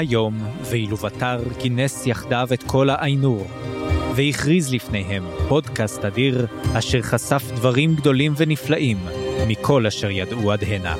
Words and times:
היום, 0.00 0.38
ואילו 0.70 0.96
בתר 0.96 1.40
כינס 1.58 2.06
יחדיו 2.06 2.48
את 2.52 2.62
כל 2.62 2.90
האיינור, 2.90 3.46
והכריז 4.16 4.74
לפניהם 4.74 5.24
פודקאסט 5.48 6.04
אדיר, 6.04 6.46
אשר 6.78 7.02
חשף 7.02 7.42
דברים 7.54 7.94
גדולים 7.94 8.32
ונפלאים 8.36 8.98
מכל 9.48 9.86
אשר 9.86 10.10
ידעו 10.10 10.52
עד 10.52 10.64
הנה. 10.64 10.94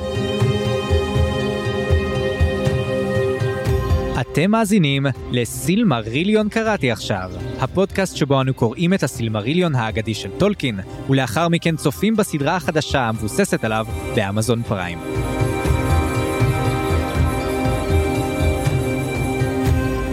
אתם 4.21 4.51
מאזינים 4.51 5.05
לסילמריליון 5.31 6.49
קראתי 6.49 6.91
עכשיו, 6.91 7.31
הפודקאסט 7.59 8.15
שבו 8.15 8.41
אנו 8.41 8.53
קוראים 8.53 8.93
את 8.93 9.03
הסילמריליון 9.03 9.75
האגדי 9.75 10.13
של 10.13 10.29
טולקין, 10.37 10.79
ולאחר 11.09 11.47
מכן 11.47 11.75
צופים 11.75 12.15
בסדרה 12.15 12.55
החדשה 12.55 13.01
המבוססת 13.01 13.63
עליו 13.63 13.87
באמזון 14.15 14.63
פריים. 14.63 14.99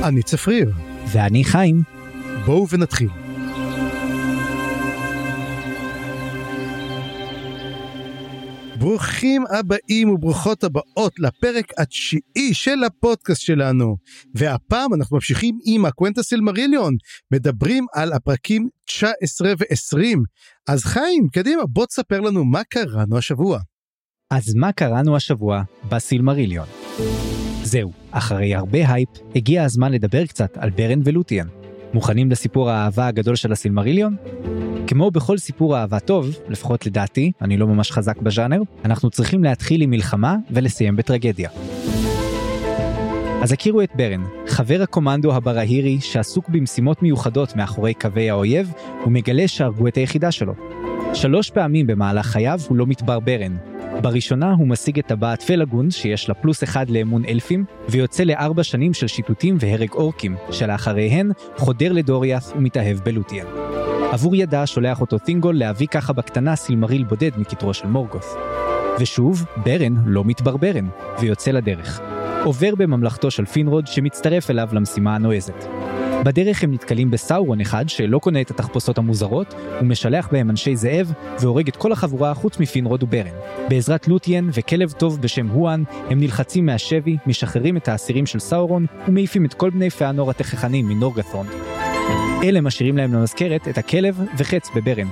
אני 0.08 0.22
צפריר. 0.22 0.72
ואני 1.12 1.44
חיים. 1.44 1.82
בואו 2.46 2.68
ונתחיל. 2.68 3.08
ברוכים 8.78 9.44
הבאים 9.58 10.10
וברוכות 10.10 10.64
הבאות 10.64 11.18
לפרק 11.18 11.72
התשיעי 11.78 12.54
של 12.54 12.84
הפודקאסט 12.84 13.40
שלנו. 13.40 13.96
והפעם 14.34 14.94
אנחנו 14.94 15.16
ממשיכים 15.16 15.58
עם 15.64 15.84
הקוונטה 15.84 16.22
סילמריליון, 16.22 16.96
מדברים 17.32 17.86
על 17.94 18.12
הפרקים 18.12 18.68
19 18.84 19.52
ו-20. 19.58 20.18
אז 20.68 20.84
חיים, 20.84 21.28
קדימה, 21.32 21.62
בוא 21.66 21.86
תספר 21.86 22.20
לנו 22.20 22.44
מה 22.44 22.64
קראנו 22.64 23.18
השבוע. 23.18 23.58
אז 24.30 24.54
מה 24.54 24.72
קראנו 24.72 25.16
השבוע 25.16 25.62
בסילמריליון? 25.88 26.66
זהו, 27.62 27.92
אחרי 28.18 28.54
הרבה 28.54 28.92
הייפ, 28.92 29.08
הגיע 29.34 29.64
הזמן 29.64 29.92
לדבר 29.92 30.26
קצת 30.26 30.56
על 30.56 30.70
ברן 30.70 31.00
ולוטיאן. 31.04 31.46
מוכנים 31.94 32.30
לסיפור 32.30 32.70
האהבה 32.70 33.06
הגדול 33.06 33.36
של 33.36 33.52
הסילמריליון? 33.52 34.16
כמו 34.86 35.10
בכל 35.10 35.38
סיפור 35.38 35.76
אהבה 35.76 36.00
טוב, 36.00 36.38
לפחות 36.48 36.86
לדעתי, 36.86 37.32
אני 37.42 37.56
לא 37.56 37.66
ממש 37.66 37.92
חזק 37.92 38.18
בז'אנר, 38.18 38.60
אנחנו 38.84 39.10
צריכים 39.10 39.44
להתחיל 39.44 39.82
עם 39.82 39.90
מלחמה 39.90 40.36
ולסיים 40.50 40.96
בטרגדיה. 40.96 41.50
אז 43.42 43.52
הכירו 43.52 43.82
את 43.82 43.90
ברן, 43.96 44.24
חבר 44.46 44.82
הקומנדו 44.82 45.34
הברהירי 45.34 46.00
שעסוק 46.00 46.48
במשימות 46.48 47.02
מיוחדות 47.02 47.56
מאחורי 47.56 47.94
קווי 47.94 48.30
האויב, 48.30 48.72
ומגלה 49.06 49.48
שהרגו 49.48 49.88
את 49.88 49.96
היחידה 49.96 50.32
שלו. 50.32 50.54
שלוש 51.14 51.50
פעמים 51.50 51.86
במהלך 51.86 52.26
חייו 52.26 52.60
הוא 52.68 52.76
לא 52.76 52.86
מתבר 52.86 53.20
ברן, 53.20 53.56
בראשונה 54.02 54.52
הוא 54.52 54.68
משיג 54.68 54.98
את 54.98 55.06
טבעת 55.06 55.42
פלגון, 55.42 55.90
שיש 55.90 56.28
לה 56.28 56.34
פלוס 56.34 56.64
אחד 56.64 56.90
לאמון 56.90 57.24
אלפים, 57.24 57.64
ויוצא 57.88 58.24
לארבע 58.24 58.62
שנים 58.62 58.94
של 58.94 59.06
שיטוטים 59.06 59.56
והרג 59.60 59.92
אורקים, 59.92 60.36
שלאחריהן 60.50 61.30
חודר 61.56 61.92
לדוריאס 61.92 62.52
ומתאהב 62.56 62.98
בלוטיאן. 62.98 63.46
עבור 64.12 64.36
ידה 64.36 64.66
שולח 64.66 65.00
אותו 65.00 65.18
תינגול 65.18 65.58
להביא 65.58 65.86
ככה 65.86 66.12
בקטנה 66.12 66.56
סילמריל 66.56 67.04
בודד 67.04 67.30
מכתרו 67.36 67.74
של 67.74 67.86
מורגות. 67.86 68.24
ושוב, 69.00 69.44
ברן 69.64 69.94
לא 70.06 70.24
מתברברן, 70.24 70.88
ויוצא 71.20 71.50
לדרך. 71.50 72.00
עובר 72.44 72.74
בממלכתו 72.74 73.30
של 73.30 73.44
פינרוד 73.44 73.86
שמצטרף 73.86 74.50
אליו 74.50 74.68
למשימה 74.72 75.14
הנועזת. 75.14 75.64
בדרך 76.24 76.64
הם 76.64 76.72
נתקלים 76.72 77.10
בסאורון 77.10 77.60
אחד 77.60 77.88
שלא 77.88 78.18
קונה 78.18 78.40
את 78.40 78.50
התחפושות 78.50 78.98
המוזרות, 78.98 79.54
הוא 79.80 79.88
משלח 79.88 80.28
בהם 80.32 80.50
אנשי 80.50 80.76
זאב 80.76 81.12
והורג 81.40 81.68
את 81.68 81.76
כל 81.76 81.92
החבורה 81.92 82.34
חוץ 82.34 82.60
מפינרוד 82.60 83.02
וברן. 83.02 83.32
בעזרת 83.68 84.08
לוטיאן 84.08 84.48
וכלב 84.52 84.92
טוב 84.92 85.20
בשם 85.20 85.48
הואן, 85.48 85.82
הם 86.10 86.20
נלחצים 86.20 86.66
מהשבי, 86.66 87.16
משחררים 87.26 87.76
את 87.76 87.88
האסירים 87.88 88.26
של 88.26 88.38
סאורון 88.38 88.86
ומעיפים 89.08 89.44
את 89.44 89.54
כל 89.54 89.70
בני 89.70 89.90
פאנור 89.90 90.30
התככנים 90.30 90.88
מנורגת'ון. 90.88 91.46
אלה 92.42 92.60
משאירים 92.60 92.96
להם 92.96 93.14
למזכרת 93.14 93.68
את 93.68 93.78
הכלב 93.78 94.20
וחץ 94.38 94.70
בברן. 94.74 95.08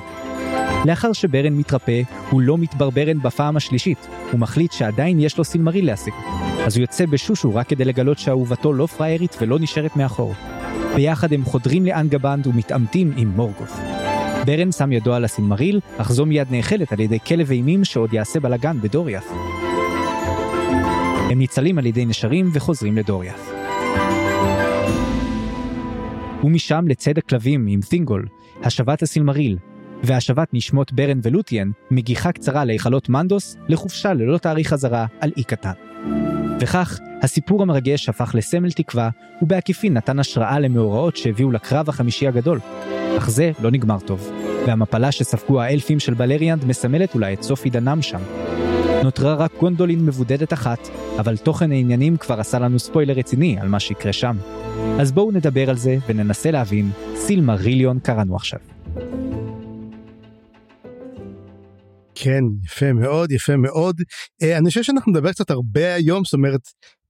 לאחר 0.85 1.13
שברן 1.13 1.53
מתרפא, 1.53 2.03
הוא 2.31 2.41
לא 2.41 2.59
מתברברן 2.59 3.19
בפעם 3.23 3.57
השלישית, 3.57 4.07
הוא 4.33 4.41
מחליט 4.41 4.73
שעדיין 4.73 5.21
יש 5.21 5.39
לו 5.39 5.45
סילמריל 5.45 5.87
להשיג. 5.87 6.15
אז 6.67 6.77
הוא 6.77 6.83
יוצא 6.83 7.07
בשושו 7.07 7.55
רק 7.55 7.69
כדי 7.69 7.85
לגלות 7.85 8.19
שאהובתו 8.19 8.73
לא 8.73 8.87
פראיירית 8.87 9.37
ולא 9.41 9.59
נשארת 9.59 9.97
מאחור. 9.97 10.35
ביחד 10.97 11.33
הם 11.33 11.45
חודרים 11.45 11.87
לאנגבנד 11.87 12.47
ומתעמתים 12.47 13.13
עם 13.17 13.29
מורגוף. 13.29 13.81
ברן 14.47 14.73
שם 14.73 14.93
ידו 14.93 15.15
על 15.15 15.25
הסילמריל, 15.25 15.81
אך 15.97 16.13
זו 16.13 16.27
מיד 16.27 16.47
נאכלת 16.51 16.93
על 16.93 17.01
ידי 17.01 17.19
כלב 17.21 17.51
אימים 17.51 17.85
שעוד 17.85 18.13
יעשה 18.13 18.41
בלאגן 18.41 18.81
בדוריאס. 18.81 19.25
הם 21.31 21.39
ניצלים 21.39 21.79
על 21.79 21.87
ידי 21.87 22.05
נשרים 22.07 22.51
וחוזרים 22.53 22.97
לדוריאס. 22.97 23.51
ומשם 26.45 26.85
לצד 26.89 27.19
הכלבים 27.19 27.67
עם 27.67 27.81
תינגול, 27.81 28.27
השבת 28.63 29.03
הסילמריל, 29.03 29.59
והשבת 30.03 30.49
נשמות 30.53 30.93
ברן 30.93 31.19
ולוטיאן, 31.23 31.71
מגיחה 31.91 32.33
קצרה 32.33 32.65
להיכלות 32.65 33.09
מנדוס, 33.09 33.57
לחופשה 33.69 34.13
ללא 34.13 34.39
תאריך 34.39 34.69
חזרה 34.69 35.07
על 35.21 35.33
אי 35.37 35.45
קטן. 35.45 35.73
וכך, 36.61 36.99
הסיפור 37.23 37.63
המרגש 37.63 38.09
הפך 38.09 38.35
לסמל 38.35 38.73
תקווה, 38.73 39.11
ובעקיפין 39.43 39.95
נתן 39.95 40.19
השראה 40.19 40.59
למאורעות 40.59 41.17
שהביאו 41.17 41.51
לקרב 41.51 41.89
החמישי 41.89 42.29
הגדול. 42.29 42.61
אך 43.19 43.31
זה 43.31 43.53
לא 43.61 43.71
נגמר 43.71 43.99
טוב, 44.01 44.31
והמפלה 44.67 45.13
שספגו 45.13 45.61
האלפים 45.61 46.01
של 46.01 46.15
בלריאנד 46.15 46.65
מסמלת 46.65 47.15
אולי 47.15 47.35
את 47.35 47.43
סוף 47.43 47.65
עידנם 47.65 48.03
שם. 48.03 48.21
נותרה 49.03 49.35
רק 49.35 49.53
גונדולין 49.61 50.07
מבודדת 50.07 50.53
אחת, 50.53 50.89
אבל 51.19 51.37
תוכן 51.37 51.73
העניינים 51.73 52.17
כבר 52.17 52.41
עשה 52.41 52.59
לנו 52.59 52.79
ספוילר 52.79 53.15
רציני 53.15 53.57
על 53.61 53.69
מה 53.69 53.81
שיקרה 53.81 54.13
שם. 54.13 54.37
אז 55.01 55.13
בואו 55.13 55.31
נדבר 55.31 55.71
על 55.71 55.77
זה 55.77 55.97
וננסה 56.09 56.51
להבין, 56.51 56.91
סילמריליון 57.15 57.99
קראנו 57.99 58.37
עכשיו. 58.37 58.61
כן, 62.19 62.41
יפה 62.65 62.93
מאוד, 62.93 63.33
יפה 63.33 63.57
מאוד. 63.57 64.01
אה, 64.43 64.59
אני 64.59 64.69
חושב 64.69 64.83
שאנחנו 64.83 65.13
נדבר 65.13 65.33
קצת 65.33 65.51
הרבה 65.51 65.95
היום, 65.95 66.25
זאת 66.25 66.33
אומרת, 66.33 66.61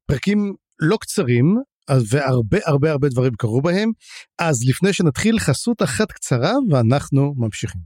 פרקים 0.06 0.55
לא 0.81 0.97
קצרים, 1.00 1.56
והרבה 2.11 2.59
הרבה 2.67 2.91
הרבה 2.91 3.09
דברים 3.09 3.33
קרו 3.39 3.62
בהם. 3.62 3.91
אז 4.39 4.61
לפני 4.69 4.93
שנתחיל, 4.93 5.39
חסות 5.39 5.83
אחת 5.83 6.12
קצרה, 6.12 6.53
ואנחנו 6.71 7.34
ממשיכים. 7.37 7.81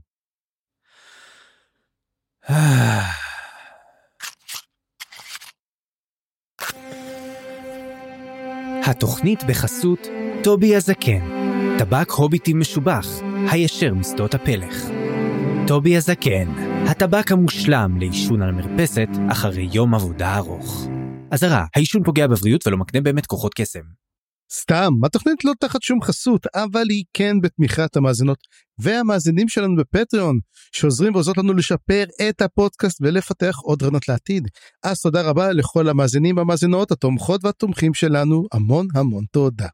התוכנית 8.85 9.43
בחסות 9.43 10.07
טובי 10.43 10.75
הזקן, 10.75 11.27
טבק 11.79 12.11
הוביטים 12.11 12.59
משובח, 12.59 13.07
הישר 13.51 13.93
משדות 13.93 14.33
הפלך. 14.33 14.75
טובי 15.67 15.97
הזקן, 15.97 16.47
הטבק 16.89 17.31
המושלם 17.31 17.97
לעישון 17.99 18.41
על 18.41 18.49
המרפסת 18.49 19.09
אחרי 19.31 19.69
יום 19.73 19.95
עבודה 19.95 20.37
ארוך. 20.37 20.87
אזהרה, 21.31 21.65
העישון 21.75 22.03
פוגע 22.03 22.27
בבריאות 22.27 22.67
ולא 22.67 22.77
מקנה 22.77 23.01
באמת 23.01 23.25
כוחות 23.25 23.53
קסם. 23.53 23.79
סתם, 24.53 24.93
התוכנית 25.05 25.45
לא 25.45 25.53
תחת 25.59 25.81
שום 25.81 26.01
חסות, 26.01 26.47
אבל 26.55 26.89
היא 26.89 27.03
כן 27.13 27.41
בתמיכת 27.41 27.95
המאזינות 27.95 28.37
והמאזינים 28.79 29.47
שלנו 29.47 29.75
בפטריון, 29.75 30.39
שעוזרים 30.71 31.15
ועוזרות 31.15 31.37
לנו 31.37 31.53
לשפר 31.53 32.03
את 32.29 32.41
הפודקאסט 32.41 32.97
ולפתח 33.01 33.59
עוד 33.63 33.81
רעיונות 33.81 34.07
לעתיד. 34.07 34.47
אז 34.83 35.01
תודה 35.01 35.21
רבה 35.21 35.51
לכל 35.51 35.89
המאזינים 35.89 36.37
והמאזינות, 36.37 36.91
התומכות 36.91 37.45
והתומכים 37.45 37.93
שלנו, 37.93 38.47
המון 38.51 38.87
המון 38.95 39.23
תודה. 39.31 39.67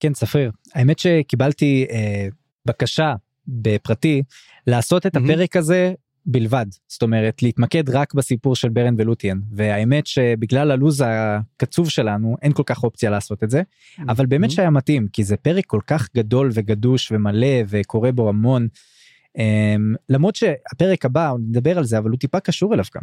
כן, 0.00 0.14
ספריר, 0.14 0.50
האמת 0.74 0.98
שקיבלתי 0.98 1.86
אה, 1.90 2.28
בקשה 2.66 3.14
בפרטי 3.46 4.22
לעשות 4.66 5.06
את 5.06 5.16
הפרק 5.16 5.56
הזה 5.56 5.92
בלבד 6.26 6.66
זאת 6.88 7.02
אומרת 7.02 7.42
להתמקד 7.42 7.90
רק 7.90 8.14
בסיפור 8.14 8.56
של 8.56 8.68
ברן 8.68 8.94
ולוטיאן 8.98 9.40
והאמת 9.52 10.06
שבגלל 10.06 10.70
הלו"ז 10.70 11.04
הקצוב 11.06 11.90
שלנו 11.90 12.36
אין 12.42 12.52
כל 12.52 12.62
כך 12.66 12.84
אופציה 12.84 13.10
לעשות 13.10 13.44
את 13.44 13.50
זה 13.50 13.62
אבל 14.08 14.26
באמת 14.26 14.50
שהיה 14.50 14.70
מתאים 14.70 15.08
כי 15.12 15.24
זה 15.24 15.36
פרק 15.36 15.66
כל 15.66 15.80
כך 15.86 16.08
גדול 16.16 16.50
וגדוש 16.54 17.12
ומלא 17.12 17.56
וקורה 17.68 18.12
בו 18.12 18.28
המון. 18.28 18.68
אמ, 19.38 19.94
למרות 20.08 20.36
שהפרק 20.36 21.04
הבא 21.04 21.32
נדבר 21.48 21.78
על 21.78 21.84
זה 21.84 21.98
אבל 21.98 22.10
הוא 22.10 22.18
טיפה 22.18 22.40
קשור 22.40 22.74
אליו 22.74 22.84
גם. 22.94 23.02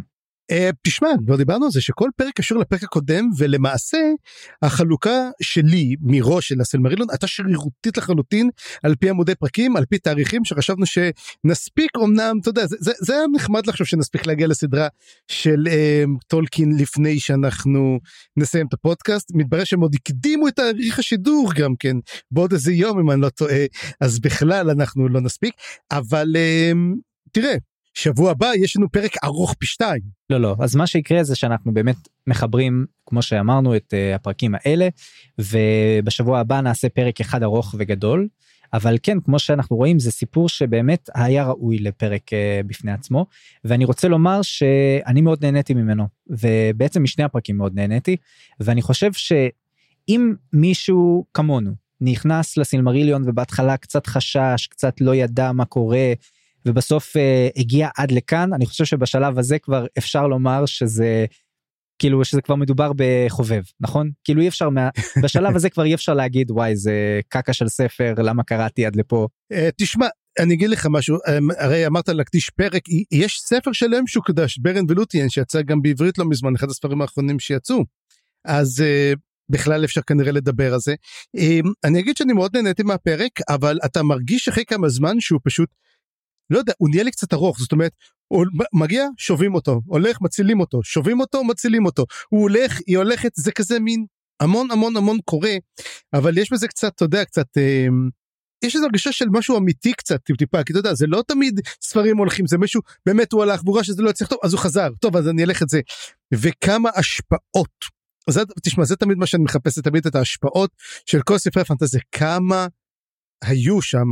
Uh, 0.52 0.74
תשמע 0.82 1.08
כבר 1.26 1.36
דיברנו 1.36 1.64
על 1.64 1.70
זה 1.70 1.80
שכל 1.80 2.08
פרק 2.16 2.34
קשור 2.34 2.58
לפרק 2.58 2.82
הקודם 2.82 3.28
ולמעשה 3.38 3.98
החלוקה 4.62 5.30
שלי 5.42 5.94
מראש 6.00 6.48
של 6.48 6.60
הסלמרילון 6.60 7.10
הייתה 7.10 7.26
שרירותית 7.26 7.96
לחלוטין 7.96 8.50
על 8.82 8.94
פי 8.94 9.10
עמודי 9.10 9.34
פרקים 9.34 9.76
על 9.76 9.84
פי 9.84 9.98
תאריכים 9.98 10.44
שחשבנו 10.44 10.84
שנספיק 10.86 11.90
אמנם 12.04 12.36
אתה 12.40 12.48
יודע 12.48 12.66
זה, 12.66 12.92
זה, 13.00 13.14
היה 13.14 13.24
נחמד 13.34 13.66
לחשוב 13.66 13.86
שנספיק 13.86 14.26
להגיע 14.26 14.46
לסדרה 14.46 14.88
של 15.28 15.66
uh, 15.66 16.08
טולקין 16.26 16.76
לפני 16.78 17.20
שאנחנו 17.20 17.98
נסיים 18.36 18.66
את 18.66 18.74
הפודקאסט. 18.74 19.30
מתברר 19.34 19.64
שהם 19.64 19.80
עוד 19.80 19.94
הקדימו 19.94 20.48
את 20.48 20.56
תאריך 20.56 20.98
השידור 20.98 21.52
גם 21.56 21.74
כן 21.78 21.96
בעוד 22.30 22.52
איזה 22.52 22.72
יום 22.72 22.98
אם 22.98 23.10
אני 23.10 23.20
לא 23.20 23.28
טועה 23.28 23.64
אז 24.00 24.20
בכלל 24.20 24.70
אנחנו 24.70 25.08
לא 25.08 25.20
נספיק. 25.20 25.54
אבל 25.90 26.36
uh, 26.36 26.98
תראה 27.32 27.54
שבוע 27.98 28.30
הבא 28.30 28.50
יש 28.56 28.76
לנו 28.76 28.92
פרק 28.92 29.24
ארוך 29.24 29.54
פי 29.58 29.66
שתיים. 29.66 30.02
לא 30.30 30.40
לא 30.40 30.56
אז 30.60 30.76
מה 30.76 30.86
שיקרה 30.86 31.24
זה 31.24 31.36
שאנחנו 31.36 31.74
באמת 31.74 31.96
מחברים 32.26 32.86
כמו 33.06 33.22
שאמרנו 33.22 33.76
את 33.76 33.94
uh, 33.94 34.16
הפרקים 34.16 34.54
האלה 34.54 34.88
ובשבוע 35.38 36.38
הבא 36.38 36.60
נעשה 36.60 36.88
פרק 36.88 37.20
אחד 37.20 37.42
ארוך 37.42 37.74
וגדול 37.78 38.28
אבל 38.72 38.96
כן 39.02 39.20
כמו 39.20 39.38
שאנחנו 39.38 39.76
רואים 39.76 39.98
זה 39.98 40.10
סיפור 40.10 40.48
שבאמת 40.48 41.10
היה 41.14 41.44
ראוי 41.44 41.78
לפרק 41.78 42.22
uh, 42.32 42.66
בפני 42.66 42.92
עצמו 42.92 43.26
ואני 43.64 43.84
רוצה 43.84 44.08
לומר 44.08 44.42
שאני 44.42 45.20
מאוד 45.20 45.44
נהניתי 45.44 45.74
ממנו 45.74 46.04
ובעצם 46.26 47.02
משני 47.02 47.24
הפרקים 47.24 47.56
מאוד 47.56 47.74
נהניתי 47.74 48.16
ואני 48.60 48.82
חושב 48.82 49.12
שאם 49.12 50.34
מישהו 50.52 51.24
כמונו 51.34 51.70
נכנס 52.00 52.56
לסילמריליון 52.56 53.22
ובהתחלה 53.26 53.76
קצת 53.76 54.06
חשש 54.06 54.66
קצת 54.70 55.00
לא 55.00 55.14
ידע 55.14 55.52
מה 55.52 55.64
קורה 55.64 56.12
ובסוף 56.66 57.16
uh, 57.16 57.60
הגיע 57.60 57.88
עד 57.96 58.12
לכאן 58.12 58.52
אני 58.52 58.66
חושב 58.66 58.84
שבשלב 58.84 59.38
הזה 59.38 59.58
כבר 59.58 59.86
אפשר 59.98 60.26
לומר 60.26 60.66
שזה 60.66 61.26
כאילו 61.98 62.24
שזה 62.24 62.42
כבר 62.42 62.54
מדובר 62.54 62.92
בחובב 62.96 63.62
נכון 63.80 64.10
כאילו 64.24 64.42
אי 64.42 64.48
אפשר 64.48 64.68
מה... 64.68 64.88
בשלב 65.22 65.56
הזה 65.56 65.70
כבר 65.70 65.84
אי 65.84 65.94
אפשר 65.94 66.14
להגיד 66.14 66.50
וואי 66.50 66.76
זה 66.76 67.20
קקה 67.28 67.52
של 67.52 67.68
ספר 67.68 68.14
למה 68.18 68.42
קראתי 68.42 68.86
עד 68.86 68.96
לפה. 68.96 69.26
Uh, 69.52 69.56
תשמע 69.76 70.06
אני 70.38 70.54
אגיד 70.54 70.70
לך 70.70 70.86
משהו 70.90 71.16
um, 71.16 71.54
הרי 71.58 71.86
אמרת 71.86 72.08
להקדיש 72.08 72.50
פרק 72.50 72.82
יש 73.12 73.40
ספר 73.40 73.72
שלם 73.72 74.06
שהוקדש 74.06 74.58
ברן 74.58 74.84
ולוטיאן 74.88 75.28
שיצא 75.28 75.62
גם 75.62 75.82
בעברית 75.82 76.18
לא 76.18 76.24
מזמן 76.24 76.54
אחד 76.54 76.70
הספרים 76.70 77.02
האחרונים 77.02 77.38
שיצאו. 77.38 77.84
אז 78.44 78.80
uh, 78.80 79.18
בכלל 79.50 79.84
אפשר 79.84 80.00
כנראה 80.02 80.32
לדבר 80.32 80.74
על 80.74 80.80
זה. 80.80 80.94
Um, 81.36 81.68
אני 81.84 82.00
אגיד 82.00 82.16
שאני 82.16 82.32
מאוד 82.32 82.56
נהניתי 82.56 82.82
מהפרק 82.82 83.32
אבל 83.48 83.78
אתה 83.84 84.02
מרגיש 84.02 84.48
אחרי 84.48 84.64
כמה 84.64 84.88
זמן 84.88 85.20
שהוא 85.20 85.40
פשוט 85.44 85.68
לא 86.50 86.58
יודע, 86.58 86.72
הוא 86.78 86.88
נהיה 86.90 87.02
לי 87.02 87.10
קצת 87.10 87.32
ארוך, 87.32 87.58
זאת 87.60 87.72
אומרת, 87.72 87.92
הוא 88.28 88.44
מגיע, 88.72 89.06
שובים 89.18 89.54
אותו, 89.54 89.80
הולך, 89.86 90.18
מצילים 90.20 90.60
אותו, 90.60 90.82
שובים 90.82 91.20
אותו, 91.20 91.44
מצילים 91.44 91.86
אותו, 91.86 92.04
הוא 92.28 92.42
הולך, 92.42 92.78
היא 92.86 92.98
הולכת, 92.98 93.30
זה 93.34 93.52
כזה 93.52 93.80
מין 93.80 94.06
המון 94.40 94.70
המון 94.70 94.96
המון 94.96 95.18
קורה, 95.24 95.54
אבל 96.12 96.38
יש 96.38 96.52
בזה 96.52 96.68
קצת, 96.68 96.92
אתה 96.94 97.04
יודע, 97.04 97.24
קצת, 97.24 97.46
אה, 97.56 97.86
יש 98.64 98.74
איזו 98.74 98.86
הרגשה 98.86 99.12
של 99.12 99.26
משהו 99.30 99.58
אמיתי 99.58 99.92
קצת, 99.92 100.20
טיפ 100.24 100.36
טיפה, 100.36 100.64
כי 100.64 100.72
אתה 100.72 100.78
יודע, 100.78 100.94
זה 100.94 101.06
לא 101.06 101.22
תמיד 101.28 101.60
ספרים 101.82 102.16
הולכים, 102.16 102.46
זה 102.46 102.58
מישהו, 102.58 102.80
באמת 103.06 103.32
הוא 103.32 103.42
הלך, 103.42 103.60
והוא 103.64 103.76
ראה 103.76 103.84
שזה 103.84 104.02
לא 104.02 104.10
יצליח 104.10 104.30
טוב, 104.30 104.38
אז 104.44 104.52
הוא 104.52 104.60
חזר, 104.60 104.88
טוב, 105.00 105.16
אז 105.16 105.28
אני 105.28 105.44
אלך 105.44 105.62
את 105.62 105.68
זה. 105.68 105.80
וכמה 106.34 106.90
השפעות. 106.96 107.98
זה, 108.30 108.40
תשמע, 108.62 108.84
זה 108.84 108.96
תמיד 108.96 109.18
מה 109.18 109.26
שאני 109.26 109.44
מחפש, 109.44 109.74
זה 109.74 109.82
תמיד 109.82 110.06
את 110.06 110.14
ההשפעות 110.14 110.70
של 111.06 111.22
כל 111.22 111.38
ספרי 111.38 111.62
הפנטזיה, 111.62 112.00
כמה 112.12 112.66
היו 113.42 113.82
שם, 113.82 114.10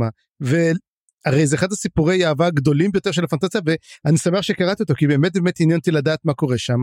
הרי 1.27 1.47
זה 1.47 1.55
אחד 1.55 1.71
הסיפורי 1.71 2.25
האהבה 2.25 2.47
הגדולים 2.47 2.91
ביותר 2.91 3.11
של 3.11 3.23
הפנטזיה 3.23 3.61
ואני 4.05 4.17
שמח 4.17 4.41
שקראתי 4.41 4.83
אותו 4.83 4.93
כי 4.93 5.07
באמת 5.07 5.33
באמת 5.33 5.59
עניין 5.59 5.79
אותי 5.79 5.91
לדעת 5.91 6.19
מה 6.25 6.33
קורה 6.33 6.57
שם. 6.57 6.81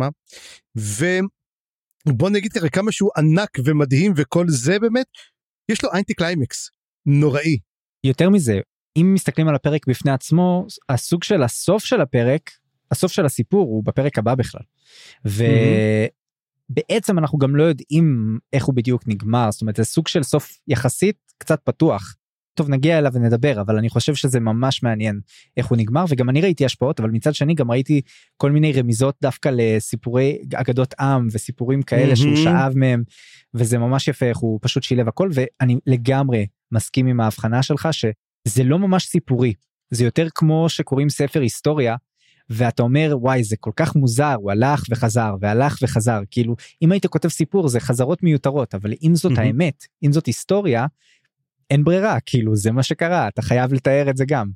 ובוא 2.06 2.30
נגיד 2.30 2.52
ככה 2.52 2.68
כמה 2.68 2.92
שהוא 2.92 3.10
ענק 3.16 3.50
ומדהים 3.64 4.12
וכל 4.16 4.44
זה 4.48 4.78
באמת 4.78 5.06
יש 5.70 5.84
לו 5.84 5.90
אנטי 5.94 6.14
קליימקס 6.14 6.70
נוראי. 7.06 7.58
יותר 8.04 8.30
מזה 8.30 8.60
אם 8.96 9.10
מסתכלים 9.14 9.48
על 9.48 9.54
הפרק 9.54 9.86
בפני 9.88 10.12
עצמו 10.12 10.66
הסוג 10.88 11.22
של 11.22 11.42
הסוף 11.42 11.84
של 11.84 12.00
הפרק 12.00 12.50
הסוף 12.90 13.12
של 13.12 13.26
הסיפור 13.26 13.66
הוא 13.66 13.84
בפרק 13.84 14.18
הבא 14.18 14.34
בכלל. 14.34 14.62
ובעצם 15.24 17.18
אנחנו 17.18 17.38
גם 17.38 17.56
לא 17.56 17.62
יודעים 17.62 18.38
איך 18.52 18.64
הוא 18.64 18.74
בדיוק 18.74 19.02
נגמר 19.06 19.50
זאת 19.50 19.60
אומרת 19.60 19.76
זה 19.76 19.84
סוג 19.84 20.08
של 20.08 20.22
סוף 20.22 20.58
יחסית 20.68 21.16
קצת 21.38 21.60
פתוח. 21.64 22.14
טוב 22.54 22.70
נגיע 22.70 22.98
אליו 22.98 23.12
ונדבר 23.14 23.60
אבל 23.60 23.76
אני 23.78 23.88
חושב 23.88 24.14
שזה 24.14 24.40
ממש 24.40 24.82
מעניין 24.82 25.20
איך 25.56 25.66
הוא 25.66 25.78
נגמר 25.78 26.04
וגם 26.08 26.30
אני 26.30 26.40
ראיתי 26.40 26.64
השפעות 26.64 27.00
אבל 27.00 27.10
מצד 27.10 27.34
שני 27.34 27.54
גם 27.54 27.70
ראיתי 27.70 28.00
כל 28.36 28.50
מיני 28.50 28.72
רמיזות 28.72 29.14
דווקא 29.22 29.50
לסיפורי 29.52 30.38
אגדות 30.54 30.94
עם 31.00 31.28
וסיפורים 31.32 31.82
כאלה 31.82 32.12
mm-hmm. 32.12 32.16
שהוא 32.16 32.36
שאב 32.36 32.72
מהם 32.76 33.02
וזה 33.54 33.78
ממש 33.78 34.08
יפה 34.08 34.26
איך 34.26 34.38
הוא 34.38 34.58
פשוט 34.62 34.82
שילב 34.82 35.08
הכל 35.08 35.30
ואני 35.32 35.78
לגמרי 35.86 36.46
מסכים 36.72 37.06
עם 37.06 37.20
ההבחנה 37.20 37.62
שלך 37.62 37.88
שזה 37.92 38.64
לא 38.64 38.78
ממש 38.78 39.06
סיפורי 39.06 39.54
זה 39.90 40.04
יותר 40.04 40.28
כמו 40.34 40.68
שקוראים 40.68 41.08
ספר 41.08 41.40
היסטוריה 41.40 41.96
ואתה 42.50 42.82
אומר 42.82 43.16
וואי 43.20 43.44
זה 43.44 43.56
כל 43.56 43.70
כך 43.76 43.96
מוזר 43.96 44.34
הוא 44.34 44.50
הלך 44.50 44.84
וחזר 44.90 45.34
והלך 45.40 45.78
וחזר 45.82 46.20
כאילו 46.30 46.56
אם 46.82 46.92
היית 46.92 47.06
כותב 47.06 47.28
סיפור 47.28 47.68
זה 47.68 47.80
חזרות 47.80 48.22
מיותרות 48.22 48.74
אבל 48.74 48.92
אם 49.02 49.14
זאת 49.14 49.32
mm-hmm. 49.32 49.40
האמת 49.40 49.84
אם 50.04 50.12
זאת 50.12 50.26
היסטוריה 50.26 50.86
אין 51.70 51.84
ברירה 51.84 52.18
כאילו 52.26 52.56
זה 52.56 52.72
מה 52.72 52.82
שקרה 52.82 53.28
אתה 53.28 53.42
חייב 53.42 53.72
לתאר 53.72 54.10
את 54.10 54.16
זה 54.16 54.24
גם. 54.28 54.50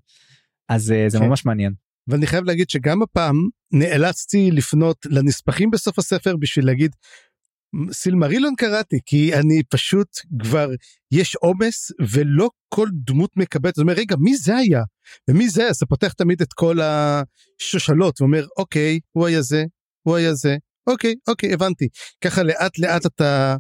אז 0.69 0.93
אה, 0.93 1.05
זה 1.09 1.19
כן. 1.19 1.25
ממש 1.25 1.45
מעניין. 1.45 1.73
ואני 2.09 2.27
חייב 2.27 2.45
להגיד 2.45 2.71
שגם 2.71 3.03
הפעם 3.03 3.49
נאלצתי 3.73 4.51
לפנות 4.51 4.97
לנספחים 5.07 5.71
בסוף 5.71 5.99
הספר 5.99 6.37
בשביל 6.37 6.67
להגיד 6.67 6.91
סילמרילון 7.93 8.55
קראתי 8.57 8.99
כי 9.07 9.35
אני 9.35 9.63
פשוט 9.71 10.09
כבר 10.43 10.71
יש 11.13 11.35
עומס 11.35 11.93
ולא 12.13 12.51
כל 12.69 12.89
דמות 12.93 13.37
מקבלת 13.37 13.75
זאת 13.75 13.83
אומרת 13.83 13.99
רגע 13.99 14.17
מי 14.19 14.37
זה 14.37 14.57
היה 14.57 14.83
ומי 15.31 15.49
זה 15.49 15.69
אז 15.69 15.77
אתה 15.77 15.87
פותח 15.87 16.13
תמיד 16.13 16.43
את 16.43 16.53
כל 16.53 16.79
השושלות 16.81 18.21
ואומר 18.21 18.47
אוקיי 18.59 19.01
הוא 19.13 19.27
היה 19.27 19.43
זה 19.43 19.65
הוא 20.03 20.17
היה 20.17 20.35
זה 20.35 20.57
אוקיי 20.87 21.15
אוקיי 21.29 21.53
הבנתי 21.53 21.89
ככה 22.21 22.43
לאט 22.43 22.79
לאט 22.79 23.07
אתה 23.07 23.57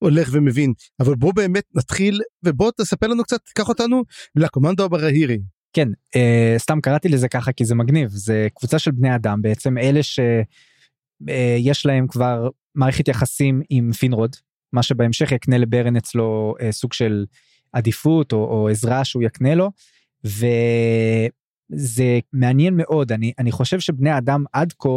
הולך 0.00 0.28
ומבין 0.32 0.72
אבל 1.00 1.14
בוא 1.14 1.34
באמת 1.34 1.64
נתחיל 1.74 2.20
ובוא 2.44 2.70
תספר 2.76 3.06
לנו 3.06 3.24
קצת 3.24 3.40
קח 3.54 3.68
אותנו 3.68 4.02
לקומנדו 4.36 4.84
הברהירי. 4.84 5.38
כן 5.72 5.88
אה, 6.16 6.54
סתם 6.58 6.80
קראתי 6.80 7.08
לזה 7.08 7.28
ככה 7.28 7.52
כי 7.52 7.64
זה 7.64 7.74
מגניב 7.74 8.08
זה 8.10 8.48
קבוצה 8.54 8.78
של 8.78 8.90
בני 8.90 9.14
אדם 9.14 9.42
בעצם 9.42 9.78
אלה 9.78 10.02
שיש 10.02 11.86
אה, 11.86 11.92
להם 11.92 12.06
כבר 12.06 12.48
מערכת 12.74 13.08
יחסים 13.08 13.62
עם 13.70 13.92
פינרוד 13.92 14.36
מה 14.72 14.82
שבהמשך 14.82 15.32
יקנה 15.32 15.58
לברן 15.58 15.96
אצלו 15.96 16.54
אה, 16.60 16.72
סוג 16.72 16.92
של 16.92 17.24
עדיפות 17.72 18.32
או, 18.32 18.38
או 18.38 18.68
עזרה 18.68 19.04
שהוא 19.04 19.22
יקנה 19.22 19.54
לו. 19.54 19.70
וזה 20.24 22.18
מעניין 22.32 22.76
מאוד 22.76 23.12
אני 23.12 23.32
אני 23.38 23.52
חושב 23.52 23.80
שבני 23.80 24.18
אדם 24.18 24.44
עד 24.52 24.72
כה 24.78 24.88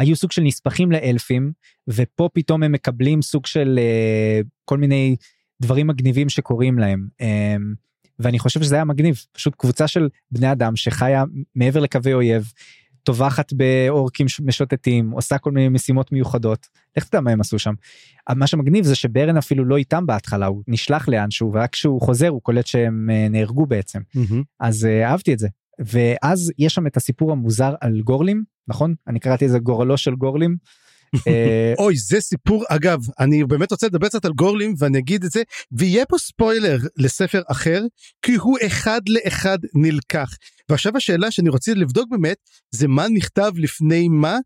היו 0.00 0.16
סוג 0.16 0.32
של 0.32 0.42
נספחים 0.42 0.92
לאלפים 0.92 1.52
ופה 1.88 2.28
פתאום 2.32 2.62
הם 2.62 2.72
מקבלים 2.72 3.22
סוג 3.22 3.46
של 3.46 3.78
uh, 3.78 4.46
כל 4.64 4.78
מיני 4.78 5.16
דברים 5.62 5.86
מגניבים 5.86 6.28
שקורים 6.28 6.78
להם. 6.78 7.08
Um, 7.22 7.24
ואני 8.18 8.38
חושב 8.38 8.62
שזה 8.62 8.74
היה 8.74 8.84
מגניב 8.84 9.24
פשוט 9.32 9.54
קבוצה 9.58 9.88
של 9.88 10.08
בני 10.30 10.52
אדם 10.52 10.76
שחיה 10.76 11.24
מעבר 11.54 11.80
לקווי 11.80 12.14
אויב 12.14 12.52
טובחת 13.04 13.52
באורקים 13.52 14.26
משוטטים 14.44 15.10
עושה 15.10 15.38
כל 15.38 15.50
מיני 15.50 15.68
משימות 15.68 16.12
מיוחדות 16.12 16.66
לך 16.96 17.04
תדע 17.04 17.20
מה 17.20 17.30
הם 17.30 17.40
עשו 17.40 17.58
שם. 17.58 17.74
מה 18.30 18.46
שמגניב 18.46 18.84
זה 18.84 18.94
שברן 18.94 19.36
אפילו 19.36 19.64
לא 19.64 19.76
איתם 19.76 20.06
בהתחלה 20.06 20.46
הוא 20.46 20.62
נשלח 20.68 21.08
לאנשהו 21.08 21.52
ורק 21.54 21.72
כשהוא 21.72 22.00
חוזר 22.00 22.28
הוא 22.28 22.42
קולט 22.42 22.66
שהם 22.66 23.10
uh, 23.10 23.32
נהרגו 23.32 23.66
בעצם 23.66 24.00
mm-hmm. 24.16 24.42
אז 24.60 24.84
uh, 24.84 25.06
אהבתי 25.06 25.32
את 25.32 25.38
זה 25.38 25.48
ואז 25.80 26.52
יש 26.58 26.74
שם 26.74 26.86
את 26.86 26.96
הסיפור 26.96 27.32
המוזר 27.32 27.74
על 27.80 28.00
גורלים 28.00 28.44
נכון? 28.70 28.94
אני 29.08 29.20
קראתי 29.20 29.44
איזה 29.44 29.58
גורלו 29.58 29.98
של 29.98 30.14
גורלים. 30.14 30.56
אה, 31.28 31.74
אוי 31.78 31.96
זה 31.96 32.20
סיפור 32.20 32.64
אגב 32.68 32.98
אני 33.20 33.44
באמת 33.44 33.70
רוצה 33.70 33.86
לדבר 33.86 34.08
קצת 34.08 34.24
על 34.24 34.32
גורלים 34.32 34.74
ואני 34.78 34.98
אגיד 34.98 35.24
את 35.24 35.30
זה 35.30 35.42
ויהיה 35.72 36.06
פה 36.06 36.18
ספוילר 36.18 36.78
לספר 36.96 37.42
אחר 37.46 37.82
כי 38.22 38.34
הוא 38.34 38.58
אחד 38.66 39.00
לאחד 39.08 39.58
נלקח. 39.74 40.30
ועכשיו 40.68 40.96
השאלה 40.96 41.30
שאני 41.30 41.48
רוצה 41.48 41.74
לבדוק 41.74 42.10
באמת 42.10 42.36
זה 42.70 42.88
מה 42.88 43.08
נכתב 43.08 43.52
לפני 43.56 44.08
מה 44.08 44.38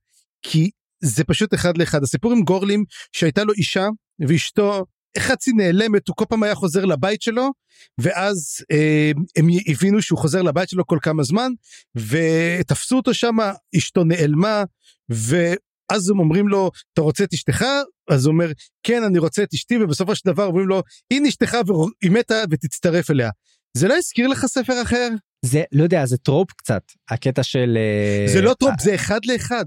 כי 0.42 0.70
זה 1.02 1.24
פשוט 1.24 1.54
אחד 1.54 1.78
לאחד. 1.78 2.02
הסיפור 2.02 2.32
עם 2.32 2.42
גורלים 2.42 2.84
שהייתה 3.12 3.44
לו 3.44 3.52
אישה 3.52 3.88
ואשתו 4.28 4.84
חצי 5.18 5.52
נעלמת 5.52 6.08
הוא 6.08 6.16
כל 6.16 6.24
פעם 6.28 6.42
היה 6.42 6.54
חוזר 6.54 6.84
לבית 6.84 7.22
שלו 7.22 7.50
ואז 7.98 8.64
אה, 8.72 9.10
הם 9.36 9.46
הבינו 9.66 10.02
שהוא 10.02 10.18
חוזר 10.18 10.42
לבית 10.42 10.68
שלו 10.68 10.86
כל 10.86 10.98
כמה 11.02 11.22
זמן 11.22 11.52
ותפסו 11.96 12.96
אותו 12.96 13.14
שם 13.14 13.36
אשתו 13.76 14.04
נעלמה 14.04 14.64
ואז 15.08 16.10
הם 16.10 16.18
אומרים 16.18 16.48
לו 16.48 16.70
אתה 16.92 17.00
רוצה 17.00 17.24
את 17.24 17.32
אשתך 17.32 17.64
אז 18.10 18.26
הוא 18.26 18.32
אומר 18.32 18.52
כן 18.82 19.02
אני 19.02 19.18
רוצה 19.18 19.42
את 19.42 19.54
אשתי 19.54 19.78
ובסופו 19.82 20.16
של 20.16 20.22
דבר 20.24 20.44
אומרים 20.44 20.68
לו 20.68 20.82
הנה 21.10 21.28
אשתך 21.28 21.56
והיא 21.66 22.12
מתה 22.12 22.42
ותצטרף 22.50 23.10
אליה. 23.10 23.30
זה 23.76 23.88
לא 23.88 23.94
הזכיר 23.96 24.28
לך 24.28 24.46
ספר 24.46 24.82
אחר? 24.82 25.08
זה 25.44 25.62
לא 25.72 25.82
יודע 25.82 26.06
זה 26.06 26.16
טרופ 26.16 26.52
קצת 26.52 26.82
הקטע 27.10 27.42
של 27.42 27.76
אה, 27.76 28.32
זה 28.32 28.40
לא 28.40 28.54
trope 28.54 28.70
אה... 28.70 28.84
זה 28.84 28.94
אחד 28.94 29.20
לאחד. 29.24 29.64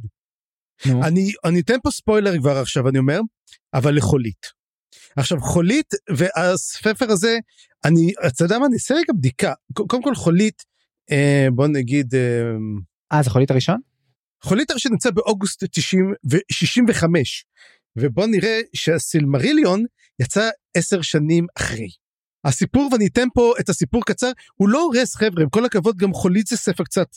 אני 0.86 1.32
אני 1.46 1.60
אתן 1.60 1.78
פה 1.84 1.92
ספוילר 1.92 2.38
כבר 2.38 2.58
עכשיו 2.58 2.90
אני 2.90 2.98
אומר 2.98 3.20
אבל 3.74 3.96
לחולית. 3.96 4.57
עכשיו 5.16 5.40
חולית 5.40 5.94
והספר 6.10 7.12
הזה 7.12 7.38
אני 7.86 8.12
אתה 8.28 8.44
יודע 8.44 8.60
מה 8.60 8.66
אני 8.66 8.74
אעשה 8.74 8.94
רגע 8.94 9.14
בדיקה 9.14 9.54
קודם 9.74 10.04
כל 10.04 10.16
חולית 10.16 10.64
אה, 11.12 11.48
בוא 11.56 11.68
נגיד 11.68 12.16
אה, 12.16 12.52
אה 13.14 13.24
זה 13.24 13.30
חולית 13.30 13.52
הראשון? 13.52 13.78
חולית 14.44 14.72
הראשון 14.72 14.92
נמצא 14.92 15.12
באוגוסט 15.12 15.64
90 15.72 16.14
ו-65 16.32 17.04
ובוא 17.96 18.26
נראה 18.26 18.60
שהסילמריליון 18.74 19.86
יצא 20.20 20.50
עשר 20.78 21.02
שנים 21.02 21.46
אחרי. 21.58 21.88
הסיפור 22.46 22.90
ואני 22.92 23.08
אתן 23.08 23.28
פה 23.34 23.54
את 23.60 23.70
הסיפור 23.70 24.06
קצר 24.06 24.32
הוא 24.56 24.70
לא 24.70 24.82
הורס 24.82 25.16
חבר'ה 25.16 25.44
עם 25.44 25.50
כל 25.50 25.66
הכבוד 25.66 25.98
גם 25.98 26.14
חולית 26.14 26.48
זה 26.48 26.58
ספר 26.58 26.84
קצת. 26.84 27.08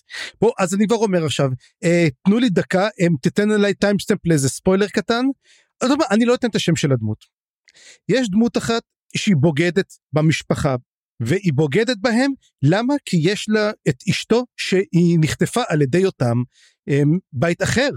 בוא 0.41 0.53
אז 0.59 0.75
אני 0.75 0.87
כבר 0.87 0.97
אומר 0.97 1.25
עכשיו 1.25 1.49
אה, 1.85 2.09
תנו 2.25 2.39
לי 2.39 2.49
דקה 2.51 2.89
הם 3.01 3.15
תתן 3.23 3.51
עליי 3.51 3.75
timestamp 3.75 4.27
לאיזה 4.27 4.49
ספוילר 4.49 4.89
קטן. 4.89 5.25
אני 6.11 6.25
לא 6.25 6.35
אתן 6.35 6.49
את 6.49 6.55
השם 6.55 6.77
של 6.77 6.93
הדמות. 6.93 7.40
יש 8.09 8.31
דמות 8.31 8.57
אחת 8.57 8.83
שהיא 9.17 9.37
בוגדת 9.37 9.93
במשפחה 10.13 10.77
והיא 11.21 11.53
בוגדת 11.55 11.97
בהם 12.01 12.33
למה? 12.63 12.95
כי 13.05 13.17
יש 13.21 13.47
לה 13.49 13.71
את 13.89 13.97
אשתו 14.11 14.45
שהיא 14.57 15.19
נחטפה 15.21 15.63
על 15.69 15.83
ידי 15.83 16.05
אותם 16.05 16.43
אה, 16.89 17.03
בית 17.33 17.63
אחר. 17.63 17.91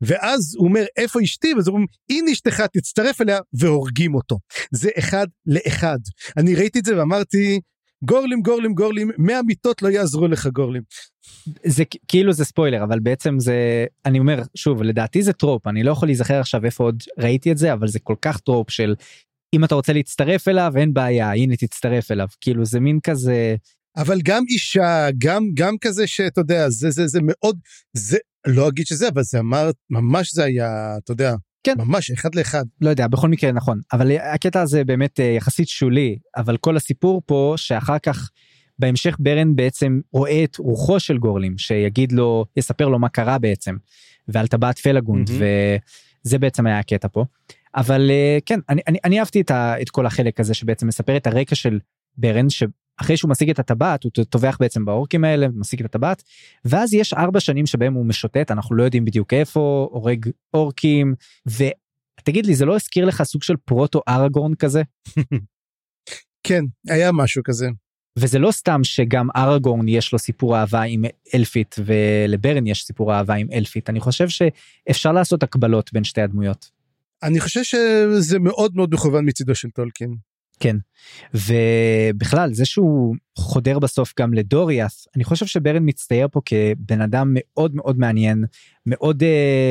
ואז 0.00 0.54
הוא 0.56 0.68
אומר 0.68 0.84
איפה 0.96 1.20
אשתי? 1.22 1.54
ואז 1.54 1.68
אומרים 1.68 1.86
הנה 2.10 2.32
אשתך 2.32 2.60
תצטרף 2.72 3.20
אליה 3.20 3.38
והורגים 3.52 4.14
אותו. 4.14 4.38
זה 4.70 4.90
אחד 4.98 5.26
לאחד. 5.46 5.98
אני 6.36 6.54
ראיתי 6.54 6.78
את 6.78 6.84
זה 6.84 6.98
ואמרתי 6.98 7.60
גורלים 8.04 8.42
גורלים 8.42 8.74
גורלים 8.74 9.10
100 9.18 9.42
מיתות 9.42 9.82
לא 9.82 9.88
יעזרו 9.88 10.28
לך 10.28 10.46
גורלים. 10.46 10.82
זה 11.64 11.84
כאילו 12.08 12.32
זה 12.32 12.44
ספוילר 12.44 12.84
אבל 12.84 13.00
בעצם 13.00 13.38
זה 13.38 13.86
אני 14.06 14.18
אומר 14.18 14.42
שוב 14.54 14.82
לדעתי 14.82 15.22
זה 15.22 15.32
trope 15.32 15.66
אני 15.66 15.82
לא 15.82 15.92
יכול 15.92 16.08
להיזכר 16.08 16.40
עכשיו 16.40 16.64
איפה 16.64 16.84
עוד 16.84 17.02
ראיתי 17.18 17.52
את 17.52 17.58
זה 17.58 17.72
אבל 17.72 17.88
זה 17.88 17.98
כל 17.98 18.14
כך 18.22 18.40
trope 18.40 18.70
של 18.70 18.94
אם 19.54 19.64
אתה 19.64 19.74
רוצה 19.74 19.92
להצטרף 19.92 20.48
אליו 20.48 20.72
אין 20.76 20.94
בעיה 20.94 21.32
הנה 21.32 21.56
תצטרף 21.56 22.10
אליו 22.10 22.26
כאילו 22.40 22.64
זה 22.64 22.80
מין 22.80 22.98
כזה. 23.02 23.56
אבל 23.96 24.20
גם 24.24 24.44
אישה 24.48 25.08
גם 25.18 25.42
גם 25.54 25.74
כזה 25.80 26.06
שאתה 26.06 26.40
יודע 26.40 26.68
זה 26.68 26.90
זה 26.90 27.06
זה 27.06 27.20
מאוד 27.22 27.58
זה 27.96 28.18
לא 28.46 28.68
אגיד 28.68 28.86
שזה 28.86 29.08
אבל 29.08 29.22
זה 29.22 29.38
אמר 29.38 29.70
ממש 29.90 30.34
זה 30.34 30.44
היה 30.44 30.96
אתה 31.04 31.12
יודע 31.12 31.34
כן. 31.64 31.74
ממש 31.78 32.10
אחד 32.10 32.34
לאחד. 32.34 32.64
לא 32.80 32.90
יודע 32.90 33.06
בכל 33.06 33.28
מקרה 33.28 33.52
נכון. 33.52 33.80
אבל 33.92 34.16
הקטע 34.16 34.60
הזה 34.60 34.84
באמת 34.84 35.20
אה, 35.20 35.24
יחסית 35.24 35.68
שולי 35.68 36.18
אבל 36.36 36.56
כל 36.56 36.76
הסיפור 36.76 37.22
פה 37.26 37.54
שאחר 37.56 37.98
כך 37.98 38.30
בהמשך 38.78 39.16
ברן 39.18 39.56
בעצם 39.56 40.00
רואה 40.12 40.44
את 40.44 40.56
רוחו 40.56 41.00
של 41.00 41.18
גורלים 41.18 41.58
שיגיד 41.58 42.12
לו 42.12 42.44
יספר 42.56 42.88
לו 42.88 42.98
מה 42.98 43.08
קרה 43.08 43.38
בעצם 43.38 43.76
ועל 44.28 44.46
טבעת 44.46 44.78
פלגונד 44.78 45.28
mm-hmm. 45.28 46.24
וזה 46.26 46.38
בעצם 46.38 46.66
היה 46.66 46.78
הקטע 46.78 47.08
פה. 47.12 47.24
אבל 47.76 48.10
אה, 48.10 48.38
כן 48.46 48.60
אני, 48.68 48.80
אני, 48.88 48.98
אני 49.04 49.20
אהבתי 49.20 49.40
את, 49.40 49.50
ה, 49.50 49.82
את 49.82 49.90
כל 49.90 50.06
החלק 50.06 50.40
הזה 50.40 50.54
שבעצם 50.54 50.86
מספר 50.86 51.16
את 51.16 51.26
הרקע 51.26 51.54
של 51.54 51.78
ברן 52.16 52.50
אחרי 53.00 53.16
שהוא 53.16 53.30
משיג 53.30 53.50
את 53.50 53.58
הטבעת 53.58 54.04
הוא 54.04 54.12
טובח 54.30 54.56
בעצם 54.60 54.84
באורקים 54.84 55.24
האלה 55.24 55.46
משיג 55.54 55.80
את 55.80 55.86
הטבעת 55.86 56.22
ואז 56.64 56.94
יש 56.94 57.12
ארבע 57.12 57.40
שנים 57.40 57.66
שבהם 57.66 57.94
הוא 57.94 58.06
משוטט 58.06 58.50
אנחנו 58.50 58.76
לא 58.76 58.82
יודעים 58.82 59.04
בדיוק 59.04 59.32
איפה 59.32 59.88
הורג 59.90 60.28
אורקים 60.54 61.14
ותגיד 61.46 62.46
לי 62.46 62.54
זה 62.54 62.64
לא 62.64 62.74
הזכיר 62.74 63.04
לך 63.04 63.22
סוג 63.22 63.42
של 63.42 63.56
פרוטו 63.56 64.00
אראגורן 64.08 64.54
כזה. 64.54 64.82
כן 66.46 66.64
היה 66.88 67.12
משהו 67.12 67.42
כזה. 67.44 67.68
וזה 68.18 68.38
לא 68.38 68.50
סתם 68.50 68.80
שגם 68.84 69.28
אראגורן 69.36 69.88
יש 69.88 70.12
לו 70.12 70.18
סיפור 70.18 70.56
אהבה 70.56 70.82
עם 70.82 71.04
אלפית 71.34 71.74
ולברן 71.84 72.66
יש 72.66 72.84
סיפור 72.84 73.14
אהבה 73.14 73.34
עם 73.34 73.46
אלפית 73.52 73.90
אני 73.90 74.00
חושב 74.00 74.28
שאפשר 74.28 75.12
לעשות 75.12 75.42
הקבלות 75.42 75.92
בין 75.92 76.04
שתי 76.04 76.20
הדמויות. 76.20 76.70
אני 77.22 77.40
חושב 77.40 77.62
שזה 77.62 78.38
מאוד 78.38 78.76
מאוד 78.76 78.94
מכוון 78.94 79.28
מצידו 79.28 79.54
של 79.54 79.70
טולקין. 79.70 80.14
כן 80.60 80.76
ובכלל 81.34 82.54
זה 82.54 82.64
שהוא 82.64 83.16
חודר 83.38 83.78
בסוף 83.78 84.12
גם 84.20 84.34
לדוריאס 84.34 85.08
אני 85.16 85.24
חושב 85.24 85.46
שברן 85.46 85.82
מצטייר 85.82 86.28
פה 86.32 86.40
כבן 86.44 87.00
אדם 87.00 87.30
מאוד 87.34 87.74
מאוד 87.74 87.98
מעניין 87.98 88.44
מאוד 88.86 89.22
uh, 89.22 89.26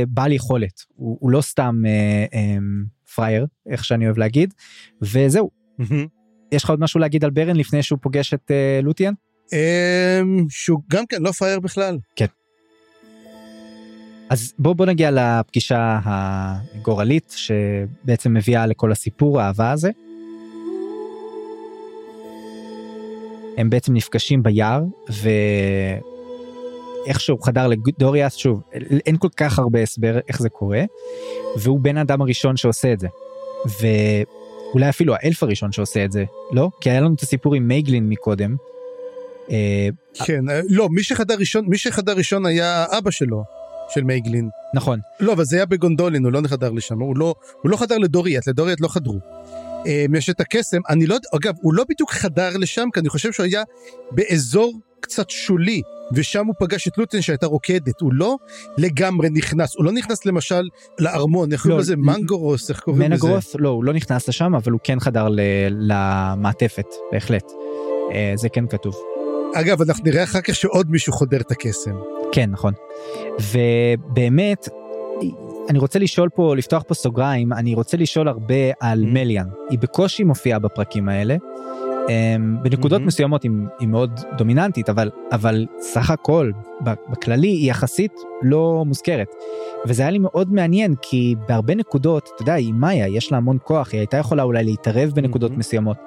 בעל 0.07 0.31
יכולת 0.31 0.81
הוא, 0.95 1.17
הוא 1.19 1.31
לא 1.31 1.41
סתם 1.41 1.81
uh, 1.85 2.33
um, 2.33 3.13
פרייר 3.15 3.45
איך 3.69 3.85
שאני 3.85 4.05
אוהב 4.05 4.17
להגיד 4.17 4.53
וזהו 5.01 5.51
mm-hmm. 5.81 6.07
יש 6.51 6.63
לך 6.63 6.69
עוד 6.69 6.79
משהו 6.79 6.99
להגיד 6.99 7.23
על 7.23 7.29
ברן 7.29 7.55
לפני 7.55 7.83
שהוא 7.83 7.99
פוגש 8.01 8.33
את 8.33 8.51
uh, 8.51 8.85
לוטיאן? 8.85 9.13
Um, 9.47 10.45
שהוא 10.49 10.81
גם 10.89 11.05
כן 11.05 11.21
לא 11.21 11.31
פרייר 11.31 11.59
בכלל. 11.59 11.97
כן. 12.15 12.25
אז 14.29 14.53
בוא 14.59 14.73
בוא 14.73 14.85
נגיע 14.85 15.11
לפגישה 15.11 15.99
הגורלית 16.03 17.35
שבעצם 17.37 18.33
מביאה 18.33 18.65
לכל 18.65 18.91
הסיפור 18.91 19.41
האהבה 19.41 19.71
הזה. 19.71 19.91
הם 23.57 23.69
בעצם 23.69 23.93
נפגשים 23.93 24.43
ביער 24.43 24.83
ואיכשהו 27.07 27.37
חדר 27.37 27.67
לדוריאס 27.67 28.35
שוב 28.35 28.61
אין 29.05 29.17
כל 29.17 29.27
כך 29.37 29.59
הרבה 29.59 29.79
הסבר 29.81 30.19
איך 30.27 30.41
זה 30.41 30.49
קורה 30.49 30.83
והוא 31.57 31.79
בן 31.79 31.97
אדם 31.97 32.21
הראשון 32.21 32.57
שעושה 32.57 32.93
את 32.93 32.99
זה. 32.99 33.07
ואולי 33.65 34.89
אפילו 34.89 35.15
האלף 35.15 35.43
הראשון 35.43 35.71
שעושה 35.71 36.05
את 36.05 36.11
זה 36.11 36.23
לא 36.51 36.69
כי 36.81 36.89
היה 36.89 37.01
לנו 37.01 37.15
את 37.15 37.21
הסיפור 37.21 37.55
עם 37.55 37.67
מייגלין 37.67 38.09
מקודם. 38.09 38.55
אה, 39.51 39.89
כן 40.25 40.49
אה, 40.49 40.59
לא 40.69 40.89
מי 40.89 41.03
שחדר 41.03 41.35
ראשון 41.39 41.65
מי 41.67 41.77
שחדר 41.77 42.13
ראשון 42.17 42.45
היה 42.45 42.85
אבא 42.97 43.11
שלו 43.11 43.43
של 43.89 44.03
מייגלין 44.03 44.49
נכון 44.73 44.99
לא 45.19 45.33
אבל 45.33 45.45
זה 45.45 45.55
היה 45.55 45.65
בגונדולין 45.65 46.25
הוא 46.25 46.31
לא 46.31 46.41
חדר 46.47 46.71
לשם 46.71 46.99
הוא 46.99 47.17
לא 47.17 47.35
הוא 47.61 47.71
לא 47.71 47.77
חדר 47.77 47.97
לדוריאט 47.97 48.47
לדוריאט 48.47 48.81
לא 48.81 48.87
חדרו. 48.87 49.19
אמ, 49.85 50.15
יש 50.15 50.29
את 50.29 50.39
הקסם, 50.39 50.81
אני 50.89 51.05
לא 51.05 51.13
יודע, 51.13 51.27
אגב, 51.35 51.53
הוא 51.61 51.73
לא 51.73 51.83
בדיוק 51.89 52.11
חדר 52.11 52.57
לשם, 52.57 52.87
כי 52.93 52.99
אני 52.99 53.09
חושב 53.09 53.31
שהוא 53.31 53.43
היה 53.43 53.63
באזור 54.11 54.79
קצת 54.99 55.29
שולי, 55.29 55.81
ושם 56.13 56.45
הוא 56.45 56.55
פגש 56.59 56.87
את 56.87 56.97
לוטן 56.97 57.21
שהייתה 57.21 57.45
רוקדת, 57.45 58.01
הוא 58.01 58.13
לא 58.13 58.37
לגמרי 58.77 59.29
נכנס, 59.29 59.75
הוא 59.75 59.85
לא 59.85 59.91
נכנס 59.91 60.25
למשל 60.25 60.69
לארמון, 60.99 61.51
איך 61.51 61.61
קוראים 61.61 61.77
לא, 61.77 61.81
לזה? 61.81 61.95
מנגורוס, 61.95 62.69
איך 62.69 62.79
קוראים 62.79 63.01
לזה? 63.01 63.09
מנגרוס, 63.09 63.55
לא, 63.59 63.69
הוא 63.69 63.83
לא 63.83 63.93
נכנס 63.93 64.27
לשם, 64.27 64.55
אבל 64.55 64.71
הוא 64.71 64.79
כן 64.83 64.99
חדר 64.99 65.27
למעטפת, 65.69 66.85
בהחלט. 67.11 67.51
אה, 68.13 68.33
זה 68.35 68.49
כן 68.49 68.67
כתוב. 68.67 68.95
אגב, 69.55 69.81
אנחנו 69.81 70.03
נראה 70.05 70.23
אחר 70.23 70.41
כך 70.41 70.55
שעוד 70.55 70.91
מישהו 70.91 71.13
חודר 71.13 71.41
את 71.41 71.51
הקסם. 71.51 71.95
כן, 72.31 72.49
נכון. 72.49 72.73
ובאמת, 73.51 74.67
אני 75.69 75.79
רוצה 75.79 75.99
לשאול 75.99 76.29
פה, 76.29 76.55
לפתוח 76.55 76.83
פה 76.87 76.93
סוגריים, 76.93 77.53
אני 77.53 77.75
רוצה 77.75 77.97
לשאול 77.97 78.27
הרבה 78.27 78.55
על 78.79 79.03
mm-hmm. 79.03 79.13
מליאן. 79.13 79.47
היא 79.69 79.79
בקושי 79.79 80.23
מופיעה 80.23 80.59
בפרקים 80.59 81.09
האלה. 81.09 81.35
Um, 82.07 82.09
בנקודות 82.63 83.01
mm-hmm. 83.01 83.05
מסוימות 83.05 83.43
היא, 83.43 83.51
היא 83.79 83.87
מאוד 83.87 84.19
דומיננטית, 84.37 84.89
אבל, 84.89 85.09
אבל 85.31 85.65
סך 85.79 86.09
הכל, 86.09 86.51
בכללי, 86.81 87.47
היא 87.47 87.69
יחסית 87.69 88.11
לא 88.41 88.83
מוזכרת. 88.85 89.27
וזה 89.87 90.01
היה 90.01 90.11
לי 90.11 90.19
מאוד 90.19 90.53
מעניין, 90.53 90.95
כי 91.01 91.35
בהרבה 91.47 91.75
נקודות, 91.75 92.29
אתה 92.35 92.41
יודע, 92.41 92.53
היא 92.53 92.73
מאיה, 92.73 93.07
יש 93.07 93.31
לה 93.31 93.37
המון 93.37 93.57
כוח, 93.63 93.91
היא 93.91 93.99
הייתה 93.99 94.17
יכולה 94.17 94.43
אולי 94.43 94.63
להתערב 94.63 95.11
בנקודות 95.15 95.51
mm-hmm. 95.51 95.59
מסוימות, 95.59 95.97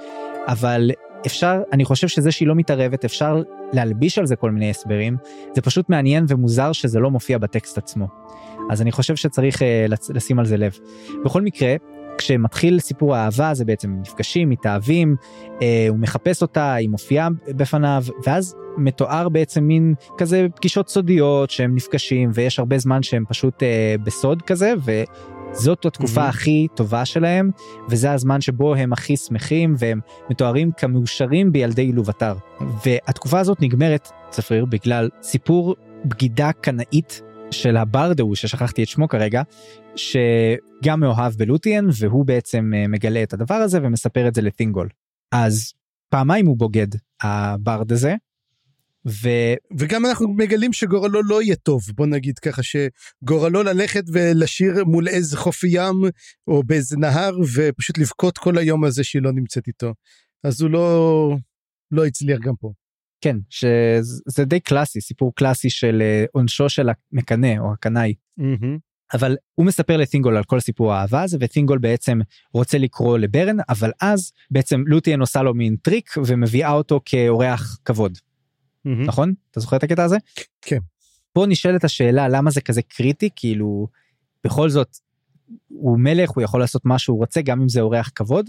אבל 0.47 0.91
אפשר, 1.27 1.63
אני 1.73 1.85
חושב 1.85 2.09
שזה 2.09 2.33
שהיא 2.33 2.49
לא 2.49 2.55
מתערבת, 2.55 3.05
אפשר 3.05 3.43
להלביש 3.73 4.19
על 4.19 4.27
זה 4.27 4.37
כל 4.37 4.51
מיני 4.51 4.71
הסברים, 4.71 5.17
זה 5.55 5.63
פשוט 5.63 5.89
מעניין 5.89 6.25
ומוזר 6.29 6.73
שזה 6.73 7.01
לא 7.01 7.11
מופיע 7.11 7.39
בטקסט 7.39 7.79
עצמו. 7.79 8.07
אז 8.71 8.83
אני 8.83 8.93
חושב 8.93 9.17
שצריך 9.17 9.63
uh, 9.63 9.65
לשים 10.15 10.39
על 10.39 10.47
זה 10.47 10.57
לב. 10.57 10.79
בכל 11.25 11.43
מקרה, 11.43 11.75
כשמתחיל 12.19 12.81
סיפור 12.81 13.17
האהבה 13.17 13.55
זה 13.55 13.65
בעצם 13.65 13.97
נפגשים, 14.01 14.51
מתאהבים, 14.51 15.17
uh, 15.47 15.63
הוא 15.89 15.99
מחפש 15.99 16.43
אותה, 16.43 16.75
היא 16.75 16.89
מופיעה 16.89 17.29
בפניו, 17.49 18.05
ואז 18.27 18.57
מתואר 18.79 19.29
בעצם 19.29 19.65
מין 19.65 19.95
כזה 20.19 20.47
פגישות 20.57 20.89
סודיות 20.89 21.51
שהם 21.51 21.75
נפגשים 21.75 22.31
ויש 22.35 22.59
הרבה 22.59 22.79
זמן 22.79 23.03
שהם 23.03 23.25
פשוט 23.29 23.63
uh, 23.63 23.67
בסוד 24.05 24.43
כזה 24.43 24.75
וזאת 24.85 25.87
התקופה 25.87 26.27
mm-hmm. 26.27 26.29
הכי 26.29 26.67
טובה 26.75 27.05
שלהם 27.05 27.51
וזה 27.89 28.13
הזמן 28.13 28.41
שבו 28.41 28.75
הם 28.75 28.93
הכי 28.93 29.17
שמחים 29.17 29.75
והם 29.79 30.01
מתוארים 30.31 30.71
כמאושרים 30.77 31.53
בילדי 31.53 31.83
אילובתר 31.83 32.35
והתקופה 32.87 33.41
הזאת 33.41 33.61
נגמרת 33.61 34.09
צפריר 34.31 34.65
בגלל 34.65 35.09
סיפור 35.23 35.75
בגידה 36.05 36.53
קנאית 36.53 37.23
של 37.51 37.77
הברדהו 37.77 38.37
ששכחתי 38.37 38.83
את 38.83 38.89
שמו 38.89 39.09
כרגע 39.09 39.43
שגם 39.97 41.01
מאוהב 41.01 41.33
בלותיאן 41.35 41.87
והוא 41.99 42.27
בעצם 42.27 42.73
אה, 42.75 42.89
מגלה 42.89 43.23
את 43.23 43.33
הדבר 43.33 43.55
הזה 43.55 43.79
ומספר 43.83 44.29
את 44.29 44.35
זה 44.35 44.43
לתינגול. 44.43 44.89
אז 45.33 45.73
פעמיים 46.09 46.47
הוא 46.47 46.57
בוגד 46.57 46.87
הברד 47.23 47.93
הזה. 47.93 48.15
ו... 49.09 49.29
וגם 49.79 50.07
אנחנו 50.07 50.29
מגלים 50.29 50.73
שגורלו 50.73 51.23
לא 51.23 51.43
יהיה 51.43 51.57
טוב 51.57 51.83
בוא 51.95 52.07
נגיד 52.07 52.39
ככה 52.39 52.63
שגורלו 52.63 53.63
ללכת 53.63 54.05
ולשיר 54.13 54.85
מול 54.85 55.09
איזה 55.09 55.37
חוף 55.37 55.65
ים 55.65 56.03
או 56.49 56.63
באיזה 56.63 56.97
נהר 56.97 57.37
ופשוט 57.57 57.99
לבכות 57.99 58.39
כל 58.39 58.59
היום 58.59 58.85
הזה 58.85 59.05
שהיא 59.05 59.23
לא 59.23 59.33
נמצאת 59.33 59.67
איתו 59.67 59.95
אז 60.45 60.61
הוא 60.61 60.71
לא 60.71 61.37
לא 61.91 62.07
הצליח 62.07 62.39
גם 62.41 62.55
פה. 62.61 62.73
כן 63.21 63.37
שזה 63.51 64.45
די 64.45 64.61
קלאסי 64.61 65.01
סיפור 65.01 65.35
קלאסי 65.35 65.71
של 65.71 66.03
אה, 66.03 66.25
עונשו 66.33 66.69
של 66.69 66.89
המקנא 67.13 67.59
או 67.59 67.73
הקנאי. 67.73 68.15
Mm-hmm. 68.41 68.79
אבל 69.15 69.37
הוא 69.55 69.67
מספר 69.67 69.97
לתינגול 69.97 70.37
על 70.37 70.45
כל 70.45 70.61
סיפור 70.61 70.93
האהבה 70.93 71.23
הזה 71.23 71.37
ותינגול 71.41 71.79
בעצם 71.79 72.19
רוצה 72.53 72.79
לקרוא 72.79 73.19
לברן 73.19 73.57
אבל 73.69 73.91
אז 74.01 74.33
בעצם 74.51 74.83
לוטיאן 74.87 75.21
עושה 75.21 75.43
לו 75.43 75.55
מין 75.55 75.77
טריק 75.83 76.11
ומביאה 76.27 76.73
אותו 76.73 77.01
כאורח 77.05 77.79
כבוד. 77.85 78.13
Mm-hmm. 78.13 78.91
נכון? 79.07 79.35
אתה 79.51 79.61
זוכר 79.61 79.77
את 79.77 79.83
הקטע 79.83 80.05
הזה? 80.05 80.17
כן. 80.63 80.79
פה 81.33 81.47
נשאלת 81.49 81.85
השאלה 81.85 82.29
למה 82.29 82.51
זה 82.51 82.61
כזה 82.61 82.83
קריטי 82.83 83.29
כאילו 83.37 83.89
בכל 84.45 84.71
זאת 84.71 84.97
הוא 85.69 85.99
מלך 85.99 86.31
הוא 86.31 86.43
יכול 86.43 86.61
לעשות 86.61 86.85
מה 86.85 86.99
שהוא 86.99 87.19
רוצה 87.19 87.43
גם 87.43 87.61
אם 87.61 87.69
זה 87.69 87.81
אורח 87.81 88.11
כבוד 88.15 88.47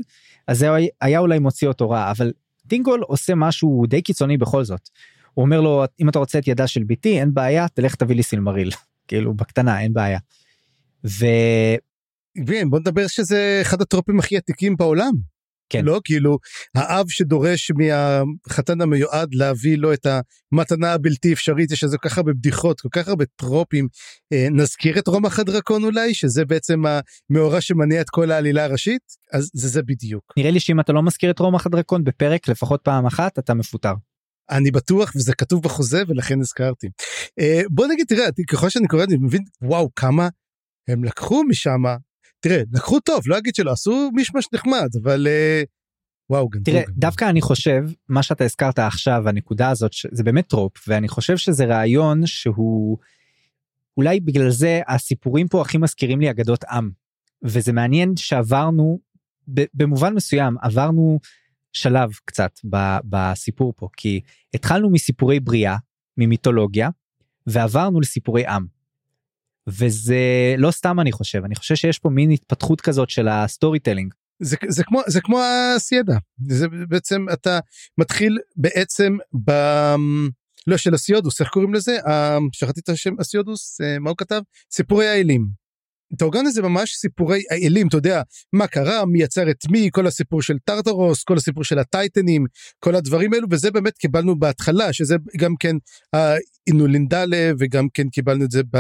אז 0.48 0.60
זה 0.60 0.68
היה 1.02 1.20
אולי 1.20 1.40
מוציא 1.40 1.68
אותו 1.68 1.90
רע 1.90 2.12
אבל 2.12 2.32
טינגול 2.68 3.02
עושה 3.02 3.36
משהו 3.36 3.86
די 3.88 4.02
קיצוני 4.02 4.38
בכל 4.38 4.64
זאת. 4.64 4.90
הוא 5.34 5.46
אומר 5.46 5.62
לו 5.62 5.84
אם 6.00 6.10
אתה 6.10 6.20
רוצה 6.20 6.40
את 6.40 6.48
ידה 6.48 6.68
של 6.68 6.84
בתי 6.84 7.20
אין 7.20 7.34
בעיה 7.34 7.68
תלך 7.68 7.96
תביא 7.96 8.16
לי 8.16 8.24
סילמריל 8.24 8.72
כאילו 9.08 9.34
בקטנה 9.34 9.82
אין 9.82 9.94
בעיה. 9.94 10.20
ו... 11.06 11.26
בוא 12.70 12.80
נדבר 12.80 13.08
שזה 13.08 13.60
אחד 13.62 13.82
הטרופים 13.82 14.20
הכי 14.20 14.38
עתיקים 14.38 14.76
בעולם. 14.78 15.12
כן. 15.70 15.86
לא 15.86 16.02
כאילו 16.04 16.38
האב 16.76 17.06
שדורש 17.10 17.72
מהחתן 17.72 18.82
המיועד 18.82 19.36
להביא 19.36 19.78
לו 19.78 19.94
את 19.94 20.08
המתנה 20.52 20.94
הבלתי 20.94 21.34
אפשרית 21.34 21.72
יש 21.72 21.84
איזה 21.84 21.98
כל 21.98 22.10
כך 22.10 22.18
הרבה 22.18 22.34
בדיחות 22.34 22.82
כל 22.82 22.90
כך 22.92 23.08
הרבה 23.08 23.26
טרופים 23.36 23.88
אה, 24.34 24.48
נזכיר 24.52 25.00
את 25.00 25.08
רומח 25.08 25.40
הדרקון 25.40 25.84
אולי 25.84 26.14
שזה 26.14 26.46
בעצם 26.46 26.84
המאורע 27.30 27.62
שמניע 27.62 28.02
את 28.02 28.10
כל 28.10 28.32
העלילה 28.32 28.64
הראשית 28.64 29.02
אז 29.34 29.50
זה 29.54 29.68
זה 29.68 29.82
בדיוק. 29.84 30.34
נראה 30.38 30.52
לי 30.52 30.60
שאם 30.60 30.80
אתה 30.80 30.94
לא 30.94 31.04
מזכיר 31.04 31.32
את 31.32 31.40
רומח 31.40 31.66
הדרקון 31.66 32.04
בפרק 32.04 32.48
לפחות 32.48 32.82
פעם 32.84 33.06
אחת 33.06 33.40
אתה 33.40 33.54
מפוטר. 33.54 33.94
אני 34.50 34.72
בטוח 34.72 35.12
וזה 35.16 35.34
כתוב 35.34 35.64
בחוזה 35.64 36.04
ולכן 36.08 36.40
הזכרתי. 36.40 36.88
אה, 37.40 37.62
בוא 37.70 37.88
נגיד 37.88 38.06
תראה 38.08 38.28
ככל 38.50 38.70
שאני 38.70 38.88
קורא 38.88 39.04
אני 39.04 39.18
מבין 39.18 39.44
וואו 39.62 39.90
כמה 39.96 40.30
הם 40.88 41.04
לקחו 41.04 41.44
משם 41.44 41.84
תראה 42.40 42.62
לקחו 42.74 43.00
טוב 43.00 43.22
לא 43.26 43.38
אגיד 43.38 43.56
שלא 43.56 43.72
עשו 43.72 44.10
מישמש 44.14 44.48
נחמד 44.54 44.88
אבל 45.04 45.28
uh, 45.28 45.66
וואו 46.30 46.50
גנבו. 46.50 46.64
תראה 46.64 46.82
גנבו. 46.82 47.00
דווקא 47.00 47.30
אני 47.30 47.42
חושב 47.42 47.84
מה 48.10 48.24
שאתה 48.24 48.44
הזכרת 48.44 48.80
עכשיו 48.80 49.30
הנקודה 49.30 49.70
הזאת 49.70 49.92
זה 50.12 50.24
באמת 50.24 50.48
טרופ 50.48 50.88
ואני 50.88 51.08
חושב 51.08 51.38
שזה 51.38 51.66
רעיון 51.66 52.26
שהוא 52.26 52.98
אולי 53.98 54.20
בגלל 54.20 54.50
זה 54.50 54.82
הסיפורים 54.88 55.48
פה 55.48 55.62
הכי 55.62 55.78
מזכירים 55.78 56.22
לי 56.22 56.30
אגדות 56.30 56.64
עם 56.64 56.90
וזה 57.44 57.74
מעניין 57.74 58.18
שעברנו 58.18 59.00
במובן 59.48 60.14
מסוים 60.14 60.56
עברנו 60.62 61.20
שלב 61.74 62.12
קצת 62.26 62.52
ב, 62.70 62.98
בסיפור 63.04 63.74
פה 63.78 63.90
כי 63.98 64.22
התחלנו 64.54 64.90
מסיפורי 64.90 65.40
בריאה 65.40 65.78
ממיתולוגיה 66.18 66.90
ועברנו 67.48 68.02
לסיפורי 68.02 68.48
עם. 68.48 68.77
וזה 69.68 70.56
לא 70.58 70.72
סתם 70.72 71.00
אני 71.00 71.12
חושב 71.12 71.42
אני 71.46 71.56
חושב 71.56 71.76
שיש 71.76 72.00
פה 72.00 72.10
מין 72.10 72.32
התפתחות 72.32 72.82
כזאת 72.82 73.10
של 73.10 73.28
ה 73.28 73.80
storytelling. 73.80 74.14
זה, 74.40 74.58
זה 74.68 74.84
כמו 74.84 75.02
זה 75.08 75.22
כמו 75.22 75.42
האדה 75.76 76.18
זה 76.48 76.68
בעצם 76.90 77.26
אתה 77.34 77.60
מתחיל 77.98 78.38
בעצם 78.56 79.18
ב... 79.46 79.52
לא 80.68 80.78
של 80.78 80.94
הסיודוס 80.94 81.42
איך 81.42 81.50
קוראים 81.50 81.74
לזה 81.74 81.98
שכחתי 82.52 82.80
את 82.80 82.90
השם 82.90 83.14
הסיודוס 83.20 83.82
אה, 83.82 84.00
מה 84.00 84.10
הוא 84.10 84.18
כתב 84.18 84.42
סיפורי 84.72 85.08
האלים. 85.08 85.48
טורגן 86.18 86.46
זה 86.46 86.62
ממש 86.62 86.94
סיפורי 86.96 87.44
האלים 87.52 87.88
אתה 87.88 87.98
יודע 87.98 88.22
מה 88.54 88.68
קרה 88.68 89.06
מי 89.06 89.24
יצר 89.24 89.50
את 89.50 89.66
מי 89.72 89.90
כל 89.92 90.08
הסיפור 90.08 90.42
של 90.42 90.58
טרטרוס 90.66 91.24
כל 91.24 91.38
הסיפור 91.38 91.64
של 91.64 91.80
הטייטנים 91.80 92.46
כל 92.80 92.96
הדברים 92.96 93.34
האלו 93.34 93.48
וזה 93.52 93.72
באמת 93.72 93.98
קיבלנו 93.98 94.40
בהתחלה 94.40 94.94
שזה 94.94 95.16
גם 95.38 95.56
כן 95.60 95.76
האינולינדלה 96.14 97.52
וגם 97.60 97.88
כן 97.94 98.10
קיבלנו 98.10 98.46
את 98.46 98.52
זה 98.52 98.62
ב... 98.74 98.78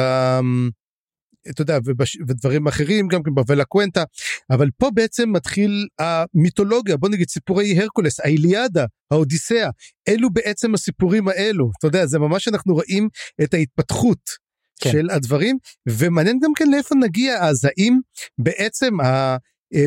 אתה 1.49 1.61
יודע 1.61 1.77
ובש... 1.85 2.17
ודברים 2.27 2.67
אחרים 2.67 3.07
גם 3.07 3.23
כן 3.23 3.33
בבלה 3.35 3.65
קוונטה. 3.65 4.03
אבל 4.51 4.69
פה 4.77 4.89
בעצם 4.93 5.31
מתחיל 5.31 5.87
המיתולוגיה 5.99 6.97
בוא 6.97 7.09
נגיד 7.09 7.29
סיפורי 7.29 7.79
הרקולס 7.79 8.19
האיליאדה 8.19 8.85
האודיסאה 9.11 9.69
אלו 10.07 10.29
בעצם 10.29 10.73
הסיפורים 10.73 11.27
האלו. 11.27 11.71
אתה 11.77 11.87
יודע 11.87 12.05
זה 12.05 12.19
ממש 12.19 12.47
אנחנו 12.47 12.73
רואים 12.73 13.09
את 13.43 13.53
ההתפתחות 13.53 14.46
כן. 14.79 14.91
של 14.91 15.09
הדברים 15.09 15.57
ומעניין 15.89 16.39
גם 16.43 16.51
כן 16.55 16.71
לאיפה 16.71 16.95
נגיע 16.95 17.43
אז 17.43 17.65
האם 17.65 17.99
בעצם 18.37 18.93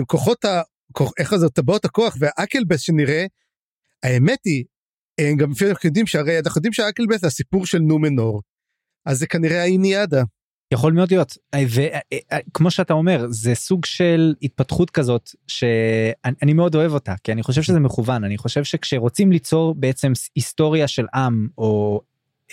הכוחות 0.02 0.44
ה... 0.44 0.62
איך 1.18 1.36
זה 1.36 1.48
טבעות 1.48 1.84
הכוח 1.84 2.16
והאקלבס 2.20 2.80
שנראה. 2.80 3.26
האמת 4.02 4.38
היא 4.44 4.64
גם 5.36 5.50
לפי 5.50 5.70
אנחנו 5.70 5.86
יודעים 5.86 6.06
שהרי 6.06 6.38
אנחנו 6.38 6.58
יודעים 6.58 6.72
שהאקלבס 6.72 7.20
זה 7.20 7.26
הסיפור 7.26 7.66
של 7.66 7.78
נומנור 7.78 8.42
אז 9.06 9.18
זה 9.18 9.26
כנראה 9.26 9.62
האיניאדה. 9.62 10.22
יכול 10.72 10.92
מאוד 10.92 11.10
להיות. 11.10 11.38
וכמו 11.56 12.70
שאתה 12.70 12.92
אומר 12.92 13.26
זה 13.30 13.54
סוג 13.54 13.84
של 13.84 14.34
התפתחות 14.42 14.90
כזאת 14.90 15.30
שאני 15.46 16.52
מאוד 16.52 16.74
אוהב 16.74 16.92
אותה 16.92 17.14
כי 17.24 17.32
אני 17.32 17.42
חושב 17.42 17.62
שזה 17.62 17.80
מכוון. 17.80 18.24
אני 18.24 18.38
חושב 18.38 18.64
שכשרוצים 18.64 19.32
ליצור 19.32 19.74
בעצם 19.74 20.12
היסטוריה 20.36 20.88
של 20.88 21.06
עם 21.14 21.48
או 21.58 22.00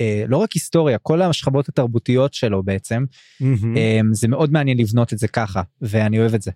אה, 0.01 0.23
לא 0.27 0.38
רק 0.38 0.51
היסטוריה 0.51 0.97
כל 0.97 1.21
השכבות 1.21 1.69
התרבותיות 1.69 2.33
שלו 2.33 2.63
בעצם 2.63 3.05
mm-hmm. 3.12 3.77
אה, 3.77 3.99
זה 4.12 4.27
מאוד 4.27 4.51
מעניין 4.51 4.77
לבנות 4.77 5.13
את 5.13 5.17
זה 5.17 5.27
ככה 5.27 5.62
ואני 5.81 6.19
אוהב 6.19 6.33
את 6.33 6.41
זה. 6.41 6.51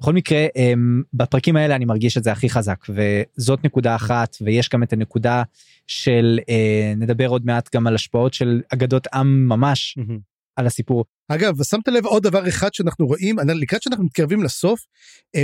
בכל 0.00 0.12
מקרה 0.12 0.46
אה, 0.56 0.72
בפרקים 1.14 1.56
האלה 1.56 1.76
אני 1.76 1.84
מרגיש 1.84 2.18
את 2.18 2.24
זה 2.24 2.32
הכי 2.32 2.50
חזק 2.50 2.86
וזאת 2.88 3.64
נקודה 3.64 3.96
אחת 3.96 4.36
ויש 4.40 4.68
גם 4.68 4.82
את 4.82 4.92
הנקודה 4.92 5.42
של 5.86 6.38
אה, 6.48 6.92
נדבר 6.96 7.28
עוד 7.28 7.46
מעט 7.46 7.74
גם 7.76 7.86
על 7.86 7.94
השפעות 7.94 8.34
של 8.34 8.60
אגדות 8.68 9.06
עם 9.14 9.48
ממש. 9.48 9.98
Mm-hmm. 9.98 10.34
על 10.56 10.66
הסיפור. 10.66 11.04
אגב 11.28 11.62
שמת 11.62 11.88
לב 11.88 12.06
עוד 12.06 12.22
דבר 12.22 12.48
אחד 12.48 12.74
שאנחנו 12.74 13.06
רואים 13.06 13.36
לקראת 13.38 13.82
שאנחנו 13.82 14.04
מתקרבים 14.04 14.42
לסוף 14.42 14.80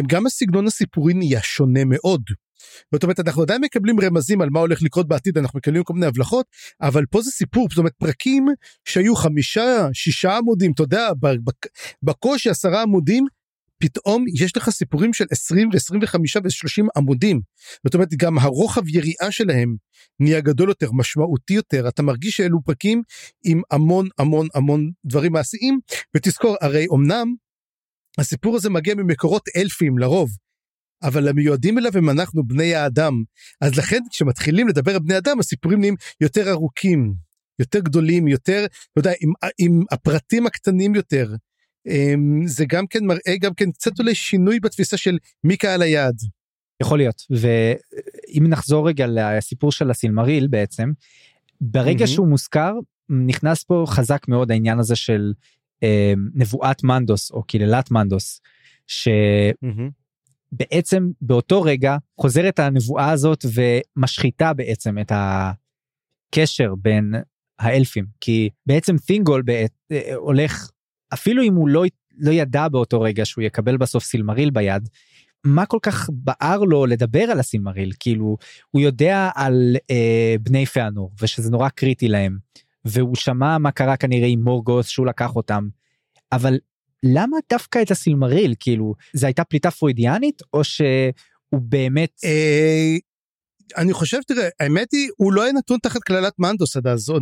גם 0.06 0.26
הסגנון 0.26 0.66
הסיפורי 0.66 1.14
נהיה 1.14 1.42
שונה 1.42 1.84
מאוד. 1.84 2.22
זאת 2.94 3.02
אומרת 3.02 3.20
אנחנו 3.20 3.42
עדיין 3.42 3.60
מקבלים 3.60 4.00
רמזים 4.00 4.40
על 4.40 4.48
מה 4.50 4.60
הולך 4.60 4.82
לקרות 4.82 5.08
בעתיד 5.08 5.38
אנחנו 5.38 5.56
מקבלים 5.56 5.84
כל 5.84 5.94
מיני 5.94 6.06
הבלחות 6.06 6.46
אבל 6.82 7.06
פה 7.06 7.22
זה 7.22 7.30
סיפור 7.30 7.66
זאת 7.70 7.78
אומרת 7.78 7.94
פרקים 7.98 8.46
שהיו 8.84 9.16
חמישה 9.16 9.88
שישה 9.92 10.36
עמודים 10.36 10.72
אתה 10.72 10.82
יודע 10.82 11.10
בקושי 12.02 12.50
עשרה 12.50 12.82
עמודים 12.82 13.26
פתאום 13.80 14.24
יש 14.34 14.56
לך 14.56 14.70
סיפורים 14.70 15.12
של 15.12 15.24
20 15.30 15.68
ו-25 15.68 16.18
ו-30 16.44 16.86
עמודים. 16.96 17.40
זאת 17.84 17.94
אומרת 17.94 18.08
גם 18.16 18.38
הרוחב 18.38 18.88
יריעה 18.88 19.30
שלהם 19.30 19.76
נהיה 20.20 20.40
גדול 20.40 20.68
יותר 20.68 20.92
משמעותי 20.92 21.54
יותר 21.54 21.88
אתה 21.88 22.02
מרגיש 22.02 22.36
שאלו 22.36 22.62
פרקים 22.64 23.02
עם 23.44 23.62
המון 23.70 24.08
המון 24.18 24.48
המון 24.54 24.90
דברים 25.04 25.32
מעשיים 25.32 25.80
ותזכור 26.16 26.56
הרי 26.60 26.86
אמנם 26.94 27.34
הסיפור 28.18 28.56
הזה 28.56 28.70
מגיע 28.70 28.94
ממקורות 28.94 29.42
אלפים 29.56 29.98
לרוב 29.98 30.30
אבל 31.02 31.28
המיועדים 31.28 31.78
אליו 31.78 31.92
הם 31.94 32.10
אנחנו 32.10 32.44
בני 32.46 32.74
האדם 32.74 33.22
אז 33.60 33.78
לכן 33.78 34.00
כשמתחילים 34.10 34.68
לדבר 34.68 34.92
על 34.92 34.98
בני 34.98 35.18
אדם 35.18 35.40
הסיפורים 35.40 35.80
נהיים 35.80 35.94
יותר 36.20 36.50
ארוכים 36.50 37.14
יותר 37.58 37.78
גדולים 37.78 38.28
יותר 38.28 38.64
אתה 38.64 38.98
יודע 39.00 39.12
עם, 39.20 39.32
עם 39.58 39.82
הפרטים 39.90 40.46
הקטנים 40.46 40.94
יותר 40.94 41.34
אמ, 41.88 42.46
זה 42.46 42.64
גם 42.68 42.86
כן 42.86 43.04
מראה 43.04 43.36
גם 43.40 43.54
כן 43.54 43.70
קצת 43.70 43.98
אולי 43.98 44.14
שינוי 44.14 44.60
בתפיסה 44.60 44.96
של 44.96 45.18
מי 45.44 45.56
קהל 45.56 45.82
היעד. 45.82 46.16
יכול 46.82 46.98
להיות 46.98 47.22
ואם 47.30 48.46
נחזור 48.48 48.88
רגע 48.88 49.06
לסיפור 49.08 49.72
של 49.72 49.90
הסילמריל 49.90 50.46
בעצם 50.46 50.90
ברגע 51.60 52.04
mm-hmm. 52.04 52.08
שהוא 52.08 52.28
מוזכר 52.28 52.72
נכנס 53.08 53.64
פה 53.64 53.84
חזק 53.88 54.28
מאוד 54.28 54.50
העניין 54.50 54.78
הזה 54.78 54.96
של 54.96 55.32
אה, 55.82 56.12
נבואת 56.34 56.84
מנדוס 56.84 57.30
או 57.30 57.42
קללת 57.42 57.90
מנדוס. 57.90 58.40
שבעצם 58.86 59.66
mm-hmm. 59.66 59.99
באותו 61.20 61.62
רגע 61.62 61.96
חוזרת 62.20 62.58
הנבואה 62.58 63.10
הזאת 63.10 63.44
ומשחיתה 63.54 64.52
בעצם 64.52 64.98
את 64.98 65.12
הקשר 65.14 66.74
בין 66.78 67.14
האלפים. 67.58 68.04
כי 68.20 68.48
בעצם 68.66 68.96
תינגול 68.98 69.42
בעת, 69.42 69.70
אה, 69.92 70.14
הולך 70.14 70.70
אפילו 71.14 71.42
אם 71.42 71.54
הוא 71.54 71.68
לא, 71.68 71.84
לא 72.18 72.30
ידע 72.30 72.68
באותו 72.68 73.00
רגע 73.00 73.24
שהוא 73.24 73.42
יקבל 73.42 73.76
בסוף 73.76 74.04
סילמריל 74.04 74.50
ביד, 74.50 74.88
מה 75.44 75.66
כל 75.66 75.78
כך 75.82 76.10
בער 76.12 76.58
לו 76.58 76.86
לדבר 76.86 77.22
על 77.22 77.40
הסילמריל? 77.40 77.92
כאילו 78.00 78.36
הוא 78.70 78.82
יודע 78.82 79.30
על 79.34 79.76
אה, 79.90 80.34
בני 80.40 80.66
פענור 80.66 81.12
ושזה 81.22 81.50
נורא 81.50 81.68
קריטי 81.68 82.08
להם 82.08 82.38
והוא 82.84 83.16
שמע 83.16 83.58
מה 83.58 83.70
קרה 83.70 83.96
כנראה 83.96 84.28
עם 84.28 84.42
מורגוס 84.42 84.88
שהוא 84.88 85.06
לקח 85.06 85.36
אותם 85.36 85.68
אבל 86.32 86.58
למה 87.02 87.36
דווקא 87.50 87.82
את 87.82 87.90
הסילמריל 87.90 88.54
כאילו 88.60 88.94
זה 89.12 89.26
הייתה 89.26 89.44
פליטה 89.44 89.70
פרוידיאנית 89.70 90.42
או 90.52 90.64
שהוא 90.64 91.60
באמת 91.62 92.10
אה, 92.24 92.96
אני 93.76 93.92
חושב 93.92 94.18
תראה 94.26 94.48
האמת 94.60 94.92
היא 94.92 95.08
הוא 95.16 95.32
לא 95.32 95.42
היה 95.42 95.52
נתון 95.52 95.78
תחת 95.82 96.00
קללת 96.00 96.32
מנדוס 96.38 96.76
עד 96.76 96.86
אז 96.86 97.12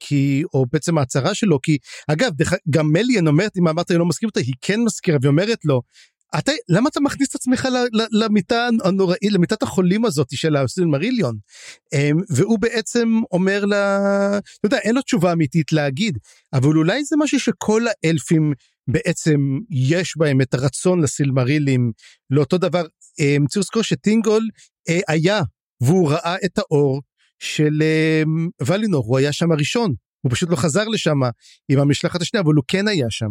כי 0.00 0.42
או 0.54 0.66
בעצם 0.72 0.98
ההצהרה 0.98 1.34
שלו 1.34 1.58
כי 1.62 1.78
אגב 2.08 2.32
גם 2.70 2.92
מליאן 2.92 3.26
אומרת 3.26 3.56
אם 3.56 3.68
אמרת 3.68 3.90
אני 3.90 3.98
לא 3.98 4.06
מסכים 4.06 4.28
אותה 4.28 4.40
היא 4.40 4.54
כן 4.60 4.80
מזכירה 4.80 5.18
ואומרת 5.22 5.64
לו. 5.64 5.82
אתה 6.38 6.52
למה 6.68 6.88
אתה 6.88 7.00
מכניס 7.00 7.28
את 7.30 7.34
עצמך 7.34 7.68
למיטה 8.12 8.68
הנוראית 8.84 9.32
למיטת 9.32 9.62
החולים 9.62 10.04
הזאת 10.04 10.26
של 10.30 10.56
הסילמריליון 10.56 11.36
אמ, 11.94 12.16
והוא 12.30 12.58
בעצם 12.58 13.08
אומר 13.32 13.64
לה 13.64 13.98
אתה 14.38 14.66
יודע 14.66 14.78
אין 14.78 14.94
לו 14.94 15.02
תשובה 15.02 15.32
אמיתית 15.32 15.72
להגיד 15.72 16.18
אבל 16.52 16.76
אולי 16.76 17.04
זה 17.04 17.16
משהו 17.18 17.40
שכל 17.40 17.82
האלפים 18.04 18.52
בעצם 18.88 19.40
יש 19.70 20.16
בהם 20.16 20.40
את 20.40 20.54
הרצון 20.54 21.02
לסילמרילים 21.02 21.92
לאותו 22.30 22.58
דבר 22.58 22.84
אמ, 23.20 23.46
צריך 23.48 23.60
לזכור 23.60 23.82
שטינגול 23.82 24.48
אה, 24.88 25.00
היה 25.08 25.40
והוא 25.80 26.10
ראה 26.10 26.36
את 26.44 26.58
האור 26.58 27.02
של 27.38 27.82
אמ, 27.82 28.48
ולינור 28.66 29.04
הוא 29.06 29.18
היה 29.18 29.32
שם 29.32 29.52
הראשון 29.52 29.94
הוא 30.20 30.32
פשוט 30.32 30.50
לא 30.50 30.56
חזר 30.56 30.88
לשם 30.88 31.20
עם 31.68 31.78
המשלחת 31.78 32.22
השנייה 32.22 32.42
אבל 32.42 32.54
הוא 32.54 32.64
כן 32.68 32.88
היה 32.88 33.06
שם 33.10 33.28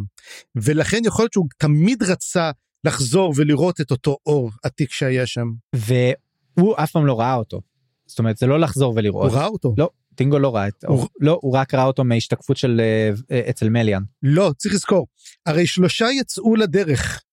ולכן 0.56 1.02
יכול 1.06 1.24
להיות 1.24 1.34
שהוא 1.34 1.48
תמיד 1.58 2.04
רצה 2.04 2.52
לחזור 2.86 3.34
ולראות 3.36 3.82
את 3.82 3.92
אותו 3.92 4.18
אור 4.26 4.52
עתיק 4.64 4.92
שהיה 4.92 5.26
שם. 5.26 5.48
והוא 5.76 6.76
אף 6.78 6.92
פעם 6.92 7.06
לא 7.06 7.20
ראה 7.20 7.36
אותו. 7.36 7.62
זאת 8.06 8.20
אומרת 8.20 8.38
זה 8.38 8.48
לא 8.48 8.60
לחזור 8.60 8.94
ולראות. 8.96 9.32
הוא 9.32 9.40
ראה 9.40 9.48
אותו. 9.48 9.76
לא, 9.78 9.90
טינגו 10.16 10.40
לא 10.40 10.56
ראה 10.56 10.68
את 10.68 10.84
הוא... 10.88 11.08
לא 11.20 11.40
הוא 11.42 11.54
רק 11.54 11.74
ראה 11.74 11.86
אותו 11.86 12.04
מהשתקפות 12.04 12.58
של 12.58 12.82
uh, 12.82 13.50
אצל 13.50 13.70
מליאן. 13.70 14.04
לא 14.24 14.52
צריך 14.58 14.76
לזכור 14.76 15.08
הרי 15.46 15.68
שלושה 15.68 16.06
יצאו 16.20 16.56
לדרך. 16.56 17.24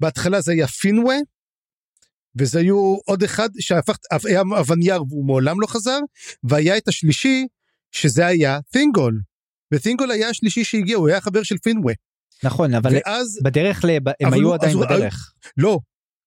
בהתחלה 0.00 0.40
זה 0.40 0.52
היה 0.52 0.66
פינווה 0.66 1.16
וזה 2.38 2.58
היו 2.58 2.96
עוד 3.04 3.22
אחד 3.22 3.48
שהפך 3.60 3.96
היה 4.24 4.42
אבנייר 4.60 5.02
והוא 5.02 5.26
מעולם 5.26 5.60
לא 5.60 5.66
חזר 5.66 5.98
והיה 6.44 6.76
את 6.76 6.88
השלישי 6.88 7.46
שזה 7.92 8.26
היה 8.26 8.58
תינגול. 8.70 9.20
ותינגול 9.72 10.10
היה 10.10 10.28
השלישי 10.28 10.64
שהגיע 10.64 10.96
הוא 10.96 11.08
היה 11.08 11.20
חבר 11.20 11.42
של 11.42 11.58
פינווה. 11.58 11.92
נכון 12.44 12.74
אבל 12.74 12.92
ואז 12.94 13.38
בדרך 13.44 13.84
לב... 13.84 14.02
הם 14.08 14.32
היו 14.32 14.46
הוא, 14.46 14.54
עדיין 14.54 14.80
בדרך. 14.80 15.32
לא 15.56 15.78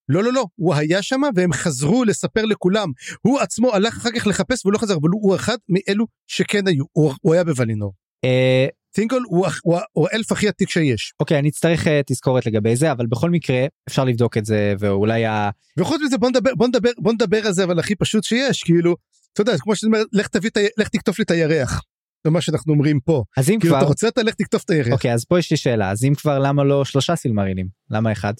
לא 0.10 0.24
לא 0.24 0.34
לא 0.34 0.46
הוא 0.56 0.74
היה 0.74 1.02
שם 1.02 1.22
והם 1.36 1.54
חזרו 1.54 2.04
לספר 2.04 2.46
לכולם 2.46 2.92
הוא 3.22 3.40
עצמו 3.40 3.74
הלך 3.74 3.98
אחר 3.98 4.10
כך 4.16 4.28
לחפש 4.28 4.66
ולא 4.66 4.78
חזר 4.78 4.94
אבל 4.94 5.10
הוא 5.10 5.36
אחד 5.36 5.58
מאלו 5.70 6.06
שכן 6.28 6.68
היו 6.68 6.84
הוא, 6.92 7.14
הוא 7.22 7.34
היה 7.34 7.44
בוולינור. 7.44 7.94
אה, 8.26 8.68
טינגול 8.92 9.24
הוא, 9.28 9.48
הוא, 9.64 9.80
הוא 9.92 10.08
האלף 10.12 10.32
הכי 10.32 10.48
עתיק 10.48 10.70
שיש. 10.70 11.14
אוקיי 11.20 11.40
אני 11.40 11.50
אצטרך 11.50 11.88
uh, 11.88 11.90
תזכורת 12.06 12.46
לגבי 12.46 12.76
זה 12.76 12.92
אבל 12.92 13.06
בכל 13.06 13.30
מקרה 13.30 13.66
אפשר 13.90 14.04
לבדוק 14.04 14.38
את 14.38 14.46
זה 14.46 14.74
ואולי 14.80 15.26
ה... 15.26 15.50
וחוץ 15.80 16.02
מזה 16.06 16.18
בוא 16.18 16.30
נדבר 16.30 16.56
בוא 16.56 16.68
נדבר 16.68 16.90
בוא 16.98 17.14
נדבר 17.14 17.48
על 17.48 17.54
זה 17.54 17.64
אבל 17.64 17.80
הכי 17.80 17.96
פשוט 17.96 18.24
שיש 18.24 18.64
כאילו 18.64 18.96
אתה 19.34 19.42
יודע 19.42 19.58
כמו 19.58 19.76
שאתה 19.76 19.88
אומר 19.88 20.04
לך 20.14 20.28
תביא 20.28 20.50
לך 20.78 20.88
תקטוף 20.88 21.20
לי 21.20 21.24
את 21.24 21.32
הירח. 21.32 21.82
זה 22.24 22.32
מה 22.32 22.42
שאנחנו 22.42 22.74
אומרים 22.74 23.00
פה. 23.00 23.24
אז 23.38 23.50
אם 23.50 23.60
כאילו 23.60 23.74
כבר... 23.74 23.82
אתה 23.82 23.88
רוצה 23.88 24.08
אתה 24.08 24.24
לך 24.24 24.34
תקטוף 24.34 24.64
את 24.64 24.70
הירח. 24.70 24.94
אוקיי 24.94 25.14
אז 25.14 25.26
פה 25.26 25.40
יש 25.40 25.52
לי 25.52 25.58
שאלה 25.58 25.92
אז 25.92 26.04
אם 26.04 26.14
כבר 26.16 26.40
למה 26.40 26.64
לא 26.64 26.86
שלושה 26.86 27.16
סילמרינים 27.16 27.68
למה 27.92 28.12
אחד? 28.12 28.34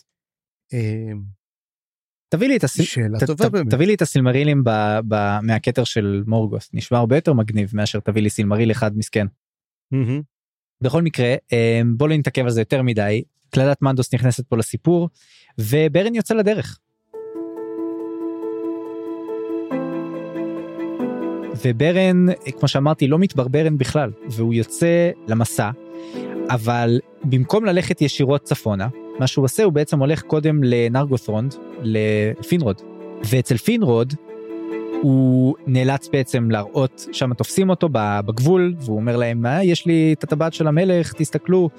תביא 2.30 2.48
לי 2.48 2.58
את. 2.58 2.64
שאלה 2.68 3.20
טובה 3.28 3.50
באמת. 3.50 3.74
תביא 3.74 3.88
לי 3.88 3.94
את 3.94 4.02
הסילמרילים 4.02 4.64
ב... 4.64 4.70
ב... 5.08 5.40
מהכתר 5.44 5.84
של 5.84 6.24
מורגוס 6.28 6.70
נשמע 6.74 6.98
הרבה 6.98 7.18
יותר 7.18 7.34
מגניב 7.34 7.72
מאשר 7.74 8.00
תביא 8.00 8.22
לי 8.22 8.30
סילמריל 8.30 8.72
אחד 8.72 8.98
מסכן. 8.98 9.28
בכל 10.82 11.02
מקרה 11.02 11.36
אמ, 11.52 11.98
בוא 11.98 12.10
לא 12.10 12.18
נתעכב 12.18 12.44
על 12.44 12.50
זה 12.50 12.62
יותר 12.62 12.82
מדי 12.82 13.24
קלדת 13.50 13.82
מנדוס 13.82 14.14
נכנסת 14.14 14.48
פה 14.48 14.58
לסיפור 14.58 15.10
וברן 15.60 16.16
יוצא 16.16 16.34
לדרך. 16.34 16.80
וברן 21.66 22.26
כמו 22.60 22.68
שאמרתי 22.68 23.08
לא 23.08 23.20
מתברברן 23.20 23.78
בכלל 23.78 24.12
והוא 24.30 24.54
יוצא 24.54 25.10
למסע 25.28 25.72
אבל 26.50 27.00
במקום 27.24 27.66
ללכת 27.66 28.02
ישירות 28.02 28.44
צפונה 28.44 28.88
מה 29.20 29.28
שהוא 29.28 29.46
עושה 29.46 29.64
הוא 29.64 29.74
בעצם 29.74 30.00
הולך 30.00 30.22
קודם 30.22 30.64
לנרגות'רונד 30.64 31.56
לפינרוד 31.82 32.82
ואצל 33.24 33.58
פינרוד 33.58 34.14
הוא 35.02 35.56
נאלץ 35.68 36.10
בעצם 36.14 36.52
להראות 36.52 37.08
שם 37.12 37.34
תופסים 37.34 37.70
אותו 37.70 37.90
בגבול 37.92 38.76
והוא 38.80 38.96
אומר 38.96 39.18
להם 39.18 39.42
מה 39.42 39.64
יש 39.64 39.86
לי 39.86 40.16
את 40.18 40.24
הטבעת 40.24 40.54
של 40.54 40.68
המלך 40.68 41.14
תסתכלו 41.14 41.70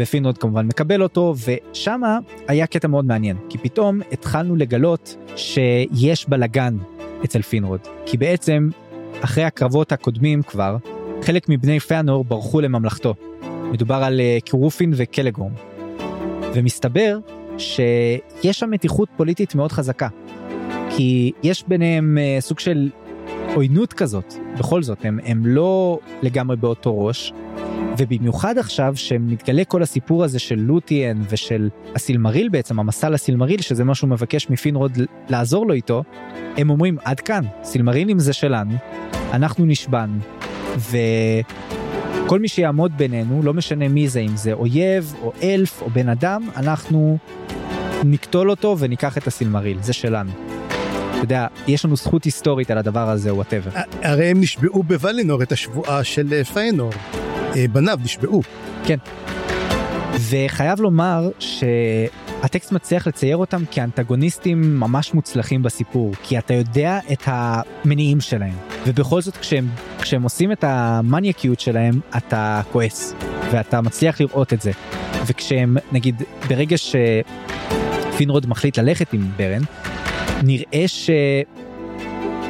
ופינרוד 0.00 0.38
כמובן 0.38 0.66
מקבל 0.66 1.02
אותו 1.02 1.34
ושמה 1.46 2.18
היה 2.48 2.66
קטע 2.66 2.88
מאוד 2.88 3.04
מעניין 3.04 3.36
כי 3.48 3.58
פתאום 3.58 4.00
התחלנו 4.12 4.56
לגלות 4.56 5.16
שיש 5.36 6.28
בלאגן 6.28 6.76
אצל 7.24 7.42
פינרוד 7.42 7.80
כי 8.06 8.16
בעצם 8.16 8.68
אחרי 9.20 9.44
הקרבות 9.44 9.92
הקודמים 9.92 10.42
כבר 10.42 10.76
חלק 11.22 11.48
מבני 11.48 11.80
פאנור 11.80 12.24
ברחו 12.24 12.60
לממלכתו. 12.60 13.14
מדובר 13.72 13.94
על 13.94 14.20
אה, 14.20 14.38
קורופין 14.44 14.92
וקלגורם. 14.96 15.52
ומסתבר 16.56 17.18
שיש 17.58 18.58
שם 18.58 18.70
מתיחות 18.70 19.08
פוליטית 19.16 19.54
מאוד 19.54 19.72
חזקה. 19.72 20.08
כי 20.90 21.32
יש 21.42 21.64
ביניהם 21.68 22.18
uh, 22.18 22.40
סוג 22.40 22.58
של 22.58 22.90
עוינות 23.54 23.92
כזאת, 23.92 24.34
בכל 24.58 24.82
זאת, 24.82 25.04
הם, 25.04 25.18
הם 25.24 25.46
לא 25.46 25.98
לגמרי 26.22 26.56
באותו 26.56 27.04
ראש. 27.04 27.32
ובמיוחד 27.98 28.58
עכשיו 28.58 28.92
שמתגלה 28.96 29.64
כל 29.64 29.82
הסיפור 29.82 30.24
הזה 30.24 30.38
של 30.38 30.54
לוטיאן 30.54 31.22
ושל 31.30 31.68
הסילמריל 31.94 32.48
בעצם, 32.48 32.80
המסע 32.80 33.10
לסילמריל, 33.10 33.60
שזה 33.60 33.84
מה 33.84 33.94
שהוא 33.94 34.10
מבקש 34.10 34.50
מפינרוד 34.50 34.98
לעזור 35.28 35.66
לו 35.66 35.74
איתו, 35.74 36.02
הם 36.56 36.70
אומרים 36.70 36.96
עד 37.04 37.20
כאן, 37.20 37.44
סילמרילים 37.64 38.18
זה 38.18 38.32
שלנו, 38.32 38.74
אנחנו 39.32 39.64
נשבענו, 39.64 40.18
וכל 42.26 42.38
מי 42.38 42.48
שיעמוד 42.48 42.96
בינינו, 42.96 43.42
לא 43.42 43.54
משנה 43.54 43.88
מי 43.88 44.08
זה, 44.08 44.20
אם 44.20 44.36
זה 44.36 44.52
אויב 44.52 45.14
או 45.22 45.32
אלף 45.42 45.82
או 45.82 45.90
בן 45.90 46.08
אדם, 46.08 46.48
אנחנו 46.56 47.18
נקטול 48.04 48.50
אותו 48.50 48.76
וניקח 48.78 49.18
את 49.18 49.26
הסילמריל, 49.26 49.78
זה 49.82 49.92
שלנו. 49.92 50.30
אתה 51.10 51.24
יודע, 51.24 51.46
יש 51.66 51.84
לנו 51.84 51.96
זכות 51.96 52.24
היסטורית 52.24 52.70
על 52.70 52.78
הדבר 52.78 53.10
הזה, 53.10 53.34
whatever. 53.34 53.70
הרי 54.02 54.26
הם 54.26 54.40
נשבעו 54.40 54.82
בוולינור 54.82 55.42
את 55.42 55.52
השבועה 55.52 56.04
של 56.04 56.32
אה, 56.32 56.44
פיאנור. 56.44 56.92
אה, 57.56 57.64
בניו 57.72 57.98
נשבעו. 58.04 58.42
כן. 58.84 58.98
וחייב 60.30 60.80
לומר 60.80 61.30
שהטקסט 61.38 62.72
מצליח 62.72 63.06
לצייר 63.06 63.36
אותם 63.36 63.62
כאנטגוניסטים 63.70 64.80
ממש 64.80 65.14
מוצלחים 65.14 65.62
בסיפור, 65.62 66.14
כי 66.22 66.38
אתה 66.38 66.54
יודע 66.54 66.98
את 67.12 67.22
המניעים 67.26 68.20
שלהם, 68.20 68.56
ובכל 68.86 69.20
זאת 69.20 69.36
כשהם, 69.36 69.68
כשהם 70.06 70.22
עושים 70.22 70.52
את 70.52 70.64
המניאקיות 70.64 71.60
שלהם, 71.60 72.00
אתה 72.16 72.60
כועס, 72.72 73.14
ואתה 73.52 73.80
מצליח 73.80 74.20
לראות 74.20 74.52
את 74.52 74.60
זה. 74.60 74.70
וכשהם, 75.26 75.76
נגיד, 75.92 76.22
ברגע 76.48 76.76
שפינרוד 78.12 78.46
מחליט 78.46 78.78
ללכת 78.78 79.12
עם 79.12 79.28
ברן, 79.36 79.62
נראה 80.42 80.84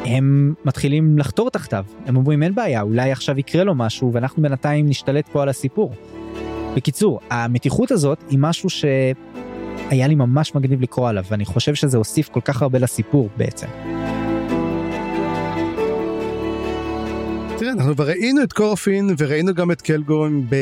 שהם 0.07 0.55
מתחילים 0.65 1.19
לחתור 1.19 1.51
תחתיו. 1.51 1.85
הם 2.07 2.17
אומרים 2.17 2.43
אין 2.43 2.55
בעיה, 2.55 2.83
אולי 2.83 3.13
עכשיו 3.13 3.39
יקרה 3.39 3.65
לו 3.65 3.75
משהו 3.75 4.13
ואנחנו 4.13 4.43
בינתיים 4.43 4.89
נשתלט 4.89 5.29
פה 5.29 5.43
על 5.43 5.49
הסיפור. 5.49 5.93
בקיצור, 6.77 7.21
המתיחות 7.31 7.91
הזאת 7.91 8.25
היא 8.31 8.39
משהו 8.39 8.71
שהיה 8.71 10.07
לי 10.07 10.15
ממש 10.15 10.55
מגניב 10.55 10.83
לקרוא 10.83 11.09
עליו, 11.09 11.25
ואני 11.31 11.45
חושב 11.45 11.75
שזה 11.75 11.99
הוסיף 11.99 12.29
כל 12.29 12.41
כך 12.41 12.63
הרבה 12.63 12.79
לסיפור 12.79 13.29
בעצם. 13.37 13.67
תראה, 17.59 17.73
אנחנו 17.73 17.95
כבר 17.95 18.07
ראינו 18.07 18.43
את 18.43 18.53
קורפין 18.53 19.15
וראינו 19.19 19.55
גם 19.55 19.71
את 19.71 19.83
קלגורן 19.83 20.41
ב... 20.49 20.57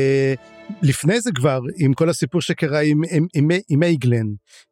לפני 0.82 1.20
זה 1.20 1.30
כבר 1.34 1.60
עם 1.76 1.94
כל 1.94 2.08
הסיפור 2.08 2.40
שקרה 2.40 2.80
עם, 2.80 3.02
עם, 3.10 3.26
עם, 3.34 3.48
עם 3.68 3.82
אייגלן 3.82 4.26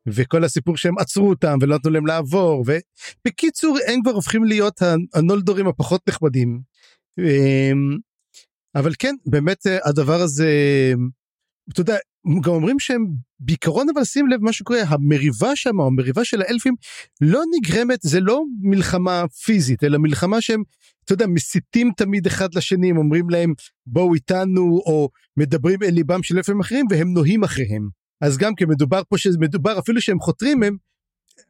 וכל 0.07 0.45
הסיפור 0.45 0.77
שהם 0.77 0.99
עצרו 0.99 1.29
אותם 1.29 1.59
ולא 1.61 1.77
נתנו 1.77 1.91
להם 1.91 2.07
לעבור 2.07 2.65
ובקיצור 2.67 3.79
הם 3.89 4.03
כבר 4.03 4.11
הופכים 4.11 4.45
להיות 4.45 4.81
הנולדורים 5.15 5.69
הפחות 5.69 6.01
נחמדים. 6.09 6.61
אמ, 7.19 7.99
אבל 8.75 8.93
כן 8.99 9.15
באמת 9.27 9.67
אה, 9.67 9.79
הדבר 9.85 10.21
הזה 10.21 10.49
אתה 11.73 11.81
יודע 11.81 11.97
גם 12.45 12.53
אומרים 12.53 12.79
שהם 12.79 13.07
בעיקרון 13.41 13.87
אבל 13.95 14.05
שים 14.05 14.29
לב 14.29 14.41
מה 14.41 14.53
שקורה 14.53 14.81
המריבה 14.89 15.57
שם 15.57 15.81
המריבה 15.81 16.25
של 16.25 16.43
האלפים 16.43 16.75
לא 17.21 17.43
נגרמת 17.57 17.99
זה 18.03 18.21
לא 18.21 18.43
מלחמה 18.63 19.25
פיזית 19.45 19.85
אלא 19.85 19.99
מלחמה 19.99 20.41
שהם 20.41 20.63
אתה 21.05 21.13
יודע 21.13 21.27
מסיתים 21.27 21.91
תמיד 21.97 22.27
אחד 22.27 22.55
לשני 22.55 22.91
הם 22.91 22.97
אומרים 22.97 23.31
להם 23.31 23.55
בואו 23.87 24.15
איתנו 24.15 24.81
או 24.87 25.09
מדברים 25.37 25.83
אל 25.83 25.91
ליבם 25.91 26.23
של 26.23 26.37
אלפים 26.37 26.61
אחרים 26.61 26.87
והם 26.91 27.13
נוהים 27.13 27.45
אחריהם 27.45 27.89
אז 28.21 28.39
גם 28.39 28.55
כי 28.55 28.65
מדובר 28.65 29.03
פה 29.09 29.19
שזה 29.19 29.39
מדובר 29.41 29.79
אפילו 29.79 30.01
שהם 30.01 30.21
חותרים 30.21 30.63
הם 30.63 30.77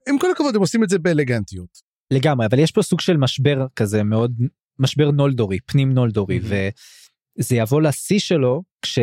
עם 0.09 0.19
כל 0.19 0.31
הכבוד 0.31 0.55
הם 0.55 0.61
עושים 0.61 0.85
את 0.85 0.88
זה 0.88 0.99
באלגנטיות. 0.99 1.79
לגמרי 2.11 2.47
אבל 2.47 2.59
יש 2.59 2.71
פה 2.71 2.83
סוג 2.83 3.01
של 3.01 3.17
משבר 3.17 3.67
כזה 3.77 4.03
מאוד 4.03 4.33
משבר 4.79 5.11
נולדורי 5.11 5.59
פנים 5.67 5.93
נולדורי 5.93 6.38
mm-hmm. 6.38 7.41
וזה 7.41 7.57
יבוא 7.57 7.83
לשיא 7.83 8.19
שלו 8.19 8.62
כש... 8.83 8.99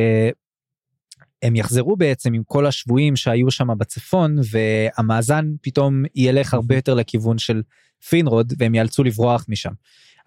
הם 1.44 1.56
יחזרו 1.56 1.98
בעצם 1.98 2.34
עם 2.34 2.44
כל 2.44 2.66
השבויים 2.66 3.16
שהיו 3.16 3.52
שם 3.52 3.68
בצפון 3.78 4.36
והמאזן 4.52 5.46
פתאום 5.62 6.04
ילך 6.16 6.54
הרבה 6.54 6.76
יותר 6.76 6.94
לכיוון 6.94 7.38
של 7.38 7.62
פינרוד 8.10 8.54
והם 8.58 8.76
יאלצו 8.76 9.04
לברוח 9.04 9.46
משם. 9.50 9.72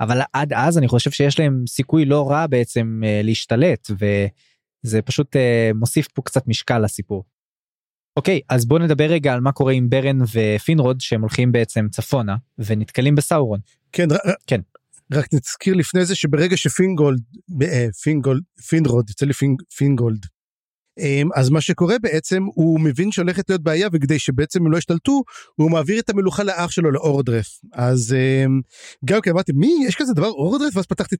אבל 0.00 0.20
עד 0.32 0.52
אז 0.52 0.78
אני 0.78 0.88
חושב 0.88 1.10
שיש 1.10 1.38
להם 1.38 1.64
סיכוי 1.68 2.04
לא 2.04 2.30
רע 2.30 2.46
בעצם 2.46 3.00
אה, 3.04 3.20
להשתלט 3.24 3.90
וזה 3.90 5.02
פשוט 5.02 5.36
אה, 5.36 5.70
מוסיף 5.74 6.08
פה 6.08 6.22
קצת 6.22 6.48
משקל 6.48 6.78
לסיפור. 6.78 7.24
אוקיי 8.16 8.40
אז 8.48 8.66
בוא 8.66 8.78
נדבר 8.78 9.04
רגע 9.04 9.32
על 9.32 9.40
מה 9.40 9.52
קורה 9.52 9.72
עם 9.72 9.90
ברן 9.90 10.18
ופינרוד 10.32 11.00
שהם 11.00 11.20
הולכים 11.20 11.52
בעצם 11.52 11.86
צפונה 11.90 12.36
ונתקלים 12.58 13.14
בסאורון. 13.14 13.60
כן 13.92 14.08
כן 14.46 14.60
רק 15.12 15.26
נזכיר 15.34 15.74
לפני 15.74 16.04
זה 16.04 16.14
שברגע 16.14 16.56
שפינגולד 16.56 17.20
אה, 17.62 17.86
פינגולד 18.02 18.42
פינרוד 18.68 19.08
יוצא 19.08 19.26
לי 19.26 19.32
פינגולד 19.76 20.26
אמ, 20.26 20.32
אז 21.34 21.50
מה 21.50 21.60
שקורה 21.60 21.96
בעצם 22.02 22.42
הוא 22.54 22.80
מבין 22.80 23.12
שהולכת 23.12 23.50
להיות 23.50 23.62
בעיה 23.62 23.88
וכדי 23.92 24.18
שבעצם 24.18 24.66
הם 24.66 24.72
לא 24.72 24.78
ישתלטו 24.78 25.22
הוא 25.54 25.70
מעביר 25.70 25.98
את 25.98 26.10
המלוכה 26.10 26.42
לאח 26.44 26.70
שלו 26.70 26.90
לאורדרף 26.90 27.60
אז 27.72 28.14
אמ, 28.14 28.60
גם 29.04 29.20
כי 29.20 29.30
אמרתי 29.30 29.52
מי 29.52 29.74
יש 29.86 29.96
כזה 29.96 30.12
דבר 30.12 30.28
אורדרף 30.30 30.76
ואז 30.76 30.86
פתחתי 30.86 31.16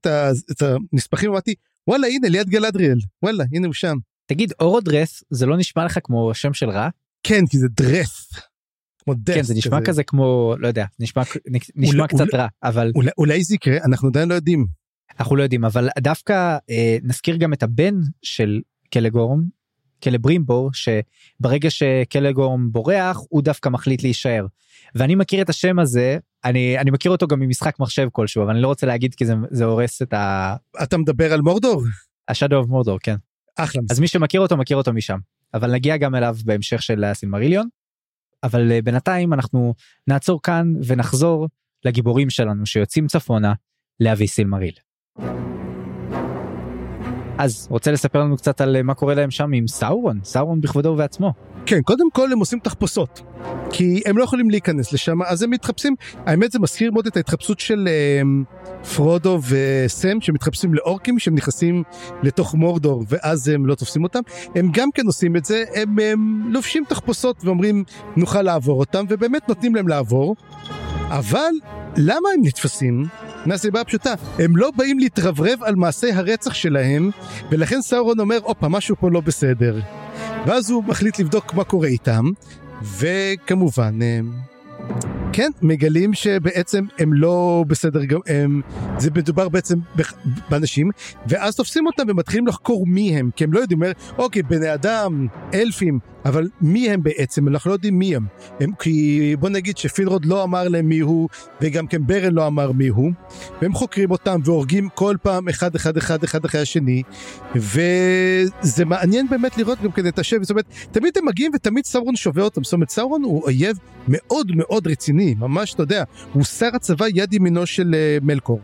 את 0.51 0.63
הנספחים 0.93 1.31
אמרתי 1.31 1.55
וואלה 1.89 2.07
הנה 2.07 2.29
ליד 2.29 2.49
גלדריאל 2.49 2.99
וואלה 3.23 3.45
הנה 3.53 3.67
הוא 3.67 3.75
שם. 3.75 3.97
תגיד 4.27 4.53
אורודרס 4.61 5.25
זה 5.31 5.47
לא 5.47 5.57
נשמע 5.57 5.85
לך 5.85 5.99
כמו 6.03 6.35
שם 6.35 6.53
של 6.53 6.71
רע? 6.71 6.89
כן 7.23 7.47
כי 7.47 7.59
זה 7.59 7.69
דרס. 7.69 8.31
כמו 9.05 9.15
דס. 9.15 9.35
כן 9.35 9.43
זה 9.43 9.55
נשמע 9.55 9.81
כזה, 9.81 9.87
כזה 9.87 10.05
כמו 10.05 10.55
לא 10.59 10.69
יודע 10.69 10.85
נשמע 11.01 11.23
נשמע 11.77 11.99
אולי, 11.99 12.09
קצת 12.09 12.21
אולי, 12.21 12.43
רע 12.43 12.47
אבל 12.63 12.93
אולי, 12.95 13.11
אולי 13.19 13.45
זה 13.45 13.55
יקרה 13.55 13.77
אנחנו 13.85 14.09
עדיין 14.09 14.29
לא 14.29 14.35
יודעים. 14.35 14.67
אנחנו 15.21 15.37
לא 15.37 15.43
יודעים 15.43 15.65
אבל 15.65 15.89
דווקא 15.99 16.57
אה, 16.71 16.97
נזכיר 17.03 17.37
גם 17.37 17.53
את 17.53 17.63
הבן 17.63 17.95
של 18.23 18.61
קלגורם 18.91 19.43
קלברימבור 20.03 20.71
שברגע 20.73 21.71
שקלגורם 21.71 22.73
בורח 22.73 23.21
הוא 23.29 23.43
דווקא 23.43 23.69
מחליט 23.69 24.03
להישאר. 24.03 24.47
ואני 24.95 25.15
מכיר 25.15 25.43
את 25.43 25.49
השם 25.49 25.79
הזה 25.79 26.19
אני 26.45 26.79
אני 26.79 26.91
מכיר 26.91 27.11
אותו 27.11 27.27
גם 27.27 27.41
ממשחק 27.41 27.81
מחשב 27.81 28.09
כלשהו 28.13 28.43
אבל 28.43 28.51
אני 28.51 28.63
לא 28.63 28.69
רוצה 28.69 28.87
להגיד 28.87 29.15
כי 29.15 29.27
זה, 29.27 29.35
זה 29.51 29.65
הורס 29.65 30.03
את 30.03 30.13
ה... 30.13 30.57
אתה 30.83 30.99
מדבר 30.99 31.33
על 31.33 31.41
מורדור? 31.41 31.83
השאדו 32.29 32.57
אוף 32.57 32.69
מורדור 32.69 32.99
כן. 33.03 33.17
אחלה. 33.57 33.83
אז 33.91 34.01
מי 34.01 34.09
שמכיר 34.09 34.41
אותו 34.41 34.57
מכיר 34.57 34.77
אותו 34.77 34.93
משם 34.93 35.19
אבל 35.55 35.73
נגיע 35.73 35.97
גם 35.97 36.15
אליו 36.15 36.37
בהמשך 36.45 36.83
של 36.83 37.05
הסילמריליון. 37.05 37.69
אבל 38.43 38.71
uh, 38.71 38.83
בינתיים 38.85 39.33
אנחנו 39.33 39.75
נעצור 40.07 40.43
כאן 40.43 40.73
ונחזור 40.87 41.49
לגיבורים 41.85 42.31
שלנו 42.31 42.67
שיוצאים 42.67 43.07
צפונה 43.07 43.53
להביא 44.01 44.27
סילמריל. 44.27 44.75
אז 47.39 47.67
רוצה 47.71 47.91
לספר 47.91 48.21
לנו 48.21 48.37
קצת 48.37 48.61
על 48.61 48.77
אה, 48.77 48.83
מה 48.83 48.95
קורה 48.95 49.15
להם 49.15 49.31
שם 49.31 49.53
עם 49.53 49.67
סאורון 49.69 50.21
סאורון 50.25 50.61
בכבודו 50.61 50.89
ובעצמו. 50.89 51.33
כן 51.67 51.83
קודם 51.83 52.11
כל 52.11 52.33
הם 52.33 52.39
עושים 52.39 52.59
תחפושות 52.59 53.23
כי 53.71 54.03
הם 54.07 54.19
לא 54.19 54.25
יכולים 54.25 54.51
להיכנס 54.51 54.93
לשם 54.93 55.23
אז 55.23 55.43
הם 55.43 55.51
מתחפשים 55.51 55.95
האמת 56.27 56.53
זה 56.53 56.59
מזכיר 56.59 56.91
מאוד 56.93 57.07
את 57.07 57.17
ההתחפשות 57.17 57.61
של 57.61 57.89
um, 58.23 58.87
פרודו 58.95 59.41
וסם 59.49 60.21
שמתחפשים 60.21 60.75
לאורקים 60.75 61.19
שהם 61.19 61.35
נכנסים 61.35 61.83
לתוך 62.23 62.55
מורדור 62.55 63.05
ואז 63.09 63.49
הם 63.49 63.67
לא 63.67 63.75
תופסים 63.75 64.05
אותם 64.05 64.21
הם 64.55 64.69
גם 64.73 64.89
כן 64.95 65.07
עושים 65.07 65.37
את 65.37 65.45
זה 65.45 65.65
הם, 65.75 65.99
הם 65.99 66.49
לובשים 66.53 66.85
תחפושות 66.89 67.45
ואומרים 67.45 67.85
נוכל 68.17 68.43
לעבור 68.43 68.81
אותם 68.81 69.05
ובאמת 69.09 69.49
נותנים 69.49 69.75
להם 69.75 69.89
לעבור 69.89 70.37
אבל 71.09 71.53
למה 71.97 72.29
הם 72.35 72.41
נתפסים? 72.43 73.05
מהסיבה 73.47 73.81
הפשוטה, 73.81 74.15
הם 74.39 74.57
לא 74.57 74.71
באים 74.77 74.99
להתרברב 74.99 75.63
על 75.63 75.75
מעשי 75.75 76.13
הרצח 76.13 76.55
שלהם, 76.55 77.11
ולכן 77.51 77.83
סאורון 77.83 78.21
אומר, 78.21 78.39
הופה, 78.43 78.69
משהו 78.69 78.97
פה 79.01 79.11
לא 79.11 79.21
בסדר. 79.21 79.81
ואז 80.47 80.71
הוא 80.71 80.85
מחליט 80.85 81.19
לבדוק 81.19 81.55
מה 81.55 81.65
קורה 81.65 81.89
איתם, 81.89 82.25
וכמובן, 82.83 83.99
כן, 85.33 85.51
מגלים 85.63 86.15
שבעצם 86.15 86.85
הם 86.99 87.13
לא 87.13 87.65
בסדר, 87.69 88.01
הם, 88.27 88.61
זה 88.99 89.11
מדובר 89.15 89.49
בעצם 89.49 89.79
באנשים, 90.51 90.91
ואז 91.27 91.57
תופסים 91.57 91.87
אותם 91.87 92.03
ומתחילים 92.09 92.47
לחקור 92.47 92.87
מי 92.87 93.17
הם, 93.19 93.31
כי 93.37 93.45
הם 93.45 93.53
לא 93.53 93.61
יודעים, 93.61 93.83
אוקיי, 94.19 94.43
בני 94.43 94.75
אדם, 94.75 95.27
אלפים, 95.55 95.99
אבל 96.25 96.49
מי 96.61 96.91
הם 96.91 97.03
בעצם? 97.03 97.49
אנחנו 97.49 97.71
לא 97.71 97.75
יודעים 97.75 97.99
מי 97.99 98.17
הם. 98.17 98.27
הם 98.61 98.73
כי 98.79 99.37
בוא 99.39 99.49
נגיד 99.49 99.77
שפינרוד 99.77 100.25
לא 100.25 100.45
אמר 100.45 100.69
להם 100.69 100.89
מי 100.89 100.99
הוא, 100.99 101.29
וגם 101.61 101.87
כן 101.87 102.07
ברן 102.07 102.33
לא 102.33 102.47
אמר 102.47 102.73
מי 102.73 102.89
הוא, 102.89 103.13
והם 103.63 103.73
חוקרים 103.73 104.11
אותם 104.11 104.41
והורגים 104.45 104.89
כל 104.95 105.17
פעם 105.23 105.49
אחד 105.49 105.75
אחד 105.75 105.97
אחד 105.97 106.25
אחד 106.25 106.45
אחרי 106.45 106.61
השני, 106.61 107.03
וזה 107.55 108.85
מעניין 108.85 109.29
באמת 109.29 109.59
לראות 109.59 109.83
גם 109.83 109.93
כן 109.93 110.07
את 110.07 110.19
השם, 110.19 110.43
זאת 110.43 110.51
אומרת, 110.51 110.65
תמיד 110.93 111.19
הם 111.19 111.27
מגיעים 111.27 111.53
ותמיד 111.55 111.85
סאורון 111.85 112.17
שובה 112.17 112.43
אותם, 112.43 112.65
זאת 112.65 112.73
אומרת, 112.73 112.91
סאורון 112.91 113.23
הוא 113.23 113.43
אויב 113.43 113.79
מאוד 114.09 114.53
מאוד 114.55 114.87
רציני, 114.87 115.35
ממש, 115.39 115.75
אתה 115.75 115.83
יודע, 115.83 116.05
הוא 116.33 116.45
שר 116.45 116.69
הצבא 116.75 117.07
יד 117.15 117.33
ימינו 117.33 117.67
של 117.67 117.95
uh, 117.95 118.25
מלקור. 118.25 118.61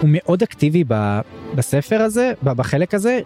הוא 0.00 0.08
מאוד 0.12 0.42
אקטיבי 0.42 0.84
ב, 0.88 1.20
בספר 1.54 2.02
הזה, 2.02 2.32
בחלק 2.42 2.94
הזה, 2.94 3.20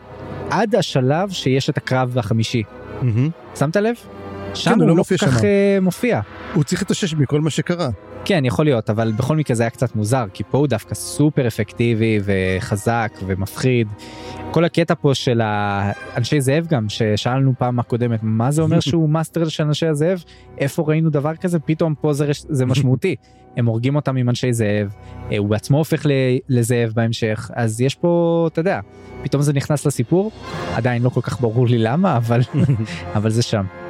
עד 0.50 0.74
השלב 0.74 1.30
שיש 1.30 1.70
את 1.70 1.76
הקרב 1.76 2.18
החמישי. 2.18 2.62
Mm-hmm. 3.00 3.04
שמת 3.58 3.76
לב? 3.76 3.94
שם 4.54 4.70
כן, 4.70 4.80
הוא, 4.80 4.90
הוא 4.90 4.98
לא 4.98 5.02
כל 5.02 5.16
כך 5.16 5.40
uh, 5.40 5.44
מופיע. 5.82 6.20
הוא 6.54 6.64
צריך 6.64 6.82
להתאושש 6.82 7.14
מכל 7.14 7.40
מה 7.40 7.50
שקרה. 7.50 7.88
כן 8.24 8.44
יכול 8.44 8.64
להיות 8.64 8.90
אבל 8.90 9.12
בכל 9.12 9.36
מקרה 9.36 9.56
זה 9.56 9.62
היה 9.62 9.70
קצת 9.70 9.96
מוזר 9.96 10.24
כי 10.32 10.44
פה 10.50 10.58
הוא 10.58 10.66
דווקא 10.66 10.94
סופר 10.94 11.46
אפקטיבי 11.46 12.18
וחזק 12.24 13.12
ומפחיד. 13.26 13.88
כל 14.50 14.64
הקטע 14.64 14.94
פה 15.00 15.14
של 15.14 15.40
האנשי 15.44 16.40
זאב 16.40 16.66
גם 16.66 16.88
ששאלנו 16.88 17.52
פעם 17.58 17.78
הקודמת 17.78 18.20
מה 18.22 18.50
זה 18.50 18.62
אומר 18.62 18.80
שהוא 18.90 19.08
master 19.08 19.48
של 19.48 19.64
אנשי 19.64 19.86
הזאב 19.86 20.24
איפה 20.58 20.84
ראינו 20.86 21.10
דבר 21.10 21.36
כזה 21.36 21.58
פתאום 21.58 21.94
פה 22.00 22.12
זה, 22.12 22.30
זה 22.48 22.66
משמעותי 22.66 23.16
הם 23.56 23.66
הורגים 23.66 23.96
אותם 23.96 24.16
עם 24.16 24.28
אנשי 24.28 24.52
זאב 24.52 24.94
אה, 25.32 25.38
הוא 25.38 25.48
בעצמו 25.48 25.78
הופך 25.78 26.06
לזאב 26.48 26.92
בהמשך 26.94 27.50
אז 27.54 27.80
יש 27.80 27.94
פה 27.94 28.44
אתה 28.52 28.60
יודע 28.60 28.80
פתאום 29.22 29.42
זה 29.42 29.52
נכנס 29.52 29.86
לסיפור 29.86 30.30
עדיין 30.74 31.02
לא 31.02 31.08
כל 31.08 31.20
כך 31.20 31.40
ברור 31.40 31.66
לי 31.66 31.78
למה 31.78 32.16
אבל 32.16 32.40
אבל 33.16 33.30
זה 33.30 33.42
שם. 33.42 33.83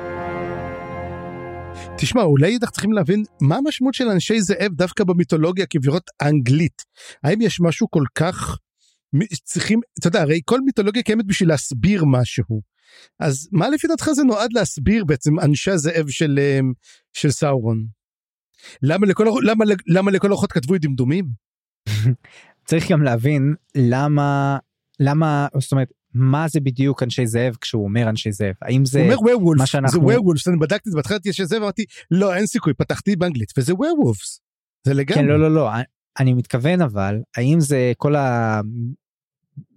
תשמע, 1.99 2.23
אולי 2.23 2.57
אנחנו 2.57 2.73
צריכים 2.73 2.93
להבין 2.93 3.23
מה 3.41 3.57
המשמעות 3.57 3.95
של 3.95 4.09
אנשי 4.09 4.41
זאב 4.41 4.73
דווקא 4.73 5.05
במיתולוגיה 5.05 5.67
כבירות 5.67 6.11
האנגלית. 6.21 6.83
האם 7.25 7.41
יש 7.41 7.61
משהו 7.61 7.91
כל 7.91 8.05
כך 8.15 8.59
צריכים, 9.45 9.81
אתה 9.99 10.09
יודע, 10.09 10.23
הרי 10.23 10.41
כל 10.45 10.61
מיתולוגיה 10.61 11.03
קיימת 11.03 11.27
בשביל 11.27 11.49
להסביר 11.49 12.05
משהו. 12.07 12.63
אז 13.21 13.49
מה 13.53 13.69
לפי 13.69 13.87
דעתך 13.87 14.11
זה 14.13 14.25
נועד 14.25 14.53
להסביר 14.53 15.05
בעצם 15.05 15.41
אנשי 15.41 15.71
הזאב 15.71 16.09
של, 16.09 16.39
אמ, 16.39 16.73
של 17.13 17.31
סאורון? 17.31 17.87
למה 18.83 19.07
לכל, 19.07 19.27
למה, 19.43 19.65
למה 19.87 20.11
לכל 20.11 20.31
אורחות 20.31 20.53
כתבו 20.53 20.75
דמדומים? 20.79 21.25
צריך 22.69 22.91
גם 22.91 23.03
להבין 23.03 23.55
למה, 23.75 24.59
למה, 25.01 25.49
זאת 25.61 25.73
אומרת, 25.73 25.89
מה 26.15 26.49
זה 26.49 26.61
בדיוק 26.61 27.03
אנשי 27.03 27.27
זאב 27.27 27.57
כשהוא 27.61 27.85
אומר 27.85 28.09
אנשי 28.09 28.33
זאב? 28.33 28.55
האם 28.63 28.85
זה 28.85 29.15
הוא 29.15 29.15
אומר 29.15 29.55
מה 29.59 29.67
שאנחנו 29.67 30.01
זה 30.01 30.07
ווירולף 30.07 30.49
אני 30.49 30.57
בדקתי 30.57 30.89
את 30.89 30.93
זה 30.93 30.97
בהתחלה 30.97 31.19
אנשי 31.27 31.45
זאב 31.47 31.63
אמרתי 31.63 31.85
לא 32.11 32.35
אין 32.35 32.47
סיכוי 32.47 32.75
פתחתי 32.75 33.17
באנגלית 33.17 33.53
וזה 33.57 33.75
ווירולפס 33.75 34.41
זה 34.87 34.95
לגמרי. 34.95 35.23
כן 35.23 35.27
לא 35.27 35.41
לא 35.41 35.55
לא. 35.55 35.71
אני 36.19 36.33
מתכוון 36.33 36.83
אבל 36.83 37.21
האם 37.37 37.61
זה 37.61 37.93
כל 37.97 38.15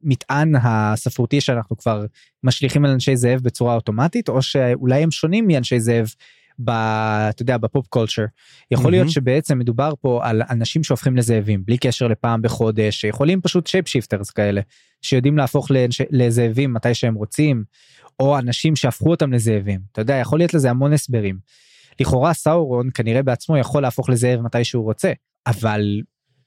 המטען 0.04 0.56
הספרותי 0.56 1.42
שאנחנו 1.42 1.78
כבר 1.78 2.06
משליכים 2.44 2.86
על 2.86 2.92
אנשי 2.92 3.16
זאב 3.16 3.40
בצורה 3.40 3.76
אוטומטית 3.76 4.30
או 4.30 4.42
שאולי 4.42 5.04
הם 5.04 5.12
שונים 5.12 5.48
מאנשי 5.48 5.80
זאב 5.80 6.08
ב, 6.60 6.70
אתה 7.30 7.42
יודע, 7.42 7.58
בפופ 7.58 7.88
culture. 7.88 8.26
יכול 8.72 8.86
mm-hmm. 8.86 8.92
להיות 8.92 9.10
שבעצם 9.10 9.60
מדובר 9.60 9.94
פה 10.02 10.20
על 10.24 10.42
אנשים 10.50 10.84
שהופכים 10.84 11.18
לזאבים 11.18 11.66
בלי 11.66 11.78
קשר 11.78 12.08
לפעם 12.08 12.42
בחודש, 12.42 13.02
שיכולים 13.02 13.42
פשוט 13.42 13.68
shape 13.68 13.88
shifters 13.88 14.30
כאלה, 14.30 14.62
שיודעים 15.02 15.38
להפוך 15.38 15.72
לש, 15.72 16.02
לזאבים 16.12 16.74
מתי 16.74 16.94
שהם 16.94 17.14
רוצים, 17.16 17.64
או 18.20 18.38
אנשים 18.38 18.76
שהפכו 18.76 19.10
אותם 19.10 19.34
לזאבים. 19.34 19.80
אתה 19.92 20.02
יודע, 20.02 20.16
יכול 20.16 20.40
להיות 20.40 20.54
לזה 20.54 20.70
המון 20.70 20.94
הסברים. 20.94 21.38
לכאורה 22.00 22.34
סאורון 22.34 22.90
כנראה 22.94 23.24
בעצמו 23.24 23.58
יכול 23.58 23.82
להפוך 23.82 24.10
לזאב 24.10 24.42
מתי 24.42 24.64
שהוא 24.64 24.84
רוצה, 24.84 25.14
אבל 25.48 26.02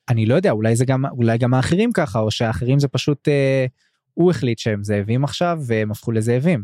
אני 0.09 0.27
לא 0.27 0.35
יודע, 0.35 0.51
אולי 0.51 0.77
זה 0.77 0.85
גם, 0.85 1.05
אולי 1.05 1.39
גם 1.39 1.55
האחרים 1.55 1.93
ככה, 1.93 2.19
או 2.19 2.31
שהאחרים 2.31 2.79
זה 2.79 2.89
פשוט, 2.89 3.29
אה, 3.29 3.67
הוא 4.15 4.31
החליט 4.31 4.59
שהם 4.59 4.85
זאבים 4.85 5.25
עכשיו 5.25 5.59
והם 5.67 5.91
הפכו 5.91 6.13
לזאבים. 6.13 6.63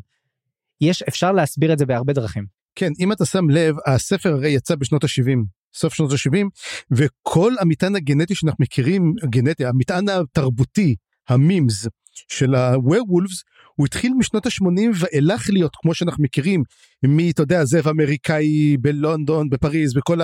יש, 0.81 1.03
אפשר 1.03 1.33
להסביר 1.33 1.73
את 1.73 1.79
זה 1.79 1.87
בהרבה 1.87 2.13
דרכים. 2.13 2.56
כן, 2.77 2.93
אם 3.01 3.13
אתה 3.13 3.25
שם 3.25 3.51
לב, 3.51 3.77
הספר 3.87 4.33
הרי 4.33 4.49
יצא 4.49 4.75
בשנות 4.75 5.05
ה-70, 5.05 5.39
סוף 5.75 5.95
שנות 5.95 6.13
ה-70, 6.13 6.47
וכל 6.91 7.53
המטען 7.61 7.97
הגנטי 7.97 8.35
שאנחנו 8.35 8.63
מכירים, 8.63 9.13
הגנטי, 9.23 9.67
המטען 9.67 10.09
התרבותי, 10.09 10.95
ה 11.29 11.38
memes 11.38 11.87
של 12.29 12.55
ה-Werewolves, 12.55 13.43
הוא 13.77 13.87
התחיל 13.87 14.13
משנות 14.19 14.47
ה-80 14.47 14.91
ואילך 14.95 15.51
להיות 15.51 15.77
כמו 15.83 15.95
שאנחנו 15.95 16.25
מכירים 16.25 16.63
מי 17.03 17.31
אתה 17.31 17.43
יודע 17.43 17.65
זאב 17.65 17.89
אמריקאי 17.89 18.77
בלונדון 18.81 19.49
בפריז 19.49 19.97
וכל 19.97 20.19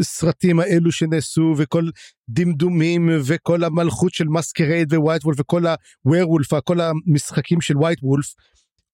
הסרטים 0.00 0.60
האלו 0.60 0.92
שנעשו 0.92 1.54
וכל 1.58 1.88
דמדומים 2.28 3.08
וכל 3.24 3.64
המלכות 3.64 4.14
של 4.14 4.24
Masquerade 4.28 4.94
White 4.94 5.24
Wolf 5.24 5.40
וכל 5.40 5.66
ה-Werewolf 5.66 6.60
כל 6.64 6.78
המשחקים 6.80 7.60
של 7.60 7.78
White 7.78 7.98
Wolf 8.02 8.34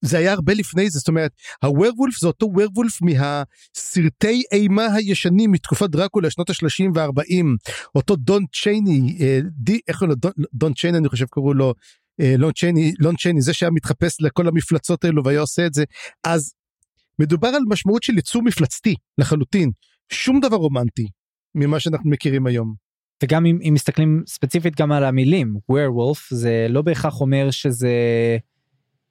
זה 0.01 0.19
היה 0.19 0.33
הרבה 0.33 0.55
לפני 0.55 0.91
זה 0.91 0.99
זאת 0.99 1.09
אומרת 1.09 1.33
הווירבולף 1.65 2.19
זה 2.21 2.27
אותו 2.27 2.47
ווירבולף 2.47 2.99
מהסרטי 3.03 4.43
אימה 4.53 4.87
הישנים 4.95 5.53
מתקופת 5.53 5.91
דרקולה 5.91 6.31
שנות 6.31 6.51
ה-30 6.51 6.91
וה-40 6.95 7.45
אותו 7.95 8.17
דון 8.17 8.45
צ'ייני 8.63 9.19
אה, 9.21 9.41
די 9.53 9.81
איך 9.89 9.99
קוראים 9.99 10.11
לו 10.11 10.17
דון, 10.17 10.33
דון 10.55 10.75
צ'ייני 10.75 10.99
אני 10.99 11.09
חושב 11.09 11.27
קראו 11.31 11.55
לו 11.55 11.75
אה, 12.21 12.35
לון 12.39 12.53
צ'ייני 12.53 12.93
לון 12.99 13.17
צ'ייני 13.17 13.43
זה 13.43 13.53
שהיה 13.53 13.71
מתחפש 13.71 14.21
לכל 14.21 14.49
המפלצות 14.49 15.05
האלו 15.05 15.25
והיה 15.25 15.41
עושה 15.41 15.67
את 15.67 15.75
זה 15.75 15.85
אז 16.25 16.53
מדובר 17.19 17.49
על 17.49 17.63
משמעות 17.69 18.03
של 18.03 18.17
ייצור 18.17 18.43
מפלצתי 18.43 18.95
לחלוטין 19.19 19.71
שום 20.13 20.41
דבר 20.41 20.57
רומנטי 20.57 21.07
ממה 21.55 21.81
שאנחנו 21.81 22.11
מכירים 22.11 22.47
היום. 22.47 22.75
וגם 23.23 23.47
אם, 23.47 23.59
אם 23.69 23.75
מסתכלים 23.75 24.23
ספציפית 24.27 24.77
גם 24.77 24.93
על 24.93 25.05
המילים 25.05 25.55
werewolf 25.73 26.21
זה 26.31 26.67
לא 26.69 26.83
בהכרח 26.83 27.21
אומר 27.21 27.51
שזה. 27.51 27.89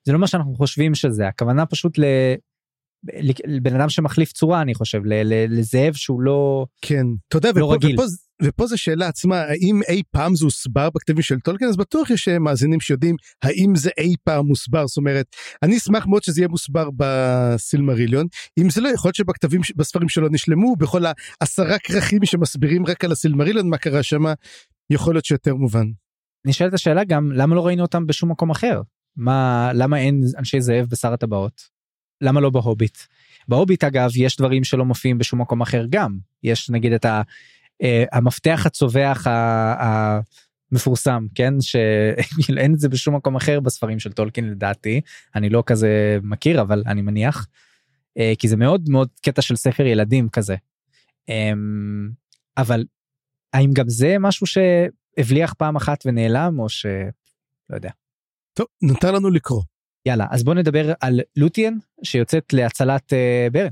זה 0.07 0.13
לא 0.13 0.19
מה 0.19 0.27
שאנחנו 0.27 0.55
חושבים 0.55 0.95
שזה 0.95 1.27
הכוונה 1.27 1.65
פשוט 1.65 1.99
ל... 1.99 2.03
לבן 3.45 3.75
אדם 3.75 3.89
שמחליף 3.89 4.31
צורה 4.31 4.61
אני 4.61 4.75
חושב 4.75 5.01
לזאב 5.49 5.93
שהוא 5.93 6.21
לא 6.21 6.65
כן. 6.81 7.05
אתה 7.27 7.37
יודע 7.37 7.49
לא 7.55 7.65
ופה, 7.65 7.73
רגיל. 7.73 7.95
ופה 7.95 8.03
ופה 8.43 8.67
זו 8.67 8.77
שאלה 8.77 9.07
עצמה 9.07 9.41
האם 9.41 9.81
אי 9.89 10.01
פעם 10.11 10.35
זה 10.35 10.45
הוסבר 10.45 10.89
בכתבים 10.89 11.21
של 11.21 11.39
טולקין? 11.39 11.67
אז 11.67 11.77
בטוח 11.77 12.09
יש 12.09 12.27
מאזינים 12.27 12.79
שיודעים 12.79 13.15
האם 13.43 13.75
זה 13.75 13.89
אי 13.97 14.15
פעם 14.23 14.45
מוסבר? 14.45 14.87
זאת 14.87 14.97
אומרת 14.97 15.25
אני 15.63 15.77
אשמח 15.77 16.05
מאוד 16.07 16.23
שזה 16.23 16.41
יהיה 16.41 16.47
מוסבר 16.47 16.89
בסילמריליון. 16.97 18.27
אם 18.59 18.69
זה 18.69 18.81
לא 18.81 18.89
יכול 18.89 19.09
להיות 19.09 19.15
שבכתבים 19.15 19.61
בספרים 19.75 20.09
שלו 20.09 20.29
נשלמו 20.29 20.75
בכל 20.75 21.03
העשרה 21.41 21.79
כרכים 21.79 22.25
שמסבירים 22.25 22.85
רק 22.85 23.03
על 23.03 23.11
הסילמריליון 23.11 23.69
מה 23.69 23.77
קרה 23.77 24.03
שם 24.03 24.23
יכול 24.89 25.15
להיות 25.15 25.25
שיותר 25.25 25.55
מובן. 25.55 25.87
נשאלת 26.45 26.73
השאלה 26.73 27.03
גם 27.03 27.31
למה 27.31 27.55
לא 27.55 27.65
ראינו 27.65 27.81
אותם 27.81 28.07
בשום 28.07 28.31
מקום 28.31 28.49
אחר 28.49 28.81
מה 29.17 29.71
למה 29.73 29.97
אין 29.97 30.23
אנשי 30.37 30.61
זאב 30.61 30.85
בשר 30.89 31.13
הטבעות 31.13 31.77
למה 32.21 32.41
לא 32.41 32.49
בהוביט. 32.49 32.97
בהוביט 33.47 33.83
אגב 33.83 34.09
יש 34.15 34.37
דברים 34.37 34.63
שלא 34.63 34.85
מופיעים 34.85 35.17
בשום 35.17 35.41
מקום 35.41 35.61
אחר 35.61 35.85
גם 35.89 36.17
יש 36.43 36.69
נגיד 36.69 36.93
את 36.93 37.05
ה... 37.05 37.21
uh, 37.83 37.85
המפתח 38.11 38.63
הצווח 38.65 39.27
המפורסם 40.71 41.25
כן 41.35 41.53
שאין 41.61 42.73
את 42.75 42.79
זה 42.79 42.89
בשום 42.89 43.15
מקום 43.15 43.35
אחר 43.35 43.59
בספרים 43.59 43.99
של 43.99 44.11
טולקין 44.11 44.49
לדעתי 44.49 45.01
אני 45.35 45.49
לא 45.49 45.63
כזה 45.65 46.17
מכיר 46.23 46.61
אבל 46.61 46.83
אני 46.85 47.01
מניח 47.01 47.47
uh, 48.19 48.21
כי 48.39 48.47
זה 48.47 48.55
מאוד 48.55 48.89
מאוד 48.89 49.09
קטע 49.21 49.41
של 49.41 49.55
ספר 49.55 49.85
ילדים 49.85 50.29
כזה. 50.29 50.55
Um, 51.31 52.13
אבל 52.57 52.85
האם 53.53 53.73
גם 53.73 53.89
זה 53.89 54.15
משהו 54.19 54.47
שהבליח 54.47 55.53
פעם 55.53 55.75
אחת 55.75 56.03
ונעלם 56.05 56.59
או 56.59 56.69
שלא 56.69 56.91
יודע. 57.73 57.89
טוב 58.57 58.67
נותר 58.81 59.11
לנו 59.11 59.29
לקרוא. 59.29 59.63
יאללה 60.05 60.25
אז 60.31 60.43
בוא 60.43 60.53
נדבר 60.53 60.93
על 61.01 61.19
לוטיאן 61.35 61.73
שיוצאת 62.03 62.53
להצלת 62.53 63.13
uh, 63.13 63.51
ברן. 63.51 63.69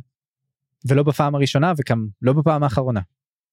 ולא 0.88 1.04
בפעם 1.04 1.36
הראשונה 1.36 1.74
וגם 1.78 2.08
לא 2.22 2.34
בפעם 2.34 2.64
האחרונה. 2.64 3.00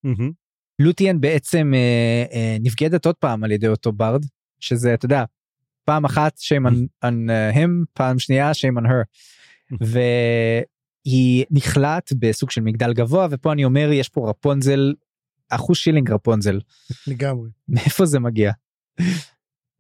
Mm-hmm. 0.07 0.33
לוטיאן 0.79 1.21
בעצם 1.21 1.73
אה, 1.75 2.25
אה, 2.33 2.57
נבגדת 2.61 3.07
עוד 3.07 3.14
פעם 3.14 3.45
על 3.45 3.51
ידי 3.51 3.68
אותו 3.68 3.92
ברד 3.92 4.25
שזה 4.61 4.95
אתה 4.95 5.05
יודע 5.05 5.25
פעם 5.85 6.05
אחת 6.05 6.38
shame 6.38 6.68
on, 6.68 6.75
on 7.05 7.14
uh, 7.29 7.57
him 7.57 7.71
פעם 7.92 8.18
שנייה 8.18 8.51
shame 8.51 8.81
on 8.81 8.85
her. 8.85 9.05
והיא 9.81 11.45
נכלאת 11.51 12.12
בסוג 12.18 12.51
של 12.51 12.61
מגדל 12.61 12.92
גבוה 12.92 13.27
ופה 13.31 13.53
אני 13.53 13.64
אומר 13.64 13.92
יש 13.92 14.09
פה 14.09 14.31
רפונזל 14.31 14.95
אחוז 15.49 15.77
שילינג 15.77 16.11
רפונזל. 16.11 16.61
לגמרי. 17.07 17.51
מאיפה 17.68 18.07
זה 18.07 18.21
מגיע? 18.21 18.53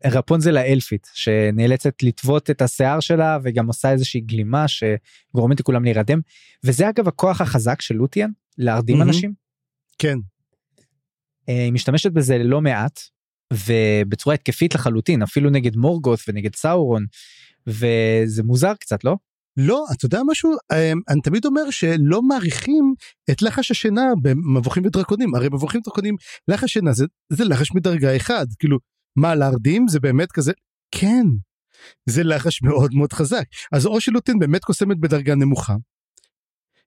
רפונזל 0.04 0.56
האלפית 0.56 1.10
שנאלצת 1.14 2.02
לטוות 2.02 2.50
את 2.50 2.62
השיער 2.62 3.00
שלה 3.00 3.38
וגם 3.42 3.66
עושה 3.66 3.90
איזושהי 3.90 4.20
גלימה 4.20 4.64
שגורמת 4.68 5.60
לכולם 5.60 5.84
להירדם 5.84 6.20
וזה 6.64 6.88
אגב 6.88 7.08
הכוח 7.08 7.40
החזק 7.40 7.80
של 7.80 7.94
לוטיאן 7.94 8.30
להרדים 8.58 9.00
mm-hmm. 9.00 9.04
אנשים. 9.04 9.32
כן. 9.98 10.18
אה, 11.48 11.64
היא 11.64 11.72
משתמשת 11.72 12.12
בזה 12.12 12.38
לא 12.38 12.60
מעט 12.60 13.00
ובצורה 13.52 14.34
התקפית 14.34 14.74
לחלוטין 14.74 15.22
אפילו 15.22 15.50
נגד 15.50 15.76
מורגות 15.76 16.20
ונגד 16.28 16.54
סאורון 16.54 17.04
וזה 17.66 18.42
מוזר 18.42 18.74
קצת 18.74 19.04
לא? 19.04 19.16
לא 19.56 19.84
אתה 19.92 20.06
יודע 20.06 20.20
משהו 20.26 20.50
אה, 20.72 20.92
אני 21.08 21.20
תמיד 21.20 21.44
אומר 21.44 21.70
שלא 21.70 22.22
מעריכים 22.22 22.94
את 23.30 23.42
לחש 23.42 23.70
השינה 23.70 24.02
במבוכים 24.22 24.86
ודרקונים 24.86 25.34
הרי 25.34 25.48
מבוכים 25.48 25.80
ודרקונים 25.80 26.16
לחש 26.48 26.72
שינה 26.72 26.92
זה, 26.92 27.04
זה 27.28 27.44
לחש 27.44 27.74
מדרגה 27.74 28.16
אחד 28.16 28.46
כאילו 28.58 28.78
מה 29.16 29.34
להרדים? 29.34 29.88
זה 29.88 30.00
באמת 30.00 30.32
כזה? 30.32 30.52
כן. 30.90 31.26
זה 32.06 32.24
לחש 32.24 32.62
מאוד 32.62 32.94
מאוד 32.94 33.12
חזק. 33.12 33.44
אז 33.72 33.86
או 33.86 34.00
שלוטין 34.00 34.38
באמת 34.38 34.64
קוסמת 34.64 34.98
בדרגה 35.00 35.34
נמוכה. 35.34 35.74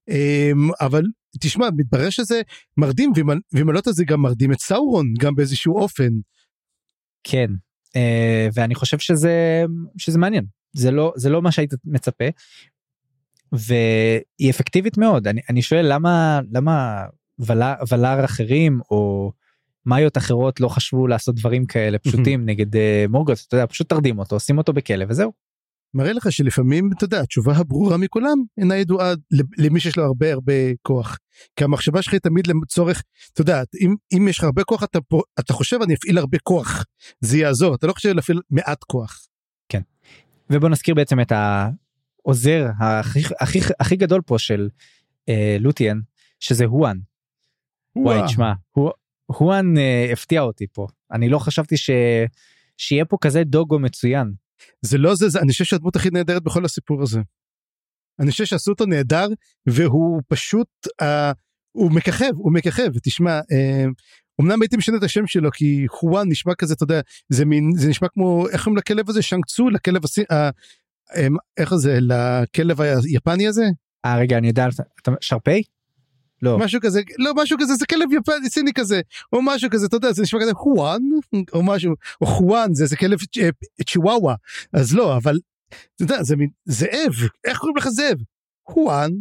אמ, 0.10 0.70
אבל 0.82 1.04
תשמע 1.40 1.68
מתברר 1.78 2.10
שזה 2.10 2.42
מרדים 2.78 3.12
ואם 3.54 3.72
לא 3.72 3.82
זה 3.86 4.04
גם 4.06 4.22
מרדים 4.22 4.52
את 4.52 4.60
סאורון 4.60 5.14
גם 5.20 5.36
באיזשהו 5.36 5.78
אופן. 5.78 6.10
כן. 7.24 7.48
אה, 7.96 8.48
ואני 8.54 8.76
חושב 8.76 9.00
שזה 9.00 9.64
שזה 9.98 10.18
מעניין. 10.18 10.46
זה 10.74 10.92
לא 10.92 11.14
זה 11.16 11.30
לא 11.30 11.42
מה 11.42 11.52
שהיית 11.52 11.74
מצפה. 11.86 12.26
והיא 13.52 14.50
אפקטיבית 14.50 14.98
מאוד. 14.98 15.28
אני, 15.28 15.42
אני 15.50 15.62
שואל 15.62 15.94
למה 15.94 16.40
למה 16.52 17.06
ולר 17.90 18.26
אחרים 18.26 18.80
או 18.92 19.32
מאיות 19.86 20.18
אחרות 20.18 20.60
לא 20.60 20.68
חשבו 20.68 21.08
לעשות 21.08 21.36
דברים 21.36 21.66
כאלה 21.66 22.00
פשוטים 22.00 22.46
נגד 22.46 22.76
uh, 22.76 22.80
מורגוס 23.10 23.48
אתה 23.48 23.56
יודע 23.56 23.66
פשוט 23.68 23.90
תרדים 23.90 24.20
אותו 24.20 24.36
עושים 24.36 24.58
אותו 24.58 24.74
בכלא 24.74 25.06
וזהו. 25.10 25.32
מראה 25.94 26.14
לך 26.14 26.32
שלפעמים 26.32 26.90
אתה 26.98 27.06
יודע 27.06 27.22
התשובה 27.22 27.58
הברורה 27.58 27.98
מכולם 27.98 28.38
אינה 28.58 28.76
ידועה 28.76 29.14
למי 29.58 29.80
שיש 29.80 29.98
לו 29.98 30.04
הרבה 30.04 30.34
הרבה 30.34 30.54
כוח. 30.82 31.18
כי 31.56 31.64
המחשבה 31.64 32.02
שלך 32.02 32.14
היא 32.14 32.20
תמיד 32.20 32.48
לצורך 32.48 33.04
אתה 33.34 33.42
יודע 33.42 33.64
אם 33.82 33.96
אם 34.18 34.28
יש 34.28 34.38
לך 34.38 34.44
הרבה 34.44 34.64
כוח 34.64 34.84
אתה 34.84 35.02
פה 35.02 35.22
אתה 35.40 35.54
חושב 35.54 35.82
אני 35.82 35.94
אפעיל 35.94 36.18
הרבה 36.18 36.38
כוח 36.44 36.86
זה 37.20 37.38
יעזור 37.38 37.76
אתה 37.76 37.88
לא 37.88 37.94
חושב 37.94 38.10
להפעיל 38.10 38.42
מעט 38.50 38.84
כוח. 38.84 39.28
כן. 39.70 39.82
ובוא 40.50 40.70
נזכיר 40.70 40.96
בעצם 40.96 41.20
את 41.20 41.32
העוזר 41.32 42.66
הכי 42.80 43.20
הכי 43.40 43.60
הכי 43.80 43.96
גדול 43.96 44.22
פה 44.22 44.40
של 44.40 44.70
אה, 45.30 45.58
לוטיאן 45.60 46.00
שזה 46.40 46.66
הואן. 46.66 46.98
וואי 47.96 48.20
תשמע 48.26 48.54
הואן 48.72 48.92
אה, 49.78 50.10
הפתיע 50.14 50.42
אותי 50.42 50.66
פה 50.74 50.88
אני 51.12 51.30
לא 51.30 51.40
חשבתי 51.40 51.78
ש... 51.78 51.90
שיהיה 52.78 53.06
פה 53.06 53.18
כזה 53.22 53.44
דוגו 53.44 53.80
מצוין. 53.80 54.32
זה 54.82 54.98
לא 54.98 55.16
זה, 55.16 55.30
זה 55.30 55.40
אני 55.40 55.52
חושב 55.52 55.64
שהדמות 55.64 55.96
הכי 55.96 56.10
נהדרת 56.10 56.44
בכל 56.44 56.66
הסיפור 56.66 57.02
הזה. 57.04 57.20
אני 58.20 58.32
חושב 58.32 58.46
שעשו 58.46 58.72
אותו 58.72 58.86
נהדר 58.86 59.28
והוא 59.68 60.22
פשוט 60.28 60.68
אה, 61.02 61.32
הוא 61.72 61.92
מככב 61.92 62.32
הוא 62.36 62.54
מככב 62.54 62.92
תשמע 63.04 63.40
אה, 63.52 63.86
אמנם 64.42 64.62
הייתי 64.62 64.78
משנה 64.78 64.98
את 64.98 65.04
השם 65.04 65.28
שלו 65.28 65.52
כי 65.52 65.86
חואן 65.88 66.30
נשמע 66.30 66.56
כזה 66.56 66.74
אתה 66.74 66.84
יודע 66.84 67.02
זה 67.30 67.46
מין 67.46 67.72
זה 67.76 67.90
נשמע 67.90 68.08
כמו 68.08 68.48
איך 68.50 68.64
קוראים 68.64 68.78
לכלב 68.78 69.10
הזה 69.10 69.22
שאנקצו 69.22 69.70
לכלב 69.70 70.06
הסי... 70.06 70.24
אה, 70.32 70.50
אה, 71.16 71.28
איך 71.58 71.76
זה 71.76 71.98
לכלב 72.02 72.82
היפני 72.82 73.48
הזה. 73.48 73.66
אה 74.06 74.18
רגע 74.18 74.38
אני 74.38 74.48
יודע 74.48 74.68
שרפי? 75.22 75.64
לא. 76.46 76.58
משהו 76.60 76.80
כזה, 76.82 77.02
לא 77.18 77.32
משהו 77.36 77.58
כזה, 77.60 77.76
זה 77.76 77.86
כלב 77.86 78.14
יפני 78.14 78.50
סיני 78.50 78.74
כזה, 78.74 79.02
או 79.34 79.42
משהו 79.42 79.70
כזה, 79.70 79.86
אתה 79.86 79.96
יודע, 79.96 80.12
זה 80.12 80.22
נשמע 80.22 80.40
כזה 80.42 80.54
חואן, 80.54 81.02
או 81.54 81.64
משהו, 81.64 81.94
או 82.22 82.26
חואן, 82.26 82.74
זה, 82.74 82.86
זה 82.86 82.98
כלב 82.98 83.20
צ'יוואווה, 83.88 84.36
אז 84.74 84.96
לא, 84.96 85.18
אבל, 85.18 85.40
אתה 85.68 86.04
יודע, 86.04 86.24
זה 86.24 86.36
מין, 86.36 86.50
זאב, 86.66 87.14
איך 87.46 87.58
קוראים 87.58 87.78
לך 87.78 87.88
זאב? 87.88 88.18
חואן. 88.70 89.12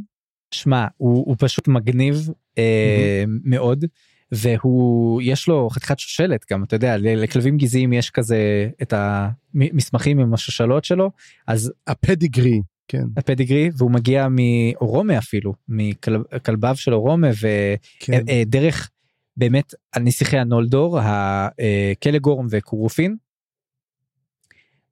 שמע, 0.51 0.87
הוא, 0.97 1.25
הוא 1.27 1.37
פשוט 1.39 1.69
מגניב 1.69 2.29
אה, 2.59 3.25
מאוד. 3.45 3.85
והוא 4.33 5.23
יש 5.25 5.49
לו 5.49 5.69
חתיכת 5.71 5.99
שושלת 5.99 6.45
גם 6.51 6.65
אתה 6.65 6.77
יודע 6.77 6.97
לכלבים 6.99 7.57
גזעיים 7.57 7.93
יש 7.93 8.11
כזה 8.11 8.69
את 8.83 8.95
המסמכים 8.97 10.19
עם 10.19 10.35
השושלות 10.35 10.85
שלו 10.85 11.11
אז 11.47 11.73
הפדיגרי 11.87 12.61
כן. 12.89 13.05
הפדיגרי 13.17 13.71
והוא 13.77 13.91
מגיע 13.91 14.27
מאורומה 14.31 15.19
אפילו 15.19 15.55
מכלביו 15.69 16.77
של 16.77 16.95
אורומה 16.95 17.29
ודרך 17.29 18.77
כן. 18.77 18.85
אה, 18.85 18.89
באמת 19.37 19.75
הנסיכי 19.95 20.39
הנולדור 20.39 20.99
הקלגורם 21.01 22.47
וקורופין. 22.51 23.17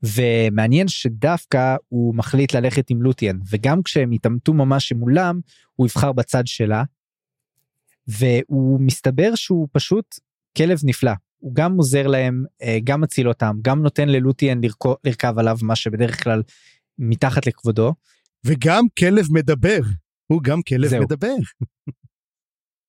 ומעניין 0.03 0.89
שדווקא 0.89 1.77
הוא 1.89 2.15
מחליט 2.15 2.55
ללכת 2.55 2.91
עם 2.91 3.03
לוטיאן 3.03 3.39
וגם 3.51 3.83
כשהם 3.83 4.11
התעמתו 4.11 4.55
ממש 4.55 4.93
מולם 4.93 5.41
הוא 5.75 5.87
יבחר 5.87 6.13
בצד 6.13 6.47
שלה. 6.47 6.85
והוא 8.07 8.81
מסתבר 8.81 9.35
שהוא 9.35 9.69
פשוט 9.73 10.15
כלב 10.57 10.79
נפלא 10.85 11.13
הוא 11.39 11.55
גם 11.55 11.77
עוזר 11.77 12.07
להם 12.07 12.45
אה, 12.63 12.79
גם 12.85 13.01
מציל 13.01 13.29
אותם 13.29 13.57
גם 13.63 13.83
נותן 13.83 14.09
ללוטיאן 14.09 14.61
לרכב 15.05 15.39
עליו 15.39 15.59
מה 15.63 15.77
שבדרך 15.77 16.23
כלל 16.23 16.43
מתחת 16.99 17.47
לכבודו. 17.47 17.95
וגם 18.45 18.85
כלב 18.99 19.27
מדבר, 19.31 19.81
הוא 20.27 20.43
גם 20.43 20.63
כלב 20.63 20.89
זהו. 20.89 21.03
מדבר. 21.03 21.35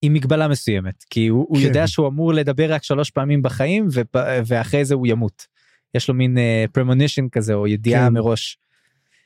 עם 0.01 0.13
מגבלה 0.13 0.47
מסוימת, 0.47 1.03
כי 1.09 1.27
הוא, 1.27 1.47
כן. 1.47 1.53
הוא 1.53 1.67
יודע 1.67 1.87
שהוא 1.87 2.07
אמור 2.07 2.33
לדבר 2.33 2.73
רק 2.73 2.83
שלוש 2.83 3.09
פעמים 3.09 3.41
בחיים 3.41 3.87
ו, 3.93 4.01
ואחרי 4.45 4.85
זה 4.85 4.95
הוא 4.95 5.07
ימות. 5.07 5.47
יש 5.93 6.07
לו 6.07 6.13
מין 6.13 6.37
premonition 6.71 7.25
uh, 7.25 7.29
כזה 7.31 7.53
או 7.53 7.67
ידיעה 7.67 8.07
כן. 8.07 8.13
מראש, 8.13 8.57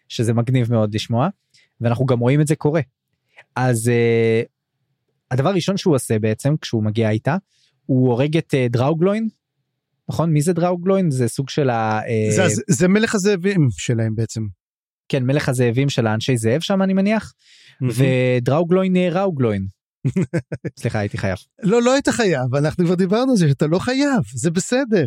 שזה 0.08 0.34
מגניב 0.34 0.72
מאוד 0.72 0.96
לשמוע, 0.96 1.30
ואנחנו 1.82 2.06
גם 2.06 2.20
רואים 2.20 2.42
את 2.42 2.48
זה 2.48 2.56
קורה. 2.56 2.82
אז 3.56 3.88
uh, 3.88 4.48
הדבר 5.32 5.50
הראשון 5.50 5.78
שהוא 5.78 5.96
עושה 5.96 6.20
בעצם 6.20 6.56
כשהוא 6.62 6.84
מגיע 6.84 7.10
איתה, 7.10 7.38
הוא 7.86 8.08
הורג 8.08 8.38
את 8.38 8.54
uh, 8.54 8.72
דראוגלוין, 8.72 9.28
נכון? 10.10 10.34
מי 10.34 10.42
זה 10.42 10.54
דראוגלוין? 10.54 11.12
זה 11.12 11.28
סוג 11.28 11.50
של 11.50 11.70
ה... 11.70 12.02
זה, 12.30 12.48
זה, 12.48 12.62
זה 12.68 12.88
מלך 12.88 13.16
הזאבים 13.16 13.68
שלהם 13.72 14.16
בעצם. 14.16 14.42
כן 15.10 15.24
מלך 15.24 15.50
הזאבים 15.50 15.90
של 15.90 16.08
האנשי 16.08 16.38
זאב 16.38 16.62
שם 16.62 16.82
אני 16.82 16.94
מניח 16.94 17.34
ודראוגלוין 17.82 18.96
ראוגלוין. 19.12 19.68
סליחה 20.80 21.00
הייתי 21.00 21.18
חייב. 21.18 21.38
לא 21.64 21.82
לא 21.82 21.94
היית 21.94 22.10
חייב 22.10 22.56
אנחנו 22.56 22.86
כבר 22.86 22.96
דיברנו 22.96 23.32
על 23.32 23.38
זה 23.38 23.50
שאתה 23.50 23.68
לא 23.68 23.80
חייב 23.80 24.22
זה 24.36 24.52
בסדר. 24.52 25.06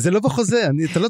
זה 0.00 0.10
לא 0.10 0.20
בחוזה 0.20 0.66
אני 0.70 0.84
אתה 0.84 1.00
לא 1.00 1.08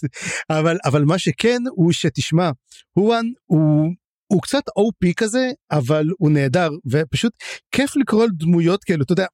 אבל 0.58 0.76
אבל 0.84 1.04
מה 1.04 1.18
שכן 1.18 1.62
הוא 1.70 1.92
שתשמע 1.92 2.50
הואן 2.92 3.26
הוא 3.46 3.92
הוא 4.32 4.42
קצת 4.42 4.62
OP 4.68 5.12
כזה 5.16 5.50
אבל 5.70 6.06
הוא 6.18 6.30
נהדר 6.30 6.70
ופשוט 6.90 7.32
כיף 7.70 7.96
לקרוא 7.96 8.22
על 8.22 8.28
דמויות 8.32 8.84
כאלו 8.84 9.02
אתה 9.02 9.12
יודע 9.12 9.26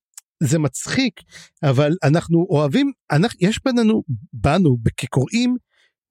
זה 0.42 0.58
מצחיק 0.58 1.20
אבל 1.62 1.92
אנחנו 2.04 2.46
אוהבים 2.50 2.92
אנחנו 3.10 3.38
יש 3.40 3.60
בינינו 3.64 4.02
בנו 4.32 4.76
כקוראים 4.96 5.56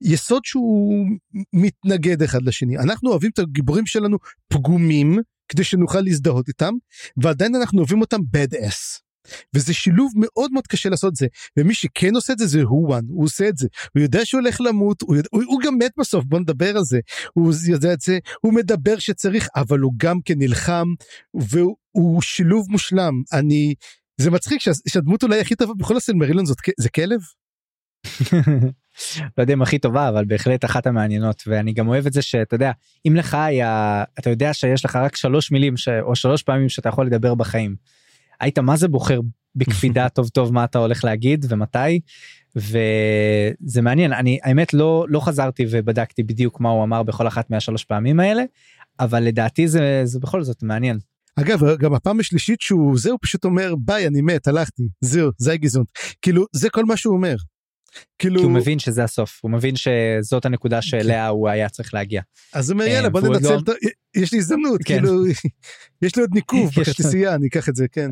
יסוד 0.02 0.44
שהוא 0.44 1.06
מתנגד 1.52 2.22
אחד 2.22 2.42
לשני 2.42 2.78
אנחנו 2.78 3.10
אוהבים 3.10 3.30
את 3.34 3.38
הגיבורים 3.38 3.86
שלנו 3.86 4.16
פגומים 4.48 5.18
כדי 5.48 5.64
שנוכל 5.64 6.00
להזדהות 6.00 6.48
איתם 6.48 6.72
ועדיין 7.16 7.54
אנחנו 7.54 7.78
אוהבים 7.78 8.00
אותם 8.00 8.20
bad 8.36 8.54
ass. 8.54 9.04
וזה 9.54 9.74
שילוב 9.74 10.12
מאוד 10.16 10.52
מאוד 10.52 10.66
קשה 10.66 10.88
לעשות 10.88 11.10
את 11.12 11.16
זה 11.16 11.26
ומי 11.56 11.74
שכן 11.74 12.14
עושה 12.14 12.32
את 12.32 12.38
זה 12.38 12.46
זה 12.46 12.62
הוואן 12.62 13.04
הוא 13.08 13.24
עושה 13.24 13.48
את 13.48 13.56
זה 13.56 13.68
הוא 13.94 14.02
יודע 14.02 14.24
שהוא 14.24 14.40
הולך 14.40 14.60
למות 14.60 15.02
הוא, 15.02 15.16
יודע, 15.16 15.28
הוא, 15.32 15.42
הוא 15.46 15.60
גם 15.64 15.78
מת 15.78 15.92
בסוף 15.98 16.24
בוא 16.24 16.40
נדבר 16.40 16.76
על 16.76 16.84
זה 16.84 17.00
הוא 17.34 17.52
יודע 17.68 17.92
את 17.92 18.00
זה 18.00 18.18
הוא 18.40 18.54
מדבר 18.54 18.98
שצריך 18.98 19.48
אבל 19.56 19.78
הוא 19.78 19.92
גם 19.96 20.20
כן 20.24 20.34
נלחם 20.38 20.86
והוא 21.34 22.22
שילוב 22.22 22.70
מושלם 22.70 23.12
אני 23.32 23.74
זה 24.20 24.30
מצחיק 24.30 24.60
שה, 24.60 24.70
שהדמות 24.88 25.22
אולי 25.22 25.40
הכי 25.40 25.54
טובה 25.54 25.74
בכל 25.74 25.96
הסלמרילון 25.96 26.46
זאת 26.46 26.58
זה 26.80 26.88
כלב. 26.88 27.20
לא 29.38 29.42
יודע 29.42 29.54
אם 29.54 29.62
הכי 29.62 29.78
טובה 29.78 30.08
אבל 30.08 30.24
בהחלט 30.24 30.64
אחת 30.64 30.86
המעניינות 30.86 31.42
ואני 31.46 31.72
גם 31.72 31.88
אוהב 31.88 32.06
את 32.06 32.12
זה 32.12 32.22
שאתה 32.22 32.54
יודע 32.54 32.72
אם 33.08 33.16
לך 33.16 33.34
היה 33.34 34.04
אתה 34.18 34.30
יודע 34.30 34.54
שיש 34.54 34.84
לך 34.84 34.96
רק 34.96 35.16
שלוש 35.16 35.52
מילים 35.52 35.76
ש... 35.76 35.88
או 35.88 36.16
שלוש 36.16 36.42
פעמים 36.42 36.68
שאתה 36.68 36.88
יכול 36.88 37.06
לדבר 37.06 37.34
בחיים. 37.34 37.76
היית 38.40 38.58
מה 38.58 38.76
זה 38.76 38.88
בוחר 38.88 39.20
בקפידה 39.56 40.08
טוב 40.16 40.28
טוב 40.28 40.52
מה 40.52 40.64
אתה 40.64 40.78
הולך 40.78 41.04
להגיד 41.04 41.46
ומתי 41.48 42.00
וזה 42.56 43.82
מעניין 43.82 44.12
אני 44.12 44.38
האמת 44.42 44.74
לא 44.74 45.06
לא 45.08 45.20
חזרתי 45.20 45.66
ובדקתי 45.70 46.22
בדיוק 46.22 46.60
מה 46.60 46.68
הוא 46.68 46.84
אמר 46.84 47.02
בכל 47.02 47.26
אחת 47.26 47.50
מהשלוש 47.50 47.84
פעמים 47.84 48.20
האלה 48.20 48.42
אבל 49.00 49.22
לדעתי 49.22 49.68
זה 49.68 50.00
זה 50.04 50.18
בכל 50.20 50.42
זאת 50.42 50.62
מעניין. 50.62 50.98
אגב 51.40 51.60
גם 51.78 51.94
הפעם 51.94 52.20
השלישית 52.20 52.60
שהוא 52.60 52.98
זה 52.98 53.10
הוא 53.10 53.18
פשוט 53.22 53.44
אומר 53.44 53.74
ביי 53.78 54.06
אני 54.06 54.20
מת 54.20 54.48
הלכתי 54.48 54.82
זהו 55.00 55.30
זה 55.38 55.52
הגיזון 55.52 55.84
כאילו 56.22 56.44
זה 56.52 56.70
כל 56.70 56.84
מה 56.84 56.96
שהוא 56.96 57.16
אומר. 57.16 57.36
כאילו 58.18 58.38
כי 58.38 58.44
הוא 58.44 58.52
מבין 58.52 58.78
שזה 58.78 59.04
הסוף 59.04 59.40
הוא 59.42 59.50
מבין 59.50 59.74
שזאת 59.76 60.44
הנקודה 60.44 60.82
שאליה 60.82 61.28
הוא 61.28 61.48
היה 61.48 61.68
צריך 61.68 61.94
להגיע. 61.94 62.22
אז 62.52 62.70
הוא 62.70 62.74
אומר 62.80 62.90
יאללה 62.90 63.08
בוא 63.08 63.20
ננצל 63.20 63.54
לא... 63.54 63.74
יש 64.14 64.32
לי 64.32 64.38
הזדמנות 64.38 64.80
כן. 64.84 65.00
כאילו 65.00 65.26
יש 66.02 66.16
לי 66.16 66.22
עוד 66.22 66.30
ניקוב 66.34 66.70
בכרטיסייה 66.76 67.34
אני 67.34 67.46
אקח 67.46 67.68
את 67.68 67.76
זה 67.76 67.86
כן. 67.92 68.10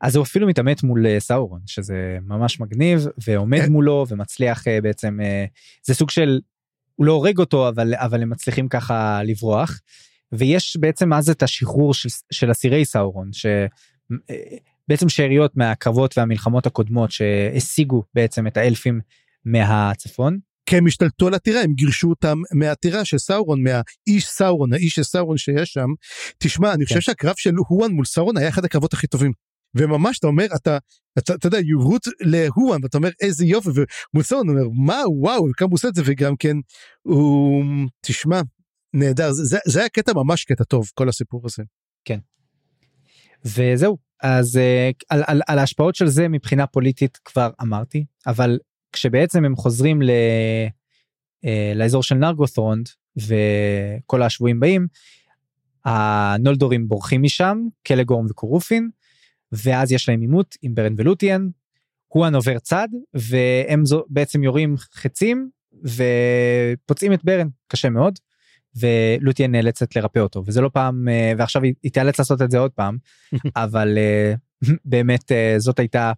אז 0.00 0.16
הוא 0.16 0.22
אפילו 0.22 0.46
מתעמת 0.46 0.82
מול 0.82 1.06
אה, 1.06 1.20
סאורון 1.20 1.60
שזה 1.66 2.18
ממש 2.22 2.60
מגניב 2.60 3.06
ועומד 3.24 3.60
כן. 3.60 3.72
מולו 3.72 4.06
ומצליח 4.08 4.68
אה, 4.68 4.80
בעצם 4.80 5.18
אה, 5.22 5.44
זה 5.86 5.94
סוג 5.94 6.10
של 6.10 6.40
הוא 6.96 7.06
לא 7.06 7.12
הורג 7.12 7.38
אותו 7.38 7.68
אבל 7.68 7.94
אבל 7.94 8.22
הם 8.22 8.30
מצליחים 8.30 8.68
ככה 8.68 9.20
לברוח. 9.24 9.80
ויש 10.32 10.76
בעצם 10.76 11.12
אז 11.12 11.30
את 11.30 11.42
השחרור 11.42 11.94
של, 11.94 12.08
של 12.30 12.50
אסירי 12.50 12.84
סאורון 12.84 13.30
שבעצם 14.90 15.08
שאריות 15.08 15.56
מהקרבות 15.56 16.18
והמלחמות 16.18 16.66
הקודמות 16.66 17.10
שהשיגו 17.10 18.02
בעצם 18.14 18.46
את 18.46 18.56
האלפים 18.56 19.00
מהצפון. 19.44 20.38
כי 20.66 20.76
הם 20.76 20.86
השתלטו 20.86 21.26
על 21.26 21.34
הטירה 21.34 21.62
הם 21.62 21.72
גירשו 21.74 22.08
אותם 22.08 22.38
מהטירה 22.54 23.04
של 23.04 23.18
סאורון 23.18 23.62
מהאיש 23.62 24.26
סאורון 24.26 24.72
האיש 24.72 24.94
של 24.94 25.02
סאורון 25.02 25.38
שיש 25.38 25.72
שם. 25.72 25.88
תשמע 26.38 26.74
אני 26.74 26.84
חושב 26.84 26.94
כן. 26.94 27.00
שהקרב 27.00 27.34
של 27.36 27.54
הואן 27.68 27.92
מול 27.92 28.04
סאורון 28.04 28.36
היה 28.36 28.48
אחד 28.48 28.64
הקרבות 28.64 28.92
הכי 28.92 29.06
טובים. 29.06 29.32
וממש 29.74 30.18
אתה 30.18 30.26
אומר 30.26 30.46
אתה 30.56 30.78
אתה, 31.18 31.34
אתה 31.34 31.46
יודע 31.46 31.58
יורות 31.58 32.02
להואן 32.20 32.80
ואתה 32.82 32.98
אומר 32.98 33.10
איזה 33.20 33.46
יופי 33.46 33.68
ומול 33.68 34.24
סאורון 34.24 34.48
אומר 34.48 34.68
מה 34.86 35.02
וואו 35.08 35.46
כמה 35.56 35.66
הוא 35.68 35.74
עושה 35.74 35.88
את 35.88 35.94
זה 35.94 36.02
וגם 36.04 36.36
כן 36.36 36.56
הוא 37.02 37.64
תשמע 38.00 38.40
נהדר 38.94 39.32
זה, 39.32 39.44
זה, 39.44 39.58
זה 39.66 39.80
היה 39.80 39.88
קטע 39.88 40.12
ממש 40.12 40.44
קטע 40.44 40.64
טוב 40.64 40.90
כל 40.94 41.08
הסיפור 41.08 41.42
הזה. 41.44 41.62
כן. 42.04 42.18
וזהו 43.44 44.09
אז 44.22 44.56
uh, 44.56 45.04
על, 45.08 45.22
על, 45.26 45.40
על 45.46 45.58
ההשפעות 45.58 45.94
של 45.94 46.06
זה 46.06 46.28
מבחינה 46.28 46.66
פוליטית 46.66 47.18
כבר 47.24 47.50
אמרתי 47.62 48.04
אבל 48.26 48.58
כשבעצם 48.92 49.44
הם 49.44 49.56
חוזרים 49.56 50.02
ל, 50.02 50.10
uh, 50.10 51.48
לאזור 51.74 52.02
של 52.02 52.14
נרגות'רונד 52.14 52.88
וכל 53.16 54.22
השבויים 54.22 54.60
באים 54.60 54.86
הנולדורים 55.84 56.88
בורחים 56.88 57.22
משם 57.22 57.58
קלגורם 57.82 58.26
וקורופין 58.30 58.90
ואז 59.52 59.92
יש 59.92 60.08
להם 60.08 60.20
עימות 60.20 60.56
עם 60.62 60.74
ברן 60.74 60.94
ולוטיאן. 60.96 61.48
הואן 62.08 62.34
עובר 62.34 62.58
צד 62.58 62.88
והם 63.14 63.86
זו, 63.86 64.04
בעצם 64.08 64.42
יורים 64.42 64.76
חצים 64.76 65.50
ופוצעים 65.84 67.12
את 67.12 67.24
ברן 67.24 67.48
קשה 67.68 67.90
מאוד. 67.90 68.18
ולוטיה 68.76 69.48
נאלצת 69.48 69.96
לרפא 69.96 70.18
אותו 70.18 70.42
וזה 70.46 70.60
לא 70.60 70.70
פעם 70.72 71.08
אה, 71.08 71.32
ועכשיו 71.38 71.62
היא 71.62 71.92
תיאלץ 71.92 72.18
לעשות 72.18 72.42
את 72.42 72.50
זה 72.50 72.58
עוד 72.58 72.70
פעם 72.70 72.98
אבל 73.56 73.98
אה, 73.98 74.34
באמת 74.84 75.32
אה, 75.32 75.54
זאת 75.58 75.78
הייתה 75.78 76.12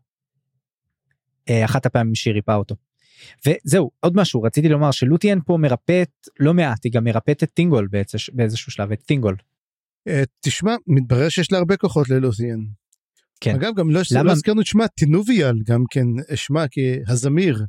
אחת 1.65 1.87
הפעמים 1.87 2.15
שהיא 2.15 2.35
ריפאה 2.35 2.55
אותו. 2.55 2.75
וזהו 3.47 3.91
עוד 4.01 4.17
משהו 4.17 4.43
רציתי 4.43 4.69
לומר 4.69 4.91
שלוטיאן 4.91 5.39
פה 5.47 5.57
מרפאת 5.57 6.11
לא 6.41 6.55
מעט 6.55 6.85
היא 6.85 6.93
גם 6.93 7.05
מרפאת 7.05 7.43
את 7.43 7.51
טינגול 7.55 7.89
באיזשהו 8.33 8.73
שלב 8.73 8.93
את 8.93 9.03
טינגול. 9.03 9.37
תשמע 10.41 10.75
מתברר 10.87 11.29
שיש 11.29 11.53
לה 11.53 11.59
הרבה 11.59 11.77
כוחות 11.77 12.09
ללוטיאן. 12.09 12.59
כן. 13.41 13.55
אגב 13.55 13.75
גם 13.77 13.91
לא, 13.91 14.01
לא 14.01 14.03
למה... 14.13 14.23
לא 14.23 14.33
הזכרנו 14.33 14.61
את 14.61 14.67
שמה 14.67 14.89
טינוביאל 14.89 15.55
גם 15.67 15.85
כן 15.91 16.07
שמה 16.35 16.65
כהזמיר 16.71 17.65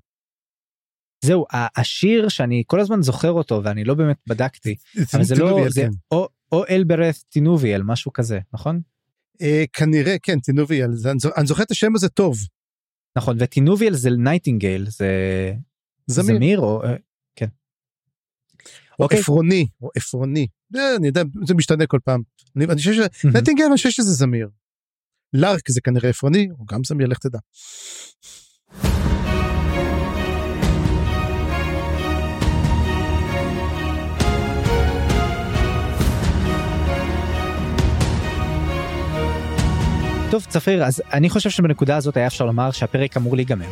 זהו 1.24 1.46
השיר 1.52 2.30
שאני 2.30 2.64
כל 2.68 2.80
הזמן 2.80 3.02
זוכר 3.02 3.32
אותו 3.32 3.62
ואני 3.64 3.84
לא 3.84 3.94
באמת 3.94 4.18
בדקתי 4.28 4.76
אבל 5.14 5.24
זה 5.24 5.36
לא 5.36 5.66
זה 5.70 5.82
כן. 5.82 5.90
או, 6.12 6.28
או 6.52 6.66
אלברeth 6.66 7.24
טינוביאל 7.30 7.84
משהו 7.84 8.14
כזה 8.14 8.40
נכון? 8.54 8.82
אה, 9.42 9.64
כנראה 9.74 10.16
כן 10.24 10.40
טינוביאל 10.40 10.92
אני 11.38 11.48
זוכר 11.48 11.64
את 11.64 11.72
השם 11.72 11.96
הזה 11.96 12.10
טוב. 12.10 12.38
נכון 13.18 13.38
וטינוביאל 13.40 13.94
זה 13.94 14.10
nightingale 14.10 14.88
זה 14.90 15.54
זמיר, 16.08 16.60
או 16.60 16.84
אה, 16.84 16.96
כן. 17.36 17.48
או 19.00 19.04
אוקיי. 19.04 19.20
עפרוני 19.20 19.68
או 19.82 19.90
עפרוני 19.96 20.48
אה, 20.76 20.96
אני 20.96 21.08
יודע 21.08 21.22
זה 21.46 21.54
משתנה 21.54 21.86
כל 21.88 22.00
פעם 22.04 22.22
אני, 22.56 22.66
אני 22.66 22.76
חושב 22.76 22.92
ש 22.94 23.05
nightingale 23.05 23.68
אני 23.68 23.78
חושב 23.78 23.90
שזה 23.90 24.12
זמיר. 24.12 24.50
lark 25.34 25.72
זה 25.72 25.82
כנראה 25.82 26.10
עפרוני 26.10 26.48
או 26.60 26.66
גם 26.66 26.84
זמיר 26.84 27.08
לך 27.08 27.18
תדע. 27.18 27.40
טוב 40.34 40.46
צפיר 40.50 40.84
אז 40.84 41.02
אני 41.14 41.30
חושב 41.30 41.50
שבנקודה 41.50 41.98
הזאת 41.98 42.18
היה 42.18 42.28
אפשר 42.28 42.46
לומר 42.46 42.72
שהפרק 42.72 43.18
אמור 43.18 43.36
להיגמר 43.36 43.66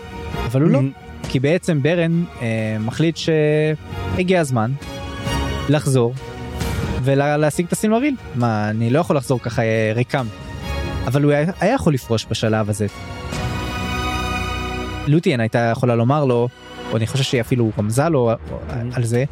אבל 0.46 0.62
הוא 0.62 0.70
לא 0.70 0.80
mm-hmm. 0.80 1.28
כי 1.30 1.40
בעצם 1.40 1.82
ברן 1.82 2.24
אה, 2.42 2.78
מחליט 2.80 3.18
שהגיע 3.18 4.40
הזמן 4.40 4.72
לחזור 5.70 6.14
ולהשיג 7.04 7.66
את 7.66 7.72
הסילמריל 7.72 8.16
מה 8.36 8.70
אני 8.70 8.90
לא 8.90 9.00
יכול 9.00 9.16
לחזור 9.16 9.40
ככה 9.40 9.62
אה, 9.62 9.92
ריקם 9.96 10.26
אבל 11.06 11.24
הוא 11.24 11.32
היה, 11.32 11.52
היה 11.60 11.74
יכול 11.74 11.94
לפרוש 11.94 12.26
בשלב 12.30 12.70
הזה. 12.70 12.88
לוטיאן 15.08 15.40
הייתה 15.40 15.60
יכולה 15.60 15.96
לומר 15.96 16.26
לו 16.26 16.48
או 16.92 16.98
אני 16.98 17.08
חושב 17.08 17.24
שהיא 17.24 17.42
אפילו 17.42 17.72
רמזה 17.80 18.10
לו 18.10 18.32
mm-hmm. 18.32 18.74
על 18.94 19.04
זה 19.04 19.24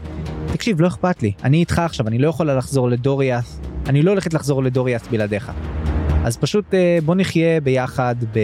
תקשיב 0.53 0.81
לא 0.81 0.87
אכפת 0.87 1.23
לי 1.23 1.31
אני 1.43 1.57
איתך 1.57 1.79
עכשיו 1.79 2.07
אני 2.07 2.17
לא 2.17 2.27
יכולה 2.29 2.55
לחזור 2.55 2.89
לדוריאס 2.89 3.59
אני 3.87 4.01
לא 4.01 4.11
הולכת 4.11 4.33
לחזור 4.33 4.63
לדוריאס 4.63 5.07
בלעדיך. 5.07 5.51
אז 6.23 6.37
פשוט 6.37 6.73
אה, 6.73 6.99
בוא 7.05 7.15
נחיה 7.15 7.61
ביחד 7.61 8.15
ב... 8.33 8.39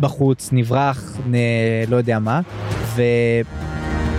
בחוץ, 0.00 0.48
נברח, 0.52 1.18
נ... 1.30 1.34
לא 1.88 1.96
יודע 1.96 2.18
מה, 2.18 2.40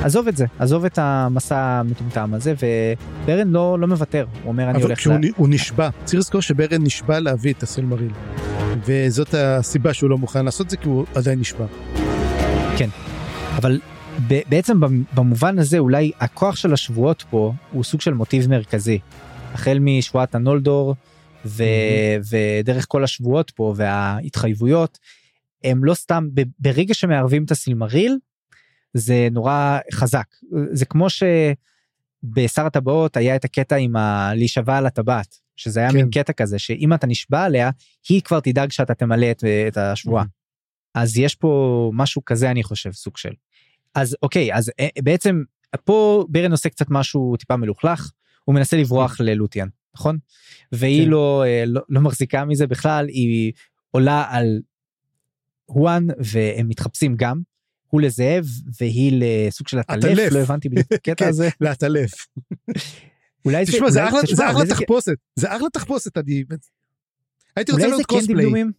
ועזוב 0.02 0.28
את 0.28 0.38
זה, 0.38 0.46
עזוב 0.60 0.86
את 0.86 1.00
המסע 1.02 1.58
המטומטם 1.58 2.34
הזה, 2.34 2.54
וברן 2.54 3.48
לא, 3.48 3.78
לא 3.80 3.88
מוותר, 3.88 4.26
הוא 4.44 4.50
אומר 4.52 4.70
אני 4.70 4.82
הולך... 4.82 5.08
אבל 5.08 5.22
הוא 5.38 5.48
נשבע, 5.50 5.90
צריך 6.04 6.20
לזכור 6.20 6.42
שברן 6.42 6.84
נשבע 6.84 7.20
להביא 7.20 7.54
את 7.54 7.64
הסילמריל, 7.64 8.12
וזאת 8.86 9.34
הסיבה 9.34 9.94
שהוא 9.94 10.10
לא 10.10 10.18
מוכן 10.18 10.46
לעשות 10.46 10.70
זה 10.70 10.78
כי 10.78 10.88
הוא 10.88 11.06
עדיין 11.16 11.40
נשבע. 11.40 11.66
כן, 12.78 12.90
אבל 13.56 13.80
בעצם 14.28 14.80
במובן 15.14 15.60
הזה 15.60 15.78
אולי 15.78 16.12
הכוח 16.20 16.56
של 16.56 16.74
השבועות 16.74 17.24
פה 17.30 17.54
הוא 17.72 17.84
סוג 17.84 18.02
של 18.02 18.14
מוטיב 18.14 18.50
מרכזי. 18.50 19.00
החל 19.54 19.78
משבועת 19.82 20.36
הנולדור 20.36 20.96
ו, 21.46 21.64
mm-hmm. 21.64 22.36
ודרך 22.62 22.86
כל 22.88 23.04
השבועות 23.04 23.52
פה 23.56 23.74
וההתחייבויות 23.78 25.00
הם 25.64 25.84
לא 25.84 25.93
סתם 25.93 26.28
ברגע 26.60 26.93
שמערבים 26.93 27.43
את 27.43 27.52
הסילמריל 27.52 28.18
זה 28.93 29.28
נורא 29.32 29.80
חזק 29.93 30.28
זה 30.72 30.86
כמו 30.86 31.08
שבשר 31.10 32.66
הטבעות 32.66 33.18
היה 33.18 33.36
את 33.36 33.46
הקטע 33.46 33.76
עם 33.76 33.96
ה... 33.96 34.32
להישבע 34.36 34.78
על 34.78 34.86
הטבעת 34.86 35.36
שזה 35.56 35.80
היה 35.80 35.89
כן. 35.89 35.96
מין 35.96 36.10
קטע 36.10 36.34
כזה 36.34 36.60
שאם 36.60 36.93
אתה 36.93 37.08
נשבע 37.08 37.43
עליה 37.43 37.70
היא 38.10 38.22
כבר 38.22 38.39
תדאג 38.39 38.72
שאתה 38.72 38.93
תמלא 38.93 39.32
את, 39.32 39.43
את 39.68 39.78
השבועה. 39.78 40.24
Mm-hmm. 40.24 40.96
אז 40.96 41.18
יש 41.18 41.36
פה 41.36 41.91
משהו 41.93 42.26
כזה 42.26 42.52
אני 42.52 42.64
חושב 42.64 42.91
סוג 42.91 43.18
של. 43.18 43.34
אז 43.96 44.18
אוקיי 44.24 44.54
אז 44.54 44.72
אה, 44.80 44.88
בעצם 45.04 45.43
פה 45.84 46.26
ברן 46.30 46.52
עושה 46.52 46.70
קצת 46.70 46.86
משהו 46.89 47.36
טיפה 47.38 47.56
מלוכלך 47.56 48.12
הוא 48.43 48.56
מנסה 48.56 48.78
לברוח 48.78 49.12
mm-hmm. 49.12 49.24
נכון? 49.96 50.18
והיא 50.72 51.04
כן. 51.06 51.10
לא, 51.10 51.43
אה, 51.48 51.64
לא, 51.68 51.82
לא 51.89 52.02
מחזיקה 52.02 52.46
מזה 52.46 52.68
בכלל, 52.68 53.08
היא 53.08 53.52
עולה 53.91 54.26
על 54.30 54.60
הואן 55.66 56.08
והם 56.20 56.68
מתחפשים 56.70 57.16
גם. 57.16 57.41
הוא 57.88 58.02
לזאב 58.02 58.46
והיא 58.80 59.22
לסוג 59.48 59.68
של 59.68 59.78
עטלף. 59.88 60.32
לא 60.32 60.39
הבנתי 60.39 60.70
בדיוק 60.70 60.88
את 60.88 60.91
הקטע 60.93 61.16
כן, 61.16 61.30
הזה. 61.30 61.50
לעטלף. 61.62 62.12
אולי 63.46 63.66
זה, 63.66 63.72
תשמע 63.72 63.89
זה 63.89 64.08
אולי- 64.10 64.24
תשמע, 64.24 64.36
זה 64.36 64.50
אחלה 64.52 64.66
זה- 64.66 64.70
תחפושת 64.76 65.16
זה 65.36 65.56
אחלה 65.56 65.70
תחפושת 65.74 66.18
אני 66.18 66.43
הייתי 67.56 67.72
רוצה 67.72 67.84
זה 67.84 67.88
לראות 67.89 68.06
כן 68.06 68.16
קוספליי. 68.16 68.36
דמדומים? 68.43 68.72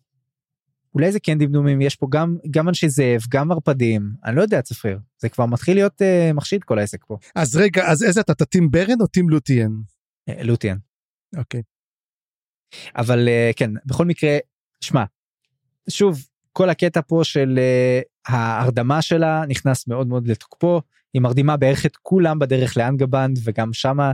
אולי 0.95 1.13
זה 1.13 1.21
כן 1.21 1.39
דמדומים, 1.39 1.81
יש 1.81 1.97
פה 1.97 2.07
גם, 2.11 2.37
גם 2.51 2.69
אנשי 2.69 2.89
זאב, 2.89 3.21
גם 3.29 3.53
ערפדים, 3.53 4.11
אני 4.25 4.37
לא 4.37 4.43
יודע 4.43 4.63
צפריר, 4.63 4.99
זה 5.19 5.29
כבר 5.29 5.47
מתחיל 5.47 5.77
להיות 5.77 6.03
uh, 6.03 6.33
מחשיד 6.33 6.65
כל 6.65 6.79
העסק 6.79 7.05
פה. 7.09 7.17
אז 7.35 7.57
רגע 7.57 7.87
אז 7.91 8.03
איזה 8.03 8.21
אתה 8.21 8.33
אתה 8.33 8.45
טים 8.45 8.71
ברן 8.71 9.01
או 9.01 9.07
טים 9.07 9.29
לוטיאן? 9.29 9.71
אה, 10.29 10.43
לוטיאן. 10.43 10.77
אוקיי. 11.37 11.63
אבל 12.97 13.29
uh, 13.29 13.53
כן, 13.57 13.71
בכל 13.87 14.05
מקרה, 14.05 14.39
שמע, 14.81 15.05
שוב, 15.91 16.27
כל 16.53 16.71
הקטע 16.71 17.01
פה 17.07 17.21
של 17.25 17.59
uh, 17.59 18.33
ההרדמה 18.33 19.03
שלה 19.03 19.43
נכנס 19.49 19.89
מאוד 19.89 20.07
מאוד 20.07 20.29
לתוקפו, 20.29 20.83
היא 21.15 21.23
מרדימה 21.23 21.57
בערך 21.57 21.87
את 21.87 21.97
כולם 21.97 22.39
בדרך 22.39 22.77
לאנגבנד 22.77 23.39
וגם 23.45 23.73
שמה, 23.73 24.13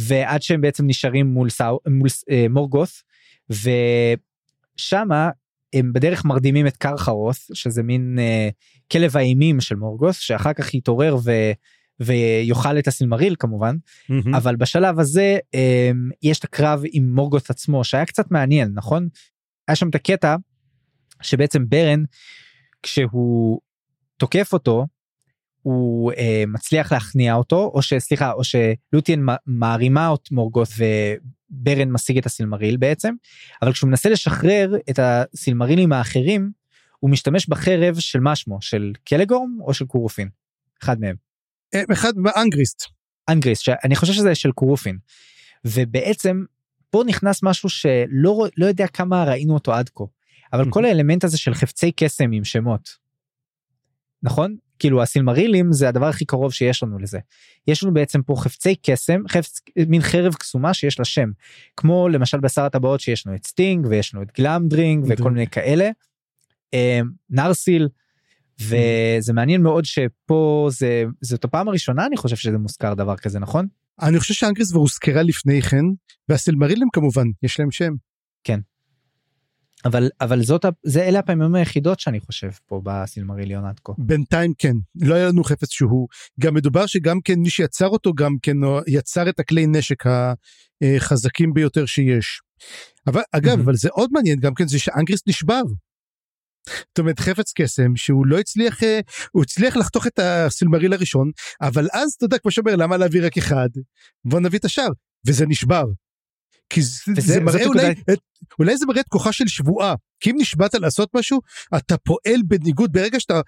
ועד 0.00 0.42
שהם 0.42 0.60
בעצם 0.60 0.86
נשארים 0.86 1.26
מול, 1.26 1.50
סאו, 1.50 1.80
מול 1.88 2.08
uh, 2.08 2.48
מורגות, 2.50 2.88
ושמה 3.50 5.30
הם 5.72 5.92
בדרך 5.92 6.24
מרדימים 6.24 6.66
את 6.66 6.76
קרחרוס, 6.76 7.50
שזה 7.54 7.82
מין 7.82 8.18
uh, 8.18 8.52
כלב 8.92 9.16
האימים 9.16 9.60
של 9.60 9.76
מורגוס, 9.76 10.18
שאחר 10.18 10.52
כך 10.52 10.74
יתעורר 10.74 11.16
ו... 11.24 11.30
ויאכל 12.00 12.78
את 12.78 12.88
הסילמריל 12.88 13.36
כמובן 13.38 13.76
מהמם. 14.08 14.34
אבל 14.34 14.56
בשלב 14.56 14.98
הזה 14.98 15.38
אמ, 15.54 16.10
יש 16.22 16.38
את 16.38 16.44
הקרב 16.44 16.82
עם 16.92 17.14
מורגות 17.14 17.50
עצמו 17.50 17.84
שהיה 17.84 18.04
קצת 18.04 18.30
מעניין 18.30 18.70
נכון 18.74 19.08
היה 19.68 19.76
שם 19.76 19.88
את 19.88 19.94
הקטע 19.94 20.36
שבעצם 21.22 21.68
ברן 21.68 22.04
כשהוא 22.82 23.60
תוקף 24.16 24.52
אותו 24.52 24.86
הוא 25.62 26.12
אה, 26.12 26.44
מצליח 26.46 26.92
להכניע 26.92 27.34
אותו 27.34 27.70
או 27.74 27.82
שסליחה 27.82 28.32
או 28.32 28.42
שלוטיאן 28.44 29.20
מערימה 29.46 30.14
את 30.14 30.32
מורגות 30.32 30.68
וברן 30.78 31.90
משיג 31.90 32.18
את 32.18 32.26
הסילמריל 32.26 32.76
בעצם 32.76 33.14
אבל 33.62 33.72
כשהוא 33.72 33.88
מנסה 33.88 34.08
לשחרר 34.08 34.76
את 34.90 34.98
הסילמרילים 35.02 35.92
האחרים 35.92 36.50
הוא 36.98 37.10
משתמש 37.10 37.48
בחרב 37.48 37.98
של 37.98 38.20
מה 38.20 38.36
שמו 38.36 38.62
של 38.62 38.92
קלגורם 39.04 39.58
או 39.60 39.74
של 39.74 39.84
קורופין 39.84 40.28
אחד 40.82 41.00
מהם. 41.00 41.27
אה, 41.74 41.82
אחד 41.92 42.12
באנגריסט. 42.16 42.82
אנגריס 43.28 43.58
שאני 43.58 43.96
חושב 43.96 44.12
שזה 44.12 44.34
של 44.34 44.52
קורופין 44.52 44.98
ובעצם 45.64 46.44
פה 46.90 47.02
נכנס 47.06 47.42
משהו 47.42 47.68
שלא 47.68 48.46
לא 48.56 48.66
יודע 48.66 48.86
כמה 48.86 49.24
ראינו 49.24 49.54
אותו 49.54 49.74
עד 49.74 49.88
כה 49.94 50.04
אבל 50.52 50.70
כל 50.70 50.84
האלמנט 50.84 51.24
הזה 51.24 51.38
של 51.38 51.54
חפצי 51.54 51.92
קסם 51.92 52.32
עם 52.32 52.44
שמות. 52.44 52.88
נכון 54.22 54.56
כאילו 54.78 55.02
הסילמרילים 55.02 55.72
זה 55.72 55.88
הדבר 55.88 56.06
הכי 56.06 56.24
קרוב 56.24 56.52
שיש 56.52 56.82
לנו 56.82 56.98
לזה 56.98 57.18
יש 57.66 57.82
לנו 57.82 57.94
בעצם 57.94 58.22
פה 58.22 58.34
חפצי 58.38 58.74
קסם 58.74 59.20
חפץ 59.28 59.60
מין 59.88 60.00
חרב 60.02 60.34
קסומה 60.34 60.74
שיש 60.74 60.98
לה 60.98 61.04
שם 61.04 61.30
כמו 61.76 62.08
למשל 62.08 62.40
בשר 62.40 62.62
הטבעות 62.62 63.00
שיש 63.00 63.26
לנו 63.26 63.36
את 63.36 63.46
סטינג 63.46 63.86
ויש 63.86 64.14
לנו 64.14 64.22
את 64.22 64.28
גלאמדרינג 64.38 65.04
וכל. 65.08 65.30
מיני 65.30 65.46
כאלה. 65.46 65.90
אה, 66.74 67.00
נרסיל 67.30 67.88
וזה 68.60 69.32
מעניין 69.32 69.62
מאוד 69.62 69.84
שפה 69.84 70.68
זה 70.70 71.04
זאת 71.20 71.44
הפעם 71.44 71.68
הראשונה 71.68 72.06
אני 72.06 72.16
חושב 72.16 72.36
שזה 72.36 72.58
מוזכר 72.58 72.94
דבר 72.94 73.16
כזה 73.16 73.38
נכון 73.38 73.66
אני 74.02 74.18
חושב 74.20 74.34
שאנגריסט 74.34 74.70
כבר 74.70 74.80
הוזכרה 74.80 75.22
לפני 75.22 75.62
כן 75.62 75.84
והסילמרילים 76.28 76.88
כמובן 76.92 77.26
יש 77.42 77.60
להם 77.60 77.70
שם. 77.70 77.92
אבל 79.84 80.10
אבל 80.20 80.42
זאת 80.42 80.64
זה 80.82 81.02
אלה 81.02 81.18
הפעמים 81.18 81.54
היחידות 81.54 82.00
שאני 82.00 82.20
חושב 82.20 82.50
פה 82.66 82.80
בסילמריליון 82.84 83.64
עד 83.64 83.80
כה. 83.84 83.92
בינתיים 83.98 84.52
כן 84.58 84.76
לא 85.00 85.14
היה 85.14 85.28
לנו 85.28 85.44
חפץ 85.44 85.70
שהוא 85.70 86.08
גם 86.40 86.54
מדובר 86.54 86.86
שגם 86.86 87.20
כן 87.24 87.38
מי 87.38 87.50
שיצר 87.50 87.88
אותו 87.88 88.14
גם 88.14 88.36
כן 88.42 88.56
יצר 88.86 89.28
את 89.28 89.40
הכלי 89.40 89.66
נשק 89.66 90.04
החזקים 90.96 91.54
ביותר 91.54 91.86
שיש. 91.86 92.40
אבל 93.06 93.20
אגב 93.32 93.58
Mhm. 93.58 93.62
אבל 93.62 93.74
זה 93.74 93.88
עוד 93.92 94.10
מעניין 94.12 94.38
גם 94.40 94.54
כן 94.54 94.68
זה 94.68 94.78
שאנגריסט 94.78 95.28
נשבר. 95.28 95.62
זאת 96.88 96.98
אומרת 96.98 97.20
חפץ 97.20 97.52
קסם 97.56 97.96
שהוא 97.96 98.26
לא 98.26 98.38
הצליח 98.38 98.82
אה, 98.82 99.00
הוא 99.32 99.42
הצליח 99.42 99.76
לחתוך 99.76 100.06
את 100.06 100.18
הסילמריל 100.18 100.92
הראשון 100.92 101.30
אבל 101.60 101.88
אז 101.92 102.12
אתה 102.16 102.24
יודע 102.24 102.38
כמו 102.38 102.50
שאומר 102.50 102.76
למה 102.76 102.96
להביא 102.96 103.26
רק 103.26 103.38
אחד 103.38 103.68
בוא 104.24 104.40
נביא 104.40 104.58
את 104.58 104.64
השאר 104.64 104.88
וזה 105.26 105.46
נשבר. 105.46 105.84
כי 106.70 106.82
זה, 106.82 107.00
וזה- 107.16 107.32
זה 107.34 107.40
מראה 107.40 107.66
אולי, 107.66 107.90
נקודה- 107.90 108.12
את, 108.12 108.18
אולי 108.58 108.76
זה 108.76 108.86
מראה 108.86 109.00
את 109.00 109.08
כוחה 109.08 109.32
של 109.32 109.48
שבועה 109.48 109.94
כי 110.20 110.30
אם 110.30 110.36
נשבעת 110.38 110.74
לעשות 110.74 111.08
משהו 111.14 111.40
אתה 111.76 111.96
פועל 111.98 112.40
בניגוד 112.46 112.92
ברגע 112.92 113.20
שאתה 113.20 113.40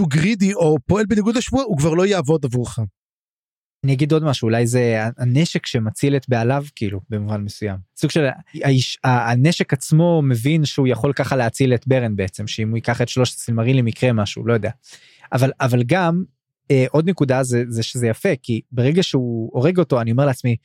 too 0.00 0.04
greedy 0.14 0.54
או 0.54 0.76
פועל 0.86 1.06
בניגוד 1.06 1.36
לשבועה 1.36 1.64
הוא 1.64 1.78
כבר 1.78 1.94
לא 1.94 2.06
יעבוד 2.06 2.44
עבורך. 2.44 2.78
אני 3.84 3.92
אגיד 3.92 4.12
עוד 4.12 4.24
משהו 4.24 4.46
אולי 4.46 4.66
זה 4.66 4.98
הנשק 5.18 5.66
שמציל 5.66 6.16
את 6.16 6.28
בעליו 6.28 6.64
כאילו 6.76 7.00
במובן 7.10 7.40
מסוים. 7.40 7.76
סוג 7.96 8.10
של 8.10 8.26
האיש, 8.54 8.98
הנשק 9.04 9.72
עצמו 9.72 10.22
מבין 10.22 10.64
שהוא 10.64 10.88
יכול 10.88 11.12
ככה 11.12 11.36
להציל 11.36 11.74
את 11.74 11.86
ברן 11.86 12.16
בעצם 12.16 12.46
שאם 12.46 12.68
הוא 12.68 12.76
ייקח 12.76 13.02
את 13.02 13.08
שלושת 13.08 13.36
הסילמרילים 13.36 13.88
יקרה 13.88 14.12
משהו 14.12 14.46
לא 14.46 14.52
יודע. 14.52 14.70
אבל 15.32 15.52
אבל 15.60 15.82
גם 15.86 16.24
אה, 16.70 16.84
עוד 16.90 17.10
נקודה 17.10 17.42
זה 17.42 17.64
זה 17.68 17.82
שזה 17.82 18.06
יפה 18.06 18.28
כי 18.42 18.60
ברגע 18.72 19.02
שהוא 19.02 19.50
הורג 19.52 19.78
אותו 19.78 20.00
אני 20.00 20.10
אומר 20.10 20.26
לעצמי 20.26 20.56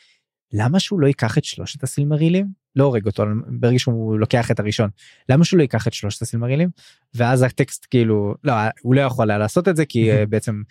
למה 0.54 0.80
שהוא 0.80 1.00
לא 1.00 1.08
ייקח 1.08 1.38
את 1.38 1.44
שלושת 1.44 1.84
הסילמרילים 1.84 2.66
לא 2.76 2.84
הורג 2.84 3.06
אותו 3.06 3.24
ברגע 3.48 3.80
שהוא 3.80 4.20
לוקח 4.20 4.52
את 4.52 4.60
הראשון. 4.60 4.90
למה 5.30 5.46
שהוא 5.46 5.58
לא 5.58 5.62
ייקח 5.62 5.88
את 5.88 5.94
שלושת 5.94 6.22
הסילמרילים 6.22 6.70
ואז 7.14 7.42
הטקסט 7.42 7.88
כאילו 7.90 8.36
לא 8.44 8.54
הוא 8.82 8.96
לא 8.96 9.02
יכול 9.02 9.32
היה 9.32 9.38
לעשות 9.38 9.68
את 9.68 9.76
זה 9.76 9.86
כי 9.86 10.12
אה, 10.12 10.26
בעצם 10.26 10.62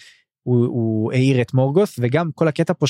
הוא, 0.45 0.67
הוא 0.67 1.13
העיר 1.13 1.41
את 1.41 1.55
מורגוס 1.55 1.97
וגם 1.99 2.31
כל 2.35 2.49
הקטע 2.49 2.73
פה 2.79 2.87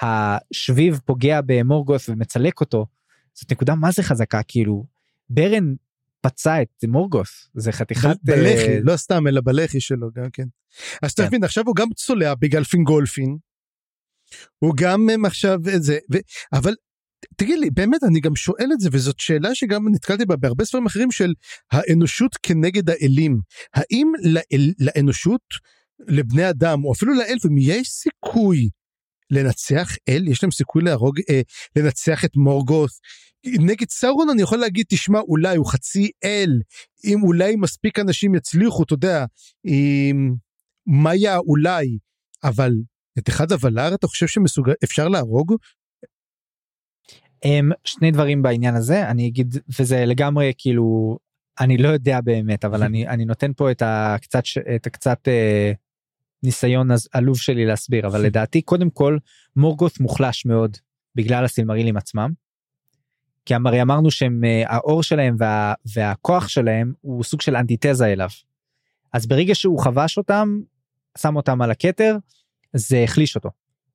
שהשביב 0.00 1.00
פוגע 1.04 1.40
במורגוס 1.46 2.08
ומצלק 2.08 2.60
אותו 2.60 2.86
זאת 3.34 3.52
נקודה 3.52 3.74
מה 3.74 3.90
זה 3.90 4.02
חזקה 4.02 4.40
כאילו 4.48 4.84
ברן 5.30 5.74
פצע 6.20 6.62
את 6.62 6.84
מורגוס 6.88 7.50
זה 7.54 7.72
חתיכת 7.72 8.16
ב- 8.24 8.30
בלחי 8.30 8.68
אה, 8.68 8.78
לא 8.82 8.96
סתם 8.96 9.26
אלא 9.26 9.40
בלחי 9.44 9.80
שלו 9.80 10.08
גם 10.14 10.30
כן. 10.32 10.46
אז 11.02 11.14
כן. 11.14 11.26
תבין 11.26 11.44
עכשיו 11.44 11.64
הוא 11.66 11.74
גם 11.76 11.88
צולע 11.96 12.34
בגלל 12.34 12.64
פינגולפין. 12.64 13.36
הוא 14.58 14.74
גם 14.76 15.10
הם 15.10 15.24
עכשיו 15.24 15.58
זה 15.76 15.98
ו... 16.12 16.16
אבל 16.52 16.74
תגיד 17.36 17.58
לי 17.58 17.70
באמת 17.70 18.04
אני 18.04 18.20
גם 18.20 18.36
שואל 18.36 18.68
את 18.72 18.80
זה 18.80 18.88
וזאת 18.92 19.20
שאלה 19.20 19.54
שגם 19.54 19.88
נתקלתי 19.88 20.26
בה 20.26 20.36
בהרבה 20.36 20.64
ספרים 20.64 20.86
אחרים 20.86 21.10
של 21.10 21.32
האנושות 21.72 22.36
כנגד 22.42 22.90
האלים 22.90 23.40
האם 23.74 24.12
לאל, 24.24 24.72
לאנושות 24.78 25.40
לבני 26.06 26.50
אדם 26.50 26.84
או 26.84 26.92
אפילו 26.92 27.14
לאלפים 27.14 27.58
יש 27.58 27.88
סיכוי 27.88 28.68
לנצח 29.30 29.96
אל 30.08 30.28
יש 30.28 30.42
להם 30.42 30.50
סיכוי 30.50 30.82
להרוג 30.82 31.18
אה, 31.30 31.40
לנצח 31.76 32.24
את 32.24 32.36
מורגות 32.36 32.90
נגד 33.46 33.88
סאורון 33.90 34.30
אני 34.30 34.42
יכול 34.42 34.58
להגיד 34.58 34.86
תשמע 34.88 35.20
אולי 35.20 35.56
הוא 35.56 35.66
חצי 35.66 36.10
אל. 36.24 36.60
אם 37.04 37.22
אולי 37.22 37.56
מספיק 37.56 37.98
אנשים 37.98 38.34
יצליחו 38.34 38.82
אתה 38.82 38.94
יודע 38.94 39.24
עם 39.64 40.34
מאיה 40.86 41.38
אולי. 41.38 41.98
אבל 42.44 42.72
את 43.18 43.28
אחד 43.28 43.52
הוולר 43.52 43.94
אתה 43.94 44.06
חושב 44.06 44.26
שמסוגל 44.26 44.72
אפשר 44.84 45.08
להרוג? 45.08 45.54
הם, 47.44 47.70
שני 47.84 48.10
דברים 48.10 48.42
בעניין 48.42 48.74
הזה. 48.74 49.10
אני 49.10 49.28
אגיד 49.28 49.54
וזה 49.80 50.04
לגמרי 50.06 50.52
כאילו 50.58 51.18
אני 51.60 51.78
לא 51.78 51.88
יודע 51.88 52.20
באמת 52.20 52.64
אבל 52.64 52.82
אני 52.82 53.08
אני 53.08 53.24
נותן 53.24 53.52
פה 53.56 53.70
את 53.70 53.82
הקצת 53.86 54.42
את 54.76 54.86
הקצת 54.86 55.28
אה, 55.28 55.72
ניסיון 56.42 56.88
עלוב 57.12 57.38
שלי 57.38 57.66
להסביר 57.66 58.06
אבל 58.06 58.20
לדעתי 58.26 58.62
קודם 58.62 58.90
כל 58.90 59.18
מורגות 59.56 60.00
מוחלש 60.00 60.46
מאוד 60.46 60.76
בגלל 61.14 61.44
הסילמרילים 61.44 61.96
עצמם. 61.96 62.32
כי 63.44 63.54
הרי 63.66 63.82
אמרנו 63.82 64.10
שהם 64.10 64.44
אה, 64.44 64.62
האור 64.66 65.02
שלהם 65.02 65.36
וה, 65.38 65.74
והכוח 65.94 66.48
שלהם 66.48 66.92
הוא 67.00 67.24
סוג 67.24 67.40
של 67.40 67.56
אנטיתזה 67.56 68.06
אליו. 68.06 68.28
אז 69.12 69.26
ברגע 69.26 69.54
שהוא 69.54 69.80
חבש 69.80 70.18
אותם 70.18 70.60
שם 71.18 71.36
אותם 71.36 71.62
על 71.62 71.70
הכתר 71.70 72.16
זה 72.72 73.02
החליש 73.04 73.36
אותו. 73.36 73.50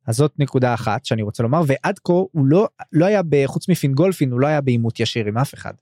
אז 0.07 0.15
זאת 0.15 0.33
נקודה 0.39 0.73
אחת 0.73 1.05
שאני 1.05 1.21
רוצה 1.21 1.43
לומר 1.43 1.61
ועד 1.67 1.99
כה 1.99 2.13
הוא 2.13 2.45
לא 2.45 2.67
לא 2.91 3.05
היה 3.05 3.21
בחוץ 3.29 3.69
מפינגולפין 3.69 4.31
הוא 4.31 4.39
לא 4.39 4.47
היה 4.47 4.61
בעימות 4.61 4.99
ישיר 4.99 5.25
עם 5.25 5.37
אף 5.37 5.53
אחד. 5.53 5.73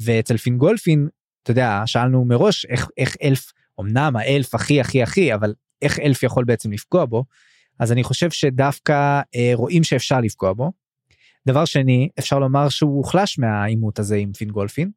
ואצל 0.00 0.36
פינגולפין 0.36 1.08
אתה 1.42 1.50
יודע 1.50 1.82
שאלנו 1.86 2.24
מראש 2.24 2.66
איך 2.66 2.88
איך 2.96 3.16
אלף 3.22 3.52
אמנם 3.80 4.16
האלף 4.16 4.54
הכי 4.54 4.80
הכי 4.80 5.02
הכי 5.02 5.34
אבל 5.34 5.54
איך 5.82 5.98
אלף 5.98 6.22
יכול 6.22 6.44
בעצם 6.44 6.72
לפגוע 6.72 7.04
בו 7.04 7.24
אז 7.78 7.92
אני 7.92 8.02
חושב 8.02 8.30
שדווקא 8.30 9.20
אה, 9.34 9.50
רואים 9.54 9.84
שאפשר 9.84 10.20
לפגוע 10.20 10.52
בו. 10.52 10.72
דבר 11.46 11.64
שני 11.64 12.08
אפשר 12.18 12.38
לומר 12.38 12.68
שהוא 12.68 12.96
הוחלש 12.96 13.38
מהעימות 13.38 13.98
הזה 13.98 14.16
עם 14.16 14.32
פינגולפין 14.32 14.90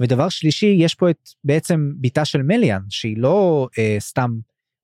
ודבר 0.00 0.28
שלישי 0.28 0.76
יש 0.78 0.94
פה 0.94 1.10
את 1.10 1.28
בעצם 1.44 1.92
בתה 2.00 2.24
של 2.24 2.42
מליאן 2.42 2.80
שהיא 2.88 3.16
לא 3.18 3.68
אה, 3.78 3.96
סתם 3.98 4.30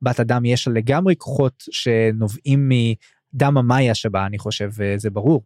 בת 0.03 0.21
אדם 0.21 0.45
יש 0.45 0.69
לה 0.69 0.75
לגמרי 0.75 1.15
כוחות 1.19 1.65
שנובעים 1.71 2.69
מדם 2.69 3.59
המאיה 3.59 3.95
שבה 3.95 4.27
אני 4.27 4.39
חושב 4.39 4.71
וזה 4.77 5.11
ברור. 5.11 5.45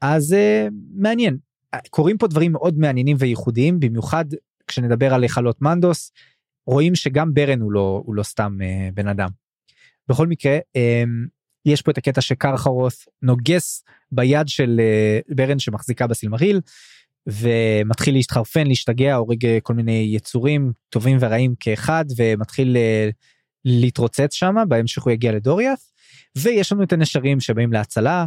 אז 0.00 0.32
uh, 0.32 0.72
מעניין 0.94 1.36
קורים 1.90 2.18
פה 2.18 2.26
דברים 2.26 2.52
מאוד 2.52 2.78
מעניינים 2.78 3.16
וייחודיים 3.20 3.80
במיוחד 3.80 4.24
כשנדבר 4.66 5.14
על 5.14 5.22
היכלות 5.22 5.62
מנדוס 5.62 6.12
רואים 6.68 6.94
שגם 6.94 7.34
ברן 7.34 7.60
הוא 7.60 7.72
לא 7.72 8.02
הוא 8.06 8.14
לא 8.14 8.22
סתם 8.22 8.58
uh, 8.60 8.94
בן 8.94 9.08
אדם. 9.08 9.28
בכל 10.08 10.26
מקרה 10.26 10.58
um, 10.58 11.28
יש 11.66 11.82
פה 11.82 11.90
את 11.90 11.98
הקטע 11.98 12.20
שקרחרוס 12.20 13.08
נוגס 13.22 13.84
ביד 14.12 14.48
של 14.48 14.80
uh, 14.80 15.34
ברן 15.34 15.58
שמחזיקה 15.58 16.06
בסילמריל 16.06 16.60
ומתחיל 17.26 18.14
להתחרפן 18.14 18.66
להשתגע 18.66 19.14
הורג 19.14 19.46
כל 19.62 19.74
מיני 19.74 20.10
יצורים 20.12 20.72
טובים 20.88 21.16
ורעים 21.20 21.54
כאחד 21.60 22.04
ומתחיל 22.16 22.76
uh, 22.76 23.12
להתרוצץ 23.64 24.34
שם 24.34 24.54
בהמשך 24.68 25.02
הוא 25.02 25.12
יגיע 25.12 25.32
לדוריאס 25.32 25.92
ויש 26.38 26.72
לנו 26.72 26.82
את 26.82 26.92
הנשרים 26.92 27.40
שבאים 27.40 27.72
להצלה 27.72 28.24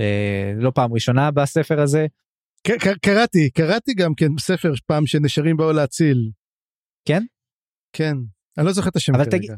אה, 0.00 0.52
לא 0.56 0.72
פעם 0.74 0.92
ראשונה 0.92 1.30
בספר 1.30 1.80
הזה. 1.80 2.06
קראתי 3.02 3.50
קראתי 3.50 3.94
גם 3.94 4.14
כן 4.14 4.38
ספר 4.40 4.72
פעם 4.86 5.06
שנשרים 5.06 5.56
באו 5.56 5.72
להציל. 5.72 6.30
כן? 7.04 7.22
כן 7.92 8.16
אני 8.58 8.66
לא 8.66 8.72
זוכר 8.72 8.88
את 8.88 8.96
השם 8.96 9.14
אבל 9.14 9.30
כרגע. 9.30 9.54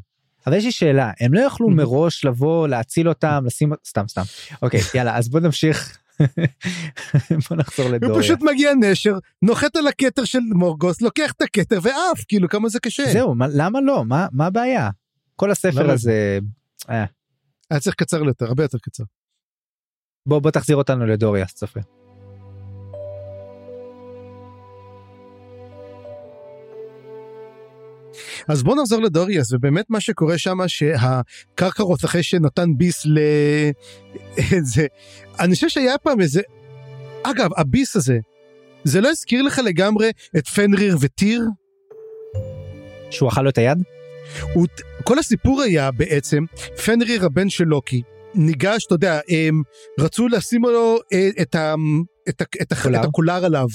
אבל 0.47 0.57
יש 0.57 0.65
לי 0.65 0.73
שאלה 0.73 1.11
הם 1.21 1.35
לא 1.35 1.41
יכלו 1.41 1.71
מראש 1.71 2.25
לבוא 2.25 2.69
להציל 2.69 3.09
אותם 3.09 3.43
לשים 3.47 3.73
סתם 3.87 4.09
סתם 4.09 4.23
אוקיי 4.63 4.81
יאללה 4.95 5.17
אז 5.17 5.29
בוא 5.29 5.41
נמשיך. 5.41 5.99
בוא 7.49 7.57
נחזור 7.57 7.89
לדוריה. 7.89 8.15
הוא 8.15 8.23
פשוט 8.23 8.43
מגיע 8.43 8.73
נשר 8.81 9.19
נוחת 9.43 9.77
על 9.77 9.87
הכתר 9.87 10.25
של 10.25 10.39
מורגוס 10.39 11.03
לוקח 11.03 11.33
את 11.33 11.43
הכתר 11.43 11.79
ועף 11.83 12.25
כאילו 12.29 12.49
כמה 12.49 12.69
זה 12.69 12.81
קשה. 12.81 13.13
זהו 13.13 13.35
מה, 13.35 13.47
למה 13.55 13.81
לא 13.81 14.05
מה 14.05 14.27
מה 14.33 14.47
הבעיה 14.47 14.91
כל 15.37 15.51
הספר 15.51 15.91
הזה. 15.91 16.39
אה. 16.91 17.05
היה 17.71 17.81
צריך 17.81 17.97
קצר 17.97 18.25
יותר 18.25 18.47
הרבה 18.47 18.65
יותר 18.65 18.79
קצר. 18.79 19.05
בוא 20.27 20.39
בוא 20.39 20.51
תחזיר 20.51 20.77
אותנו 20.77 21.07
לדוריה 21.07 21.47
צופה. 21.47 21.81
אז 28.49 28.63
בוא 28.63 28.77
נחזור 28.77 29.03
לדוריאס 29.03 29.53
ובאמת 29.53 29.85
מה 29.89 30.01
שקורה 30.01 30.39
שם 30.39 30.59
שהקרקרות 30.67 32.05
אחרי 32.05 32.23
שנתן 32.23 32.71
ביס 32.77 33.07
ל... 33.07 33.19
זה 34.73 34.87
אני 35.41 35.55
חושב 35.55 35.69
שהיה 35.69 35.99
פעם 35.99 36.21
איזה 36.21 36.41
אגב 37.23 37.51
הביס 37.57 37.97
הזה 37.97 38.19
זה 38.85 39.01
לא 39.01 39.09
הזכיר 39.09 39.43
לך 39.43 39.61
לגמרי 39.65 40.11
את 40.37 40.49
פנריר 40.49 40.97
וטיר? 41.01 41.43
שהוא 43.11 43.29
אכל 43.29 43.43
לו 43.43 43.51
את 43.51 43.59
היד? 43.59 43.79
הוא, 44.53 44.67
כל 45.05 45.19
הסיפור 45.19 45.63
היה 45.63 45.91
בעצם 45.91 46.45
פנריר 46.85 47.25
הבן 47.25 47.49
של 47.49 47.65
לוקי 47.65 48.03
ניגש 48.35 48.87
אתה 48.87 48.95
יודע 48.95 49.21
הם 49.29 49.63
רצו 50.01 50.29
לשים 50.29 50.63
לו 50.63 50.99
אה, 51.13 51.29
את, 51.43 51.55
ה, 51.55 51.75
את, 52.29 52.41
ה, 52.41 52.45
את, 52.63 52.73
ה, 52.73 53.01
את 53.01 53.05
הקולר 53.05 53.45
עליו. 53.45 53.67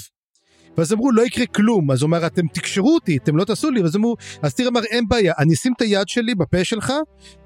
ואז 0.78 0.92
אמרו 0.92 1.12
לא 1.12 1.26
יקרה 1.26 1.46
כלום. 1.46 1.90
אז 1.90 2.02
הוא 2.02 2.08
אמר 2.08 2.26
אתם 2.26 2.46
תקשרו 2.46 2.94
אותי 2.94 3.16
אתם 3.16 3.36
לא 3.36 3.44
תעשו 3.44 3.70
לי. 3.70 3.82
ואז 3.82 3.96
אמרו 3.96 4.16
אז 4.42 4.54
תראה 4.54 4.68
אמר 4.68 4.84
אין 4.84 5.08
בעיה 5.08 5.32
אני 5.38 5.54
אשים 5.54 5.72
את 5.76 5.80
היד 5.80 6.08
שלי 6.08 6.34
בפה 6.34 6.64
שלך 6.64 6.92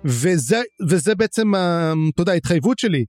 וזה 0.05 0.63
וזה 0.89 1.15
בעצם 1.15 1.53
אתה 2.15 2.23
יודע 2.23 2.33
ההתחייבות 2.33 2.79
שלי. 2.79 3.05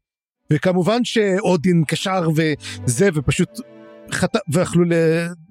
וכמובן 0.52 1.04
שאודין 1.04 1.84
קשר 1.88 2.28
וזה 2.36 3.10
ופשוט 3.14 3.50
חטא 4.12 4.40
ואכלו 4.54 4.84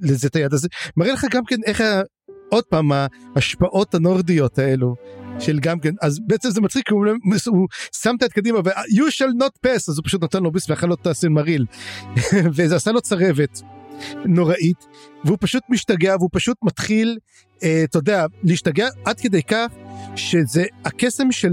לזה 0.02 0.28
את 0.28 0.36
היד 0.36 0.52
הזה. 0.52 0.68
מראה 0.96 1.12
לך 1.12 1.26
גם 1.30 1.44
כן 1.44 1.56
איך 1.66 1.82
עוד 2.48 2.64
פעם 2.64 2.90
ההשפעות 3.36 3.94
הנורדיות 3.94 4.58
האלו 4.58 4.94
של 5.38 5.58
גם 5.60 5.80
כן 5.80 5.92
אז 6.02 6.18
בעצם 6.26 6.50
זה 6.50 6.60
מצחיק 6.60 6.90
הוא, 6.90 7.06
הוא 7.46 7.68
שם 8.02 8.14
את 8.16 8.22
היד 8.22 8.32
קדימה 8.32 8.58
ו- 8.58 8.70
you 8.70 9.10
shall 9.10 9.42
not 9.42 9.66
pass. 9.66 9.84
אז 9.88 9.98
הוא 9.98 10.04
פשוט 10.04 10.24
נתן 10.24 10.42
לו 10.42 10.52
ביס 10.52 10.70
ואכל 10.70 10.86
לו 10.86 10.94
את 10.94 11.06
הסילמריל 11.06 11.66
וזה 12.54 12.76
עשה 12.76 12.92
לו 12.92 13.00
צרבת 13.00 13.62
נוראית 14.24 14.86
והוא 15.24 15.38
פשוט 15.40 15.62
משתגע 15.68 16.16
והוא 16.16 16.30
פשוט 16.32 16.56
מתחיל 16.62 17.18
אה, 17.62 17.84
אתה 17.84 17.98
יודע 17.98 18.26
להשתגע 18.42 18.88
עד 19.04 19.20
כדי 19.20 19.42
כך 19.42 19.66
שזה 20.16 20.64
הקסם 20.84 21.32
של 21.32 21.52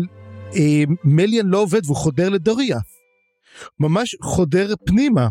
אה, 0.56 0.84
מליאן 1.04 1.46
לא 1.46 1.58
עובד 1.58 1.82
והוא 1.86 1.98
חודר 1.98 2.30
לדוריאף 2.30 2.88
ממש 3.80 4.16
חודר 4.22 4.74
פנימה 4.86 5.28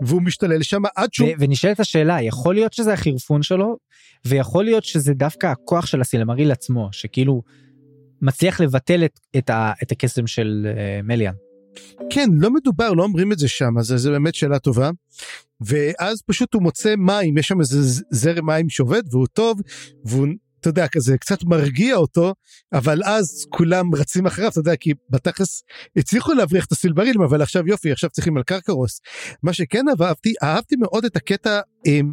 והוא 0.00 0.22
משתולל 0.22 0.62
שם 0.62 0.82
עד 0.96 1.08
שהוא... 1.12 1.28
ונשאלת 1.38 1.80
השאלה, 1.80 2.22
יכול 2.22 2.54
להיות 2.54 2.72
שזה 2.72 2.92
החירפון 2.92 3.42
שלו, 3.42 3.76
ויכול 4.26 4.64
להיות 4.64 4.84
שזה 4.84 5.14
דווקא 5.14 5.46
הכוח 5.46 5.86
של 5.86 6.00
הסילמריל 6.00 6.52
עצמו, 6.52 6.88
שכאילו 6.92 7.42
מצליח 8.22 8.60
לבטל 8.60 9.04
את, 9.04 9.20
את, 9.36 9.50
ה, 9.50 9.72
את 9.82 9.92
הקסם 9.92 10.26
של 10.26 10.66
uh, 10.66 11.06
מליאן. 11.06 11.34
כן, 12.10 12.28
לא 12.32 12.50
מדובר, 12.50 12.92
לא 12.92 13.02
אומרים 13.02 13.32
את 13.32 13.38
זה 13.38 13.48
שם, 13.48 13.78
אז 13.78 13.86
זה 13.86 14.10
באמת 14.10 14.34
שאלה 14.34 14.58
טובה. 14.58 14.90
ואז 15.60 16.22
פשוט 16.26 16.54
הוא 16.54 16.62
מוצא 16.62 16.96
מים, 16.96 17.38
יש 17.38 17.48
שם 17.48 17.60
איזה 17.60 18.02
זרם 18.10 18.46
מים 18.46 18.68
שעובד 18.68 19.02
והוא 19.10 19.26
טוב, 19.26 19.60
והוא 20.04 20.26
אתה 20.60 20.68
יודע, 20.68 20.88
כזה 20.88 21.18
קצת 21.18 21.44
מרגיע 21.44 21.96
אותו, 21.96 22.34
אבל 22.72 23.02
אז 23.04 23.46
כולם 23.48 23.94
רצים 23.94 24.26
אחריו, 24.26 24.48
אתה 24.48 24.58
יודע, 24.58 24.76
כי 24.76 24.92
בתכלס 25.10 25.62
הצליחו 25.96 26.32
להבריח 26.32 26.64
את 26.64 26.72
הסילברילים, 26.72 27.22
אבל 27.22 27.42
עכשיו 27.42 27.68
יופי, 27.68 27.92
עכשיו 27.92 28.10
צריכים 28.10 28.36
על 28.36 28.42
קרקרוס. 28.42 29.00
מה 29.42 29.52
שכן 29.52 29.84
אהבתי, 30.00 30.34
אהבתי 30.42 30.76
מאוד 30.76 31.04
את 31.04 31.16
הקטע, 31.16 31.60
הם, 31.86 32.12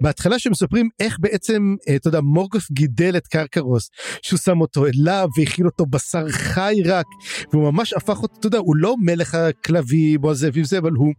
בהתחלה 0.00 0.38
שמספרים 0.38 0.88
איך 1.00 1.16
בעצם, 1.20 1.74
אה, 1.88 1.96
אתה 1.96 2.08
יודע, 2.08 2.20
מורגוף 2.20 2.70
גידל 2.70 3.16
את 3.16 3.26
קרקרוס, 3.26 3.90
שהוא 4.22 4.38
שם 4.38 4.60
אותו 4.60 4.86
אליו 4.86 5.28
והכיל 5.38 5.66
אותו 5.66 5.86
בשר 5.86 6.28
חי 6.28 6.82
רק, 6.84 7.06
והוא 7.52 7.72
ממש 7.72 7.92
הפך 7.92 8.22
אותו, 8.22 8.34
אתה 8.38 8.46
יודע, 8.46 8.58
הוא 8.58 8.76
לא 8.76 8.94
מלך 9.00 9.34
הכלבים 9.34 10.24
או 10.24 10.30
הזאבים 10.30 10.64
זה, 10.64 10.78
אבל 10.78 10.92
הוא, 10.92 11.12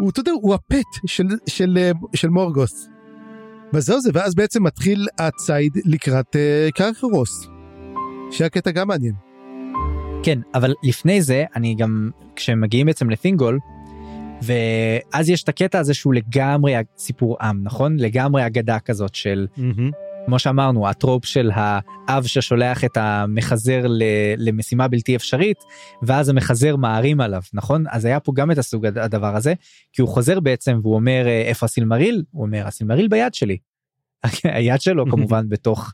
הוא, 0.00 0.10
אתה 0.10 0.20
יודע, 0.20 0.32
הוא 0.32 0.54
הפט 0.54 0.86
של, 1.06 1.28
של, 1.28 1.36
של, 1.46 1.78
אה, 1.78 1.90
של 2.14 2.28
מורגוס. 2.28 2.88
וזהו 3.74 4.00
זה, 4.00 4.10
ואז 4.14 4.34
בעצם 4.34 4.62
מתחיל 4.62 5.06
הציד 5.18 5.72
לקראת 5.84 6.36
uh, 6.36 6.72
קרקרוס. 6.72 7.48
שהקטע 8.30 8.70
גם 8.70 8.88
מעניין. 8.88 9.14
כן, 10.22 10.38
אבל 10.54 10.74
לפני 10.82 11.22
זה, 11.22 11.44
אני 11.56 11.74
גם, 11.74 12.10
כשהם 12.36 12.60
מגיעים 12.60 12.86
בעצם 12.86 13.10
לפינגול, 13.10 13.58
ואז 14.42 15.28
יש 15.28 15.42
את 15.42 15.48
הקטע 15.48 15.78
הזה 15.78 15.94
שהוא 15.94 16.14
לגמרי 16.14 16.74
סיפור 16.98 17.36
עם, 17.40 17.60
נכון? 17.62 17.96
לגמרי 17.96 18.46
אגדה 18.46 18.78
כזאת 18.78 19.14
של, 19.14 19.46
mm-hmm. 19.56 19.92
כמו 20.26 20.38
שאמרנו, 20.38 20.88
הטרופ 20.88 21.24
של 21.24 21.50
האב 21.54 22.26
ששולח 22.26 22.84
את 22.84 22.96
המחזר 22.96 23.86
למשימה 24.36 24.88
בלתי 24.88 25.16
אפשרית, 25.16 25.56
ואז 26.02 26.28
המחזר 26.28 26.76
מערים 26.76 27.20
עליו, 27.20 27.42
נכון? 27.54 27.84
אז 27.90 28.04
היה 28.04 28.20
פה 28.20 28.32
גם 28.34 28.50
את 28.50 28.58
הסוג 28.58 28.86
הדבר 28.86 29.36
הזה, 29.36 29.54
כי 29.92 30.02
הוא 30.02 30.08
חוזר 30.08 30.40
בעצם 30.40 30.78
והוא 30.82 30.94
אומר, 30.94 31.26
אה, 31.26 31.42
איפה 31.42 31.66
הסילמריל? 31.66 32.24
הוא 32.30 32.44
אומר, 32.46 32.66
הסילמריל 32.66 33.08
ביד 33.08 33.34
שלי. 33.34 33.56
היד 34.44 34.80
שלו 34.80 35.10
כמובן 35.10 35.48
בתוך 35.48 35.92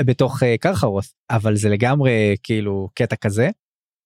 בתוך 0.00 0.42
אה, 0.42 0.54
קרחרוס 0.60 1.14
אבל 1.30 1.56
זה 1.56 1.68
לגמרי 1.68 2.36
כאילו 2.42 2.88
קטע 2.94 3.16
כזה. 3.16 3.50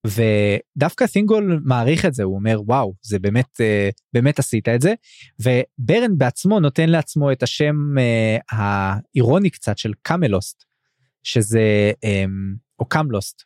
ודווקא 0.06 1.06
סינגול 1.06 1.60
מעריך 1.64 2.04
את 2.04 2.14
זה 2.14 2.22
הוא 2.22 2.34
אומר 2.34 2.60
וואו 2.66 2.94
זה 3.02 3.18
באמת 3.18 3.60
אה, 3.60 3.90
באמת 4.12 4.38
עשית 4.38 4.68
את 4.68 4.80
זה 4.80 4.94
וברן 5.40 6.18
בעצמו 6.18 6.60
נותן 6.60 6.88
לעצמו 6.88 7.32
את 7.32 7.42
השם 7.42 7.74
אה, 7.98 8.36
האירוני 8.50 9.50
קצת 9.50 9.78
של 9.78 9.92
קאמלוסט 10.02 10.64
שזה 11.22 11.92
או 12.78 12.84
קאמלוסט 12.84 13.42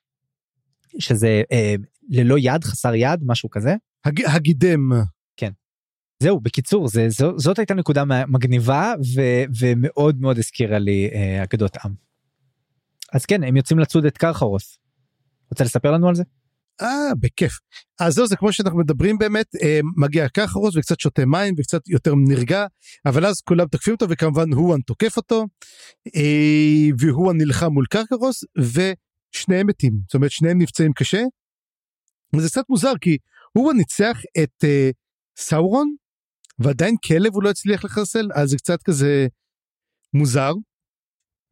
שזה 0.98 1.42
ללא 2.10 2.36
יד 2.38 2.64
חסר 2.64 2.94
יד 2.94 3.20
משהו 3.26 3.50
כזה. 3.50 3.74
הג, 4.04 4.24
הגידם. 4.26 4.90
זהו 6.22 6.40
בקיצור 6.40 6.88
זה 6.88 7.08
זו, 7.08 7.38
זאת 7.38 7.58
הייתה 7.58 7.74
נקודה 7.74 8.04
מגניבה 8.04 8.94
ו, 9.14 9.20
ומאוד 9.58 10.20
מאוד 10.20 10.38
הזכירה 10.38 10.78
לי 10.78 11.10
אה, 11.14 11.42
אגדות 11.42 11.76
עם. 11.84 11.94
אז 13.12 13.26
כן 13.26 13.44
הם 13.44 13.56
יוצאים 13.56 13.78
לצוד 13.78 14.04
את 14.04 14.18
קרחרוס. 14.18 14.78
רוצה 15.50 15.64
לספר 15.64 15.90
לנו 15.90 16.08
על 16.08 16.14
זה? 16.14 16.22
אה 16.82 17.14
בכיף. 17.20 17.52
אז 18.00 18.14
זהו 18.14 18.26
זה 18.26 18.36
כמו 18.36 18.52
שאנחנו 18.52 18.78
מדברים 18.78 19.18
באמת 19.18 19.46
אה, 19.62 19.80
מגיע 19.96 20.28
קרחרוס 20.28 20.76
וקצת 20.76 21.00
שותה 21.00 21.26
מים 21.26 21.54
וקצת 21.58 21.88
יותר 21.88 22.14
נרגע 22.28 22.66
אבל 23.06 23.26
אז 23.26 23.40
כולם 23.40 23.68
תוקפים 23.68 23.94
אותו 23.94 24.06
וכמובן 24.08 24.52
הואן 24.52 24.80
תוקף 24.80 25.16
אותו 25.16 25.46
אה, 26.16 26.88
והואן 26.98 27.36
נלחם 27.36 27.72
מול 27.72 27.86
קרקרוס 27.90 28.44
ושניהם 28.58 29.66
מתים 29.66 29.92
זאת 30.06 30.14
אומרת 30.14 30.30
שניהם 30.30 30.58
נפצעים 30.62 30.92
קשה. 30.92 31.22
וזה 32.36 32.48
קצת 32.48 32.64
מוזר 32.68 32.92
כי 33.00 33.18
הואן 33.52 33.76
ניצח 33.76 34.18
את 34.42 34.64
אה, 34.64 34.90
סאורון 35.38 35.94
ועדיין 36.58 36.96
כלב 37.06 37.34
הוא 37.34 37.42
לא 37.42 37.50
הצליח 37.50 37.84
לחסל 37.84 38.28
אז 38.34 38.48
זה 38.48 38.56
קצת 38.56 38.82
כזה 38.82 39.26
מוזר. 40.14 40.52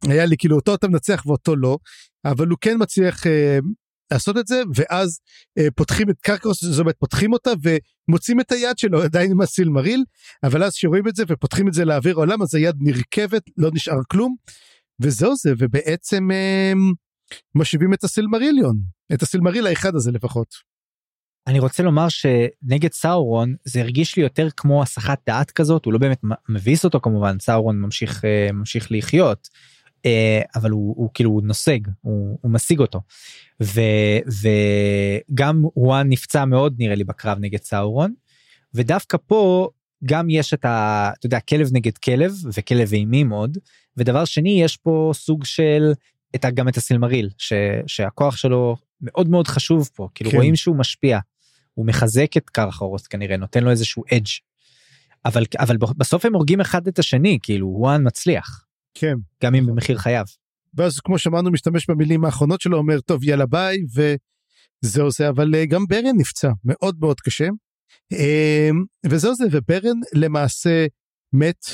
היה 0.07 0.25
לי 0.25 0.35
כאילו 0.39 0.55
אותו 0.55 0.75
אתה 0.75 0.87
מנצח 0.87 1.23
ואותו 1.25 1.55
לא 1.55 1.77
אבל 2.25 2.47
הוא 2.47 2.57
כן 2.61 2.75
מצליח 2.79 3.27
אה, 3.27 3.59
לעשות 4.11 4.37
את 4.37 4.47
זה 4.47 4.61
ואז 4.75 5.19
אה, 5.57 5.71
פותחים 5.75 6.09
את 6.09 6.15
קרקרוס 6.21 6.63
זאת 6.63 6.79
אומרת 6.79 6.95
פותחים 6.99 7.33
אותה 7.33 7.51
ומוצאים 7.63 8.39
את 8.39 8.51
היד 8.51 8.77
שלו 8.77 9.03
עדיין 9.07 9.31
עם 9.31 9.41
הסילמריל 9.41 10.03
אבל 10.43 10.63
אז 10.63 10.73
שרואים 10.73 11.07
את 11.07 11.15
זה 11.15 11.23
ופותחים 11.27 11.67
את 11.67 11.73
זה 11.73 11.85
לאוויר 11.85 12.15
העולם 12.15 12.41
אז 12.41 12.55
היד 12.55 12.75
נרכבת 12.79 13.43
לא 13.57 13.69
נשאר 13.73 13.99
כלום 14.11 14.35
וזהו 15.01 15.35
זה 15.35 15.53
ובעצם 15.57 16.31
אה, 16.31 16.73
משיבים 17.55 17.93
את 17.93 18.03
הסילמריליון 18.03 18.77
את 19.13 19.21
הסילמריל 19.21 19.67
האחד 19.67 19.95
הזה 19.95 20.11
לפחות. 20.11 20.69
אני 21.47 21.59
רוצה 21.59 21.83
לומר 21.83 22.07
שנגד 22.09 22.91
סאורון 22.93 23.55
זה 23.65 23.81
הרגיש 23.81 24.17
לי 24.17 24.23
יותר 24.23 24.47
כמו 24.57 24.83
הסחת 24.83 25.19
דעת 25.27 25.51
כזאת 25.51 25.85
הוא 25.85 25.93
לא 25.93 25.99
באמת 25.99 26.21
מביס 26.49 26.85
אותו 26.85 26.99
כמובן 26.99 27.39
סאורון 27.39 27.79
ממשיך 27.79 28.25
אה, 28.25 28.51
ממשיך 28.51 28.87
לחיות 28.91 29.47
אבל 30.55 30.69
הוא, 30.69 30.95
הוא 30.97 31.09
כאילו 31.13 31.29
הוא 31.29 31.41
נוסג 31.43 31.79
הוא, 32.01 32.37
הוא 32.41 32.51
משיג 32.51 32.79
אותו 32.79 33.01
ו, 33.63 33.81
וגם 34.41 35.63
וואן 35.75 36.09
נפצע 36.09 36.45
מאוד 36.45 36.75
נראה 36.79 36.95
לי 36.95 37.03
בקרב 37.03 37.37
נגד 37.41 37.63
סאורון 37.63 38.13
ודווקא 38.73 39.17
פה 39.27 39.69
גם 40.05 40.29
יש 40.29 40.53
את 40.53 40.65
ה... 40.65 41.09
אתה 41.19 41.25
יודע 41.25 41.39
כלב 41.39 41.69
נגד 41.73 41.97
כלב 41.97 42.33
וכלב 42.53 42.93
אימים 42.93 43.29
עוד 43.29 43.57
ודבר 43.97 44.25
שני 44.25 44.63
יש 44.63 44.77
פה 44.77 45.11
סוג 45.13 45.45
של 45.45 45.93
את 46.35 46.45
גם 46.53 46.67
את 46.67 46.77
הסילמריל 46.77 47.29
ש, 47.37 47.53
שהכוח 47.87 48.35
שלו 48.35 48.75
מאוד 49.01 49.29
מאוד 49.29 49.47
חשוב 49.47 49.89
פה 49.95 50.07
כאילו 50.15 50.31
כן. 50.31 50.37
רואים 50.37 50.55
שהוא 50.55 50.75
משפיע. 50.75 51.19
הוא 51.73 51.85
מחזק 51.85 52.37
את 52.37 52.49
קרחרוס 52.49 53.07
כנראה 53.07 53.37
נותן 53.37 53.63
לו 53.63 53.71
איזשהו 53.71 54.03
אדג' 54.13 54.27
אבל 55.25 55.43
אבל 55.59 55.77
בסוף 55.77 56.25
הם 56.25 56.33
הורגים 56.33 56.61
אחד 56.61 56.87
את 56.87 56.99
השני 56.99 57.39
כאילו 57.41 57.73
וואן 57.77 58.07
מצליח. 58.07 58.65
כן. 58.93 59.15
גם 59.43 59.55
אם 59.55 59.65
במחיר 59.65 59.97
חייו. 59.97 60.25
ואז 60.73 60.99
כמו 60.99 61.19
שאמרנו 61.19 61.51
משתמש 61.51 61.89
במילים 61.89 62.25
האחרונות 62.25 62.61
שלו 62.61 62.77
אומר 62.77 62.99
טוב 62.99 63.23
יאללה 63.23 63.45
ביי 63.45 63.77
וזהו 63.95 65.11
זה 65.11 65.29
אבל 65.29 65.55
אה, 65.55 65.65
גם 65.65 65.85
ברן 65.89 66.17
נפצע 66.17 66.51
מאוד 66.65 66.95
מאוד 66.99 67.19
קשה. 67.19 67.47
אמ, 68.11 68.83
וזהו 69.05 69.35
זה 69.35 69.45
וברן 69.51 69.99
למעשה 70.13 70.85
מת 71.33 71.65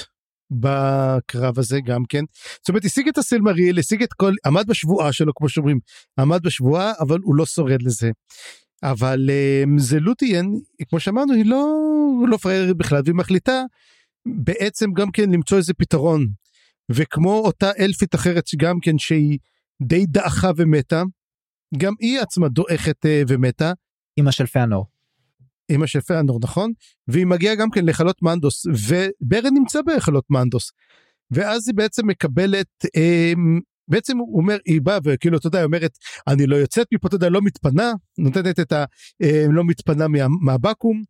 בקרב 0.51 1.59
הזה 1.59 1.79
גם 1.85 2.03
כן. 2.09 2.23
זאת 2.59 2.69
אומרת 2.69 2.85
השיג 2.85 3.07
את 3.07 3.17
הסילמריל 3.17 3.79
השיג 3.79 4.03
את 4.03 4.13
כל 4.13 4.33
עמד 4.45 4.67
בשבועה 4.67 5.13
שלו 5.13 5.33
כמו 5.35 5.49
שאומרים 5.49 5.79
עמד 6.19 6.43
בשבועה 6.43 6.91
אבל 6.99 7.19
הוא 7.23 7.35
לא 7.35 7.45
שורד 7.45 7.81
לזה. 7.81 8.11
אבל 8.83 9.29
אמ, 9.29 9.79
זה 9.79 9.99
לוטיאן 9.99 10.45
כמו 10.89 10.99
שאמרנו 10.99 11.33
היא 11.33 11.45
לא 11.45 11.65
לא 12.27 12.37
פריירית 12.37 12.77
בכלל 12.77 13.01
והיא 13.05 13.15
מחליטה 13.15 13.63
בעצם 14.25 14.93
גם 14.93 15.11
כן 15.11 15.29
למצוא 15.29 15.57
איזה 15.57 15.73
פתרון 15.73 16.27
וכמו 16.91 17.33
אותה 17.33 17.71
אלפית 17.79 18.15
אחרת 18.15 18.43
גם 18.57 18.79
כן 18.79 18.97
שהיא 18.97 19.37
די 19.81 20.05
דעכה 20.05 20.51
ומתה 20.57 21.03
גם 21.77 21.93
היא 21.99 22.19
עצמה 22.19 22.47
דועכת 22.49 23.05
אה, 23.05 23.21
ומתה. 23.27 23.73
אמא 24.19 24.31
של 24.31 24.45
פאנור. 24.45 24.85
אמא 25.71 25.85
של 25.85 26.01
פאנור 26.01 26.39
נכון 26.43 26.71
והיא 27.07 27.25
מגיעה 27.25 27.55
גם 27.55 27.69
כן 27.69 27.85
לחלות 27.85 28.21
מנדוס 28.21 28.65
וברן 28.65 29.53
נמצא 29.53 29.79
בחלות 29.81 30.25
מנדוס 30.29 30.71
ואז 31.31 31.67
היא 31.67 31.75
בעצם 31.75 32.07
מקבלת 32.07 32.67
אה, 32.95 33.33
בעצם 33.87 34.17
הוא 34.17 34.37
אומר 34.41 34.57
היא 34.65 34.81
באה 34.81 34.99
וכאילו 35.03 35.37
אתה 35.37 35.47
יודע 35.47 35.59
היא 35.59 35.65
אומרת 35.65 35.97
אני 36.27 36.45
לא 36.47 36.55
יוצאת 36.55 36.87
מפה 36.93 37.07
אתה 37.07 37.15
יודע 37.15 37.29
לא 37.29 37.41
מתפנה 37.41 37.93
נותנת 38.17 38.59
את 38.59 38.71
ה... 38.71 38.85
אה, 39.21 39.45
לא 39.51 39.63
מתפנה 39.63 40.07
מה, 40.07 40.27
מהבקו"ם 40.41 41.01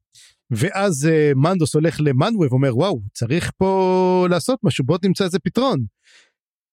ואז 0.52 1.08
אה, 1.08 1.32
מנדוס 1.36 1.76
הולך 1.76 1.98
למנווה 2.00 2.48
ואומר 2.50 2.78
וואו 2.78 3.02
צריך 3.14 3.52
פה 3.58 4.28
לעשות 4.30 4.60
משהו 4.64 4.86
בוא 4.86 4.98
נמצא 5.04 5.24
איזה 5.24 5.39
פתרון. 5.39 5.86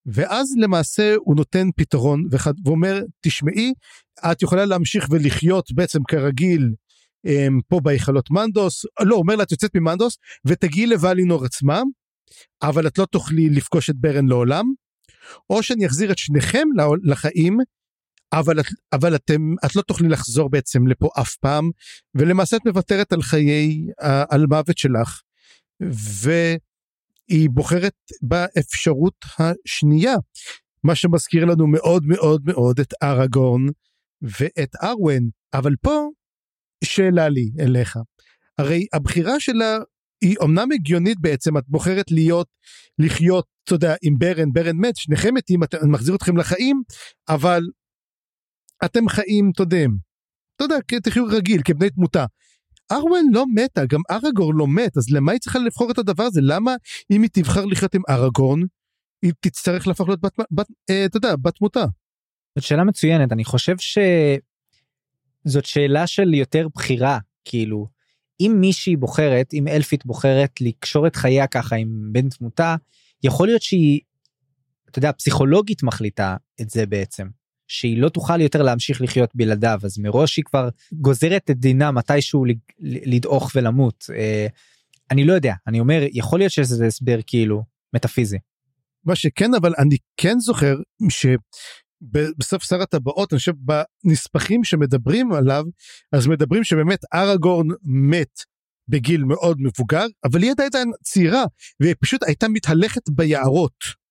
ואז 0.07 0.55
למעשה 0.57 1.14
הוא 1.18 1.37
נותן 1.37 1.68
פתרון 1.77 2.25
ואומר 2.64 3.03
תשמעי 3.20 3.73
את 4.33 4.43
יכולה 4.43 4.64
להמשיך 4.64 5.07
ולחיות 5.11 5.73
בעצם 5.73 5.99
כרגיל 6.09 6.73
אמ, 7.27 7.61
פה 7.68 7.81
בהיכלות 7.81 8.31
מנדוס 8.31 8.85
לא 9.03 9.16
אומר 9.16 9.37
לה 9.37 9.43
את 9.43 9.53
יוצאת 9.53 9.70
ממנדוס 9.77 10.18
ותגיעי 10.47 10.87
לוולינור 10.87 11.45
עצמה 11.45 11.83
אבל 12.62 12.87
את 12.87 12.99
לא 12.99 13.07
תוכלי 13.07 13.51
לפגוש 13.51 13.91
את 13.91 13.97
ברן 13.97 14.27
לעולם 14.27 14.64
או 15.51 15.62
שאני 15.62 15.87
אחזיר 15.87 16.12
את 16.12 16.18
שניכם 16.18 16.68
לחיים 17.03 17.59
אבל, 18.33 18.57
אבל 18.93 19.14
אתם, 19.14 19.55
את 19.66 19.76
לא 19.76 19.83
תוכלי 19.83 20.09
לחזור 20.09 20.51
בעצם 20.51 20.87
לפה 20.87 21.09
אף 21.20 21.37
פעם, 21.37 21.70
ולמעשה 22.14 22.57
את 22.57 22.66
מוותרת 22.66 23.12
על 23.12 23.22
חיי, 23.22 23.87
על 24.30 24.47
מוות 24.47 24.78
שלך, 24.78 25.20
והיא 25.80 27.51
בוחרת 27.51 27.97
באפשרות 28.22 29.24
השנייה, 29.39 30.14
מה 30.85 30.95
שמזכיר 30.95 31.45
לנו 31.45 31.66
מאוד 31.66 32.07
מאוד 32.07 32.43
מאוד 32.45 32.80
את 32.80 32.95
אראגורן 33.03 33.66
ואת 34.22 34.76
ארוון, 34.83 35.28
אבל 35.55 35.74
פה 35.80 36.09
שאלה 36.85 37.28
לי 37.28 37.51
אליך, 37.61 37.99
הרי 38.59 38.87
הבחירה 38.93 39.41
שלה 39.41 39.78
היא 40.22 40.37
אמנם 40.45 40.68
הגיונית 40.72 41.20
בעצם, 41.20 41.59
את 41.59 41.64
בוחרת 41.68 42.11
להיות, 42.11 42.47
לחיות, 42.99 43.47
אתה 43.64 43.74
יודע, 43.74 43.95
עם 44.03 44.18
ברן, 44.18 44.53
ברן 44.53 44.76
מת, 44.76 44.97
שניכם 44.97 45.35
מתים, 45.35 45.62
אני 45.62 45.91
מחזיר 45.91 46.14
אתכם 46.14 46.37
לחיים, 46.37 46.83
אבל 47.28 47.62
אתם 48.85 49.09
חיים, 49.09 49.51
אתה 49.55 49.62
יודע, 49.62 49.85
אתה 50.57 50.64
יודע, 50.64 50.76
תחיו 51.03 51.24
רגיל, 51.26 51.61
כבני 51.64 51.91
תמותה. 51.91 52.24
ארוון 52.93 53.26
לא 53.33 53.45
מתה, 53.55 53.87
גם 53.87 54.01
אראגורן 54.11 54.57
לא 54.57 54.66
מת, 54.66 54.97
אז 54.97 55.11
למה 55.11 55.33
היא 55.33 55.41
צריכה 55.41 55.59
לבחור 55.59 55.91
את 55.91 55.99
הדבר 55.99 56.22
הזה? 56.22 56.41
למה 56.43 56.74
אם 57.11 57.22
היא 57.22 57.30
תבחר 57.33 57.64
לחיות 57.64 57.95
עם 57.95 58.03
אראגורן, 58.11 58.61
היא 59.22 59.33
תצטרך 59.41 59.87
להפוך 59.87 60.09
להיות 60.09 60.20
בת, 60.20 60.37
בת, 60.51 60.66
אה, 60.91 61.05
אתה 61.05 61.16
יודע, 61.16 61.35
בת 61.43 61.55
תמותה? 61.55 61.85
זאת 62.59 62.64
שאלה 62.64 62.85
מצוינת, 62.85 63.33
אני 63.33 63.45
חושב 63.45 63.76
שזאת 63.78 65.64
שאלה 65.64 66.07
של 66.07 66.35
יותר 66.35 66.66
בחירה, 66.74 67.18
כאילו, 67.45 67.87
אם 68.41 68.57
מישהי 68.61 68.97
בוחרת, 68.97 69.55
אם 69.55 69.68
אלפית 69.68 70.07
בוחרת 70.07 70.61
לקשור 70.61 71.07
את 71.07 71.16
חייה 71.16 71.47
ככה 71.47 71.76
עם 71.76 71.89
בן 72.12 72.28
תמותה, 72.28 72.76
יכול 73.24 73.47
להיות 73.47 73.62
שהיא, 73.62 74.01
אתה 74.91 74.99
יודע, 74.99 75.12
פסיכולוגית 75.12 75.83
מחליטה 75.83 76.37
את 76.61 76.70
זה 76.70 76.87
בעצם. 76.87 77.26
שהיא 77.73 77.99
לא 77.99 78.09
תוכל 78.09 78.41
יותר 78.41 78.62
להמשיך 78.62 79.03
לחיות 79.03 79.31
בלעדיו 79.35 79.81
אז 79.85 79.99
מראש 79.99 80.37
היא 80.37 80.45
כבר 80.45 80.68
גוזרת 80.93 81.51
את 81.51 81.59
דינה 81.59 81.91
מתישהו 81.91 82.45
לדעוך 82.81 83.51
ולמות. 83.55 84.07
אה, 84.14 84.47
אני 85.11 85.25
לא 85.25 85.33
יודע 85.33 85.55
אני 85.66 85.81
אומר 85.81 86.03
יכול 86.12 86.39
להיות 86.39 86.53
שזה 86.53 86.87
הסבר 86.87 87.18
כאילו 87.27 87.62
מטאפיזי. 87.95 88.39
מה 89.05 89.16
שכן 89.16 89.55
אבל 89.55 89.73
אני 89.79 89.97
כן 90.16 90.39
זוכר 90.39 90.77
שבסוף 91.09 92.62
שר 92.62 92.83
הטבעות 92.83 93.33
אני 93.33 93.39
חושב 93.39 93.53
בנספחים 94.05 94.64
שמדברים 94.64 95.33
עליו 95.33 95.64
אז 96.12 96.27
מדברים 96.27 96.64
שבאמת 96.64 97.01
אראגורן 97.14 97.66
מת 97.85 98.41
בגיל 98.89 99.25
מאוד 99.25 99.57
מבוגר 99.61 100.07
אבל 100.25 100.43
היא 100.43 100.51
עדיין 100.51 100.91
צעירה 101.03 101.45
והיא 101.81 101.95
פשוט 102.01 102.23
הייתה 102.27 102.49
מתהלכת 102.49 103.09
ביערות. 103.11 104.02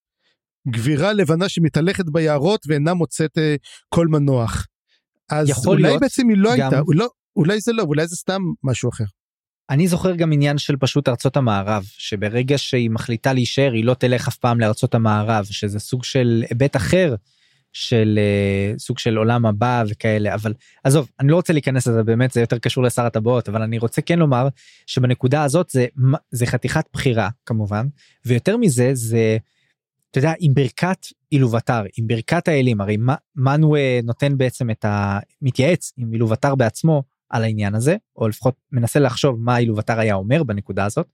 גבירה 0.68 1.14
לבנה 1.14 1.50
שמתהלכת 1.50 2.06
ביערות 2.06 2.66
ואינה 2.68 2.94
מוצאת 2.94 3.38
uh, 3.38 3.42
כל 3.90 4.08
מנוח. 4.08 4.68
אז 5.30 5.68
אולי 5.68 5.82
להיות 5.82 6.02
בעצם 6.02 6.30
היא 6.30 6.38
לא 6.38 6.56
גם... 6.58 6.74
הייתה, 6.74 6.82
לא, 6.88 7.10
אולי 7.36 7.62
זה 7.62 7.74
לא, 7.74 7.84
אולי 7.84 8.08
זה 8.08 8.16
סתם 8.16 8.42
משהו 8.64 8.90
אחר. 8.90 9.04
אני 9.70 9.88
זוכר 9.88 10.16
גם 10.16 10.32
עניין 10.34 10.58
של 10.58 10.78
פשוט 10.78 11.10
ארצות 11.10 11.38
המערב, 11.38 11.84
שברגע 11.88 12.58
שהיא 12.58 12.90
מחליטה 12.90 13.34
להישאר 13.34 13.72
היא 13.72 13.86
לא 13.86 13.94
תלך 13.94 14.28
אף 14.28 14.38
פעם 14.38 14.60
לארצות 14.60 14.96
המערב, 14.96 15.46
שזה 15.46 15.80
סוג 15.80 16.04
של 16.04 16.44
היבט 16.50 16.76
אחר 16.76 17.16
של 17.74 18.20
uh, 18.20 18.80
סוג 18.80 19.00
של 19.00 19.18
עולם 19.18 19.46
הבא 19.46 19.84
וכאלה, 19.90 20.34
אבל 20.34 20.54
עזוב, 20.84 21.10
אני 21.20 21.28
לא 21.28 21.36
רוצה 21.36 21.54
להיכנס 21.54 21.88
לזה 21.88 22.04
באמת, 22.04 22.32
זה 22.32 22.42
יותר 22.42 22.58
קשור 22.58 22.84
לשר 22.84 23.06
הטבעות, 23.06 23.50
אבל 23.50 23.62
אני 23.62 23.78
רוצה 23.78 24.02
כן 24.02 24.20
לומר 24.20 24.48
שבנקודה 24.86 25.44
הזאת 25.44 25.70
זה, 25.70 25.86
זה 26.32 26.46
חתיכת 26.46 26.86
בחירה 26.94 27.30
כמובן, 27.46 27.88
ויותר 28.26 28.58
מזה 28.58 28.90
זה 28.94 29.38
אתה 30.12 30.20
יודע 30.20 30.34
עם 30.40 30.54
ברכת 30.54 31.06
אילובטר 31.32 31.84
עם 31.98 32.08
ברכת 32.08 32.48
האלים 32.48 32.82
הרי 32.82 32.98
מנו 33.36 33.76
נותן 34.04 34.38
בעצם 34.38 34.70
את 34.70 34.86
ה... 34.86 35.20
מתייעץ 35.42 35.94
עם 35.98 36.14
אילובטר 36.14 36.56
בעצמו 36.56 37.04
על 37.30 37.44
העניין 37.44 37.76
הזה 37.76 37.96
או 38.16 38.28
לפחות 38.28 38.56
מנסה 38.72 39.00
לחשוב 39.00 39.40
מה 39.40 39.58
אילובטר 39.58 40.00
היה 40.00 40.16
אומר 40.16 40.44
בנקודה 40.44 40.86
הזאת. 40.86 41.08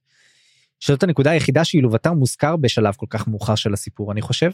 שזאת 0.80 1.02
הנקודה 1.02 1.30
היחידה 1.30 1.64
שאילובטר 1.64 2.12
מוזכר 2.12 2.56
בשלב 2.56 2.94
כל 2.94 3.06
כך 3.10 3.28
מאוחר 3.28 3.54
של 3.54 3.72
הסיפור 3.72 4.12
אני 4.12 4.22
חושב. 4.22 4.50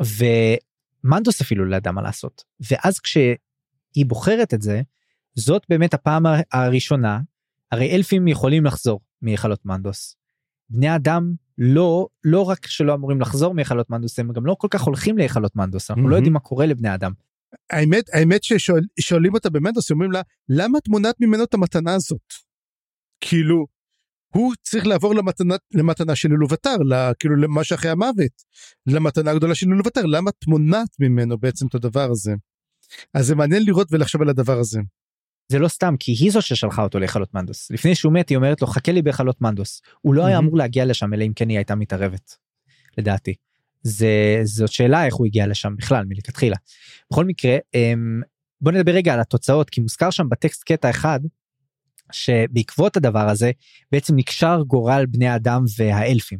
ומנדוס 0.00 1.40
אפילו 1.40 1.64
לא 1.64 1.76
ידע 1.76 1.92
מה 1.92 2.02
לעשות 2.02 2.44
ואז 2.70 3.00
כשהיא 3.00 4.06
בוחרת 4.06 4.54
את 4.54 4.62
זה 4.62 4.82
זאת 5.34 5.62
באמת 5.68 5.94
הפעם 5.94 6.26
הראשונה 6.52 7.20
הרי 7.72 7.96
אלפים 7.96 8.28
יכולים 8.28 8.64
לחזור 8.64 9.00
מהיכלות 9.22 9.64
מנדוס. 9.64 10.16
בני 10.70 10.96
אדם 10.96 11.34
לא 11.58 12.06
לא 12.24 12.42
רק 12.42 12.66
שלא 12.66 12.94
אמורים 12.94 13.20
לחזור 13.20 13.54
מהיכלות 13.54 13.90
מנדוס 13.90 14.18
הם 14.18 14.32
גם 14.32 14.46
לא 14.46 14.56
כל 14.58 14.68
כך 14.70 14.82
הולכים 14.82 15.18
להיכלות 15.18 15.56
מנדוס 15.56 15.90
אנחנו 15.90 16.06
mm-hmm. 16.06 16.10
לא 16.10 16.16
יודעים 16.16 16.32
מה 16.32 16.40
קורה 16.40 16.66
לבני 16.66 16.94
אדם. 16.94 17.12
האמת 17.70 18.04
האמת 18.12 18.40
ששואלים 18.44 19.34
אותה 19.34 19.50
במנדוס 19.50 19.90
אומרים 19.90 20.12
לה 20.12 20.22
למה 20.48 20.78
את 20.78 20.88
מונעת 20.88 21.14
ממנו 21.20 21.44
את 21.44 21.54
המתנה 21.54 21.94
הזאת. 21.94 22.32
כאילו 23.20 23.66
הוא 24.34 24.54
צריך 24.62 24.86
לעבור 24.86 25.14
למתנה 25.14 25.54
למתנה 25.74 26.16
של 26.16 26.32
אלובטר 26.32 26.76
כאילו 27.18 27.36
למה 27.36 27.64
שאחרי 27.64 27.90
המוות 27.90 28.42
למתנה 28.86 29.30
הגדולה 29.30 29.54
של 29.54 29.66
אלובטר 29.72 30.06
למה 30.06 30.30
את 30.30 30.46
מונעת 30.46 30.88
ממנו 31.00 31.38
בעצם 31.38 31.66
את 31.66 31.74
הדבר 31.74 32.10
הזה. 32.10 32.34
אז 33.14 33.26
זה 33.26 33.34
מעניין 33.34 33.62
לראות 33.66 33.88
ולחשוב 33.90 34.22
על 34.22 34.28
הדבר 34.28 34.58
הזה. 34.58 34.80
זה 35.48 35.58
לא 35.58 35.68
סתם 35.68 35.94
כי 35.98 36.12
היא 36.12 36.30
זו 36.32 36.42
ששלחה 36.42 36.82
אותו 36.82 36.98
להיכלות 36.98 37.34
מנדוס 37.34 37.70
לפני 37.70 37.94
שהוא 37.94 38.12
מת 38.12 38.28
היא 38.28 38.36
אומרת 38.36 38.62
לו 38.62 38.66
חכה 38.66 38.92
לי 38.92 39.02
בהיכלות 39.02 39.40
מנדוס 39.40 39.82
הוא 40.00 40.14
לא 40.14 40.26
היה 40.26 40.38
אמור 40.38 40.56
להגיע 40.56 40.84
לשם 40.84 41.14
אלא 41.14 41.24
אם 41.24 41.32
כן 41.32 41.48
היא 41.48 41.58
הייתה 41.58 41.74
מתערבת. 41.74 42.36
לדעתי. 42.98 43.34
זה 43.82 44.40
זאת 44.44 44.72
שאלה 44.72 45.06
איך 45.06 45.14
הוא 45.14 45.26
הגיע 45.26 45.46
לשם 45.46 45.76
בכלל 45.76 46.04
מלכתחילה. 46.08 46.56
בכל 47.10 47.24
מקרה 47.24 47.56
אמ, 47.74 48.20
בוא 48.60 48.72
נדבר 48.72 48.92
רגע 48.92 49.14
על 49.14 49.20
התוצאות 49.20 49.70
כי 49.70 49.80
מוזכר 49.80 50.10
שם 50.10 50.28
בטקסט 50.28 50.62
קטע 50.64 50.90
אחד 50.90 51.20
שבעקבות 52.12 52.96
הדבר 52.96 53.28
הזה 53.28 53.50
בעצם 53.92 54.16
נקשר 54.16 54.62
גורל 54.66 55.06
בני 55.06 55.26
האדם 55.26 55.64
והאלפים. 55.76 56.38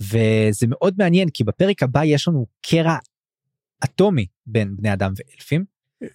וזה 0.00 0.66
מאוד 0.68 0.94
מעניין 0.98 1.28
כי 1.30 1.44
בפרק 1.44 1.82
הבא 1.82 2.04
יש 2.04 2.28
לנו 2.28 2.46
קרע 2.62 2.96
אטומי 3.84 4.26
בין 4.46 4.76
בני 4.76 4.92
אדם 4.92 5.12
ואלפים. 5.16 5.64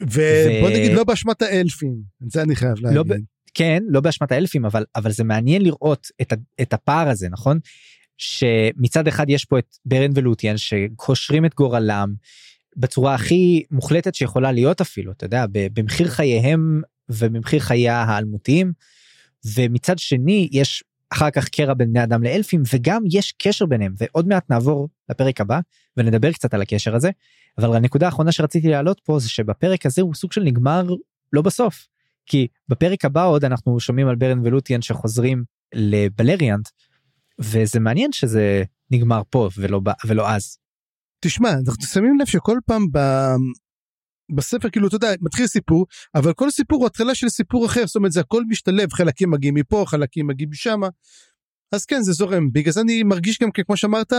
ובוא. 0.01 0.69
נגיד 0.69 0.91
לא 0.91 1.03
באשמת 1.03 1.41
האלפים, 1.41 1.95
זה 2.27 2.41
אני 2.41 2.55
חייב 2.55 2.73
להגיד. 2.81 2.97
לא 2.97 3.03
ב... 3.03 3.13
כן, 3.53 3.83
לא 3.87 4.01
באשמת 4.01 4.31
האלפים, 4.31 4.65
אבל, 4.65 4.83
אבל 4.95 5.11
זה 5.11 5.23
מעניין 5.23 5.61
לראות 5.61 6.07
את, 6.21 6.33
ה, 6.33 6.35
את 6.61 6.73
הפער 6.73 7.09
הזה, 7.09 7.29
נכון? 7.29 7.59
שמצד 8.17 9.07
אחד 9.07 9.29
יש 9.29 9.45
פה 9.45 9.59
את 9.59 9.75
ברן 9.85 10.11
ולוטיאן 10.15 10.57
שקושרים 10.57 11.45
את 11.45 11.55
גורלם 11.55 12.13
בצורה 12.77 13.15
הכי 13.15 13.63
מוחלטת 13.71 14.15
שיכולה 14.15 14.51
להיות 14.51 14.81
אפילו, 14.81 15.11
אתה 15.11 15.25
יודע, 15.25 15.45
במחיר 15.51 16.07
חייהם 16.07 16.81
ובמחיר 17.09 17.59
חייה 17.59 18.03
האלמותיים, 18.03 18.71
ומצד 19.55 19.99
שני 19.99 20.49
יש 20.51 20.83
אחר 21.09 21.31
כך 21.31 21.49
קרע 21.49 21.73
בין 21.73 21.89
בני 21.89 22.03
אדם 22.03 22.23
לאלפים 22.23 22.63
וגם 22.73 23.03
יש 23.11 23.33
קשר 23.37 23.65
ביניהם 23.65 23.93
ועוד 23.97 24.27
מעט 24.27 24.49
נעבור 24.49 24.89
לפרק 25.09 25.41
הבא 25.41 25.59
ונדבר 25.97 26.31
קצת 26.31 26.53
על 26.53 26.61
הקשר 26.61 26.95
הזה 26.95 27.09
אבל 27.57 27.75
הנקודה 27.75 28.05
האחרונה 28.05 28.31
שרציתי 28.31 28.67
להעלות 28.67 29.01
פה 29.03 29.19
זה 29.19 29.29
שבפרק 29.29 29.85
הזה 29.85 30.01
הוא 30.01 30.13
סוג 30.13 30.31
של 30.31 30.43
נגמר 30.43 30.83
לא 31.33 31.41
בסוף. 31.41 31.87
כי 32.25 32.47
בפרק 32.69 33.05
הבא 33.05 33.25
עוד 33.25 33.45
אנחנו 33.45 33.79
שומעים 33.79 34.07
על 34.07 34.15
ברן 34.15 34.39
ולוטיאן 34.43 34.81
שחוזרים 34.81 35.43
לבלריאנט 35.73 36.69
וזה 37.39 37.79
מעניין 37.79 38.11
שזה 38.11 38.63
נגמר 38.91 39.21
פה 39.29 39.49
ולא 39.57 39.81
ולא 40.07 40.29
אז. 40.29 40.57
תשמע 41.19 41.49
אנחנו 41.51 41.83
שמים 41.85 42.19
לב 42.19 42.25
שכל 42.25 42.57
פעם 42.65 42.87
ב... 42.91 42.99
בספר 44.35 44.69
כאילו 44.69 44.87
אתה 44.87 44.95
יודע 44.95 45.07
מתחיל 45.21 45.47
סיפור 45.47 45.85
אבל 46.15 46.33
כל 46.33 46.51
סיפור 46.51 46.79
הוא 46.79 46.87
התחלה 46.87 47.15
של 47.15 47.29
סיפור 47.29 47.65
אחר. 47.65 47.85
זאת 47.85 47.95
אומרת 47.95 48.11
זה 48.11 48.19
הכל 48.19 48.43
משתלב 48.49 48.93
חלקים 48.93 49.31
מגיעים 49.31 49.53
מפה 49.53 49.83
חלקים 49.87 50.27
מגיעים 50.27 50.49
משם. 50.49 50.81
אז 51.71 51.85
כן 51.85 52.01
זה 52.01 52.11
זורם. 52.11 52.51
בגלל 52.51 52.73
זה 52.73 52.81
אני 52.81 53.03
מרגיש 53.03 53.39
גם 53.41 53.49
כמו 53.51 53.77
שאמרת 53.77 54.13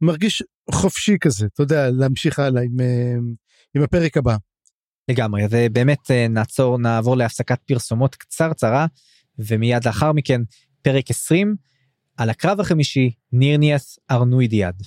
מרגיש 0.00 0.42
חופשי 0.70 1.16
כזה 1.20 1.46
אתה 1.46 1.62
יודע 1.62 1.90
להמשיך 1.90 2.38
הלאה 2.38 2.62
עם, 2.62 2.80
אה, 2.80 3.14
עם 3.74 3.82
הפרק 3.82 4.16
הבא. 4.16 4.36
לגמרי 5.10 5.42
ובאמת 5.50 6.10
אה, 6.10 6.28
נעצור 6.28 6.78
נעבור 6.78 7.16
להפסקת 7.16 7.58
פרסומות 7.66 8.14
קצרצרה 8.14 8.86
ומיד 9.38 9.84
לאחר 9.86 10.12
מכן 10.12 10.40
פרק 10.82 11.10
20 11.10 11.56
על 12.16 12.30
הקרב 12.30 12.60
החמישי 12.60 13.10
נירניאס 13.32 13.98
ארנוידיאד. 14.10 14.82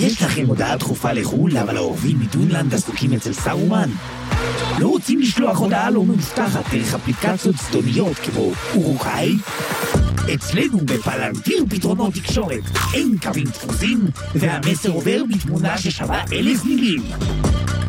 יש 0.00 0.22
לכם 0.22 0.46
הודעה 0.46 0.76
דחופה 0.76 1.12
לחו"ל, 1.12 1.56
אבל 1.56 1.76
האורבים 1.76 2.20
מדונלנד 2.20 2.74
עסוקים 2.74 3.12
אצל 3.12 3.32
סארומן? 3.32 3.90
לא 4.78 4.88
רוצים 4.88 5.20
לשלוח 5.20 5.58
הודעה 5.58 5.90
לא 5.90 6.04
מאובטחת 6.04 6.74
דרך 6.74 6.94
אפליקציות 6.94 7.56
זדוניות 7.56 8.16
כמו 8.16 8.52
אורוקאי? 8.74 9.36
אצלנו 10.34 10.78
בפלנטיר 10.78 11.64
פתרונות 11.70 12.14
תקשורת 12.14 12.62
אין 12.94 13.16
קווים 13.22 13.44
דפוסים, 13.44 14.00
והמסר 14.34 14.90
עובר 14.90 15.22
בתמונה 15.28 15.78
ששווה 15.78 16.24
אלף 16.32 16.64
מילים. 16.64 17.02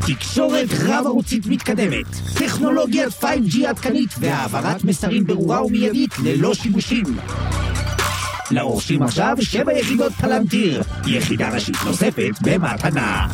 תקשורת 0.08 0.68
רב-ערוצית 0.80 1.46
מתקדמת, 1.46 2.08
טכנולוגיית 2.36 3.14
5G 3.24 3.68
עדכנית 3.68 4.10
והעברת 4.20 4.84
מסרים 4.84 5.24
ברורה 5.24 5.66
ומיידית 5.66 6.12
ללא 6.24 6.54
שיבושים. 6.54 7.06
לרוכשים 8.52 9.04
עכשיו 9.04 9.38
שבע 9.42 9.74
יחידות 9.74 10.12
פלנטיר, 10.12 10.82
יחידה 11.08 11.54
ראשית 11.54 11.76
נוספת 11.86 12.32
במתנה. 12.42 13.28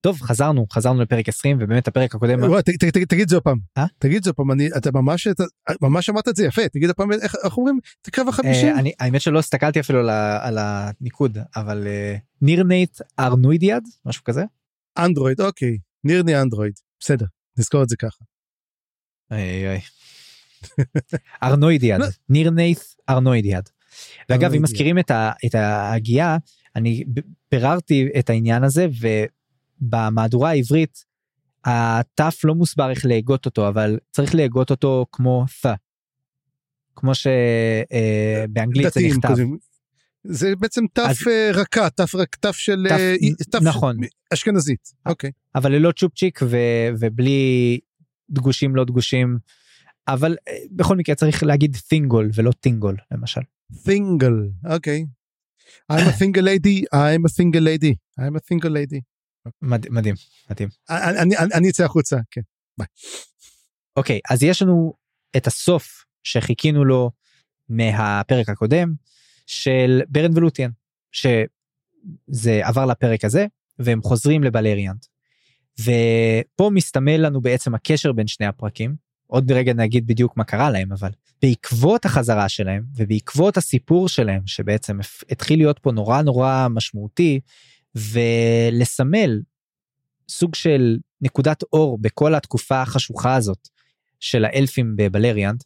טוב 0.00 0.20
חזרנו 0.20 0.66
חזרנו 0.72 1.02
לפרק 1.02 1.28
20 1.28 1.56
ובאמת 1.60 1.88
הפרק 1.88 2.14
הקודם 2.14 2.40
תגיד 2.86 3.20
את 3.20 3.28
זה 3.28 3.36
עוד 3.36 3.42
פעם 3.42 3.58
אה? 3.78 3.86
תגיד 3.98 4.16
את 4.16 4.22
זה 4.22 4.30
עוד 4.30 4.36
פעם 4.36 4.52
אני 4.52 4.68
אתה 4.76 4.90
ממש 4.92 5.26
אתה 5.26 5.44
ממש 5.82 6.10
אמרת 6.10 6.28
את 6.28 6.36
זה 6.36 6.44
יפה 6.46 6.68
תגיד 6.68 6.90
הפעם 6.90 7.12
איך 7.12 7.56
אומרים 7.56 7.78
את 8.02 8.08
הקרב 8.08 8.28
החמישי. 8.28 8.70
אני 8.70 8.92
האמת 9.00 9.20
שלא 9.20 9.38
הסתכלתי 9.38 9.80
אפילו 9.80 10.00
על 10.40 10.58
הניקוד 10.58 11.38
אבל 11.56 11.86
אה, 11.86 12.16
נירנייט 12.42 13.00
ארנוידיאד 13.18 13.82
משהו 14.04 14.24
כזה. 14.24 14.44
אנדרואיד 14.98 15.40
אוקיי 15.40 15.78
נירני 16.04 16.40
אנדרואיד 16.42 16.74
בסדר 17.00 17.26
נזכור 17.58 17.82
את 17.82 17.88
זה 17.88 17.96
ככה. 17.96 18.24
איי 19.30 19.68
איי. 19.68 19.80
ארנוידיאד. 21.42 22.00
ניר 22.28 22.50
נייס 22.50 22.96
ארנוידיאד. 23.08 23.68
ואגב 24.28 24.54
אם 24.54 24.62
מזכירים 24.62 24.98
את, 24.98 25.10
את 25.46 25.54
ההגייה 25.54 26.36
אני 26.76 27.04
ביררתי 27.52 28.08
את 28.18 28.30
העניין 28.30 28.64
הזה 28.64 28.86
ובמהדורה 29.80 30.50
העברית 30.50 31.04
התף 31.64 32.40
לא 32.44 32.54
מוסבר 32.54 32.90
איך 32.90 33.06
להגות 33.06 33.46
אותו 33.46 33.68
אבל 33.68 33.98
צריך 34.10 34.34
להגות 34.34 34.70
אותו 34.70 35.06
כמו 35.12 35.44
th. 35.62 35.68
כמו 36.96 37.12
שבאנגלית 37.14 38.86
אה, 38.86 38.90
זה 38.90 39.00
נכתב. 39.00 39.34
זה 40.24 40.56
בעצם 40.56 40.84
תף 40.92 41.18
אה, 41.28 41.50
רכה 41.54 41.90
תף 41.90 42.14
רק 42.14 42.36
תף 42.36 42.56
של 42.56 42.86
תף 43.50 43.62
נכון 43.62 43.96
אשכנזית 44.34 44.92
אוקיי 45.06 45.30
אבל 45.54 45.72
ללא 45.72 45.92
צ'ופצ'יק 45.92 46.40
ובלי 47.00 47.78
דגושים 48.30 48.76
לא 48.76 48.84
דגושים 48.84 49.38
אבל 50.08 50.36
אה, 50.48 50.58
בכל 50.70 50.96
מקרה 50.96 51.14
צריך 51.14 51.42
להגיד 51.42 51.76
תינגול 51.88 52.30
ולא 52.34 52.52
טינגול 52.52 52.96
למשל. 53.10 53.40
תינגל 53.84 54.32
אוקיי. 54.74 55.06
I'm 55.92 55.96
a 55.96 56.12
single 56.20 56.42
lady 56.42 56.82
I'm 56.94 57.24
a 57.24 57.32
single 57.38 57.62
lady 57.62 57.94
I'm 58.20 58.36
a 58.36 58.40
single 58.40 58.70
lady. 58.70 59.00
מדהים 59.62 60.14
מדהים. 60.50 60.68
אני, 60.90 61.36
אני, 61.36 61.36
אני 61.54 61.70
אצא 61.70 61.84
החוצה 61.84 62.16
כן 62.30 62.40
ביי. 62.78 62.86
אוקיי 63.96 64.20
אז 64.30 64.42
יש 64.42 64.62
לנו 64.62 64.94
את 65.36 65.46
הסוף 65.46 66.04
שחיכינו 66.22 66.84
לו 66.84 67.10
מהפרק 67.68 68.48
הקודם 68.48 68.94
של 69.46 70.00
ברן 70.08 70.36
ולוטיאן 70.36 70.70
שזה 71.12 72.60
עבר 72.62 72.86
לפרק 72.86 73.24
הזה 73.24 73.46
והם 73.78 74.02
חוזרים 74.02 74.42
לבלריאנט. 74.42 75.06
ופה 75.80 76.70
מסתמל 76.74 77.16
לנו 77.16 77.40
בעצם 77.40 77.74
הקשר 77.74 78.12
בין 78.12 78.26
שני 78.26 78.46
הפרקים 78.46 79.07
עוד 79.28 79.52
רגע 79.52 79.72
נגיד 79.72 80.06
בדיוק 80.06 80.36
מה 80.36 80.44
קרה 80.44 80.70
להם 80.70 80.92
אבל 80.92 81.10
בעקבות 81.42 82.04
החזרה 82.04 82.48
שלהם 82.48 82.82
ובעקבות 82.96 83.56
הסיפור 83.56 84.08
שלהם 84.08 84.42
שבעצם 84.46 84.98
התחיל 85.30 85.58
להיות 85.58 85.78
פה 85.78 85.92
נורא 85.92 86.22
נורא 86.22 86.66
משמעותי 86.70 87.40
ולסמל 87.94 89.40
סוג 90.28 90.54
של 90.54 90.98
נקודת 91.20 91.62
אור 91.72 91.98
בכל 91.98 92.34
התקופה 92.34 92.82
החשוכה 92.82 93.34
הזאת 93.34 93.68
של 94.20 94.44
האלפים 94.44 94.96
בבלריאנט 94.96 95.64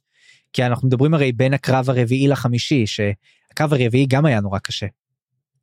כי 0.52 0.66
אנחנו 0.66 0.88
מדברים 0.88 1.14
הרי 1.14 1.32
בין 1.32 1.54
הקרב 1.54 1.90
הרביעי 1.90 2.28
לחמישי 2.28 2.86
שהקרב 2.86 3.72
הרביעי 3.72 4.06
גם 4.06 4.26
היה 4.26 4.40
נורא 4.40 4.58
קשה. 4.58 4.86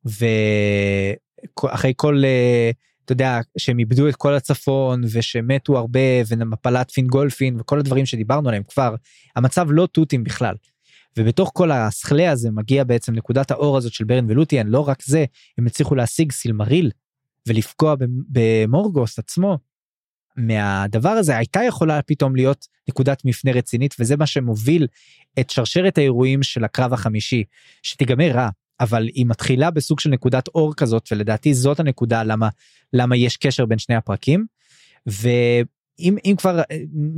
ואחרי 0.06 1.94
כל 1.96 2.22
אה, 2.26 2.72
אתה 3.12 3.14
יודע 3.14 3.40
שהם 3.58 3.80
איבדו 3.80 4.10
את 4.10 4.16
כל 4.16 4.34
הצפון 4.34 5.02
ושמתו 5.12 5.78
הרבה 5.78 6.00
ומפלת 6.28 6.92
פינגולפין 6.92 7.60
וכל 7.60 7.80
הדברים 7.80 8.06
שדיברנו 8.06 8.50
עליהם 8.50 8.64
כבר 8.64 8.96
המצב 9.36 9.68
לא 9.72 9.86
תותים 9.86 10.24
בכלל. 10.24 10.56
ובתוך 11.18 11.52
כל 11.54 11.72
הסכלה 11.72 12.32
הזה 12.32 12.52
מגיע 12.52 12.84
בעצם 12.84 13.14
נקודת 13.14 13.52
האור 13.52 13.78
הזאת 13.78 13.94
של 13.94 14.04
ברן 14.04 14.26
ולוטיאן 14.30 14.68
לא 14.68 14.88
רק 14.88 15.04
זה 15.04 15.26
הם 15.58 15.66
הצליחו 15.66 15.96
להשיג 15.96 16.32
סילמריל 16.32 16.92
ולפגוע 17.48 17.96
במורגוס 18.30 19.20
עצמו. 19.20 19.58
מהדבר 20.36 21.10
הזה 21.10 21.38
הייתה 21.38 21.64
יכולה 21.64 22.02
פתאום 22.02 22.36
להיות 22.36 22.68
נקודת 22.90 23.26
מפנה 23.26 23.52
רצינית 23.52 23.96
וזה 24.00 24.18
מה 24.18 24.28
שמוביל 24.28 24.88
את 25.40 25.50
שרשרת 25.50 25.98
האירועים 25.98 26.44
של 26.44 26.64
הקרב 26.64 26.94
החמישי 26.94 27.44
שתיגמר 27.84 28.32
רע 28.32 28.50
אבל 28.80 29.08
היא 29.08 29.26
מתחילה 29.26 29.72
בסוג 29.72 30.00
של 30.00 30.10
נקודת 30.10 30.48
אור 30.48 30.74
כזאת 30.76 31.10
ולדעתי 31.12 31.54
זאת 31.54 31.80
הנקודה 31.80 32.24
למה 32.24 32.50
למה 32.94 33.18
יש 33.18 33.38
קשר 33.38 33.66
בין 33.66 33.78
שני 33.78 33.96
הפרקים. 33.96 34.46
ואם 35.06 36.36
כבר 36.38 36.60
אה, 36.60 36.64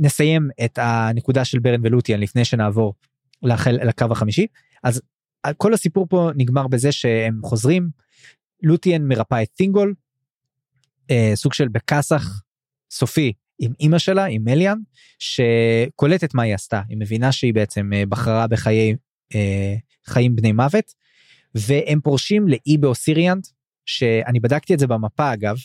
נסיים 0.00 0.48
את 0.64 0.78
הנקודה 0.82 1.44
של 1.44 1.58
ברן 1.58 1.80
ולוטיאן 1.84 2.20
לפני 2.20 2.44
שנעבור 2.44 2.94
לחל, 3.42 3.78
לקו 3.88 4.06
החמישי 4.10 4.46
אז 4.84 5.02
כל 5.56 5.74
הסיפור 5.74 6.06
פה 6.10 6.30
נגמר 6.36 6.66
בזה 6.66 6.92
שהם 6.92 7.40
חוזרים. 7.44 7.88
לוטיאן 8.62 9.02
מרפא 9.08 9.42
את 9.42 9.48
טינגול 9.54 9.94
אה, 11.10 11.32
סוג 11.34 11.52
של 11.52 11.68
בכסח 11.68 12.42
סופי 12.90 13.32
עם 13.58 13.72
אימא 13.80 13.98
שלה 13.98 14.24
עם 14.24 14.44
מליאן 14.44 14.78
שקולטת 15.18 16.34
מה 16.34 16.42
היא 16.42 16.54
עשתה. 16.54 16.82
היא 16.88 16.96
מבינה 17.00 17.32
שהיא 17.32 17.54
בעצם 17.54 17.90
אה, 17.94 18.06
בחרה 18.06 18.46
בחיי 18.46 18.96
אה, 19.34 19.74
חיים 20.06 20.36
בני 20.36 20.52
מוות 20.52 20.92
והם 21.54 22.00
פורשים 22.00 22.48
לאי 22.48 22.78
באוסיריאנט 22.78 23.46
שאני 23.86 24.40
בדקתי 24.40 24.74
את 24.74 24.78
זה 24.78 24.86
במפה 24.86 25.32
אגב 25.32 25.56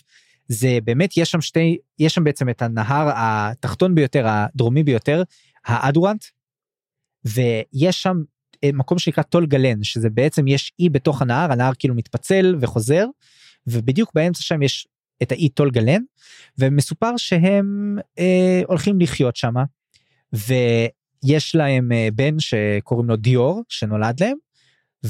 זה 0.48 0.78
באמת 0.84 1.18
יש 1.18 1.32
שם 1.32 1.42
שתי 1.42 1.78
יש 2.00 2.14
שם 2.14 2.24
בעצם 2.24 2.50
את 2.50 2.62
הנהר 2.62 3.10
התחתון 3.16 3.96
ביותר 3.96 4.26
הדרומי 4.28 4.84
ביותר 4.84 5.24
האדורנט 5.66 6.26
ויש 7.26 8.02
שם 8.02 8.18
אה, 8.64 8.70
מקום 8.74 9.00
שנקרא 9.00 9.24
טול 9.24 9.46
גלן 9.46 9.84
שזה 9.84 10.10
בעצם 10.10 10.48
יש 10.48 10.74
אי 10.80 10.90
בתוך 10.90 11.22
הנהר 11.22 11.52
הנהר 11.52 11.72
כאילו 11.80 11.96
מתפצל 11.96 12.56
וחוזר 12.62 13.06
ובדיוק 13.68 14.12
באמצע 14.16 14.42
שם 14.42 14.62
יש 14.62 14.88
את 15.24 15.32
האי 15.32 15.50
טול 15.50 15.72
גלן 15.72 16.02
ומסופר 16.58 17.18
שהם 17.18 17.98
אה, 18.20 18.62
הולכים 18.68 19.00
לחיות 19.00 19.36
שם 19.36 19.54
ויש 20.34 21.56
להם 21.56 21.92
אה, 21.92 22.08
בן 22.16 22.40
שקוראים 22.40 23.10
לו 23.10 23.16
דיור 23.16 23.64
שנולד 23.70 24.20
להם 24.20 24.38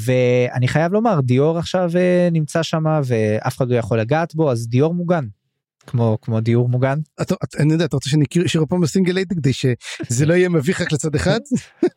ואני 0.06 0.68
חייב 0.68 0.94
לומר 0.94 1.20
דיור 1.22 1.58
עכשיו 1.58 1.92
אה, 1.96 2.30
נמצא 2.32 2.64
שם 2.64 2.84
ואף 3.06 3.58
אחד 3.58 3.70
לא 3.70 3.76
יכול 3.76 4.00
לגעת 4.00 4.36
בו 4.36 4.52
אז 4.52 4.68
דיור 4.68 4.94
מוגן. 4.94 5.26
כמו 5.90 6.18
כמו 6.22 6.40
דיור 6.42 6.70
מוגן. 6.70 7.00
אתה, 7.22 7.36
אתה, 7.44 7.58
אני 7.64 7.74
יודע 7.74 7.86
אתה 7.86 7.96
רוצה 7.96 8.10
שאני 8.10 8.26
אשאיר 8.46 8.66
פעם 8.70 8.82
בסינגל 8.82 9.14
ליידי 9.14 9.36
כדי 9.36 9.54
שזה 9.54 10.26
לא 10.26 10.34
יהיה 10.34 10.50
מביך 10.50 10.82
רק 10.82 10.92
לצד 10.92 11.16
אחד? 11.16 11.40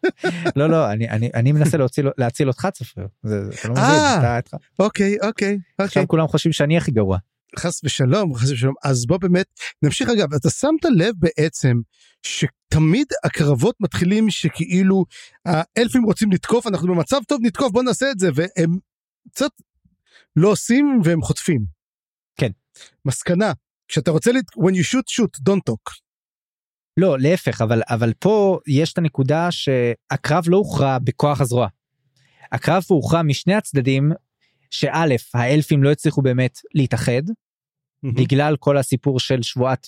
לא 0.57 0.67
לא 0.67 0.93
אני 0.93 1.09
אני 1.11 1.31
אני 1.35 1.53
מנסה 1.53 1.77
להוציא 1.77 2.03
להציל 2.19 2.49
אותך 2.49 2.69
צפריר. 2.73 3.07
זה, 3.23 3.45
זה, 3.45 3.51
אתה 3.61 3.69
לא 3.69 3.75
מבין, 3.75 3.85
אה, 3.85 4.19
אתה- 4.19 4.39
אתה- 4.39 4.57
אוקיי 4.79 5.17
אוקיי 5.23 5.59
עכשיו 5.79 5.87
אוקיי 6.03 6.07
כולם 6.07 6.27
חושבים 6.29 6.53
שאני 6.53 6.77
הכי 6.77 6.91
גרוע. 6.91 7.19
חס 7.59 7.85
ושלום 7.85 8.35
חס 8.35 8.51
ושלום 8.51 8.75
אז 8.85 9.07
בוא 9.07 9.19
באמת 9.19 9.47
נמשיך 9.83 10.09
אגב 10.09 10.35
אתה 10.35 10.51
שמת 10.51 10.85
לב 10.97 11.15
בעצם 11.19 11.77
שתמיד 12.23 13.07
הקרבות 13.25 13.77
מתחילים 13.81 14.31
שכאילו 14.31 15.05
האלפים 15.45 16.03
רוצים 16.05 16.33
לתקוף 16.33 16.67
אנחנו 16.67 16.95
במצב 16.95 17.21
טוב 17.29 17.39
נתקוף 17.43 17.73
בוא 17.73 17.83
נעשה 17.83 18.11
את 18.11 18.19
זה 18.19 18.29
והם 18.35 18.79
קצת 19.31 19.51
לא 20.37 20.49
עושים 20.49 21.01
והם 21.05 21.23
חוטפים. 21.23 21.65
כן. 22.37 22.51
מסקנה 23.05 23.53
כשאתה 23.89 24.11
רוצה 24.11 24.33
לת... 24.33 24.45
when 24.57 24.73
you 24.73 24.85
shoot 24.85 25.09
shoot 25.17 25.41
don't 25.49 25.71
talk. 25.71 25.95
לא 26.97 27.19
להפך 27.19 27.61
אבל 27.61 27.83
אבל 27.91 28.13
פה 28.19 28.59
יש 28.67 28.93
את 28.93 28.99
הנקודה 28.99 29.51
שהקרב 29.51 30.45
לא 30.49 30.57
הוכרע 30.57 30.99
בכוח 30.99 31.41
הזרוע. 31.41 31.69
הקרב 32.53 32.83
הוכרע 32.89 33.23
משני 33.23 33.55
הצדדים 33.55 34.13
שא' 34.71 35.17
האלפים 35.35 35.83
לא 35.83 35.93
הצליחו 35.93 36.23
באמת 36.23 36.59
להתאחד 36.75 37.23
בגלל 38.03 38.57
כל 38.57 38.77
הסיפור 38.77 39.21
של 39.21 39.43
שבועת 39.43 39.87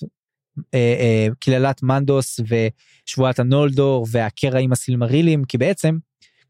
אה, 0.74 0.78
אה, 1.01 1.26
קללת 1.41 1.83
מנדוס 1.83 2.41
ושבועת 2.41 3.39
הנולדור 3.39 4.07
והקרע 4.11 4.59
עם 4.59 4.72
הסילמרילים 4.72 5.45
כי 5.45 5.59
בעצם 5.59 5.97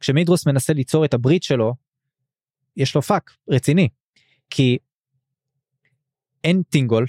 כשמידרוס 0.01 0.47
מנסה 0.47 0.72
ליצור 0.72 1.05
את 1.05 1.14
הברית 1.14 1.43
שלו 1.43 1.74
יש 2.76 2.95
לו 2.95 3.03
fuck 3.03 3.30
רציני 3.49 3.89
כי 4.51 4.78
אין 6.45 6.62
טינגול 6.68 7.07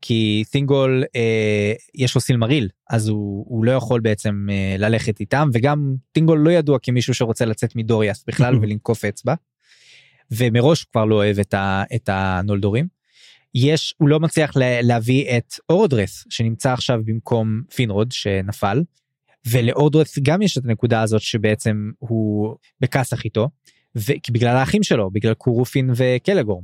כי 0.00 0.44
טינגול 0.50 1.04
אה, 1.16 1.72
יש 1.94 2.14
לו 2.14 2.20
סילמריל 2.20 2.68
אז 2.90 3.08
הוא, 3.08 3.44
הוא 3.48 3.64
לא 3.64 3.72
יכול 3.72 4.00
בעצם 4.00 4.46
אה, 4.50 4.76
ללכת 4.78 5.20
איתם 5.20 5.48
וגם 5.52 5.94
טינגול 6.12 6.38
לא 6.38 6.50
ידוע 6.50 6.78
כמישהו 6.82 7.14
שרוצה 7.14 7.44
לצאת 7.44 7.76
מדוריאס 7.76 8.24
בכלל 8.26 8.56
ולנקוף 8.62 9.04
אצבע. 9.04 9.34
ומראש 10.30 10.84
כבר 10.84 11.04
לא 11.04 11.14
אוהב 11.14 11.38
את, 11.38 11.54
ה, 11.54 11.82
את 11.94 12.08
הנולדורים. 12.12 12.86
יש 13.54 13.94
הוא 13.98 14.08
לא 14.08 14.20
מצליח 14.20 14.56
לה, 14.56 14.82
להביא 14.82 15.36
את 15.36 15.54
אורדרס 15.68 16.24
שנמצא 16.30 16.72
עכשיו 16.72 17.00
במקום 17.04 17.62
פינרוד 17.74 18.12
שנפל. 18.12 18.82
ולאורדרס 19.48 20.18
גם 20.22 20.42
יש 20.42 20.58
את 20.58 20.64
הנקודה 20.64 21.02
הזאת 21.02 21.20
שבעצם 21.20 21.90
הוא 21.98 22.56
בכסח 22.80 23.24
איתו. 23.24 23.48
וכי 23.96 24.32
בגלל 24.32 24.56
האחים 24.56 24.82
שלו 24.82 25.10
בגלל 25.10 25.34
קורופין 25.34 25.90
וקלגורם. 25.96 26.62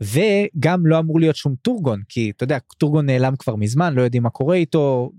וגם 0.00 0.86
לא 0.86 0.98
אמור 0.98 1.20
להיות 1.20 1.36
שום 1.36 1.54
טורגון 1.62 2.02
כי 2.08 2.32
אתה 2.36 2.44
יודע 2.44 2.58
טורגון 2.78 3.06
נעלם 3.06 3.36
כבר 3.36 3.56
מזמן 3.56 3.94
לא 3.94 4.02
יודעים 4.02 4.22
מה 4.22 4.30
קורה 4.30 4.56
איתו. 4.56 5.10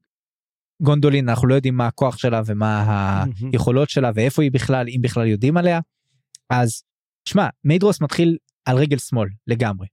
גונדולין 0.82 1.30
אנחנו 1.30 1.48
לא 1.48 1.56
יודעים 1.56 1.78
מה 1.78 1.88
הכוח 1.88 2.18
שלה 2.18 2.42
ומה 2.46 3.24
היכולות 3.52 3.90
שלה 3.90 4.12
ואיפה 4.16 4.44
היא 4.44 4.52
בכלל 4.52 4.86
אם 4.90 5.00
בכלל 5.02 5.28
יודעים 5.28 5.58
עליה. 5.58 5.80
אז 6.50 6.84
שמע 7.26 7.48
מיידרוס 7.64 8.02
מתחיל 8.02 8.38
על 8.66 8.78
רגל 8.78 8.98
שמאל 8.98 9.30
לגמרי 9.48 9.88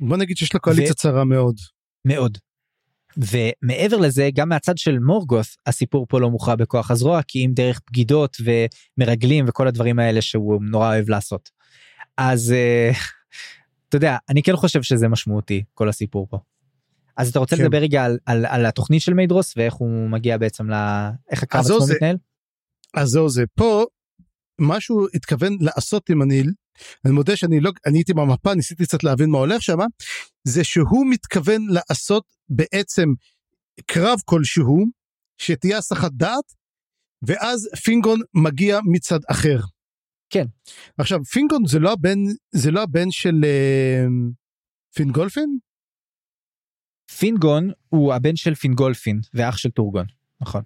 בוא 0.00 0.16
נגיד 0.16 0.36
שיש 0.36 0.54
לו 0.54 0.60
קואליציה 0.60 0.92
ו- 0.92 0.94
צרה 0.94 1.24
מאוד. 1.24 1.56
מאוד. 2.04 2.38
ומעבר 3.16 3.96
לזה 3.96 4.28
גם 4.34 4.48
מהצד 4.48 4.78
של 4.78 4.98
מורגות 4.98 5.46
הסיפור 5.66 6.06
פה 6.08 6.20
לא 6.20 6.30
מוכרע 6.30 6.56
בכוח 6.56 6.90
הזרוע 6.90 7.22
כי 7.22 7.44
אם 7.44 7.50
דרך 7.54 7.80
בגידות 7.90 8.36
ומרגלים 8.98 9.44
וכל 9.48 9.68
הדברים 9.68 9.98
האלה 9.98 10.22
שהוא 10.22 10.62
נורא 10.62 10.88
אוהב 10.88 11.08
לעשות. 11.08 11.50
אז 12.16 12.52
אה, 12.52 12.90
אתה 13.88 13.96
יודע 13.96 14.16
אני 14.28 14.42
כן 14.42 14.56
חושב 14.56 14.82
שזה 14.82 15.08
משמעותי 15.08 15.64
כל 15.74 15.88
הסיפור 15.88 16.26
פה. 16.30 16.38
אז 17.16 17.28
אתה 17.28 17.38
רוצה 17.38 17.56
כן. 17.56 17.62
לדבר 17.62 17.78
רגע 17.78 18.04
על, 18.04 18.18
על, 18.26 18.46
על 18.46 18.66
התוכנית 18.66 19.02
של 19.02 19.14
מיידרוס 19.14 19.56
ואיך 19.56 19.74
הוא 19.74 20.10
מגיע 20.10 20.38
בעצם 20.38 20.70
ל... 20.70 20.74
איך 21.30 21.42
הקרב 21.42 21.62
זהו 21.62 21.76
עצמו 21.76 21.86
זה. 21.86 21.94
מתנהל? 21.94 22.16
אז 22.94 23.08
זהו 23.08 23.28
זה 23.28 23.44
פה 23.54 23.84
משהו 24.60 25.06
התכוון 25.14 25.56
לעשות 25.60 26.10
אם 26.10 26.22
אני 26.22 26.42
אני 27.04 27.12
מודה 27.14 27.36
שאני 27.36 27.60
לא 27.60 27.70
אני 27.86 27.98
הייתי 27.98 28.14
במפה 28.14 28.54
ניסיתי 28.54 28.84
קצת 28.86 29.04
להבין 29.04 29.30
מה 29.30 29.38
הולך 29.38 29.62
שם 29.62 29.78
זה 30.44 30.64
שהוא 30.64 31.06
מתכוון 31.10 31.66
לעשות 31.68 32.24
בעצם 32.48 33.08
קרב 33.86 34.18
כלשהו 34.24 34.84
שתהיה 35.38 35.78
הסחת 35.78 36.12
דעת 36.12 36.44
ואז 37.22 37.68
פינגון 37.84 38.20
מגיע 38.34 38.78
מצד 38.84 39.18
אחר. 39.30 39.58
כן. 40.30 40.44
עכשיו 40.98 41.24
פינגון 41.24 41.66
זה 41.66 41.78
לא 41.78 41.92
הבן 41.92 42.18
זה 42.54 42.70
לא 42.70 42.82
הבן 42.82 43.10
של 43.10 43.34
אה, 43.44 44.04
פינגולפין 44.94 45.58
פינגון 47.18 47.70
הוא 47.88 48.14
הבן 48.14 48.36
של 48.36 48.54
פינגולפין 48.54 49.20
ואח 49.34 49.56
של 49.56 49.70
טורגון 49.70 50.06
נכון. 50.40 50.62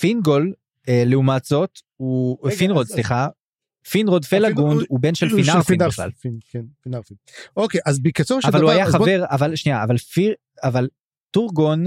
פינגול 0.00 0.52
אה, 0.88 1.02
לעומת 1.06 1.44
זאת 1.44 1.70
הוא 1.96 2.38
רגע, 2.42 2.56
פינרוד 2.56 2.86
אז- 2.86 2.92
סליחה 2.92 3.28
פינרוד 3.90 4.24
פלגונד 4.24 4.54
פינרוד- 4.68 4.84
הוא 4.88 5.00
בן 5.00 5.14
של 5.14 5.28
הוא 5.28 5.42
פינרפין 5.42 5.78
בכלל. 5.78 6.10
כן, 6.50 6.60
פינרפין. 6.82 7.16
אוקיי 7.56 7.80
אז 7.86 8.00
בקיצור 8.00 8.40
של 8.40 8.48
אבל 8.48 8.58
דבר 8.58 8.66
הוא 8.66 8.72
היה 8.72 8.86
חבר 8.90 9.24
אבל 9.24 9.56
שנייה 9.56 9.84
אבל 9.84 9.98
פיר 9.98 10.34
אבל 10.62 10.88
טורגון 11.30 11.84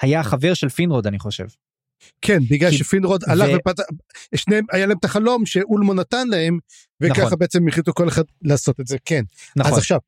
היה 0.00 0.22
חבר 0.22 0.54
של 0.54 0.68
פינרוד 0.68 1.06
אני 1.06 1.18
חושב. 1.18 1.46
כן 2.22 2.38
בגלל 2.50 2.70
שפינרוד 2.70 3.24
הלך 3.26 3.48
ופתח 3.56 3.82
שניהם 4.34 4.64
היה 4.72 4.86
להם 4.86 4.98
את 4.98 5.04
החלום 5.04 5.46
שאולמו 5.46 5.94
נתן 5.94 6.28
להם 6.28 6.58
וככה 7.00 7.22
נכון. 7.22 7.38
בעצם 7.38 7.68
החליטו 7.68 7.94
כל 7.94 8.08
אחד 8.08 8.22
לעשות 8.42 8.80
את 8.80 8.86
זה 8.86 8.96
כן 9.04 9.22
נכון 9.56 9.72
אז 9.72 9.78
עכשיו 9.78 9.98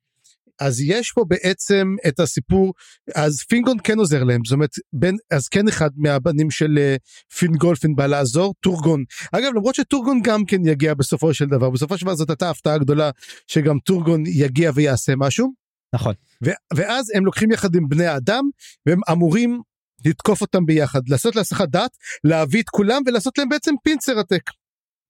אז 0.59 0.81
יש 0.81 1.11
פה 1.11 1.25
בעצם 1.27 1.95
את 2.07 2.19
הסיפור 2.19 2.73
אז 3.15 3.39
פינגון 3.49 3.77
כן 3.83 3.99
עוזר 3.99 4.23
להם 4.23 4.41
זאת 4.45 4.53
אומרת 4.53 4.69
בין 4.93 5.15
אז 5.31 5.47
כן 5.47 5.67
אחד 5.67 5.89
מהבנים 5.95 6.51
של 6.51 6.77
אה, 6.77 6.95
פינגולפין 7.37 7.95
בא 7.95 8.05
לעזור 8.05 8.53
טורגון. 8.59 9.03
אגב 9.31 9.51
למרות 9.55 9.75
שטורגון 9.75 10.21
גם 10.21 10.45
כן 10.45 10.65
יגיע 10.65 10.93
בסופו 10.93 11.33
של 11.33 11.45
דבר 11.45 11.69
בסופו 11.69 11.97
של 11.97 12.05
דבר 12.05 12.15
זאת 12.15 12.29
הייתה 12.29 12.49
הפתעה 12.49 12.77
גדולה 12.77 13.09
שגם 13.47 13.79
טורגון 13.79 14.23
יגיע 14.27 14.71
ויעשה 14.75 15.13
משהו. 15.17 15.53
נכון. 15.95 16.13
ו- 16.45 16.75
ואז 16.75 17.05
הם 17.15 17.25
לוקחים 17.25 17.51
יחד 17.51 17.75
עם 17.75 17.89
בני 17.89 18.05
האדם 18.05 18.43
והם 18.85 18.99
אמורים 19.11 19.61
לתקוף 20.05 20.41
אותם 20.41 20.65
ביחד 20.65 21.01
לעשות 21.07 21.35
להסחת 21.35 21.69
דעת 21.69 21.91
להביא 22.23 22.61
את 22.61 22.69
כולם 22.69 23.01
ולעשות 23.05 23.37
להם 23.37 23.49
בעצם 23.49 23.73
פינצר 23.83 24.19
עתק. 24.19 24.51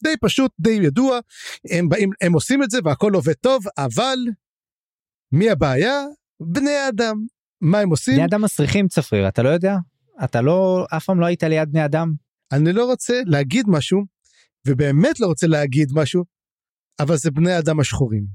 די 0.04 0.14
פשוט 0.22 0.52
די 0.60 0.80
ידוע 0.84 1.20
הם 1.72 1.90
באים 1.90 2.10
הם 2.22 2.34
עושים 2.34 2.64
את 2.64 2.72
זה 2.72 2.80
והכל 2.86 3.14
עובד 3.14 3.34
טוב 3.34 3.64
אבל 3.78 4.18
מי 5.32 5.50
הבעיה? 5.50 6.04
בני 6.40 6.72
האדם 6.72 7.26
מה 7.62 7.80
הם 7.80 7.90
עושים? 7.90 8.16
בני 8.16 8.26
אדם 8.26 8.42
מסריחים 8.42 8.88
צפריר 8.88 9.28
אתה 9.28 9.44
לא 9.44 9.50
יודע? 9.50 9.76
אתה 10.24 10.42
לא 10.42 10.86
אף 10.98 11.06
פעם 11.06 11.20
לא 11.20 11.26
היית 11.26 11.44
ליד 11.44 11.72
בני 11.72 11.86
אדם. 11.86 12.14
אני 12.52 12.74
לא 12.74 12.86
רוצה 12.86 13.22
להגיד 13.26 13.66
משהו 13.68 14.02
ובאמת 14.68 15.20
לא 15.20 15.28
רוצה 15.28 15.48
להגיד 15.48 15.90
משהו 15.94 16.24
אבל 17.00 17.18
זה 17.18 17.32
בני 17.32 17.52
האדם 17.52 17.80
השחורים. 17.80 18.26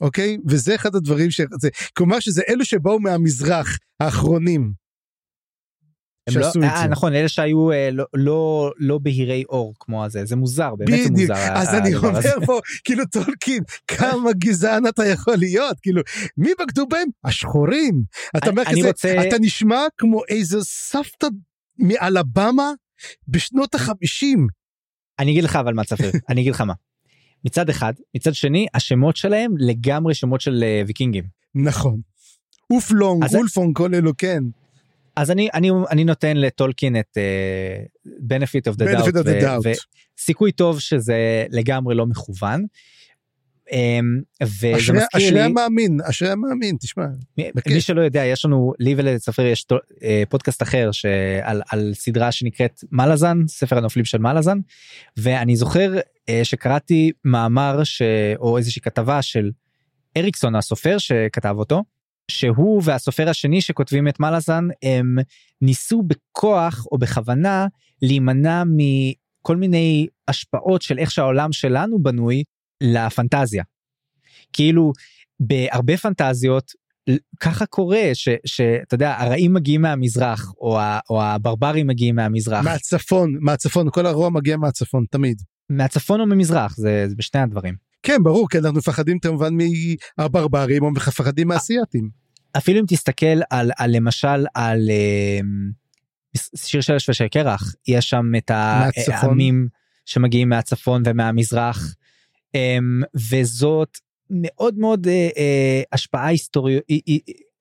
אוקיי? 0.00 0.36
וזה 0.48 0.74
אחד 0.74 0.94
הדברים 0.94 1.30
שזה 1.30 1.68
כלומר 1.96 2.20
שזה 2.20 2.42
אלו 2.48 2.64
שבאו 2.64 3.00
מהמזרח 3.00 3.78
האחרונים. 4.00 4.72
הם 6.28 6.40
לא, 6.40 6.42
שעשו 6.46 6.58
את 6.58 6.64
אה, 6.64 6.78
זה. 6.82 6.88
נכון 6.88 7.14
אלה 7.14 7.28
שהיו 7.28 7.72
אה, 7.72 7.88
לא 7.92 8.04
לא 8.14 8.70
לא 8.78 8.98
בהירי 8.98 9.44
אור 9.48 9.74
כמו 9.80 10.04
הזה 10.04 10.24
זה 10.24 10.36
מוזר 10.36 10.74
באמת 10.74 11.04
זה 11.04 11.10
מוזר. 11.10 11.34
אז 11.34 11.74
אני 11.74 11.94
הדבר 11.94 12.16
הזה. 12.16 12.34
אומר 12.34 12.46
פה, 12.46 12.60
כאילו 12.84 13.04
טולקין, 13.06 13.62
כמה 13.86 14.32
גזען 14.32 14.86
אתה 14.86 15.06
יכול 15.06 15.34
להיות, 15.36 15.80
כאילו, 15.80 16.02
מי 16.36 16.50
בגדו 16.60 16.86
בהם? 16.86 17.08
השחורים. 17.24 18.02
אתה 18.36 18.50
אומר 18.50 18.64
כזה, 18.64 18.86
רוצה- 18.88 19.28
אתה 19.28 19.36
נשמע 19.40 19.80
כמו 19.98 20.20
איזה 20.28 20.58
סבתא 20.62 21.26
מאלבמה 21.78 22.70
בשנות 23.28 23.74
החמישים. 23.74 24.46
אני 25.18 25.30
אגיד 25.32 25.44
לך 25.44 25.56
אבל 25.56 25.74
מה 25.74 25.84
צפריר 25.84 26.12
אני 26.28 26.40
אגיד 26.40 26.52
לך 26.54 26.60
מה. 26.60 26.72
מצד 27.44 27.68
אחד 27.68 27.92
מצד 28.16 28.34
שני 28.34 28.66
השמות 28.74 29.16
שלהם 29.16 29.50
לגמרי 29.58 30.14
שמות 30.14 30.40
של 30.40 30.64
אה, 30.66 30.82
ויקינגים. 30.86 31.24
נכון. 31.54 32.00
אופלונג, 32.72 33.24
אז- 33.24 33.34
אולפונג, 33.34 33.76
כל 33.76 33.94
אלו, 33.94 34.12
כן. 34.18 34.42
אז 35.18 35.30
אני 35.30 35.48
אני 35.54 35.70
אני 35.90 36.04
נותן 36.04 36.36
לטולקין 36.36 36.96
את 37.00 37.18
אה, 37.18 37.82
benefit 38.06 38.72
of 38.72 38.76
the 38.76 38.84
benefit 38.84 39.12
doubt, 39.12 39.20
of 39.22 39.26
the 39.26 39.28
ו- 39.28 39.40
doubt. 39.40 39.78
וסיכוי 40.18 40.52
טוב 40.52 40.80
שזה 40.80 41.46
לגמרי 41.50 41.94
לא 41.94 42.06
מכוון. 42.06 42.64
אמ, 43.72 44.20
וזה 44.42 44.72
אשרי 44.76 44.96
מזכיר 44.96 45.20
אשרי 45.20 45.30
לי, 45.30 45.40
המאמין, 45.40 46.00
אשרי 46.04 46.30
המאמין, 46.30 46.76
תשמע. 46.80 47.04
מי-. 47.38 47.50
מי 47.66 47.80
שלא 47.80 48.00
יודע 48.00 48.24
יש 48.24 48.44
לנו 48.44 48.72
לי 48.80 48.94
ולצפריר 48.96 49.48
יש 49.48 49.64
תו- 49.64 49.76
אה, 50.02 50.22
פודקאסט 50.28 50.62
אחר 50.62 50.92
שעל 50.92 51.62
על 51.70 51.92
סדרה 51.94 52.32
שנקראת 52.32 52.80
מלאזן 52.92 53.38
ספר 53.48 53.78
הנופלים 53.78 54.04
של 54.04 54.18
מלאזן 54.18 54.58
ואני 55.16 55.56
זוכר 55.56 55.98
אה, 56.28 56.40
שקראתי 56.44 57.12
מאמר 57.24 57.84
ש... 57.84 58.02
או 58.38 58.58
איזושהי 58.58 58.82
כתבה 58.82 59.22
של 59.22 59.50
אריקסון 60.16 60.54
הסופר 60.54 60.98
שכתב 60.98 61.54
אותו 61.58 61.84
שהוא 62.30 62.82
והסופר 62.84 63.28
השני 63.28 63.60
שכותבים 63.60 64.08
את 64.08 64.20
מלאזן 64.20 64.64
הם 64.82 65.16
ניסו 65.62 66.02
בכוח 66.02 66.86
או 66.92 66.98
בכוונה 66.98 67.66
להימנע 68.02 68.62
מכל 68.66 69.56
מיני 69.56 70.06
השפעות 70.28 70.82
של 70.82 70.98
איך 70.98 71.10
שהעולם 71.10 71.52
שלנו 71.52 72.02
בנוי 72.02 72.44
לפנטזיה. 72.80 73.64
כאילו 74.52 74.92
בהרבה 75.40 75.96
פנטזיות 75.96 76.72
ככה 77.40 77.66
קורה 77.66 78.10
שאתה 78.46 78.94
יודע 78.94 79.16
הרעים 79.18 79.54
מגיעים 79.54 79.82
מהמזרח 79.82 80.52
או, 80.60 80.78
ה, 80.78 80.98
או 81.10 81.22
הברברים 81.22 81.86
מגיעים 81.86 82.16
מהמזרח 82.16 82.64
מהצפון, 82.64 83.36
מהצפון, 83.40 83.90
כל 83.90 84.06
הרוע 84.06 84.30
מגיע 84.30 84.56
מהצפון, 84.56 85.04
תמיד. 85.10 85.42
מהצפון 85.70 86.20
או 86.20 86.26
ממזרח 86.26 86.76
זה, 86.76 87.04
זה 87.08 87.14
בשני 87.16 87.40
הדברים 87.40 87.87
כן, 88.08 88.22
ברור, 88.22 88.48
כי 88.48 88.58
אנחנו 88.58 88.78
מפחדים 88.78 89.18
כמובן 89.18 89.54
מהברברים 90.18 90.82
או 90.82 90.90
מפחדים 90.90 91.48
מהאסייתים. 91.48 92.10
אפילו 92.56 92.80
אם 92.80 92.84
תסתכל 92.88 93.40
על, 93.50 93.70
על 93.78 93.96
למשל 93.96 94.46
על 94.54 94.90
אה, 94.90 95.40
שיר 96.56 96.80
של 96.80 96.94
אש 96.94 97.08
ושל 97.08 97.28
קרח 97.28 97.74
יש 97.88 98.10
שם 98.10 98.24
את. 98.38 98.50
העמים 98.50 99.68
שמגיעים 100.04 100.48
מהצפון 100.48 101.02
ומהמזרח 101.06 101.94
אה, 102.54 102.78
וזאת 103.30 103.98
מאוד 104.30 104.78
מאוד 104.78 105.06
אה, 105.06 105.28
אה, 105.36 105.82
השפעה 105.92 106.26
היסטורית 106.26 106.82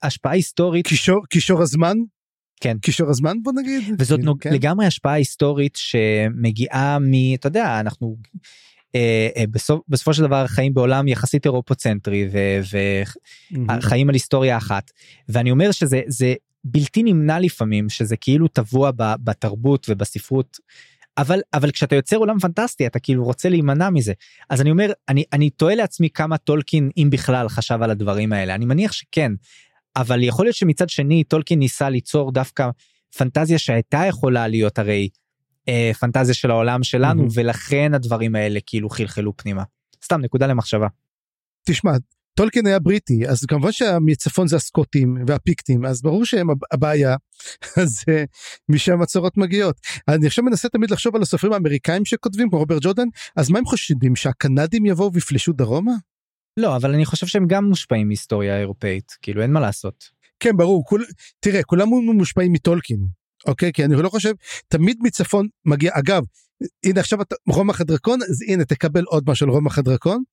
השפעה 0.04 0.32
היסטורית 0.32 0.88
קישור, 0.88 1.26
קישור 1.30 1.62
הזמן? 1.62 1.98
כן. 2.62 2.78
קישור 2.82 3.10
הזמן 3.10 3.38
בוא 3.44 3.54
נגיד? 3.56 3.84
וזאת 4.00 4.20
כאילו, 4.20 4.32
נוג... 4.32 4.42
כן. 4.42 4.54
לגמרי 4.54 4.86
השפעה 4.86 5.14
היסטורית 5.14 5.76
שמגיעה 5.76 7.00
מ... 7.00 7.34
אתה 7.34 7.48
יודע, 7.48 7.80
אנחנו 7.80 8.18
אה, 8.96 9.30
אה, 9.38 9.44
בסוף, 9.52 9.80
בסופו 9.88 10.14
של 10.14 10.24
דבר 10.24 10.48
חיים 10.48 10.74
בעולם 10.74 11.08
יחסית 11.08 11.46
אירופוצנטרי. 11.46 12.30
וחיים 13.82 14.10
על 14.10 14.16
היסטוריה 14.16 14.58
אחת. 14.58 14.92
ואני 15.30 15.52
אומר 15.52 15.72
שזה 15.72 16.02
זה 16.08 16.34
בלתי 16.64 17.04
נמנע 17.04 17.40
לפעמים 17.40 17.90
שזה 17.90 18.18
כאילו 18.18 18.48
טבוע 18.48 18.92
בתרבות 18.98 19.86
ובספרות. 19.90 20.58
אבל 21.18 21.40
אבל 21.54 21.72
כשאתה 21.72 21.96
יוצר 21.96 22.18
עולם 22.18 22.40
פנטסטי 22.40 22.88
אתה 22.88 23.00
כאילו 23.00 23.24
רוצה 23.24 23.50
להימנע 23.50 23.90
מזה 23.90 24.14
אז 24.50 24.62
אני 24.62 24.72
אומר 24.72 24.92
אני 25.10 25.24
אני 25.34 25.50
תוהה 25.50 25.76
לעצמי 25.76 26.10
כמה 26.10 26.38
טולקין 26.38 26.90
אם 26.98 27.08
בכלל 27.12 27.50
חשב 27.50 27.80
על 27.82 27.92
הדברים 27.92 28.34
האלה 28.34 28.56
אני 28.56 28.66
מניח 28.66 28.92
שכן 28.92 29.32
אבל 29.96 30.24
יכול 30.24 30.46
להיות 30.46 30.56
שמצד 30.56 30.90
שני 30.90 31.24
טולקין 31.24 31.60
ניסה 31.60 31.90
ליצור 31.90 32.32
דווקא 32.32 32.70
פנטזיה 33.18 33.60
שהייתה 33.60 34.02
יכולה 34.08 34.48
להיות 34.48 34.80
הרי 34.80 35.10
אה, 35.70 35.92
פנטזיה 36.00 36.34
של 36.34 36.52
העולם 36.52 36.84
שלנו 36.84 37.16
מהמם. 37.16 37.28
ולכן 37.34 37.94
הדברים 37.94 38.36
האלה 38.36 38.60
כאילו 38.66 38.90
חלחלו 38.90 39.38
פנימה. 39.38 39.64
סתם 40.04 40.22
נקודה 40.22 40.48
למחשבה. 40.48 40.88
תשמע, 41.68 41.92
טולקין 42.38 42.68
היה 42.68 42.80
בריטי, 42.80 43.28
אז 43.28 43.46
כמובן 43.46 43.72
שהמצפון 43.72 44.48
זה 44.48 44.56
הסקוטים 44.56 45.18
והפיקטים, 45.28 45.86
אז 45.86 46.02
ברור 46.02 46.26
שהם 46.26 46.50
הב- 46.50 46.58
הבעיה, 46.72 47.16
אז 47.82 48.04
אה, 48.10 48.24
משם 48.70 49.02
הצורות 49.02 49.38
מגיעות. 49.38 49.76
אני 50.08 50.28
עכשיו 50.28 50.44
מנסה 50.44 50.70
תמיד 50.70 50.92
לחשוב 50.92 51.16
על 51.16 51.22
הסופרים 51.22 51.54
האמריקאים 51.54 52.06
שכותבים, 52.06 52.50
כמו 52.50 52.60
רוברט 52.60 52.82
ג'ורדן, 52.84 53.08
אז 53.36 53.50
מה 53.50 53.60
הם 53.60 53.66
חושדים, 53.66 54.16
שהקנדים 54.16 54.86
יבואו 54.86 55.14
ויפלשו 55.14 55.54
דרומה? 55.54 55.92
לא 56.58 56.76
אבל 56.76 56.94
אני 56.94 57.06
חושב 57.06 57.28
שהם 57.28 57.48
גם 57.48 57.66
מושפעים 57.66 58.08
מהיסטוריה 58.08 58.60
אירופאית 58.60 59.12
כאילו 59.22 59.42
אין 59.42 59.52
מה 59.52 59.60
לעשות. 59.60 60.04
כן, 60.40 60.58
ברור, 60.58 60.86
כול, 60.86 61.06
תראה, 61.40 61.64
כולם 61.64 61.88
מושפעים 61.90 62.54
מטולקין, 62.54 63.08
אוקיי? 63.46 63.74
כי 63.74 63.86
אני 63.86 63.96
לא 63.96 64.10
חושב, 64.10 64.32
תמיד 64.68 64.98
מצפון 65.02 65.48
מגיע, 65.66 65.92
אגב, 65.94 66.24
הנה 66.86 67.00
עכשיו 67.00 67.22
אתה, 67.22 67.36
רומח 67.50 67.82
הדרקון, 67.82 68.20
אז 68.22 68.42
הנה 68.48 68.66
תקבל 68.66 69.04
עוד 69.04 69.24
משהו 69.28 69.48
על 69.48 69.54
רומח 69.54 69.78
הדרקון. 69.78 70.24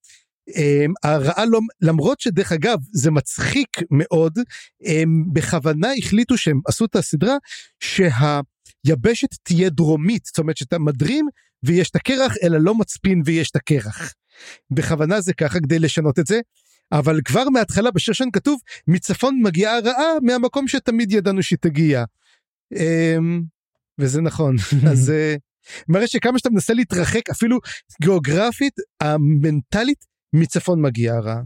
Um, 0.50 0.92
הרעה 1.02 1.44
לא, 1.44 1.60
למרות 1.80 2.20
שדרך 2.20 2.52
אגב 2.52 2.78
זה 2.92 3.10
מצחיק 3.10 3.68
מאוד, 3.90 4.38
um, 4.82 4.86
בכוונה 5.32 5.88
החליטו 5.98 6.36
שהם 6.36 6.60
עשו 6.66 6.84
את 6.84 6.96
הסדרה 6.96 7.36
שהיבשת 7.80 9.28
תהיה 9.42 9.70
דרומית, 9.70 10.24
זאת 10.24 10.38
אומרת 10.38 10.56
שאתה 10.56 10.78
מדרים 10.78 11.28
ויש 11.62 11.90
את 11.90 11.96
הקרח 11.96 12.34
אלא 12.42 12.58
לא 12.58 12.74
מצפין 12.74 13.22
ויש 13.24 13.50
את 13.50 13.56
הקרח. 13.56 14.14
בכוונה 14.70 15.20
זה 15.20 15.32
ככה 15.34 15.60
כדי 15.60 15.78
לשנות 15.78 16.18
את 16.18 16.26
זה, 16.26 16.40
אבל 16.92 17.20
כבר 17.24 17.48
מההתחלה 17.48 17.90
בשיר 17.90 18.14
שלנו 18.14 18.32
כתוב 18.32 18.60
מצפון 18.88 19.40
מגיעה 19.42 19.76
הרעה 19.76 20.12
מהמקום 20.22 20.68
שתמיד 20.68 21.12
ידענו 21.12 21.42
שהיא 21.42 21.58
תגיע. 21.60 22.04
אמ, 22.72 23.42
וזה 23.98 24.20
נכון 24.20 24.56
אז 24.92 25.10
אה, 25.10 25.34
מראה 25.88 26.06
שכמה 26.06 26.38
שאתה 26.38 26.50
מנסה 26.50 26.74
להתרחק 26.74 27.30
אפילו 27.30 27.58
גיאוגרפית 28.02 28.74
המנטלית 29.00 30.04
מצפון 30.32 30.82
מגיעה 30.82 31.16
הרעה. 31.16 31.42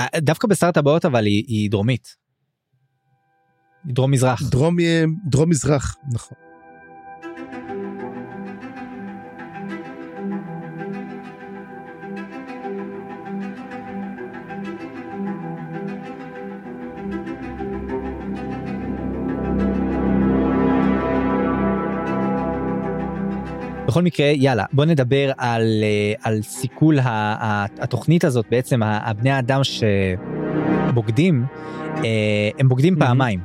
אה, 0.00 0.20
דווקא 0.20 0.48
בשר 0.48 0.66
הטבעות 0.66 1.04
אבל 1.04 1.26
היא, 1.26 1.44
היא 1.48 1.70
דרומית. 1.70 2.16
דרום 3.86 4.10
מזרח. 4.10 4.42
דרום 4.50 4.80
אה, 4.80 5.04
דרום 5.30 5.50
מזרח 5.50 5.96
נכון. 6.12 6.45
בכל 23.96 24.02
מקרה 24.02 24.26
יאללה 24.26 24.64
בוא 24.72 24.84
נדבר 24.84 25.32
על 25.38 25.62
אה, 25.82 26.12
על 26.22 26.42
סיכול 26.42 26.98
התוכנית 27.78 28.24
הזאת 28.24 28.46
בעצם 28.50 28.82
הבני 28.82 29.30
האדם 29.30 29.60
שבוגדים 29.64 31.44
אה, 31.96 32.50
הם 32.58 32.68
בוגדים 32.68 32.94
מהמם. 32.94 33.06
פעמיים. 33.06 33.40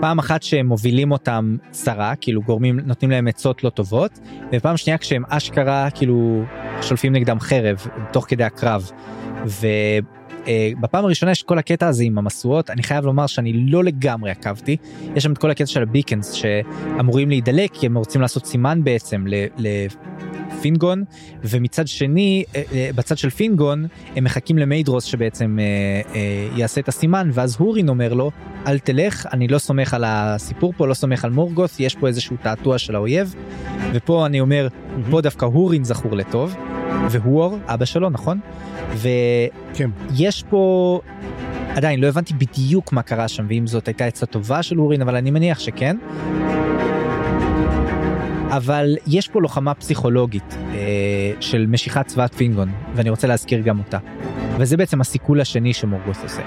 פעם 0.00 0.18
אחת 0.18 0.42
שהם 0.42 0.66
מובילים 0.66 1.12
אותם 1.12 1.56
צרה 1.70 2.14
כאילו 2.20 2.42
גורמים 2.42 2.80
נותנים 2.84 3.10
להם 3.10 3.28
עצות 3.28 3.64
לא 3.64 3.70
טובות 3.70 4.18
ופעם 4.52 4.76
שנייה 4.76 4.98
כשהם 4.98 5.22
אשכרה 5.28 5.90
כאילו 5.90 6.42
שולפים 6.82 7.12
נגדם 7.12 7.40
חרב 7.40 7.86
תוך 8.12 8.24
כדי 8.28 8.44
הקרב. 8.44 8.90
ובפעם 10.46 11.04
הראשונה 11.04 11.32
יש 11.32 11.42
כל 11.42 11.58
הקטע 11.58 11.88
הזה 11.88 12.04
עם 12.04 12.18
המשואות. 12.18 12.70
אני 12.70 12.82
חייב 12.82 13.04
לומר 13.04 13.26
שאני 13.26 13.52
לא 13.52 13.84
לגמרי 13.84 14.30
עקבתי. 14.30 14.76
יש 15.16 15.22
שם 15.24 15.32
את 15.32 15.38
כל 15.38 15.50
הקטע 15.50 15.66
של 15.66 15.82
הביקנס 15.82 16.32
שאמורים 16.32 17.28
להידלק 17.28 17.70
כי 17.72 17.86
הם 17.86 17.98
רוצים 17.98 18.20
לעשות 18.20 18.46
סימן 18.46 18.84
בעצם 18.84 19.24
ל- 19.26 19.46
לפינגון 20.62 21.04
ומצד 21.44 21.88
שני 21.88 22.44
אה, 22.56 22.62
אה, 22.72 22.90
בצד 22.94 23.18
של 23.18 23.30
פינגון 23.30 23.86
הם 24.16 24.24
מחכים 24.24 24.58
למיידרוס 24.58 25.04
שבעצם 25.04 25.58
אה, 25.60 26.48
יעשה 26.56 26.80
את 26.80 26.88
הסימן 26.88 27.30
ואז 27.32 27.56
הורין 27.58 27.88
אומר 27.88 28.12
לו 28.14 28.30
אל 28.66 28.78
תלך 28.78 29.26
אני 29.32 29.48
לא 29.48 29.58
סומך 29.58 29.94
על 29.94 30.04
הסיפור 30.06 30.72
פה 30.76 30.86
לא 30.86 30.94
סומך 30.94 31.24
על 31.24 31.30
מורגות 31.30 31.70
יש 31.78 31.94
פה 31.94 32.08
איזשהו 32.08 32.36
תעתוע 32.42 32.78
של 32.78 32.94
האויב 32.94 33.34
ופה 33.92 34.26
אני 34.26 34.40
אומר 34.40 34.68
פה 35.10 35.20
דווקא 35.20 35.44
הורין 35.44 35.84
זכור 35.84 36.16
לטוב 36.16 36.56
והואר 37.10 37.56
אבא 37.66 37.84
שלו 37.84 38.10
נכון 38.10 38.40
כן. 39.74 39.90
ויש 40.10 40.44
פה 40.50 41.00
עדיין 41.68 42.00
לא 42.00 42.06
הבנתי 42.06 42.34
בדיוק 42.34 42.92
מה 42.92 43.02
קרה 43.02 43.28
שם 43.28 43.46
ואם 43.48 43.66
זאת 43.66 43.88
הייתה 43.88 44.04
עצה 44.04 44.26
טובה 44.26 44.62
של 44.62 44.76
הורין 44.76 45.02
אבל 45.02 45.16
אני 45.16 45.30
מניח 45.30 45.58
שכן. 45.58 45.96
אבל 48.52 48.96
יש 49.06 49.28
פה 49.28 49.40
לוחמה 49.40 49.74
פסיכולוגית 49.74 50.54
אה, 50.54 51.32
של 51.40 51.66
משיכת 51.66 52.06
צבאת 52.06 52.34
פינגון 52.34 52.72
ואני 52.94 53.10
רוצה 53.10 53.26
להזכיר 53.26 53.60
גם 53.60 53.78
אותה. 53.78 53.98
וזה 54.58 54.76
בעצם 54.76 55.00
הסיכול 55.00 55.40
השני 55.40 55.72
שמורגוס 55.72 56.22
עושה. 56.22 56.42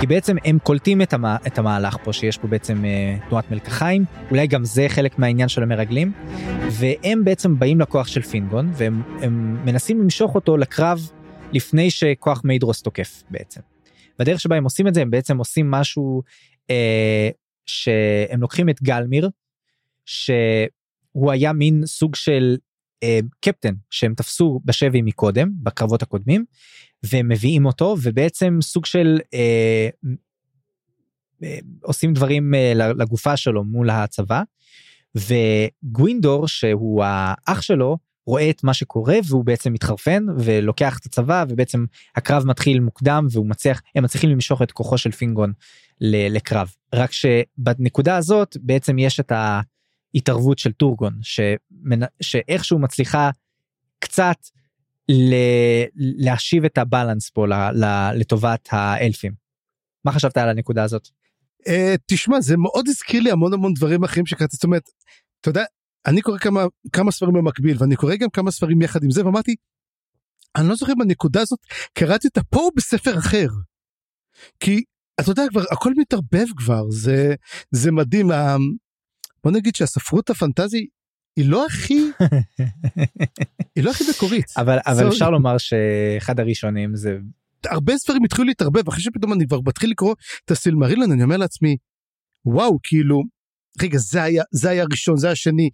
כי 0.00 0.06
בעצם 0.06 0.36
הם 0.44 0.58
קולטים 0.58 1.02
את, 1.02 1.12
המה, 1.12 1.36
את 1.46 1.58
המהלך 1.58 1.96
פה 2.04 2.12
שיש 2.12 2.38
פה 2.38 2.48
בעצם 2.48 2.84
אה, 2.84 3.16
תנועת 3.28 3.50
מלקחיים 3.50 4.04
אולי 4.30 4.46
גם 4.46 4.64
זה 4.64 4.86
חלק 4.88 5.18
מהעניין 5.18 5.48
של 5.48 5.62
המרגלים 5.62 6.12
והם 6.70 7.24
בעצם 7.24 7.58
באים 7.58 7.80
לכוח 7.80 8.06
של 8.06 8.22
פינגון 8.22 8.70
והם 8.72 9.02
הם 9.22 9.64
מנסים 9.64 10.00
למשוך 10.00 10.34
אותו 10.34 10.56
לקרב 10.56 11.10
לפני 11.52 11.90
שכוח 11.90 12.40
מיידרוס 12.44 12.82
תוקף 12.82 13.22
בעצם. 13.30 13.60
בדרך 14.18 14.40
שבה 14.40 14.56
הם 14.56 14.64
עושים 14.64 14.88
את 14.88 14.94
זה 14.94 15.02
הם 15.02 15.10
בעצם 15.10 15.38
עושים 15.38 15.70
משהו 15.70 16.22
אה, 16.70 17.28
שהם 17.66 18.40
לוקחים 18.40 18.68
את 18.68 18.82
גלמיר 18.82 19.30
שהוא 21.12 21.32
היה 21.32 21.52
מין 21.52 21.86
סוג 21.86 22.14
של 22.14 22.56
אה, 23.02 23.18
קפטן 23.40 23.74
שהם 23.90 24.14
תפסו 24.14 24.60
בשבי 24.64 25.02
מקודם 25.02 25.50
בקרבות 25.62 26.02
הקודמים 26.02 26.44
והם 27.02 27.28
מביאים 27.28 27.66
אותו 27.66 27.96
ובעצם 28.02 28.58
סוג 28.62 28.86
של 28.86 29.18
אה, 29.34 29.88
אה, 31.42 31.58
עושים 31.82 32.12
דברים 32.12 32.54
אה, 32.54 32.72
לגופה 32.74 33.36
שלו 33.36 33.64
מול 33.64 33.90
הצבא 33.90 34.42
וגווינדור 35.14 36.48
שהוא 36.48 37.04
האח 37.04 37.62
שלו 37.62 37.98
רואה 38.26 38.50
את 38.50 38.64
מה 38.64 38.74
שקורה 38.74 39.16
והוא 39.28 39.44
בעצם 39.44 39.72
מתחרפן 39.72 40.26
ולוקח 40.38 40.98
את 40.98 41.06
הצבא 41.06 41.44
ובעצם 41.48 41.84
הקרב 42.16 42.46
מתחיל 42.46 42.80
מוקדם 42.80 43.26
והוא 43.30 43.46
מצליח 43.46 43.82
הם 43.94 44.04
מצליחים 44.04 44.30
למשוך 44.30 44.62
את 44.62 44.72
כוחו 44.72 44.98
של 44.98 45.10
פינגון 45.10 45.52
לקרב. 46.00 46.74
רק 46.94 47.12
שבנקודה 47.12 48.16
הזאת 48.16 48.56
בעצם 48.60 48.98
יש 48.98 49.20
את 49.20 49.32
ההתערבות 50.14 50.58
של 50.58 50.72
טורגון 50.72 51.18
שמנ... 51.22 52.06
שאיכשהו 52.22 52.78
מצליחה 52.78 53.30
קצת 53.98 54.36
ל... 55.08 55.34
להשיב 55.94 56.64
את 56.64 56.78
הבלנס 56.78 57.30
פה 57.30 57.46
ל... 57.46 57.52
ל... 57.52 57.84
לטובת 58.14 58.68
האלפים. 58.72 59.32
מה 60.04 60.12
חשבת 60.12 60.36
על 60.36 60.48
הנקודה 60.48 60.84
הזאת? 60.84 61.08
Uh, 61.68 61.70
תשמע 62.06 62.40
זה 62.40 62.56
מאוד 62.56 62.88
הזכיר 62.88 63.20
לי 63.20 63.30
המון 63.30 63.52
המון 63.52 63.74
דברים 63.74 64.04
אחרים 64.04 64.26
שקראתי 64.26 64.56
זאת 64.56 64.64
אומרת 64.64 64.90
אתה 65.40 65.50
יודע 65.50 65.64
אני 66.06 66.22
קורא 66.22 66.38
כמה 66.38 66.64
כמה 66.92 67.12
ספרים 67.12 67.34
במקביל 67.34 67.76
ואני 67.80 67.96
קורא 67.96 68.16
גם 68.16 68.28
כמה 68.30 68.50
ספרים 68.50 68.82
יחד 68.82 69.04
עם 69.04 69.10
זה 69.10 69.26
ואמרתי. 69.26 69.54
אני 70.56 70.68
לא 70.68 70.74
זוכר 70.74 70.92
בנקודה 70.98 71.40
הזאת 71.40 71.58
קראתי 71.92 72.28
אותה 72.28 72.40
פה 72.42 72.70
בספר 72.76 73.18
אחר. 73.18 73.46
כי 74.60 74.84
אתה 75.20 75.30
יודע 75.30 75.42
כבר 75.50 75.62
הכל 75.72 75.92
מתערבב 75.96 76.46
כבר 76.56 76.90
זה 76.90 77.34
זה 77.70 77.92
מדהים 77.92 78.30
בוא 79.48 79.56
נגיד 79.56 79.74
שהספרות 79.74 80.30
הפנטזי 80.30 80.86
היא 81.36 81.48
לא 81.48 81.66
הכי 81.66 81.94
היא 83.76 83.84
לא 83.84 83.90
הכי 83.90 84.04
מקורית 84.10 84.44
אבל 84.56 84.78
אבל 84.86 85.08
אפשר 85.08 85.30
לומר 85.30 85.58
שאחד 85.58 86.40
הראשונים 86.40 86.96
זה 86.96 87.18
הרבה 87.66 87.98
ספרים 87.98 88.24
התחילו 88.24 88.46
להתערבב 88.46 88.88
אחרי 88.88 89.00
שפתאום 89.00 89.32
אני 89.32 89.46
כבר 89.46 89.60
מתחיל 89.66 89.90
לקרוא 89.90 90.14
את 90.44 90.50
הסילמרילון 90.50 91.12
אני 91.12 91.22
אומר 91.22 91.36
לעצמי 91.36 91.76
וואו 92.44 92.78
כאילו 92.82 93.22
רגע 93.82 93.98
זה 93.98 94.22
היה 94.22 94.42
זה 94.52 94.70
היה 94.70 94.82
הראשון 94.82 95.16
זה 95.16 95.30
השני. 95.30 95.70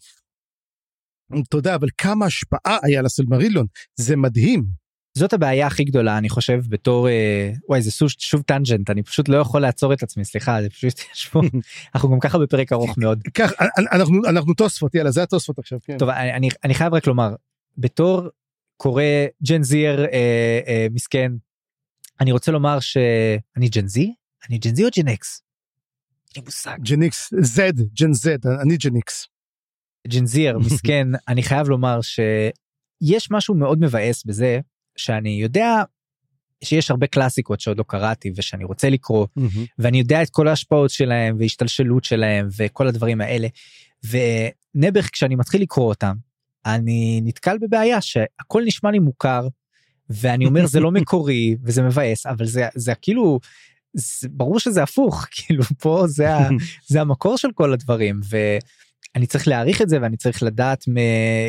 אתה 1.49 1.57
יודע 1.57 1.75
אבל 1.75 1.89
כמה 1.99 2.27
השפעה 2.27 2.79
היה 2.83 3.03
לסילמרילון 3.03 3.67
זה 4.01 4.17
מדהים. 4.17 4.84
זאת 5.19 5.33
הבעיה 5.33 5.67
הכי 5.67 5.85
גדולה 5.85 6.19
אני 6.19 6.29
חושב 6.29 6.61
בתור 6.69 7.09
אה, 7.09 7.53
וואי 7.69 7.83
זה 7.83 7.91
שוב, 7.91 8.09
שוב 8.19 8.43
טנג'נט 8.43 8.91
אני 8.91 9.03
פשוט 9.03 9.29
לא 9.29 9.37
יכול 9.37 9.63
לעצור 9.63 9.93
את 9.93 10.03
עצמי 10.03 10.25
סליחה 10.25 10.63
זה 10.63 10.71
פשוט 10.71 11.01
יש 11.15 11.29
פה 11.29 11.41
אנחנו 11.95 12.11
גם 12.11 12.21
ככה 12.21 12.39
בפרק 12.39 12.73
ארוך 12.73 12.99
מאוד. 12.99 13.23
כך 13.35 13.53
אנחנו 13.93 14.21
אנחנו 14.29 14.55
תוספות 14.55 14.95
יאללה 14.95 15.11
זה 15.11 15.23
התוספות 15.23 15.59
עכשיו 15.59 15.79
כן. 15.85 15.99
טוב 15.99 16.09
אני 16.09 16.49
אני 16.65 16.75
חייב 16.75 16.95
רק 16.95 17.07
לומר 17.07 17.35
בתור 17.79 18.29
קורא 18.77 19.03
ג'ן 19.43 19.63
זיר 19.63 20.05
אה, 20.05 20.61
אה, 20.67 20.87
מסכן 20.91 21.33
אני 22.21 22.33
רוצה 22.33 22.53
לומר 22.53 22.81
שאני 22.81 23.69
Gen 23.69 23.87
Z 23.87 24.15
אני 24.49 24.59
Gen 24.59 24.75
Z 24.75 24.85
או 24.85 24.89
Gen 24.97 25.09
X. 25.09 25.43
Gen 26.83 27.03
X 27.03 27.33
Z 27.41 27.73
Gen 27.95 28.13
Z 28.13 28.47
אני 28.63 28.77
Gen 28.77 28.97
X. 28.97 29.29
Gen 30.09 30.27
Z 30.27 30.59
מסכן 30.59 31.09
אני 31.29 31.43
חייב 31.43 31.69
לומר 31.69 32.01
שיש 32.01 33.31
משהו 33.31 33.55
מאוד 33.55 33.81
מבאס 33.81 34.25
בזה 34.25 34.61
שאני 34.97 35.31
יודע 35.31 35.83
שיש 36.65 36.91
הרבה 36.91 37.07
קלאסיקות 37.07 37.61
שעוד 37.61 37.79
לא 37.79 37.85
קראתי 37.89 38.33
ושאני 38.37 38.65
רוצה 38.65 38.91
לקרוא 38.91 39.27
mm-hmm. 39.39 39.59
ואני 39.79 39.99
יודע 39.99 40.23
את 40.23 40.31
כל 40.31 40.49
ההשפעות 40.49 40.91
שלהם 40.91 41.37
והשתלשלות 41.39 42.05
שלהם 42.05 42.49
וכל 42.57 42.87
הדברים 42.87 43.21
האלה. 43.21 43.49
ונעבך 44.05 45.09
כשאני 45.13 45.35
מתחיל 45.35 45.63
לקרוא 45.63 45.89
אותם 45.89 46.15
אני 46.67 47.21
נתקל 47.25 47.59
בבעיה 47.59 48.01
שהכל 48.01 48.63
נשמע 48.67 48.91
לי 48.91 48.99
מוכר 48.99 49.49
ואני 50.11 50.47
אומר 50.47 50.67
זה 50.67 50.81
לא 50.81 50.91
מקורי 51.01 51.57
וזה 51.65 51.83
מבאס 51.83 52.27
אבל 52.27 52.47
זה 52.47 52.69
זה 52.75 52.95
כאילו 52.95 53.41
זה, 53.95 54.29
ברור 54.29 54.61
שזה 54.61 54.83
הפוך 54.83 55.27
כאילו 55.35 55.65
פה 55.65 56.05
זה, 56.07 56.35
ה, 56.37 56.49
זה 56.91 57.01
המקור 57.01 57.39
של 57.39 57.49
כל 57.55 57.73
הדברים 57.73 58.21
ואני 59.15 59.27
צריך 59.27 59.49
להעריך 59.49 59.83
את 59.83 59.89
זה 59.89 59.99
ואני 60.03 60.17
צריך 60.17 60.43
לדעת 60.43 60.89
מ, 60.89 60.95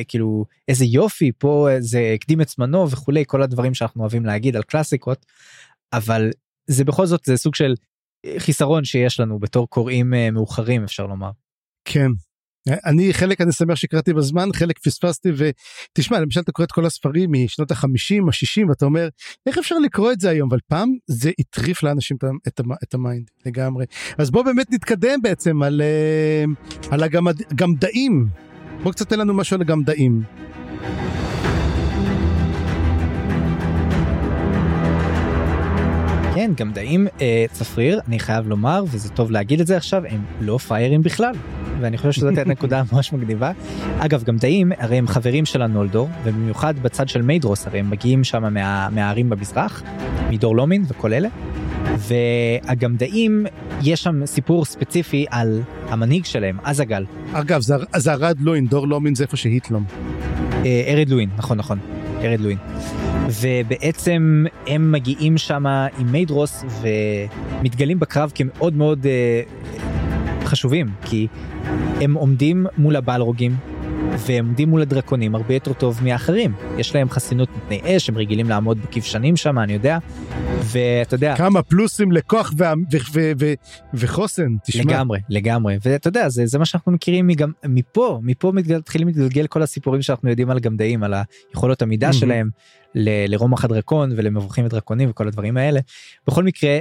כאילו 0.08 0.46
איזה 0.68 0.86
יופי 0.86 1.32
פה 1.38 1.68
זה 1.80 2.12
הקדים 2.16 2.42
את 2.42 2.50
זמנו 2.50 2.90
וכולי 2.90 3.24
כל 3.28 3.42
הדברים 3.42 3.74
שאנחנו 3.74 4.02
אוהבים 4.02 4.26
להגיד 4.26 4.56
על 4.56 4.64
קלאסיקות 4.64 5.26
אבל 5.94 6.30
זה 6.68 6.84
בכל 6.84 7.06
זאת 7.06 7.26
זה 7.26 7.38
סוג 7.38 7.56
של 7.56 7.74
חיסרון 8.38 8.86
שיש 8.86 9.20
לנו 9.20 9.40
בתור 9.40 9.70
קוראים 9.70 10.14
אה, 10.14 10.32
מאוחרים 10.32 10.84
אפשר 10.84 11.06
לומר. 11.06 11.32
כן 11.86 12.08
אני 12.70 13.14
חלק 13.14 13.42
אני 13.42 13.52
שמח 13.52 13.76
שקראתי 13.76 14.14
בזמן 14.14 14.50
חלק 14.56 14.80
פספסתי 14.80 15.30
ותשמע 15.38 16.20
למשל 16.20 16.40
אתה 16.40 16.52
קורא 16.52 16.66
את 16.66 16.72
כל 16.72 16.86
הספרים 16.86 17.30
משנות 17.34 17.72
החמישים 17.72 18.30
השישים 18.30 18.70
ואתה 18.70 18.86
אומר 18.86 19.08
איך 19.46 19.58
אפשר 19.58 19.80
לקרוא 19.80 20.12
את 20.12 20.20
זה 20.20 20.30
היום 20.30 20.50
אבל 20.50 20.60
פעם 20.68 20.90
זה 21.08 21.32
הטריף 21.40 21.84
לאנשים 21.84 22.18
את, 22.48 22.62
את 22.84 22.94
ה 22.94 23.01
mind 23.01 23.30
לגמרי 23.46 23.86
אז 24.18 24.32
בוא 24.32 24.44
באמת 24.44 24.72
נתקדם 24.72 25.22
בעצם 25.22 25.64
על, 25.64 25.82
אה, 25.82 26.44
על 26.92 27.04
הגמדאים 27.04 28.28
בוא 28.84 28.92
קצת 28.92 29.10
תן 29.10 29.20
לנו 29.20 29.34
משהו 29.34 29.56
על 29.56 29.62
הגמדאים. 29.62 30.24
כן, 36.36 36.52
גמדאים 36.58 37.08
אה, 37.22 37.46
צפריר, 37.52 38.00
אני 38.08 38.20
חייב 38.20 38.48
לומר, 38.48 38.84
וזה 38.92 39.10
טוב 39.10 39.32
להגיד 39.32 39.62
את 39.62 39.68
זה 39.68 39.78
עכשיו, 39.78 40.06
הם 40.06 40.26
לא 40.42 40.58
פריירים 40.58 41.02
בכלל. 41.02 41.36
ואני 41.82 41.98
חושב 41.98 42.12
שזאת 42.12 42.38
נקודה 42.38 42.84
ממש 42.94 43.14
מגניבה. 43.14 43.52
אגב, 44.00 44.24
גמדאים, 44.24 44.72
הרי 44.78 44.98
הם 44.98 45.08
חברים 45.08 45.46
של 45.46 45.62
הנולדור, 45.62 46.10
ובמיוחד 46.24 46.80
בצד 46.80 47.10
של 47.10 47.22
מיידרוס, 47.22 47.68
הרי 47.68 47.80
הם 47.80 47.90
מגיעים 47.90 48.24
שם 48.24 48.54
מה, 48.54 48.90
מהערים 48.90 49.30
במזרח, 49.30 49.84
מדור 50.30 50.56
לומין 50.56 50.84
וכל 50.88 51.14
אלה. 51.14 51.30
והגמדאים, 51.98 53.46
יש 53.82 54.04
שם 54.04 54.26
סיפור 54.26 54.66
ספציפי 54.66 55.26
על 55.30 55.62
המנהיג 55.90 56.26
שלהם, 56.26 56.58
אזגל. 56.64 57.06
אגב, 57.34 57.62
זה, 57.62 57.76
זה 57.96 58.14
ארד 58.14 58.40
לוין, 58.40 58.68
דור 58.68 58.88
לומין 58.88 59.16
זה 59.16 59.24
איפה 59.24 59.38
שהיטלום. 59.38 59.86
אה, 60.66 60.84
ארד 60.88 61.10
לוין, 61.10 61.30
נכון, 61.38 61.58
נכון, 61.58 61.80
ארד 62.22 62.40
לוין. 62.40 62.58
ובעצם 63.42 64.46
הם 64.68 64.92
מגיעים 64.92 65.38
שם 65.38 65.66
עם 65.98 66.12
מיידרוס 66.12 66.64
ומתגלים 66.82 68.00
בקרב 68.00 68.32
כמאוד 68.36 68.76
מאוד 68.76 69.06
uh, 69.06 70.46
חשובים 70.46 70.88
כי 71.06 71.28
הם 72.02 72.14
עומדים 72.14 72.66
מול 72.78 72.96
הבלרוגים 72.96 73.56
והם 74.28 74.46
עומדים 74.46 74.70
מול 74.70 74.82
הדרקונים 74.82 75.36
הרבה 75.36 75.54
יותר 75.54 75.74
טוב 75.74 76.00
מאחרים. 76.04 76.54
יש 76.78 76.96
להם 76.96 77.10
חסינות 77.10 77.50
מפני 77.58 77.82
אש 77.84 78.10
הם 78.10 78.18
רגילים 78.18 78.50
לעמוד 78.50 78.78
בכבשנים 78.82 79.38
שם 79.38 79.60
אני 79.60 79.74
יודע 79.74 79.98
ואתה 80.64 81.16
יודע. 81.16 81.36
כמה 81.36 81.62
פלוסים 81.64 82.12
לכוח 82.12 82.54
ו- 82.58 82.64
ו- 82.64 82.98
ו- 83.14 83.32
ו- 83.40 83.54
וחוסן 83.94 84.56
תשמע. 84.66 84.84
לגמרי 84.84 85.20
לגמרי. 85.30 85.78
ואתה 85.86 86.08
יודע 86.08 86.30
זה 86.30 86.46
זה 86.46 86.60
מה 86.60 86.66
שאנחנו 86.66 86.92
מכירים 86.92 87.28
מגם 87.28 87.52
מפה. 87.66 88.20
מפה 88.24 88.52
מתחילים 88.56 89.08
להתגלגל 89.08 89.48
כל 89.48 89.62
הסיפורים 89.62 90.02
שאנחנו 90.02 90.30
יודעים 90.30 90.50
על 90.50 90.60
גמדאים 90.60 91.04
על 91.04 91.14
היכולות 91.54 91.82
המידה 91.82 92.10
mm-hmm. 92.10 92.14
שלהם 92.14 92.50
ל- 92.96 93.32
לרומח 93.34 93.66
הדרקון 93.66 94.12
ולמבוכים 94.16 94.66
ודרקונים 94.66 95.10
וכל 95.10 95.28
הדברים 95.28 95.58
האלה. 95.58 95.80
בכל 96.28 96.44
מקרה. 96.44 96.78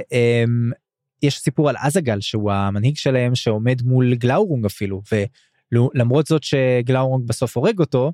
יש 1.25 1.39
סיפור 1.39 1.69
על 1.69 1.75
אזגל 1.79 2.21
שהוא 2.21 2.51
המנהיג 2.51 2.97
שלהם 2.97 3.35
שעומד 3.35 3.81
מול 3.81 4.15
גלאורונג 4.15 4.65
אפילו 4.65 5.01
ולמרות 5.11 6.25
זאת 6.25 6.43
שגלאורונג 6.43 7.27
בסוף 7.27 7.57
הורג 7.57 7.79
אותו 7.79 8.13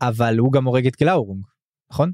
אבל 0.00 0.38
הוא 0.38 0.52
גם 0.52 0.64
הורג 0.64 0.86
את 0.86 0.96
גלאורונג 1.00 1.44
נכון? 1.90 2.12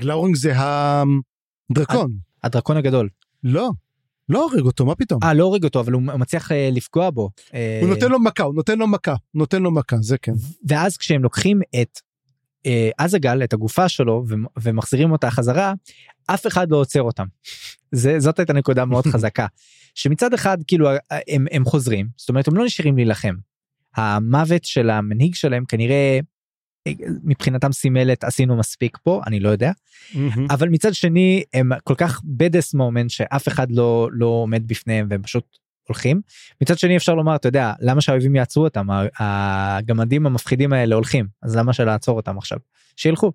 גלאורונג 0.00 0.36
זה 0.36 0.52
הדרקון. 0.56 2.18
הדרקון 2.44 2.76
הגדול. 2.76 3.08
לא. 3.44 3.70
לא 4.28 4.42
הורג 4.42 4.66
אותו 4.66 4.86
מה 4.86 4.94
פתאום. 4.94 5.20
אה 5.22 5.34
לא 5.34 5.44
הורג 5.44 5.64
אותו 5.64 5.80
אבל 5.80 5.92
הוא 5.92 6.02
מצליח 6.02 6.52
אה, 6.52 6.68
לפגוע 6.72 7.10
בו. 7.10 7.30
אה, 7.54 7.78
הוא 7.82 7.88
נותן 7.88 8.10
לו 8.10 8.20
מכה 8.20 8.42
הוא 8.42 8.54
נותן 8.54 8.78
לו 8.78 8.86
מכה 8.86 9.14
נותן 9.34 9.62
לו 9.62 9.70
מכה 9.70 9.96
זה 10.00 10.18
כן. 10.18 10.32
ואז 10.68 10.96
כשהם 10.96 11.22
לוקחים 11.22 11.60
את 11.62 11.74
אה, 11.76 12.07
אזגל 12.98 13.44
את 13.44 13.52
הגופה 13.52 13.88
שלו 13.88 14.24
ומחזירים 14.62 15.12
אותה 15.12 15.30
חזרה 15.30 15.72
אף 16.26 16.46
אחד 16.46 16.70
לא 16.70 16.76
עוצר 16.76 17.02
אותם. 17.02 17.26
זה 17.92 18.20
זאת 18.20 18.38
הייתה 18.38 18.52
נקודה 18.52 18.84
מאוד 18.84 19.06
חזקה 19.12 19.46
שמצד 19.94 20.34
אחד 20.34 20.58
כאילו 20.66 20.88
הם, 21.28 21.46
הם 21.50 21.64
חוזרים 21.64 22.08
זאת 22.16 22.28
אומרת 22.28 22.48
הם 22.48 22.56
לא 22.56 22.64
נשארים 22.64 22.96
להילחם. 22.96 23.34
המוות 23.96 24.64
של 24.64 24.90
המנהיג 24.90 25.34
שלהם 25.34 25.64
כנראה 25.64 26.20
אה, 26.86 26.92
מבחינתם 27.24 27.72
סימלת 27.72 28.24
עשינו 28.24 28.56
מספיק 28.56 28.98
פה 29.02 29.20
אני 29.26 29.40
לא 29.40 29.48
יודע 29.48 29.72
אבל 30.50 30.68
מצד 30.68 30.94
שני 30.94 31.42
הם 31.54 31.70
כל 31.84 31.94
כך 31.94 32.20
בדס 32.24 32.74
מומנט 32.74 33.10
שאף 33.10 33.48
אחד 33.48 33.70
לא 33.70 34.08
לא 34.12 34.26
עומד 34.26 34.68
בפניהם 34.68 35.06
והם 35.10 35.22
פשוט 35.22 35.44
הולכים 35.88 36.20
מצד 36.60 36.78
שני 36.78 36.96
אפשר 36.96 37.14
לומר 37.14 37.36
אתה 37.36 37.48
יודע 37.48 37.72
למה 37.80 38.00
שהאויבים 38.00 38.36
יעצרו 38.36 38.64
אותם 38.64 38.86
הגמדים 39.18 40.26
המפחידים 40.26 40.72
האלה 40.72 40.94
הולכים 40.94 41.26
אז 41.42 41.56
למה 41.56 41.72
שלעצור 41.72 42.16
אותם 42.16 42.38
עכשיו 42.38 42.58
שילכו. 42.96 43.32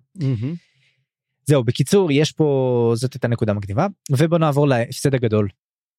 זהו 1.46 1.64
בקיצור 1.64 2.12
יש 2.12 2.32
פה 2.32 2.92
זאת 2.96 3.14
הייתה 3.14 3.28
נקודה 3.28 3.52
מגניבה 3.52 3.86
ובוא 4.10 4.38
נעבור 4.38 4.68
להפסד 4.68 5.14
הגדול. 5.14 5.48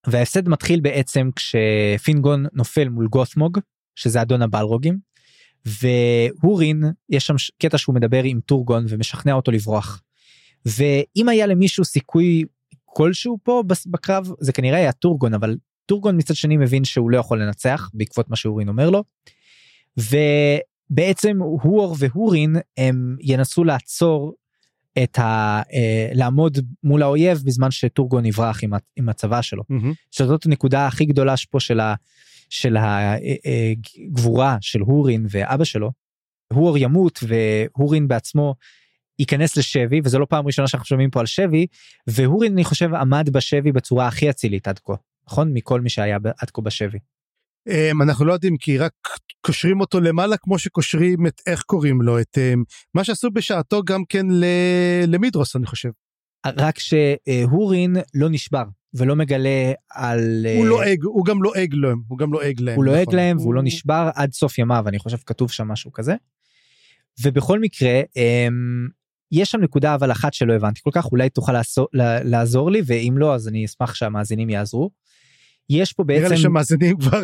וההפסד 0.07 0.49
מתחיל 0.49 0.80
בעצם 0.80 1.30
כשפינגון 1.36 2.45
נופל 2.53 2.90
מול 2.90 3.07
גות'מוג 3.07 3.60
שזה 3.95 4.22
אדון 4.22 4.41
הבלרוגים 4.41 4.98
והורין 5.65 6.84
יש 7.10 7.27
שם 7.27 7.36
קטע 7.61 7.77
שהוא 7.77 7.95
מדבר 7.95 8.23
עם 8.23 8.40
טורגון 8.45 8.86
ומשכנע 8.90 9.34
אותו 9.34 9.52
לברוח. 9.52 10.02
ואם 10.65 11.30
היה 11.30 11.48
למישהו 11.48 11.86
סיכוי 11.86 12.44
כלשהו 12.86 13.38
פה 13.44 13.64
בקרב 13.88 14.30
זה 14.40 14.53
כנראה 14.53 14.77
היה 14.77 14.91
טורגון 14.91 15.34
אבל 15.34 15.57
טורגון 15.86 16.18
מצד 16.18 16.36
שני 16.36 16.57
מבין 16.57 16.84
שהוא 16.86 17.12
לא 17.12 17.18
יכול 17.18 17.41
לנצח 17.41 17.90
בעקבות 17.94 18.30
מה 18.30 18.36
שאורין 18.36 18.68
אומר 18.68 18.90
לו. 18.90 19.03
בעצם 20.90 21.38
הואר 21.41 21.94
והורין 21.98 22.56
הם 22.78 23.16
ינסו 23.22 23.64
לעצור 23.64 24.34
את 25.03 25.20
ה... 25.20 25.62
אה, 25.74 26.10
לעמוד 26.14 26.57
מול 26.84 27.03
האויב 27.03 27.41
בזמן 27.45 27.72
שטורגון 27.72 28.26
יברח 28.26 28.60
עם, 28.98 29.10
הצבא 29.10 29.41
שלו. 29.41 29.64
מהמם. 29.70 29.94
שזאת 30.12 30.45
הנקודה 30.45 30.88
הכי 30.88 31.06
גדולה 31.06 31.34
פה 31.49 31.60
של, 31.60 31.80
ה, 31.80 31.95
של 32.49 32.78
הגבורה 32.78 34.57
של 34.62 34.80
הורין 34.80 35.26
ואבא 35.30 35.64
שלו. 35.64 35.91
הואר 36.53 36.78
ימות 36.78 37.20
והורין 37.28 38.07
בעצמו 38.07 38.56
ייכנס 39.20 39.57
לשבי 39.57 40.02
וזו 40.03 40.20
לא 40.20 40.26
פעם 40.30 40.45
ראשונה 40.45 40.68
שאנחנו 40.68 40.86
שומעים 40.86 41.10
פה 41.10 41.20
על 41.20 41.26
שבי 41.26 41.66
והורין 42.07 42.53
אני 42.53 42.64
חושב 42.64 42.94
עמד 42.94 43.30
בשבי 43.30 43.72
בצורה 43.72 44.07
הכי 44.07 44.30
אצילית 44.30 44.68
עד 44.68 44.80
כה 44.80 44.94
נכון 45.30 45.54
מכל 45.54 45.82
מי 45.82 45.90
שהיה 45.90 46.18
עד 46.42 46.50
כה 46.54 46.62
בשבי. 46.62 46.98
אמ, 47.70 48.02
אנחנו 48.02 48.26
לא 48.26 48.34
יודעים 48.34 48.58
כי 48.58 48.78
רק 48.78 48.92
קושרים 49.42 49.80
אותו 49.80 50.02
למעלה 50.02 50.38
כמו 50.38 50.60
שקושרים 50.60 51.28
את 51.28 51.42
איך 51.48 51.62
קוראים 51.62 52.02
לו 52.02 52.20
את 52.20 52.38
אמ, 52.38 52.64
מה 52.94 53.04
שעשו 53.04 53.32
בשעתו 53.32 53.84
גם 53.84 54.02
כן 54.10 54.26
ל- 54.30 54.46
למידרוס 55.08 55.56
אני 55.56 55.66
חושב. 55.66 55.90
רק 56.58 56.76
שהורין 56.80 57.96
לא 58.14 58.30
נשבר 58.30 58.64
ולא 58.94 59.16
מגלה 59.16 59.72
על 59.92 60.46
הוא 60.58 60.66
לועג 60.68 61.04
הוא 61.04 61.26
גם 61.26 61.44
לועג 61.44 61.74
להם 61.74 62.02
הוא 62.08 62.18
גם 62.18 62.34
לועג 62.34 62.62
להם. 62.62 62.76
הוא 62.76 62.86
לועג 62.86 63.02
נכון. 63.02 63.16
להם 63.16 63.38
והוא 63.38 63.54
לא 63.54 63.60
הוא- 63.60 63.66
נשבר 63.68 64.10
עד 64.16 64.34
סוף 64.34 64.58
ימיו 64.58 64.84
אני 64.88 65.00
חושב 65.00 65.18
כתוב 65.26 65.52
שם 65.52 65.68
משהו 65.68 65.92
כזה. 65.92 66.16
ובכל 67.24 67.60
מקרה 67.60 68.02
אמ, 68.16 68.88
יש 69.32 69.52
שם 69.52 69.62
נקודה 69.62 69.96
אבל 69.96 70.12
אחת 70.12 70.34
שלא 70.34 70.54
הבנתי 70.54 70.82
כל 70.84 70.90
כך 70.94 71.06
אולי 71.12 71.30
תוכל 71.30 71.52
לעזור, 71.52 71.88
לעזור 72.24 72.72
לי 72.72 72.82
ואם 72.86 73.14
לא 73.18 73.36
אז 73.36 73.48
אני 73.48 73.66
אשמח 73.66 73.96
שהמאזינים 73.96 74.50
יעזרו. 74.50 74.90
יש 75.70 75.94
פה 75.94 76.04
נראה 76.08 76.20
לי 76.20 76.30
בעצם 76.30 76.42
שהמאזינים 76.42 76.98
כבר 76.98 77.22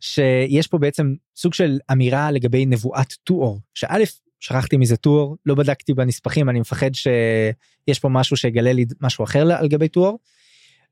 שיש 0.00 0.66
פה 0.66 0.78
בעצם 0.78 1.14
סוג 1.36 1.54
של 1.54 1.78
אמירה 1.92 2.30
לגבי 2.30 2.66
נבואת 2.66 3.12
טואור 3.12 3.60
שא' 3.74 4.04
שכחתי 4.40 4.76
מזה 4.76 4.96
טואור 4.96 5.36
לא 5.46 5.54
בדקתי 5.54 5.94
בנספחים 5.94 6.48
אני 6.48 6.60
מפחד 6.60 6.90
שיש 6.94 7.98
פה 7.98 8.08
משהו 8.08 8.36
שיגלה 8.36 8.72
לי 8.72 8.84
משהו 9.00 9.24
אחר 9.24 9.52
על 9.52 9.68
גבי 9.68 9.88
טואור. 9.88 10.18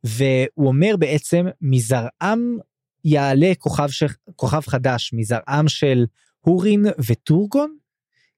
והוא 0.04 0.68
אומר 0.68 0.96
בעצם 0.98 1.46
מזרעם 1.60 2.58
יעלה 3.04 3.52
כוכב, 3.58 3.88
ש... 3.88 4.02
כוכב 4.36 4.60
חדש 4.60 5.10
מזרעם 5.12 5.68
של 5.68 6.06
הורין 6.40 6.86
וטורגון 7.06 7.76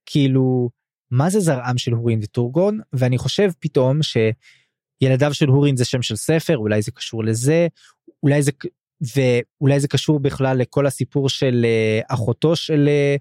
כאילו 0.06 0.70
מה 1.10 1.30
זה 1.30 1.40
זרעם 1.40 1.78
של 1.78 1.92
הורין 1.92 2.20
וטורגון 2.22 2.80
ואני 2.92 3.18
חושב 3.18 3.50
פתאום 3.58 4.02
שילדיו 5.02 5.34
של 5.34 5.48
הורין 5.48 5.76
זה 5.76 5.84
שם 5.84 6.02
של 6.02 6.16
ספר 6.16 6.56
אולי 6.56 6.82
זה 6.82 6.90
קשור 6.90 7.24
לזה 7.24 7.66
אולי 8.22 8.42
זה 8.42 8.50
ואולי 9.16 9.80
זה 9.80 9.88
קשור 9.88 10.20
בכלל 10.20 10.58
לכל 10.58 10.86
הסיפור 10.86 11.28
של 11.28 11.64
אה, 11.64 12.00
אחותו 12.08 12.56
של 12.56 12.88
אה, 12.88 13.16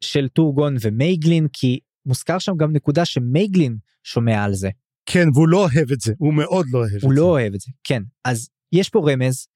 של 0.00 0.28
טורגון 0.28 0.76
ומייגלין 0.80 1.46
כי 1.52 1.78
מוזכר 2.06 2.38
שם 2.38 2.56
גם 2.56 2.72
נקודה 2.72 3.04
שמייגלין 3.04 3.76
שומע 4.02 4.44
על 4.44 4.54
זה 4.54 4.68
כן 5.06 5.28
והוא 5.34 5.48
לא 5.48 5.58
אוהב 5.58 5.92
את 5.92 6.00
זה 6.00 6.12
הוא 6.18 6.34
מאוד 6.34 6.66
לא 6.72 6.78
אוהב 6.78 6.94
את 6.94 7.00
זה. 7.00 7.06
הוא 7.06 7.12
לא 7.12 7.24
אוהב 7.24 7.54
את 7.54 7.60
זה 7.60 7.70
כן 7.84 8.02
אז 8.24 8.48
יש 8.72 8.88
פה 8.88 9.10
רמז. 9.12 9.46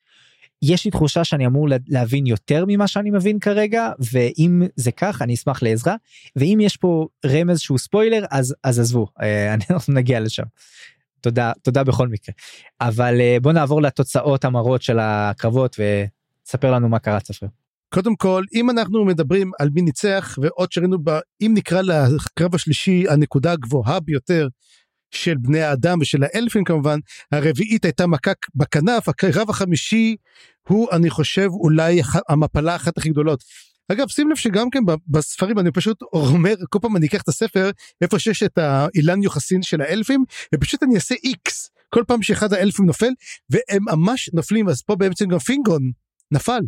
יש 0.63 0.85
לי 0.85 0.91
תחושה 0.91 1.25
שאני 1.25 1.47
אמור 1.47 1.69
לה- 1.69 1.77
להבין 1.89 2.27
יותר 2.27 2.65
ממה 2.69 2.87
שאני 2.89 3.11
מבין 3.11 3.39
כרגע 3.39 3.91
ואם 4.13 4.63
זה 4.77 4.93
כך 4.93 5.23
אני 5.23 5.35
אשמח 5.35 5.63
לעזרה 5.63 5.97
ואם 6.37 6.59
יש 6.63 6.77
פה 6.77 7.07
רמז 7.27 7.61
שהוא 7.61 7.79
ספוילר 7.79 8.25
אז 8.31 8.55
אז 8.65 8.79
עזבו 8.79 9.07
אה, 9.23 9.55
אנחנו 9.71 9.95
נגיע 9.95 10.21
לשם. 10.21 10.43
תודה 11.21 11.53
תודה 11.63 11.85
בכל 11.85 12.09
מקרה 12.09 12.35
אבל 12.81 13.21
אה, 13.21 13.37
בוא 13.43 13.53
נעבור 13.53 13.83
לתוצאות 13.83 14.45
המרות 14.45 14.83
של 14.83 14.99
הקרבות 15.01 15.77
וספר 15.79 16.71
לנו 16.71 16.89
מה 16.89 16.99
קרה 16.99 17.21
צפריר. 17.21 17.51
קודם 17.95 18.17
כל 18.17 18.45
אם 18.55 18.71
אנחנו 18.71 19.05
מדברים 19.05 19.51
על 19.59 19.69
מי 19.75 19.83
ניצח 19.83 20.39
ועוד 20.43 20.73
שראינו 20.73 20.99
ב... 21.05 21.11
אם 21.41 21.53
נקרא 21.55 21.83
לקרב 21.83 22.55
השלישי 22.55 23.05
הנקודה 23.09 23.53
הגבוהה 23.53 24.01
ביותר 24.01 24.49
של 25.11 25.35
בני 25.41 25.61
האדם 25.61 25.99
ושל 26.01 26.25
האלפים 26.25 26.65
כמובן 26.65 26.99
הרביעית 27.33 27.85
הייתה 27.85 28.07
מכה 28.07 28.33
בכנף 28.55 29.09
הקרב 29.09 29.51
החמישי 29.51 30.17
הוא 30.69 30.89
אני 30.93 31.11
חושב 31.11 31.49
אולי 31.51 32.01
המפלה 32.29 32.77
אחת 32.77 32.99
הכי 32.99 33.09
גדולות. 33.09 33.45
אגב 33.93 34.09
שים 34.09 34.31
לב 34.31 34.37
שגם 34.37 34.71
כן 34.71 34.83
בספרים 35.07 35.59
אני 35.59 35.71
פשוט 35.71 36.03
אומר 36.13 36.55
כל 36.69 36.79
פעם 36.83 36.97
אני 36.97 37.07
אקח 37.07 37.23
את 37.23 37.29
הספר 37.29 37.71
איפה 38.01 38.19
שיש 38.19 38.43
את 38.43 38.59
האילן 38.59 39.23
יוחסין 39.23 39.63
של 39.63 39.81
האלפים 39.81 40.25
ופשוט 40.55 40.83
אני 40.83 40.95
אעשה 40.95 41.15
איקס 41.25 41.71
כל 41.95 42.05
פעם 42.07 42.23
שאחד 42.23 42.53
האלפים 42.53 42.87
נופל 42.87 43.11
והם 43.51 43.83
ממש 43.91 44.31
נופלים 44.35 44.69
אז 44.69 44.83
פה 44.83 44.97
בעצם 44.97 45.29
גם 45.29 45.39
פינגון 45.39 45.91
נפל. 46.31 46.61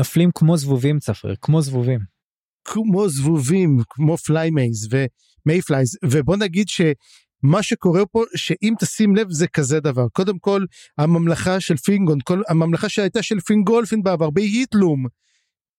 נופלים 0.00 0.30
כמו 0.34 0.56
זבובים 0.56 0.98
צפריר 0.98 1.34
כמו 1.40 1.62
זבובים. 1.62 2.00
כמו 2.64 3.08
זבובים 3.08 3.78
כמו 3.88 4.16
flymays 4.16 4.88
ו 4.90 5.02
mayflies 5.02 5.98
ובוא 6.04 6.36
נגיד 6.36 6.68
שמה 6.68 7.62
שקורה 7.62 8.06
פה 8.06 8.24
שאם 8.36 8.74
תשים 8.80 9.16
לב 9.16 9.30
זה 9.30 9.48
כזה 9.48 9.80
דבר 9.80 10.08
קודם 10.12 10.38
כל 10.38 10.64
הממלכה 10.98 11.60
של 11.60 11.76
פינגון 11.76 12.18
כל 12.24 12.42
הממלכה 12.48 12.88
שהייתה 12.88 13.22
של 13.22 13.40
פינגולפין 13.40 14.02
בעבר 14.02 14.30
בהיטלום. 14.30 15.06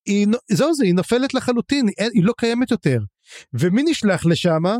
היא, 0.05 0.27
זהו 0.51 0.73
זה 0.73 0.85
היא 0.85 0.93
נופלת 0.93 1.33
לחלוטין 1.33 1.87
היא, 1.87 2.09
היא 2.13 2.23
לא 2.23 2.33
קיימת 2.37 2.71
יותר. 2.71 2.99
ומי 3.53 3.83
נשלח 3.83 4.25
לשמה? 4.25 4.77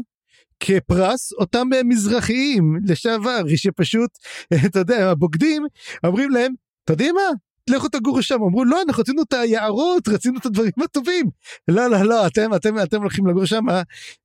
כפרס 0.59 1.33
אותם 1.33 1.67
אה, 1.73 1.83
מזרחיים. 1.83 2.77
לשעבר 2.85 3.41
שפשוט 3.55 4.09
אתה 4.65 4.79
יודע 4.79 5.11
הבוגדים 5.11 5.63
אומרים 6.03 6.29
להם 6.29 6.53
אתה 6.83 6.93
יודעים 6.93 7.15
מה? 7.15 7.35
לכו 7.69 7.87
תגורו 7.89 8.23
שם. 8.23 8.43
אמרו 8.43 8.65
לא 8.65 8.81
אנחנו 8.87 9.01
רצינו 9.01 9.21
את 9.21 9.33
היערות 9.33 10.07
רצינו 10.07 10.39
את 10.39 10.45
הדברים 10.45 10.71
הטובים. 10.83 11.29
לא 11.67 11.87
לא 11.87 12.01
לא 12.03 12.27
אתם 12.27 12.53
אתם 12.55 12.79
אתם 12.83 13.01
הולכים 13.01 13.27
לגור 13.27 13.45
שם 13.45 13.65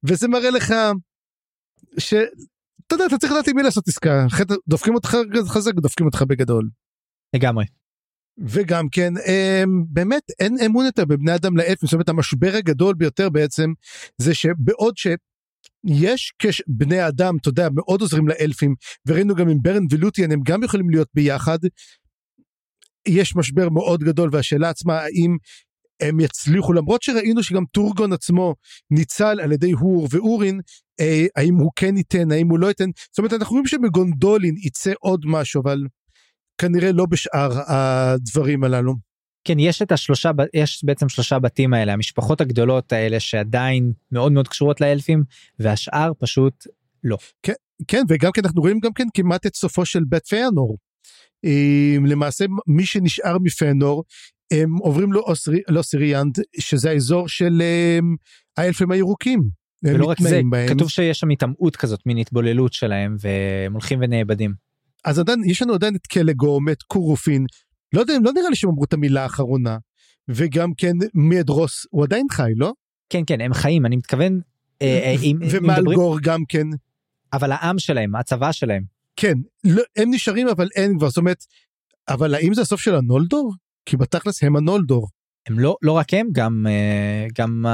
וזה 0.04 0.28
מראה 0.28 0.50
לך 0.50 0.74
ש... 1.98 2.14
אתה 2.86 2.94
יודע 2.94 3.06
אתה 3.06 3.18
צריך 3.18 3.32
לדעת 3.32 3.48
עם 3.48 3.56
מי 3.56 3.62
לעשות 3.62 3.88
עסקה. 3.88 4.26
דופקים 4.68 4.94
אותך 4.94 5.16
חזק 5.48 5.74
דופקים 5.74 6.06
אותך 6.06 6.22
בגדול. 6.22 6.68
לגמרי. 7.36 7.64
וגם 8.46 8.88
כן 8.88 9.12
הם, 9.26 9.84
באמת 9.88 10.22
אין 10.40 10.56
אמון 10.66 10.84
יותר 10.84 11.04
בבני 11.04 11.34
אדם 11.34 11.56
לאלפים 11.56 11.86
זאת 11.86 11.92
אומרת 11.92 12.08
המשבר 12.08 12.54
הגדול 12.54 12.94
ביותר 12.94 13.30
בעצם 13.30 13.72
זה 14.18 14.34
שבעוד 14.34 14.94
שיש 14.96 16.32
קש... 16.42 16.62
בני 16.66 17.08
אדם 17.08 17.36
אתה 17.40 17.48
יודע 17.48 17.68
מאוד 17.74 18.00
עוזרים 18.00 18.28
לאלפים 18.28 18.74
וראינו 19.06 19.34
גם 19.34 19.48
עם 19.48 19.58
ברן 19.62 19.82
ולוטיאן 19.90 20.32
הם 20.32 20.40
גם 20.42 20.62
יכולים 20.62 20.90
להיות 20.90 21.08
ביחד. 21.14 21.58
יש 23.08 23.36
משבר 23.36 23.68
מאוד 23.68 24.00
גדול 24.00 24.30
והשאלה 24.32 24.70
עצמה 24.70 25.00
האם 25.00 25.36
הם 26.00 26.20
יצליחו 26.20 26.72
למרות 26.72 27.02
שראינו 27.02 27.42
שגם 27.42 27.64
טורגון 27.72 28.12
עצמו 28.12 28.54
ניצל 28.90 29.40
על 29.40 29.52
ידי 29.52 29.72
הור 29.72 30.08
ואורין 30.10 30.60
אה, 31.00 31.26
האם 31.36 31.54
הוא 31.54 31.70
כן 31.76 31.96
ייתן 31.96 32.32
האם 32.32 32.48
הוא 32.48 32.58
לא 32.58 32.66
ייתן 32.66 32.90
זאת 33.10 33.18
אומרת 33.18 33.32
אנחנו 33.32 33.52
רואים 33.52 33.66
שבגונדולין 33.66 34.54
יצא 34.58 34.92
עוד 35.00 35.20
משהו 35.26 35.62
אבל 35.62 35.78
כנראה 36.58 36.92
לא 36.92 37.06
בשאר 37.06 37.50
הדברים 37.66 38.64
הללו. 38.64 38.94
כן 39.44 39.58
יש 39.58 39.82
את 39.82 39.92
השלושה 39.92 40.30
יש 40.54 40.84
בעצם 40.84 41.08
שלושה 41.08 41.38
בתים 41.38 41.74
האלה 41.74 41.92
המשפחות 41.92 42.40
הגדולות 42.40 42.92
האלה 42.92 43.20
שעדיין 43.20 43.92
מאוד 44.12 44.32
מאוד 44.32 44.48
קשורות 44.48 44.80
לאלפים 44.80 45.24
והשאר 45.58 46.12
פשוט 46.18 46.66
לא. 47.04 47.16
כן 47.88 48.02
וגם 48.08 48.32
כן 48.32 48.42
אנחנו 48.44 48.62
רואים 48.62 48.78
גם 48.80 48.92
כן 48.92 49.06
כמעט 49.14 49.46
את 49.46 49.54
סופו 49.54 49.84
של 49.84 50.04
בית 50.04 50.26
פיאנור. 50.26 50.78
למעשה 52.06 52.44
מי 52.66 52.86
שנשאר 52.86 53.38
מפנור 53.38 54.04
הם 54.50 54.76
עוברים 54.76 55.10
לאוסיריאנד 55.68 56.38
שזה 56.58 56.90
האזור 56.90 57.28
של 57.28 57.62
אה, 57.62 57.98
האלפים 58.56 58.90
הירוקים. 58.90 59.40
הם 59.84 59.94
ולא 59.94 60.06
רק 60.06 60.20
זה 60.20 60.40
בהם. 60.50 60.68
כתוב 60.68 60.90
שיש 60.90 61.18
שם 61.18 61.30
התעמעות 61.30 61.76
כזאת 61.76 62.00
מין 62.06 62.18
התבוללות 62.18 62.72
שלהם 62.72 63.16
והם 63.20 63.72
הולכים 63.72 63.98
ונאבדים. 64.02 64.67
אז 65.04 65.18
עדיין 65.18 65.44
יש 65.44 65.62
לנו 65.62 65.74
עדיין 65.74 65.96
את 65.96 66.06
קלגום 66.06 66.68
את 66.68 66.82
קורופין 66.82 67.46
לא 67.92 68.00
יודע 68.00 68.14
לא 68.24 68.32
נראה 68.32 68.48
לי 68.50 68.56
שהם 68.56 68.70
אמרו 68.70 68.84
את 68.84 68.92
המילה 68.92 69.22
האחרונה 69.22 69.78
וגם 70.28 70.74
כן 70.76 70.92
מדרוס 71.14 71.86
הוא 71.90 72.04
עדיין 72.04 72.26
חי 72.30 72.52
לא 72.56 72.72
כן 73.10 73.22
כן 73.26 73.40
הם 73.40 73.54
חיים 73.54 73.86
אני 73.86 73.96
מתכוון. 73.96 74.40
אה, 74.82 75.00
אה, 75.04 75.14
אם- 75.22 75.38
ומלגור 75.50 76.18
גם 76.22 76.40
כן 76.48 76.66
אבל 77.32 77.52
העם 77.52 77.78
שלהם 77.78 78.14
הצבא 78.16 78.52
שלהם 78.52 78.82
כן 79.16 79.34
לא, 79.64 79.82
הם 79.96 80.14
נשארים 80.14 80.48
אבל 80.48 80.68
אין 80.74 80.98
כבר 80.98 81.08
זאת 81.08 81.16
אומרת 81.18 81.44
אבל 82.08 82.34
האם 82.34 82.54
זה 82.54 82.60
הסוף 82.62 82.80
של 82.80 82.94
הנולדור 82.94 83.54
כי 83.86 83.96
בתכלס 83.96 84.42
הם 84.42 84.56
הנולדור 84.56 85.08
הם 85.46 85.58
לא 85.58 85.76
לא 85.82 85.92
רק 85.92 86.14
הם 86.14 86.26
גם 86.32 86.66
אה, 86.68 87.26
גם 87.38 87.64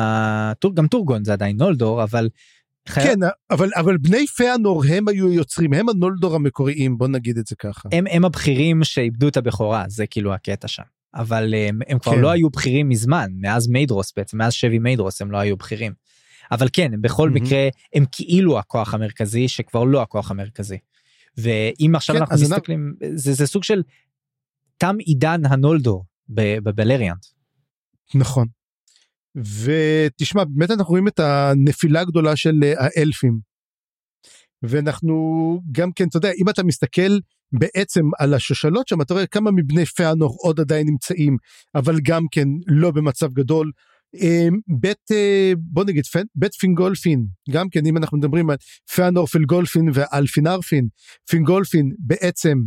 טור- 0.59 0.75
גם 0.75 0.89
טורגון 0.89 1.25
זה 1.25 1.33
עדיין 1.33 1.57
נולדור 1.57 2.03
אבל. 2.03 2.29
כן 2.89 3.19
אבל 3.51 3.71
אבל 3.77 3.99
בני 3.99 4.27
פיאנור 4.27 4.83
הם 4.89 5.09
היו 5.09 5.33
יוצרים 5.33 5.73
הם 5.73 5.89
הנולדור 5.89 6.35
המקוריים 6.35 6.99
בוא 6.99 7.09
נגיד 7.09 7.39
את 7.39 7.47
זה 7.47 7.57
ככה 7.57 7.89
הם 7.93 8.05
הם 8.11 8.25
הבכירים 8.25 8.85
שאיבדו 8.85 9.29
את 9.29 9.37
הבכורה 9.37 9.85
זה 9.89 10.07
כאילו 10.07 10.35
הקטע 10.35 10.69
שם 10.69 10.83
אבל 11.15 11.55
הם, 11.55 11.79
הם 11.89 11.99
כבר 11.99 12.13
כן. 12.13 12.21
לא 12.21 12.31
היו 12.31 12.51
בכירים 12.51 12.89
מזמן 12.89 13.31
מאז 13.35 13.69
מיידרוס 13.69 14.13
בעצם 14.17 14.39
מאז 14.39 14.53
שבי 14.53 14.79
מיידרוס 14.79 15.23
הם 15.23 15.31
לא 15.31 15.39
היו 15.39 15.57
בכירים. 15.57 15.93
אבל 16.53 16.69
כן 16.73 16.95
הם 16.95 17.03
בכל 17.03 17.31
מהמם. 17.31 17.45
מקרה 17.45 17.69
הם 17.95 18.05
כאילו 18.13 18.59
הכוח 18.59 18.95
המרכזי 18.95 19.49
שכבר 19.49 19.85
לא 19.85 20.03
הכוח 20.03 20.31
המרכזי. 20.31 20.79
ואם 21.39 21.93
עכשיו 21.95 22.17
כן, 22.17 22.23
אנחנו 22.23 22.37
מסתכלים 22.37 22.95
זה 23.15 23.33
זה 23.33 23.47
סוג 23.47 23.65
של 23.65 23.83
תם 24.79 24.97
עידן 24.99 25.47
הנולדור 25.47 26.05
בבלריאנט. 26.29 27.27
נכון. 28.15 28.47
ותשמע 29.37 30.45
באמת 30.45 30.71
אנחנו 30.71 30.91
רואים 30.91 31.09
את 31.09 31.19
הנפילה 31.21 32.01
הגדולה 32.01 32.37
של 32.37 32.55
אה, 32.63 32.73
האלפים. 32.79 33.39
ואנחנו 34.63 35.15
גם 35.73 35.93
כן 35.93 36.09
אתה 36.09 36.17
יודע 36.17 36.31
אם 36.39 36.49
אתה 36.49 36.63
מסתכל 36.63 37.19
בעצם 37.53 38.05
על 38.19 38.35
השושלות 38.35 38.89
שם 38.89 39.01
אתה 39.01 39.15
רואה 39.15 39.27
כמה 39.27 39.51
מבני 39.51 39.87
פאנור 39.87 40.37
עוד 40.41 40.61
עדיין 40.61 40.87
נמצאים 40.87 41.37
אבל 41.75 42.01
גם 42.03 42.23
כן 42.31 42.49
לא 42.67 42.91
במצב 42.91 43.33
גדול. 43.33 43.73
אה, 44.23 44.49
בית 44.81 45.11
אה, 45.13 45.53
בוא 45.59 45.85
נגיד 45.85 46.05
בית 46.35 46.55
פינגולפין 46.55 47.27
גם 47.51 47.69
כן 47.69 47.87
אם 47.87 47.97
אנחנו 47.97 48.19
מדברים 48.19 48.51
על 48.51 48.57
פאנור 48.95 49.27
פינגולפין 49.27 49.89
ופינרפין 49.95 50.89
פינגולפין 51.31 51.93
בעצם 51.99 52.59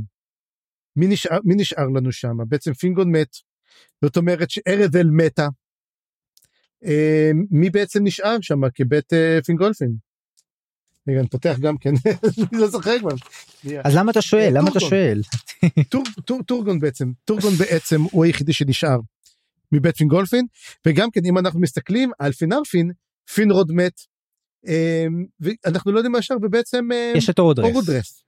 מי 0.96 1.08
נשאר 1.08 1.40
מי 1.44 1.56
נשאר 1.56 1.88
לנו 1.96 2.12
שם 2.12 2.38
בעצם 2.48 2.74
פינגון 2.74 3.12
מת. 3.12 3.30
זאת 4.02 4.18
אומרת 4.18 4.50
שארדל 4.50 5.08
מתה. 5.12 5.48
אה, 6.86 7.32
מי 7.52 7.70
בעצם 7.70 8.04
נשאר 8.04 8.38
שם? 8.42 8.70
כבית 8.76 9.14
פינגולפין. 9.46 9.96
רגע 11.08 11.20
אני 11.20 11.28
פותח 11.28 11.56
גם 11.60 11.78
כן. 11.78 11.94
אני 12.52 12.60
לא 12.60 12.68
זוכר 12.68 13.00
כבר. 13.00 13.16
אז 13.84 13.96
למה 13.96 14.12
אתה 14.12 14.22
שואל? 14.22 14.50
למה 14.54 14.70
אתה 14.70 14.80
שואל? 14.80 15.22
טורגון 16.48 16.80
בעצם. 16.80 17.12
טורגון 17.26 17.54
בעצם 17.54 18.02
הוא 18.12 18.26
היחידי 18.26 18.54
שנשאר 18.54 19.00
מבית 19.72 19.98
פינגולפין. 19.98 20.46
וגם 20.86 21.12
כן 21.12 21.22
אם 21.26 21.38
אנחנו 21.38 21.60
מסתכלים 21.60 22.12
על 22.20 22.32
פינרפין 22.32 22.92
פינרוד 23.34 23.72
מת. 23.72 24.02
אמ, 24.68 25.26
ואנחנו 25.40 25.92
לא 25.92 25.98
יודעים 25.98 26.12
מה 26.12 26.18
השאר 26.18 26.38
ובעצם 26.42 26.90
אמ, 26.92 27.18
יש 27.18 27.30
את 27.30 27.40
אורודרס. 27.40 28.24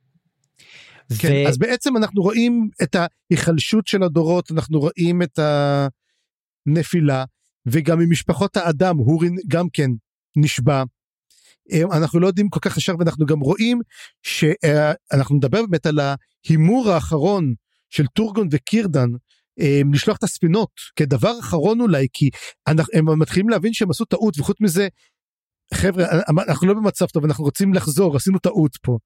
כן, 1.19 1.33
אז 1.47 1.57
בעצם 1.57 1.97
אנחנו 1.97 2.21
רואים 2.21 2.69
את 2.83 2.95
ההיחלשות 2.95 3.87
של 3.87 4.03
הדורות 4.03 4.51
אנחנו 4.51 4.79
רואים 4.79 5.21
את 5.21 5.39
הנפילה 6.67 7.23
וגם 7.71 7.99
ממשפחות 7.99 8.57
האדם 8.57 8.97
הורין 8.97 9.35
גם 9.47 9.69
כן 9.73 9.91
נשבע. 10.37 10.83
אמ, 11.71 11.91
אנחנו 11.91 12.19
לא 12.19 12.27
יודעים 12.27 12.49
כל 12.49 12.59
כך 12.59 12.77
ישר 12.77 12.93
ואנחנו 12.99 13.25
גם 13.25 13.39
רואים 13.39 13.81
שאנחנו 14.23 15.35
נדבר 15.35 15.65
באמת 15.65 15.85
על 15.85 15.99
ההימור 15.99 16.89
האחרון 16.89 17.53
של 17.89 18.07
טורגון 18.07 18.47
וקירדן 18.51 19.09
אמ, 19.59 19.93
לשלוח 19.93 20.17
את 20.17 20.23
הספינות 20.23 20.71
כדבר 20.95 21.39
אחרון 21.39 21.81
אולי 21.81 22.07
כי 22.13 22.29
הם 22.67 23.19
מתחילים 23.19 23.49
להבין 23.49 23.73
שהם 23.73 23.89
עשו 23.89 24.05
טעות 24.05 24.39
וחוץ 24.39 24.57
מזה 24.61 24.87
חבר'ה 25.73 26.05
אנחנו 26.47 26.67
לא 26.67 26.73
במצב 26.73 27.05
טוב 27.05 27.25
אנחנו 27.25 27.43
רוצים 27.43 27.73
לחזור 27.73 28.15
עשינו 28.15 28.39
טעות 28.39 28.71
פה. 28.81 28.97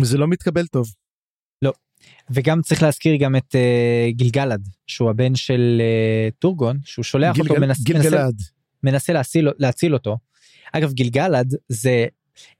וזה 0.00 0.18
לא 0.18 0.28
מתקבל 0.28 0.66
טוב. 0.66 0.86
לא 1.62 1.72
וגם 2.30 2.62
צריך 2.62 2.82
להזכיר 2.82 3.16
גם 3.16 3.36
את 3.36 3.54
uh, 3.54 4.12
גילגלד 4.12 4.68
שהוא 4.86 5.10
הבן 5.10 5.34
של 5.34 5.82
uh, 5.82 6.34
טורגון 6.38 6.78
שהוא 6.84 7.02
שולח 7.02 7.34
גילגל, 7.34 7.50
אותו 7.50 7.60
מנס, 7.60 7.88
מנסה, 7.88 8.28
מנסה 8.82 9.12
להציל, 9.12 9.48
להציל 9.58 9.94
אותו. 9.94 10.18
אגב 10.72 10.92
גילגלד 10.92 11.54
זה 11.68 12.06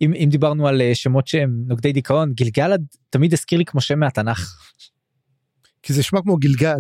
אם, 0.01 0.13
אם 0.15 0.29
דיברנו 0.31 0.69
על 0.69 0.81
uh, 0.81 0.95
שמות 0.95 1.27
שהם 1.27 1.65
נוגדי 1.67 1.93
דיכאון 1.93 2.33
גילגלד 2.33 2.85
תמיד 3.11 3.33
הזכיר 3.33 3.59
לי 3.59 3.65
כמו 3.65 3.81
שם 3.81 3.99
מהתנ"ך. 3.99 4.57
כי 5.83 5.93
זה 5.93 6.03
שמע 6.03 6.23
כמו 6.23 6.37
גלגל. 6.37 6.79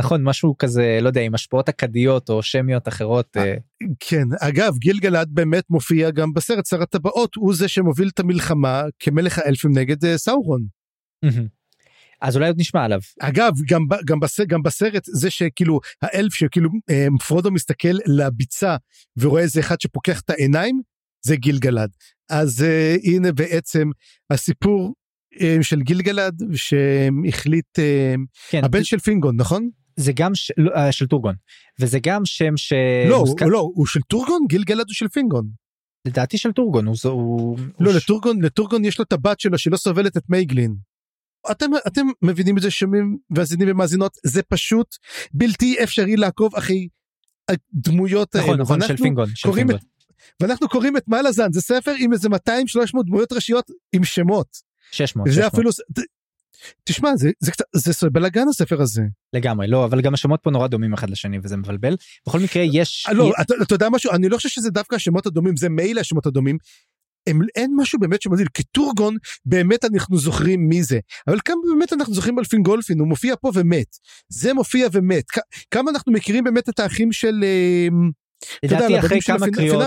נכון 0.00 0.22
משהו 0.22 0.58
כזה 0.58 0.98
לא 1.02 1.08
יודע 1.08 1.20
עם 1.20 1.34
השפעות 1.34 1.68
אכדיות 1.68 2.30
או 2.30 2.42
שמיות 2.42 2.88
אחרות. 2.88 3.36
אה. 3.36 3.54
כן 4.00 4.24
אגב 4.40 4.78
גילגלד 4.78 5.28
באמת 5.30 5.64
מופיע 5.70 6.10
גם 6.10 6.32
בסרט 6.32 6.66
שר 6.66 6.82
הטבעות 6.82 7.34
הוא 7.34 7.54
זה 7.54 7.68
שמוביל 7.68 8.08
את 8.08 8.20
המלחמה 8.20 8.82
כמלך 8.98 9.38
האלפים 9.38 9.78
נגד 9.78 10.04
אה, 10.04 10.18
סאורון. 10.18 10.66
אז 12.24 12.36
אולי 12.36 12.48
עוד 12.48 12.60
נשמע 12.60 12.84
עליו. 12.84 13.00
אגב 13.20 13.52
גם, 13.68 13.82
גם, 14.04 14.20
בס, 14.20 14.40
גם 14.40 14.62
בסרט 14.62 15.02
זה 15.04 15.30
שכאילו 15.30 15.80
האלף 16.02 16.34
שכאילו 16.34 16.70
אה, 16.90 17.06
פרודו 17.26 17.50
מסתכל 17.50 17.96
לביצה 18.06 18.76
ורואה 19.16 19.42
איזה 19.42 19.60
אחד 19.60 19.80
שפוקח 19.80 20.20
את 20.20 20.30
העיניים 20.30 20.80
זה 21.26 21.36
גילגלד. 21.36 21.90
אז 22.30 22.60
uh, 22.64 23.08
הנה 23.08 23.32
בעצם 23.32 23.90
הסיפור 24.30 24.94
אה, 25.40 25.56
של 25.62 25.82
גילגלד 25.82 26.42
שהחליט 26.54 27.78
אה, 27.78 28.14
כן, 28.50 28.64
הבן 28.64 28.84
של 28.84 28.98
פינגון 28.98 29.36
נכון? 29.36 29.68
זה 29.96 30.12
גם 30.16 30.34
ש... 30.34 30.52
לא, 30.56 30.70
אה, 30.76 30.92
של 30.92 31.06
טורגון 31.06 31.34
וזה 31.80 31.98
גם 32.02 32.24
שם 32.24 32.56
ש... 32.56 32.72
לא, 33.10 33.20
מוסק... 33.20 33.42
לא 33.42 33.70
הוא 33.74 33.86
של 33.86 34.00
טורגון 34.00 34.40
גילגלד 34.48 34.86
הוא 34.86 34.94
של 34.94 35.08
פינגון. 35.08 35.48
לדעתי 36.06 36.38
של 36.38 36.52
טורגון 36.52 36.86
הוא... 36.86 36.96
הוא... 37.04 37.58
לא 37.80 37.90
הוא... 37.90 37.96
לטורגון 37.96 38.42
לטורגון 38.42 38.84
יש 38.84 38.98
לו 38.98 39.04
את 39.04 39.12
הבת 39.12 39.40
שלו 39.40 39.58
שלא 39.58 39.76
סובלת 39.76 40.16
את 40.16 40.22
מייגלין. 40.28 40.74
אתם 41.50 41.70
אתם 41.86 42.06
מבינים 42.22 42.56
את 42.56 42.62
זה 42.62 42.70
שומעים 42.70 43.18
מאזינים 43.30 43.68
ומאזינות 43.70 44.16
זה 44.26 44.42
פשוט 44.42 44.96
בלתי 45.32 45.76
אפשרי 45.82 46.16
לעקוב 46.16 46.56
אחרי 46.56 46.88
הדמויות 47.48 48.36
נכון, 48.36 48.50
האלה. 48.50 48.62
נכון 48.62 48.78
נכון 48.78 48.96
של 48.96 49.02
פינגון. 49.02 49.28
של 49.34 49.52
פינגון. 49.52 49.76
את, 49.76 49.82
ואנחנו 50.40 50.68
קוראים 50.68 50.96
את 50.96 51.08
מלאזן 51.08 51.52
זה 51.52 51.60
ספר 51.60 51.94
עם 51.98 52.12
איזה 52.12 52.28
200-300 52.28 52.32
דמויות 53.06 53.32
ראשיות 53.32 53.70
עם 53.92 54.04
שמות. 54.04 54.56
600. 54.90 55.28
זה 55.28 55.34
600. 55.34 55.54
אפילו, 55.54 55.70
תשמע 56.84 57.16
זה 57.16 57.30
זה 57.40 57.50
קצת 57.50 57.64
זה, 57.74 57.92
זה 57.92 58.10
בלאגן 58.10 58.48
הספר 58.48 58.82
הזה. 58.82 59.02
לגמרי 59.32 59.66
לא 59.66 59.84
אבל 59.84 60.00
גם 60.00 60.14
השמות 60.14 60.40
פה 60.42 60.50
נורא 60.50 60.66
דומים 60.66 60.92
אחד 60.92 61.10
לשני 61.10 61.38
וזה 61.42 61.56
מבלבל 61.56 61.96
בכל 62.26 62.40
מקרה 62.40 62.62
יש 62.72 63.06
לא 63.12 63.32
אתה, 63.40 63.54
אתה 63.62 63.74
יודע 63.74 63.88
משהו 63.88 64.12
אני 64.12 64.28
לא 64.28 64.36
חושב 64.36 64.48
שזה 64.48 64.70
דווקא 64.70 64.94
השמות 64.94 65.26
הדומים 65.26 65.56
זה 65.56 65.68
מילא 65.68 66.00
השמות 66.00 66.26
הדומים. 66.26 66.58
הם, 67.26 67.38
אין 67.56 67.72
משהו 67.76 67.98
באמת 67.98 68.22
שמדהים 68.22 68.46
כטורגון 68.54 69.16
באמת 69.46 69.84
אנחנו 69.84 70.18
זוכרים 70.18 70.68
מי 70.68 70.82
זה 70.82 70.98
אבל 71.26 71.38
כמה 71.44 71.56
באמת 71.74 71.92
אנחנו 71.92 72.14
זוכרים 72.14 72.38
על 72.38 72.44
פינגולפין 72.44 72.98
הוא 72.98 73.08
מופיע 73.08 73.34
פה 73.40 73.50
ומת 73.54 73.96
זה 74.28 74.54
מופיע 74.54 74.88
ומת 74.92 75.24
כמה 75.70 75.90
אנחנו 75.90 76.12
מכירים 76.12 76.44
באמת 76.44 76.68
את 76.68 76.80
האחים 76.80 77.12
של. 77.12 77.44
אה, 77.44 77.88
לדעתי 78.62 78.98
אחרי 78.98 79.20
כמה 79.26 79.46
קריאות 79.52 79.82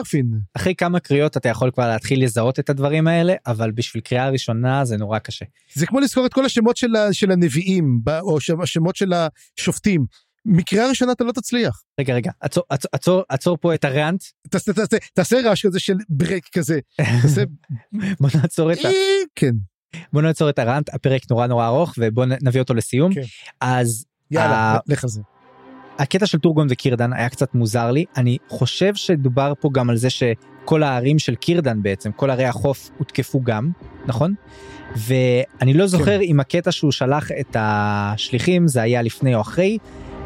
אחרי 0.56 0.76
כמה 0.76 1.00
קריאות 1.00 1.38
אתה 1.38 1.50
יכול 1.50 1.72
כבר 1.72 1.88
להתחיל 1.88 2.24
לזהות 2.24 2.60
את 2.60 2.70
הדברים 2.70 3.08
האלה 3.08 3.34
אבל 3.48 3.72
בשביל 3.72 4.04
קריאה 4.04 4.30
ראשונה 4.30 4.86
זה 4.86 4.98
נורא 4.98 5.20
קשה. 5.20 5.46
זה 5.74 5.86
כמו 5.86 6.00
לזכור 6.00 6.26
את 6.26 6.34
כל 6.34 6.46
השמות 6.46 6.78
של, 6.78 6.94
של 7.12 7.32
הנביאים 7.32 8.02
או 8.22 8.38
השמות 8.64 8.96
של 8.96 9.14
השופטים. 9.14 10.06
מקריאה 10.48 10.90
ראשונה 10.90 11.12
אתה 11.12 11.24
לא 11.24 11.32
תצליח. 11.32 11.82
רגע 12.00 12.14
רגע 12.14 12.32
עצור 12.40 12.64
עצור 12.70 12.90
עצור, 12.92 13.24
עצור 13.30 13.58
פה 13.62 13.74
את 13.74 13.86
הרנט. 13.86 14.24
תעשה, 14.50 14.74
תעשה, 14.74 14.98
תעשה 15.14 15.38
רעש 15.46 15.66
כזה 15.66 15.80
של 15.80 15.94
ברק 16.10 16.48
כזה. 16.52 16.80
תעשה... 17.22 17.44
בוא 18.20 18.30
נעצור 18.36 18.72
את 18.72 18.86
ה... 18.86 18.90
כן. 19.36 19.52
בוא 20.14 20.22
נעצור 20.22 20.50
את 20.50 20.60
הרנט 20.60 20.94
הפרק 20.94 21.22
נורא 21.30 21.48
נורא 21.48 21.68
ארוך 21.68 21.94
ובוא 21.98 22.26
נביא 22.26 22.62
אותו 22.62 22.74
לסיום. 22.74 23.14
כן. 23.14 23.22
אז 23.62 24.06
יאללה 24.32 24.78
לך 24.88 25.04
על 25.04 25.10
זה. 25.10 25.22
הקטע 26.00 26.26
של 26.26 26.40
טורגון 26.40 26.68
וקירדן 26.70 27.14
היה 27.14 27.30
קצת 27.30 27.56
מוזר 27.56 27.92
לי 27.92 28.06
אני 28.18 28.38
חושב 28.50 28.96
שדובר 28.96 29.54
פה 29.60 29.70
גם 29.74 29.90
על 29.90 29.98
זה 29.98 30.10
שכל 30.10 30.84
הערים 30.84 31.20
של 31.20 31.36
קירדן 31.36 31.82
בעצם 31.82 32.12
כל 32.12 32.30
ערי 32.30 32.46
החוף 32.46 32.90
הותקפו 32.98 33.42
גם 33.44 33.72
נכון 34.06 34.34
ואני 34.96 35.74
לא 35.74 35.88
זוכר 35.88 36.18
כן. 36.18 36.22
אם 36.22 36.40
הקטע 36.40 36.72
שהוא 36.72 36.92
שלח 36.92 37.32
את 37.32 37.56
השליחים 37.60 38.68
זה 38.68 38.82
היה 38.82 39.02
לפני 39.02 39.36
או 39.36 39.42
אחרי. 39.42 39.78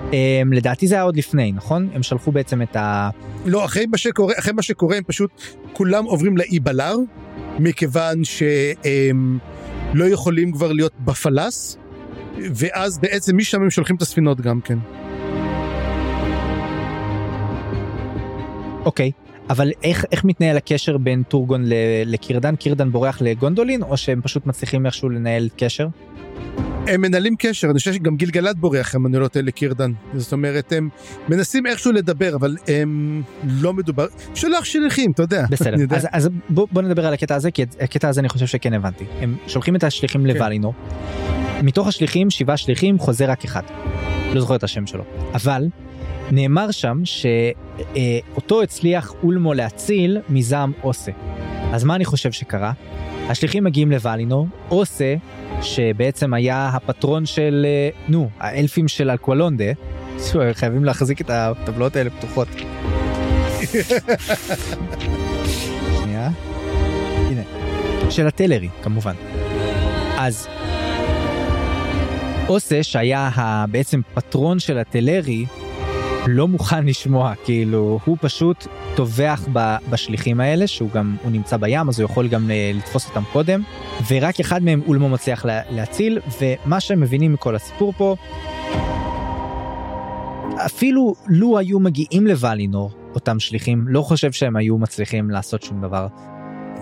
Um, 0.10 0.14
לדעתי 0.52 0.88
זה 0.88 0.96
היה 0.96 1.04
עוד 1.04 1.18
לפני 1.18 1.52
נכון 1.52 1.90
הם 1.94 2.04
שלחו 2.04 2.32
בעצם 2.32 2.62
את 2.62 2.76
ה... 2.76 3.10
לא 3.46 3.66
אחרי 3.66 3.86
מה 3.86 3.98
שקורה 3.98 4.34
אחרי 4.40 4.54
מה 4.54 4.62
שקורה 4.62 4.98
הם 4.98 5.04
פשוט 5.04 5.32
כולם 5.74 6.06
עוברים 6.06 6.38
לאי 6.38 6.60
בלאר 6.60 6.96
מכיוון 7.60 8.24
שהם 8.24 9.38
לא 9.94 10.06
יכולים 10.06 10.52
כבר 10.52 10.72
להיות 10.72 10.94
בפלס 11.00 11.78
ואז 12.38 13.00
בעצם 13.00 13.38
משם 13.38 13.62
הם 13.62 13.70
שולחים 13.70 13.96
את 13.96 14.02
הספינות 14.02 14.42
גם 14.42 14.62
כן. 14.62 14.78
אוקיי, 18.86 19.12
אבל 19.50 19.72
איך, 19.84 20.06
איך 20.12 20.26
מתנהל 20.26 20.58
הקשר 20.58 20.98
בין 20.98 21.24
טורגון 21.24 21.64
לקירדן? 22.06 22.56
קירדן 22.56 22.92
בורח 22.92 23.22
לגונדולין, 23.22 23.84
או 23.84 23.98
שהם 23.98 24.22
פשוט 24.22 24.46
מצליחים 24.46 24.86
איכשהו 24.86 25.10
לנהל 25.10 25.50
קשר? 25.58 25.88
הם 26.88 27.02
מנהלים 27.02 27.36
קשר, 27.40 27.68
אני 27.68 27.78
חושב 27.78 27.94
שגם 27.94 28.16
גלגלת 28.16 28.58
בורח, 28.58 28.96
אם 28.96 29.08
אני 29.08 29.18
לא 29.18 29.28
טועה, 29.28 29.46
לקירדן. 29.46 29.92
זאת 30.14 30.32
אומרת, 30.32 30.74
הם 30.74 30.90
מנסים 31.30 31.66
איכשהו 31.66 31.92
לדבר, 31.92 32.36
אבל 32.36 32.56
הם 32.68 33.22
לא 33.44 33.74
מדובר, 33.74 34.06
שולח 34.36 34.64
שליחים, 34.64 35.12
אתה 35.12 35.24
יודע. 35.24 35.46
בסדר, 35.50 35.80
יודע. 35.80 35.96
אז, 35.96 36.08
אז 36.12 36.30
בוא, 36.50 36.68
בוא 36.72 36.82
נדבר 36.82 37.06
על 37.06 37.14
הקטע 37.14 37.36
הזה, 37.36 37.52
כי 37.52 37.66
הקטע 37.80 38.10
הזה 38.10 38.22
אני 38.22 38.30
חושב 38.30 38.46
שכן 38.46 38.74
הבנתי. 38.74 39.06
הם 39.20 39.36
שולחים 39.48 39.76
את 39.76 39.84
השליחים 39.84 40.22
כן. 40.22 40.28
לוואלינור, 40.28 40.74
מתוך 41.64 41.88
השליחים, 41.88 42.30
שבעה 42.30 42.58
שליחים, 42.58 43.00
חוזר 43.00 43.32
רק 43.32 43.44
אחד. 43.44 43.64
לא 44.34 44.42
זוכר 44.42 44.56
את 44.56 44.64
השם 44.64 44.88
שלו. 44.88 45.04
אבל 45.34 45.68
נאמר 46.32 46.72
שם 46.72 47.02
שאותו 47.04 48.62
הצליח 48.62 49.14
אולמו 49.24 49.54
להציל 49.54 50.18
מזעם 50.30 50.72
אוסה. 50.84 51.12
אז 51.74 51.84
מה 51.84 51.96
אני 51.96 52.06
חושב 52.06 52.32
שקרה? 52.32 52.72
השליחים 53.32 53.64
מגיעים 53.64 53.92
לוולינור, 53.92 54.48
אוסה, 54.72 55.16
שבעצם 55.62 56.34
היה 56.34 56.70
הפטרון 56.74 57.26
של, 57.26 57.66
אה, 57.68 57.90
נו, 58.08 58.30
האלפים 58.40 58.88
של 58.88 59.10
אלקוולונדה, 59.10 59.72
חייבים 60.54 60.86
להחזיק 60.86 61.22
את 61.22 61.30
הטבלות 61.30 61.96
האלה 61.96 62.10
פתוחות. 62.10 62.48
שנייה. 66.02 66.30
הנה. 67.16 67.42
של 68.10 68.28
הטלרי, 68.28 68.70
כמובן. 68.84 69.16
אז 70.18 70.48
אוסה, 72.48 72.84
שהיה 72.84 73.30
בעצם 73.72 74.02
פטרון 74.14 74.60
של 74.60 74.78
הטלרי, 74.78 75.46
לא 76.28 76.48
מוכן 76.48 76.86
לשמוע, 76.86 77.34
כאילו, 77.46 78.00
הוא 78.06 78.18
פשוט 78.22 78.68
טובח 78.96 79.48
בשליחים 79.90 80.40
האלה, 80.40 80.68
שהוא 80.68 80.90
גם, 80.90 81.16
הוא 81.24 81.32
נמצא 81.32 81.58
בים, 81.58 81.90
אז 81.90 82.00
הוא 82.00 82.06
יכול 82.06 82.28
גם 82.28 82.52
אה, 82.52 82.72
לתפוס 82.74 83.10
אותם 83.10 83.24
קודם, 83.34 83.62
ורק 84.10 84.40
אחד 84.40 84.64
מהם 84.64 84.82
אולמו 84.88 85.10
מצליח 85.10 85.46
לה, 85.46 85.62
להציל, 85.70 86.20
ומה 86.42 86.80
שהם 86.80 87.00
מבינים 87.00 87.34
מכל 87.34 87.56
הסיפור 87.56 87.94
פה, 87.98 88.16
אפילו 90.66 91.14
לו 91.28 91.58
היו 91.58 91.80
מגיעים 91.80 92.28
לוולינור, 92.28 92.92
אותם 93.16 93.40
שליחים, 93.40 93.86
לא 93.88 94.02
חושב 94.02 94.32
שהם 94.32 94.56
היו 94.56 94.78
מצליחים 94.78 95.30
לעשות 95.30 95.64
שום 95.64 95.82
דבר. 95.82 96.08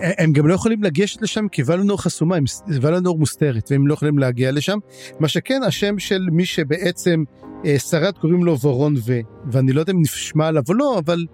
הם 0.02 0.34
גם 0.34 0.48
לא 0.48 0.54
יכולים 0.54 0.84
לגשת 0.84 1.22
לשם 1.22 1.48
כי 1.48 1.64
ולנור 1.66 2.02
חסומה, 2.02 2.36
ולנור 2.82 3.18
מוסתרת 3.18 3.72
והם 3.72 3.88
לא 3.88 3.94
יכולים 3.94 4.20
להגיע 4.20 4.52
לשם. 4.52 4.78
מה 5.20 5.28
שכן 5.28 5.64
השם 5.64 6.00
של 6.00 6.28
מי 6.32 6.46
שבעצם 6.46 7.24
אה, 7.66 7.80
שרד 7.80 8.18
קוראים 8.18 8.44
לו 8.44 8.60
וורון 8.60 8.96
ו, 9.06 9.20
ואני 9.52 9.74
לא 9.74 9.80
יודע 9.80 9.94
אם 9.94 10.02
נשמע 10.02 10.48
עליו 10.48 10.64
או 10.70 10.74
לא, 10.74 11.00
אבל 11.00 11.26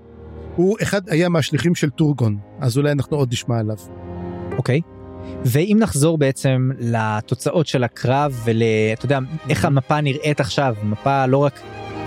הוא 0.56 0.77
אחד 0.82 1.10
היה 1.10 1.30
מהשליחים 1.30 1.76
של 1.76 1.90
טורגון, 1.90 2.38
אז 2.60 2.77
אולי 2.77 2.91
אנחנו 2.91 3.18
עוד 3.18 3.32
נשמע 3.32 3.60
עליו. 3.60 3.77
אוקיי? 4.57 4.82
ואם 5.45 5.77
נחזור 5.80 6.18
בעצם 6.18 6.69
לתוצאות 6.80 7.68
של 7.68 7.84
הקרב 7.84 8.41
ול... 8.45 8.61
אתה 8.94 9.06
יודע, 9.06 9.19
איך 9.49 9.65
המפה 9.65 10.02
נראית 10.02 10.40
עכשיו, 10.40 10.76
מפה 10.84 11.26
לא 11.26 11.38
רק 11.38 11.60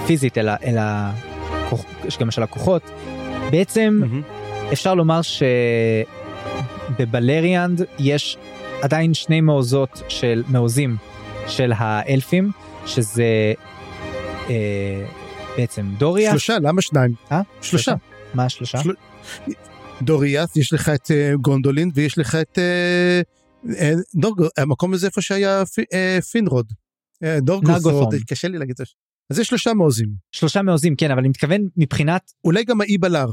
פיזית 0.06 0.38
אלא, 0.38 0.52
אלא 0.64 0.82
גם 2.20 2.30
של 2.30 2.42
הכוחות, 2.42 2.82
בעצם 3.50 4.00
אפשר 4.72 4.94
לומר 4.94 5.22
שבבלריאנד 6.98 7.82
יש 7.98 8.36
עדיין 8.82 9.14
שני 9.14 9.40
מעוזות 9.40 10.02
של 10.08 10.42
מעוזים 10.48 10.96
של 11.46 11.72
האלפים, 11.76 12.50
שזה 12.86 13.52
אה, 14.50 15.06
בעצם 15.56 15.94
דוריה. 15.98 16.30
שלושה, 16.30 16.58
למה 16.58 16.82
שניים? 16.82 17.14
אה? 17.32 17.40
שלושה. 17.60 17.94
מה 18.34 18.44
השלושה? 18.44 18.78
של... 18.78 18.92
דוריאס, 20.02 20.56
יש 20.56 20.72
לך 20.72 20.88
את 20.88 21.10
אה, 21.10 21.32
גונדולין 21.40 21.90
ויש 21.94 22.18
לך 22.18 22.34
את 22.34 22.58
אה, 22.58 23.20
אה, 23.78 23.92
דורגו, 24.14 24.44
המקום 24.56 24.94
הזה 24.94 25.06
איפה 25.06 25.20
שהיה 25.20 25.62
אה, 25.94 26.18
פינרוד. 26.32 26.72
נגות'ורן. 27.22 28.18
קשה 28.26 28.48
לי 28.48 28.58
להגיד 28.58 28.74
את 28.80 28.86
זה. 28.86 28.92
אז 29.30 29.38
יש 29.38 29.48
שלושה 29.48 29.74
מעוזים. 29.74 30.08
שלושה 30.32 30.62
מעוזים, 30.62 30.96
כן, 30.96 31.10
אבל 31.10 31.20
אני 31.20 31.28
מתכוון 31.28 31.60
מבחינת 31.76 32.32
אולי 32.44 32.64
גם 32.64 32.80
האי 32.80 32.98
בלר, 32.98 33.26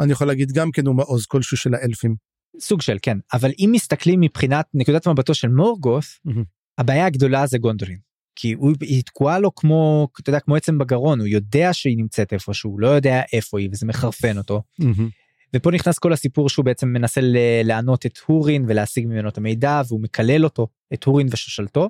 אני 0.00 0.12
יכול 0.12 0.26
להגיד 0.26 0.52
גם 0.52 0.70
כן 0.70 0.86
הוא 0.86 0.94
מעוז 0.94 1.26
כלשהו 1.26 1.56
של 1.56 1.74
האלפים. 1.74 2.14
סוג 2.62 2.82
של 2.82 2.96
כן 3.02 3.18
אבל 3.32 3.50
אם 3.58 3.70
מסתכלים 3.72 4.20
מבחינת 4.20 4.66
נקודת 4.74 5.08
מבטו 5.08 5.34
של 5.34 5.48
מורגות 5.48 6.04
מהמם. 6.24 6.44
הבעיה 6.78 7.06
הגדולה 7.06 7.46
זה 7.46 7.58
גונדולין. 7.58 7.98
כי 8.36 8.52
הוא, 8.52 8.72
היא 8.80 9.02
תקועה 9.02 9.38
לו 9.38 9.54
כמו 9.54 10.08
אתה 10.20 10.30
יודע 10.30 10.40
כמו 10.40 10.56
עצם 10.56 10.78
בגרון 10.78 11.20
הוא 11.20 11.28
יודע 11.28 11.72
שהיא 11.72 11.96
נמצאת 11.96 12.32
איפשהו 12.32 12.70
הוא 12.70 12.80
לא 12.80 12.88
יודע 12.88 13.22
איפה 13.32 13.58
היא 13.58 13.68
וזה 13.72 13.86
מחרפן 13.86 14.38
אותו 14.38 14.62
ופה 15.56 15.70
נכנס 15.70 15.98
כל 15.98 16.12
הסיפור 16.12 16.48
שהוא 16.48 16.64
בעצם 16.64 16.88
מנסה 16.88 17.20
לענות 17.64 18.06
את 18.06 18.18
הורין 18.26 18.64
ולהשיג 18.68 19.06
ממנו 19.06 19.28
את 19.28 19.38
המידע 19.38 19.82
והוא 19.88 20.00
מקלל 20.00 20.44
אותו 20.44 20.66
את 20.92 21.04
הורין 21.04 21.26
ושושלתו. 21.30 21.88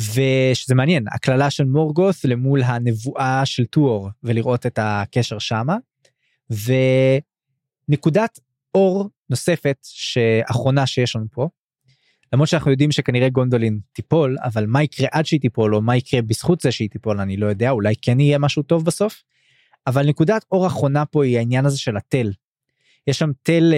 ושזה 0.00 0.74
מעניין 0.74 1.04
הקללה 1.12 1.50
של 1.50 1.64
מורגות 1.64 2.16
למול 2.24 2.62
הנבואה 2.62 3.46
של 3.46 3.64
טור 3.64 4.10
ולראות 4.22 4.66
את 4.66 4.78
הקשר 4.82 5.38
שמה. 5.38 5.76
ונקודת 7.88 8.38
אור 8.76 9.10
נוספת 9.30 9.76
שאחרונה 9.82 10.86
שיש 10.86 11.16
לנו 11.16 11.26
פה. 11.32 11.48
למרות 12.32 12.48
שאנחנו 12.48 12.70
יודעים 12.70 12.92
שכנראה 12.92 13.28
גונדולין 13.28 13.80
תיפול 13.92 14.36
אבל 14.42 14.66
מה 14.66 14.82
יקרה 14.82 15.08
עד 15.12 15.26
שהיא 15.26 15.40
תיפול 15.40 15.74
או 15.74 15.82
מה 15.82 15.96
יקרה 15.96 16.22
בזכות 16.22 16.60
זה 16.60 16.72
שהיא 16.72 16.90
תיפול 16.90 17.20
אני 17.20 17.36
לא 17.36 17.46
יודע 17.46 17.70
אולי 17.70 17.94
כן 18.02 18.20
יהיה 18.20 18.38
משהו 18.38 18.62
טוב 18.62 18.84
בסוף. 18.84 19.22
אבל 19.86 20.06
נקודת 20.06 20.44
אור 20.52 20.66
אחרונה 20.66 21.06
פה 21.06 21.24
היא 21.24 21.38
העניין 21.38 21.66
הזה 21.66 21.78
של 21.78 21.96
התל. 21.96 22.32
יש 23.06 23.18
שם 23.18 23.30
תל 23.42 23.74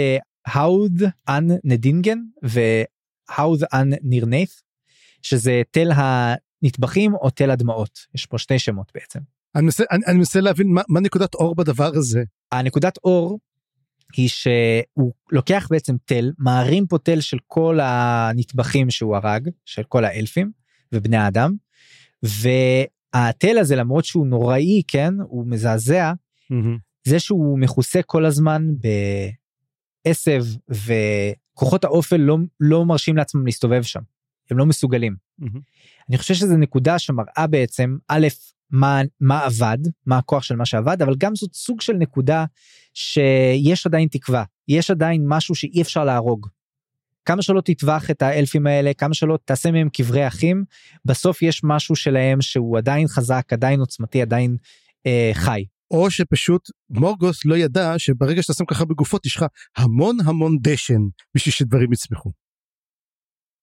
האוד 0.47 1.03
אן 1.29 1.47
נדינגן 1.65 2.19
והאוד 2.43 3.63
אן 3.75 3.91
נירנייף 4.03 4.63
שזה 5.23 5.63
תל 5.71 5.91
הנטבחים 5.95 7.15
או 7.15 7.31
תל 7.31 7.51
הדמעות 7.51 7.99
יש 8.15 8.27
פה 8.27 8.39
שני 8.39 8.59
שמות 8.59 8.93
בעצם. 8.95 9.21
אני 9.55 9.65
מנסה, 9.65 9.85
אני, 9.91 10.03
אני 10.07 10.19
מנסה 10.19 10.41
להבין 10.41 10.73
מה, 10.73 10.83
מה 10.89 11.01
נקודת 11.01 11.35
אור 11.35 11.55
בדבר 11.55 11.91
הזה. 11.95 12.23
הנקודת 12.53 12.99
אור 13.05 13.39
היא 14.17 14.29
שהוא 14.29 15.13
לוקח 15.33 15.69
בעצם 15.71 15.97
תל 16.05 16.33
מערים 16.39 16.87
פה 16.87 16.99
תל 16.99 17.21
של 17.21 17.39
כל 17.47 17.79
הנטבחים 17.83 18.91
שהוא 18.91 19.17
הרג 19.17 19.49
של 19.65 19.83
כל 19.83 20.05
האלפים 20.05 20.51
ובני 20.93 21.17
האדם 21.17 21.55
והתל 22.23 23.59
הזה 23.59 23.77
למרות 23.77 24.05
שהוא 24.05 24.27
נוראי 24.27 24.83
כן 24.89 25.15
הוא 25.21 25.47
מזעזע 25.47 26.13
זה 27.05 27.19
שהוא 27.19 27.59
מכוסה 27.59 28.03
כל 28.03 28.25
הזמן 28.25 28.67
בעשב 30.05 30.45
וכוחות 30.71 31.85
האופל 31.85 32.17
לא, 32.17 32.37
לא 32.61 32.85
מרשים 32.85 33.17
לעצמם 33.17 33.47
להסתובב 33.47 33.83
שם 33.83 34.01
הם 34.51 34.59
לא 34.59 34.67
מסוגלים. 34.67 35.28
אני 36.11 36.19
חושב 36.19 36.35
שזו 36.35 36.57
נקודה 36.57 36.99
שמראה 36.99 37.47
בעצם 37.51 37.97
א' 38.09 38.27
מה 38.71 39.01
מה 39.21 39.45
עבד 39.45 39.79
מה 40.07 40.19
הכוח 40.19 40.43
של 40.43 40.57
מה 40.57 40.67
שעבד 40.67 41.03
אבל 41.03 41.15
גם 41.19 41.35
זאת 41.35 41.55
סוג 41.55 41.81
של 41.81 41.93
נקודה 41.93 42.45
שיש 42.95 43.87
עדיין 43.87 44.09
תקווה 44.09 44.45
יש 44.69 44.91
עדיין 44.91 45.25
משהו 45.27 45.55
שאי 45.55 45.83
אפשר 45.83 46.05
להרוג. 46.05 46.47
כמה 47.25 47.43
שלא 47.43 47.61
תטווח 47.61 48.11
את 48.11 48.23
האלפים 48.23 48.67
האלה 48.67 48.95
כמה 48.95 49.15
שלא 49.15 49.39
תעשה 49.45 49.71
מהם 49.71 49.89
קברי 49.89 50.27
אחים 50.27 50.65
בסוף 51.05 51.43
יש 51.43 51.61
משהו 51.65 51.97
שלהם 51.97 52.41
שהוא 52.41 52.79
עדיין 52.79 53.09
חזק 53.09 53.53
עדיין 53.53 53.81
עוצמתי 53.81 54.23
עדיין 54.23 54.57
אה, 55.07 55.31
חי. 55.35 55.65
או 55.91 56.11
שפשוט 56.11 56.71
מורגות' 56.91 57.45
לא 57.45 57.57
ידע 57.57 57.95
שברגע 57.99 58.43
שאתה 58.43 58.55
שם 58.55 58.65
ככה 58.65 58.85
בגופות 58.85 59.27
יש 59.27 59.37
לך 59.37 59.45
המון 59.77 60.17
המון 60.25 60.57
דשן 60.63 61.01
בשביל 61.35 61.53
שדברים 61.53 61.93
יצמחו. 61.93 62.33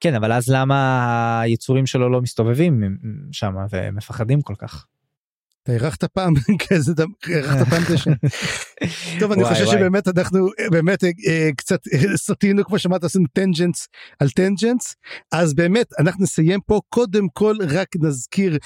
כן 0.06 0.16
אבל 0.16 0.32
אז 0.32 0.50
למה 0.50 1.42
היצורים 1.42 1.86
שלו 1.86 2.10
לא 2.10 2.22
מסתובבים 2.22 2.98
שם 3.32 3.54
ומפחדים 3.72 4.42
כל 4.42 4.56
כך. 4.56 4.86
אתה 5.64 5.72
הרחת 5.72 6.04
פעם 6.04 6.34
כזה 6.68 6.94
דבר, 6.94 7.06
הרחת 7.30 7.68
פעם 7.68 7.84
דשן. 7.92 8.12
טוב 9.20 9.32
אני 9.32 9.44
חושב. 9.46 9.66
שבאמת 9.66 10.08
אנחנו 10.08 10.50
באמת 10.72 11.04
אה, 11.04 11.10
אה, 11.28 11.50
קצת 11.58 11.80
אה, 11.94 12.18
סטינו 12.18 12.66
כמו 12.66 12.80
שאמרת 12.80 13.04
עשינו 13.04 13.26
tangents 13.34 13.88
על 14.20 14.30
tangents 14.30 14.96
אז 15.32 15.54
באמת 15.54 15.88
אנחנו 16.00 16.24
נסיים 16.24 16.60
פה 16.62 16.80
קודם 16.90 17.30
כל 17.34 17.56
רק 17.70 17.88
נזכיר 18.02 18.58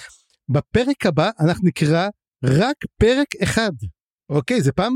בפרק 0.49 1.05
הבא 1.05 1.29
אנחנו 1.39 1.67
נקרא 1.67 2.07
רק 2.43 2.75
פרק 2.97 3.27
אחד 3.43 3.71
אוקיי 4.29 4.61
זה 4.61 4.71
פעם 4.71 4.93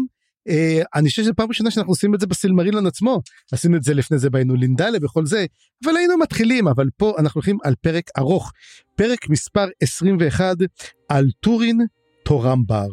אני 0.95 1.09
חושב 1.09 1.23
שזו 1.23 1.31
פעם 1.35 1.47
ראשונה 1.49 1.71
שאנחנו 1.71 1.91
עושים 1.91 2.15
את 2.15 2.19
זה 2.19 2.27
בסילמרילון 2.27 2.87
עצמו 2.87 3.21
עשינו 3.51 3.77
את 3.77 3.83
זה 3.83 3.93
לפני 3.93 4.17
זה 4.17 4.29
באיינולינדלה 4.29 4.97
וכל 5.01 5.25
זה 5.25 5.45
אבל 5.85 5.97
היינו 5.97 6.17
מתחילים 6.17 6.67
אבל 6.67 6.87
פה 6.97 7.13
אנחנו 7.17 7.39
הולכים 7.39 7.57
על 7.63 7.75
פרק 7.81 8.03
ארוך 8.17 8.51
פרק 8.95 9.29
מספר 9.29 9.65
21 9.81 10.55
על 11.09 11.25
טורין 11.39 11.77
טורמבר. 12.23 12.87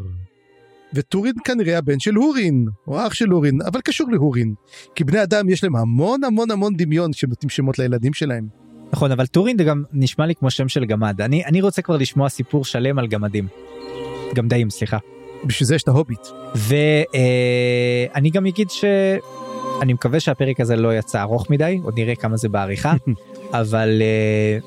וטורין 0.94 1.34
כנראה 1.44 1.78
הבן 1.78 2.00
של 2.00 2.14
הורין, 2.14 2.66
או 2.86 3.06
אח 3.06 3.14
של 3.14 3.28
הורין, 3.28 3.58
אבל 3.66 3.80
קשור 3.80 4.10
להורין. 4.10 4.54
כי 4.94 5.04
בני 5.04 5.22
אדם 5.22 5.48
יש 5.48 5.64
להם 5.64 5.76
המון 5.76 6.24
המון 6.24 6.50
המון 6.50 6.76
דמיון 6.76 7.12
כשהם 7.12 7.30
נותנים 7.30 7.50
שמות 7.50 7.78
לילדים 7.78 8.12
שלהם. 8.12 8.48
נכון 8.92 9.12
אבל 9.12 9.26
טורין 9.26 9.58
זה 9.58 9.64
גם 9.64 9.82
נשמע 9.92 10.26
לי 10.26 10.34
כמו 10.34 10.50
שם 10.50 10.68
של 10.68 10.84
גמד 10.84 11.20
אני 11.20 11.44
אני 11.44 11.60
רוצה 11.60 11.82
כבר 11.82 11.96
לשמוע 11.96 12.28
סיפור 12.28 12.64
שלם 12.64 12.98
על 12.98 13.06
גמדים. 13.06 13.48
גמדאים 14.34 14.70
סליחה. 14.70 14.98
בשביל 15.44 15.66
זה 15.66 15.74
יש 15.74 15.82
את 15.82 15.88
ההוביט. 15.88 16.26
ואני 16.54 18.30
גם 18.30 18.46
אגיד 18.46 18.70
שאני 18.70 19.92
מקווה 19.92 20.20
שהפרק 20.20 20.60
הזה 20.60 20.76
לא 20.76 20.98
יצא 20.98 21.22
ארוך 21.22 21.50
מדי 21.50 21.80
עוד 21.84 21.94
נראה 21.98 22.14
כמה 22.14 22.36
זה 22.36 22.48
בעריכה 22.48 22.92
אבל 23.60 24.02
אה, 24.02 24.58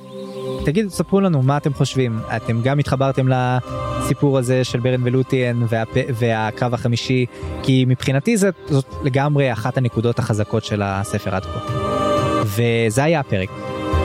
תגידו 0.66 0.90
ספרו 0.90 1.22
לנו 1.22 1.42
מה 1.42 1.58
אתם 1.58 1.74
חושבים 1.74 2.20
אתם 2.36 2.62
גם 2.62 2.80
התחברתם 2.80 3.28
לסיפור 3.28 4.38
הזה 4.38 4.64
של 4.64 4.80
ברן 4.80 5.02
ולוטיאן 5.04 5.66
והפ... 5.70 5.90
והקרב 6.14 6.74
החמישי 6.74 7.26
כי 7.64 7.86
מבחינתי 7.88 8.38
זאת, 8.38 8.56
זאת 8.68 8.86
לגמרי 9.04 9.54
אחת 9.54 9.78
הנקודות 9.78 10.20
החזקות 10.20 10.64
של 10.64 10.82
הספר 10.86 11.36
עד 11.36 11.44
כה. 11.46 11.60
וזה 12.44 13.04
היה 13.04 13.20
הפרק 13.20 13.50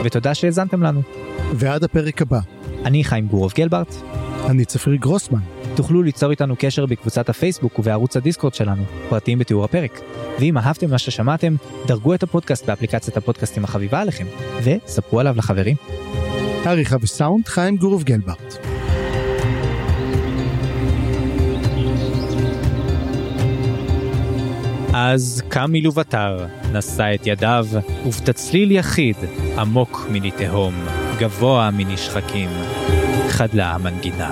ותודה 0.03 0.33
שהאזנתם 0.33 0.83
לנו 0.83 1.01
ועד 1.53 1.83
הפרק 1.83 2.21
הבא, 2.21 2.39
אני 2.85 3.03
חיים 3.03 3.27
גורוב 3.27 3.53
גלברט 3.55 3.95
אני 4.45 4.65
צפריר 4.65 4.95
גרוסמן. 4.95 5.39
תוכלו 5.75 6.03
ליצור 6.03 6.31
איתנו 6.31 6.55
קשר 6.59 6.85
בקבוצת 6.85 7.29
הפייסבוק 7.29 7.79
ובערוץ 7.79 8.17
הדיסקורד 8.17 8.53
שלנו, 8.53 8.83
פרטים 9.09 9.39
בתיאור 9.39 9.63
הפרק. 9.63 10.01
ואם 10.39 10.57
אהבתם 10.57 10.89
מה 10.89 10.97
ששמעתם, 10.97 11.55
דרגו 11.85 12.13
את 12.13 12.23
הפודקאסט 12.23 12.65
באפליקציית 12.65 13.17
הפודקאסטים 13.17 13.63
החביבה 13.63 14.01
עליכם, 14.01 14.25
וספרו 14.63 15.19
עליו 15.19 15.35
לחברים. 15.37 15.75
עריכה 16.65 16.95
וסאונד 17.01 17.47
חיים 17.47 17.77
גורוב 17.77 18.03
גלברט. 18.03 18.57
אז 24.93 25.43
קם 25.49 25.71
מלוותר, 25.71 26.45
נשא 26.73 27.15
את 27.15 27.27
ידיו, 27.27 27.67
ובתצליל 28.05 28.71
יחיד, 28.71 29.15
עמוק 29.57 30.07
מני 30.11 30.31
תהום, 30.31 30.73
גבוה 31.19 31.69
מני 31.71 31.97
שחקים, 31.97 32.49
חדלה 33.29 33.71
המנגינה. 33.71 34.31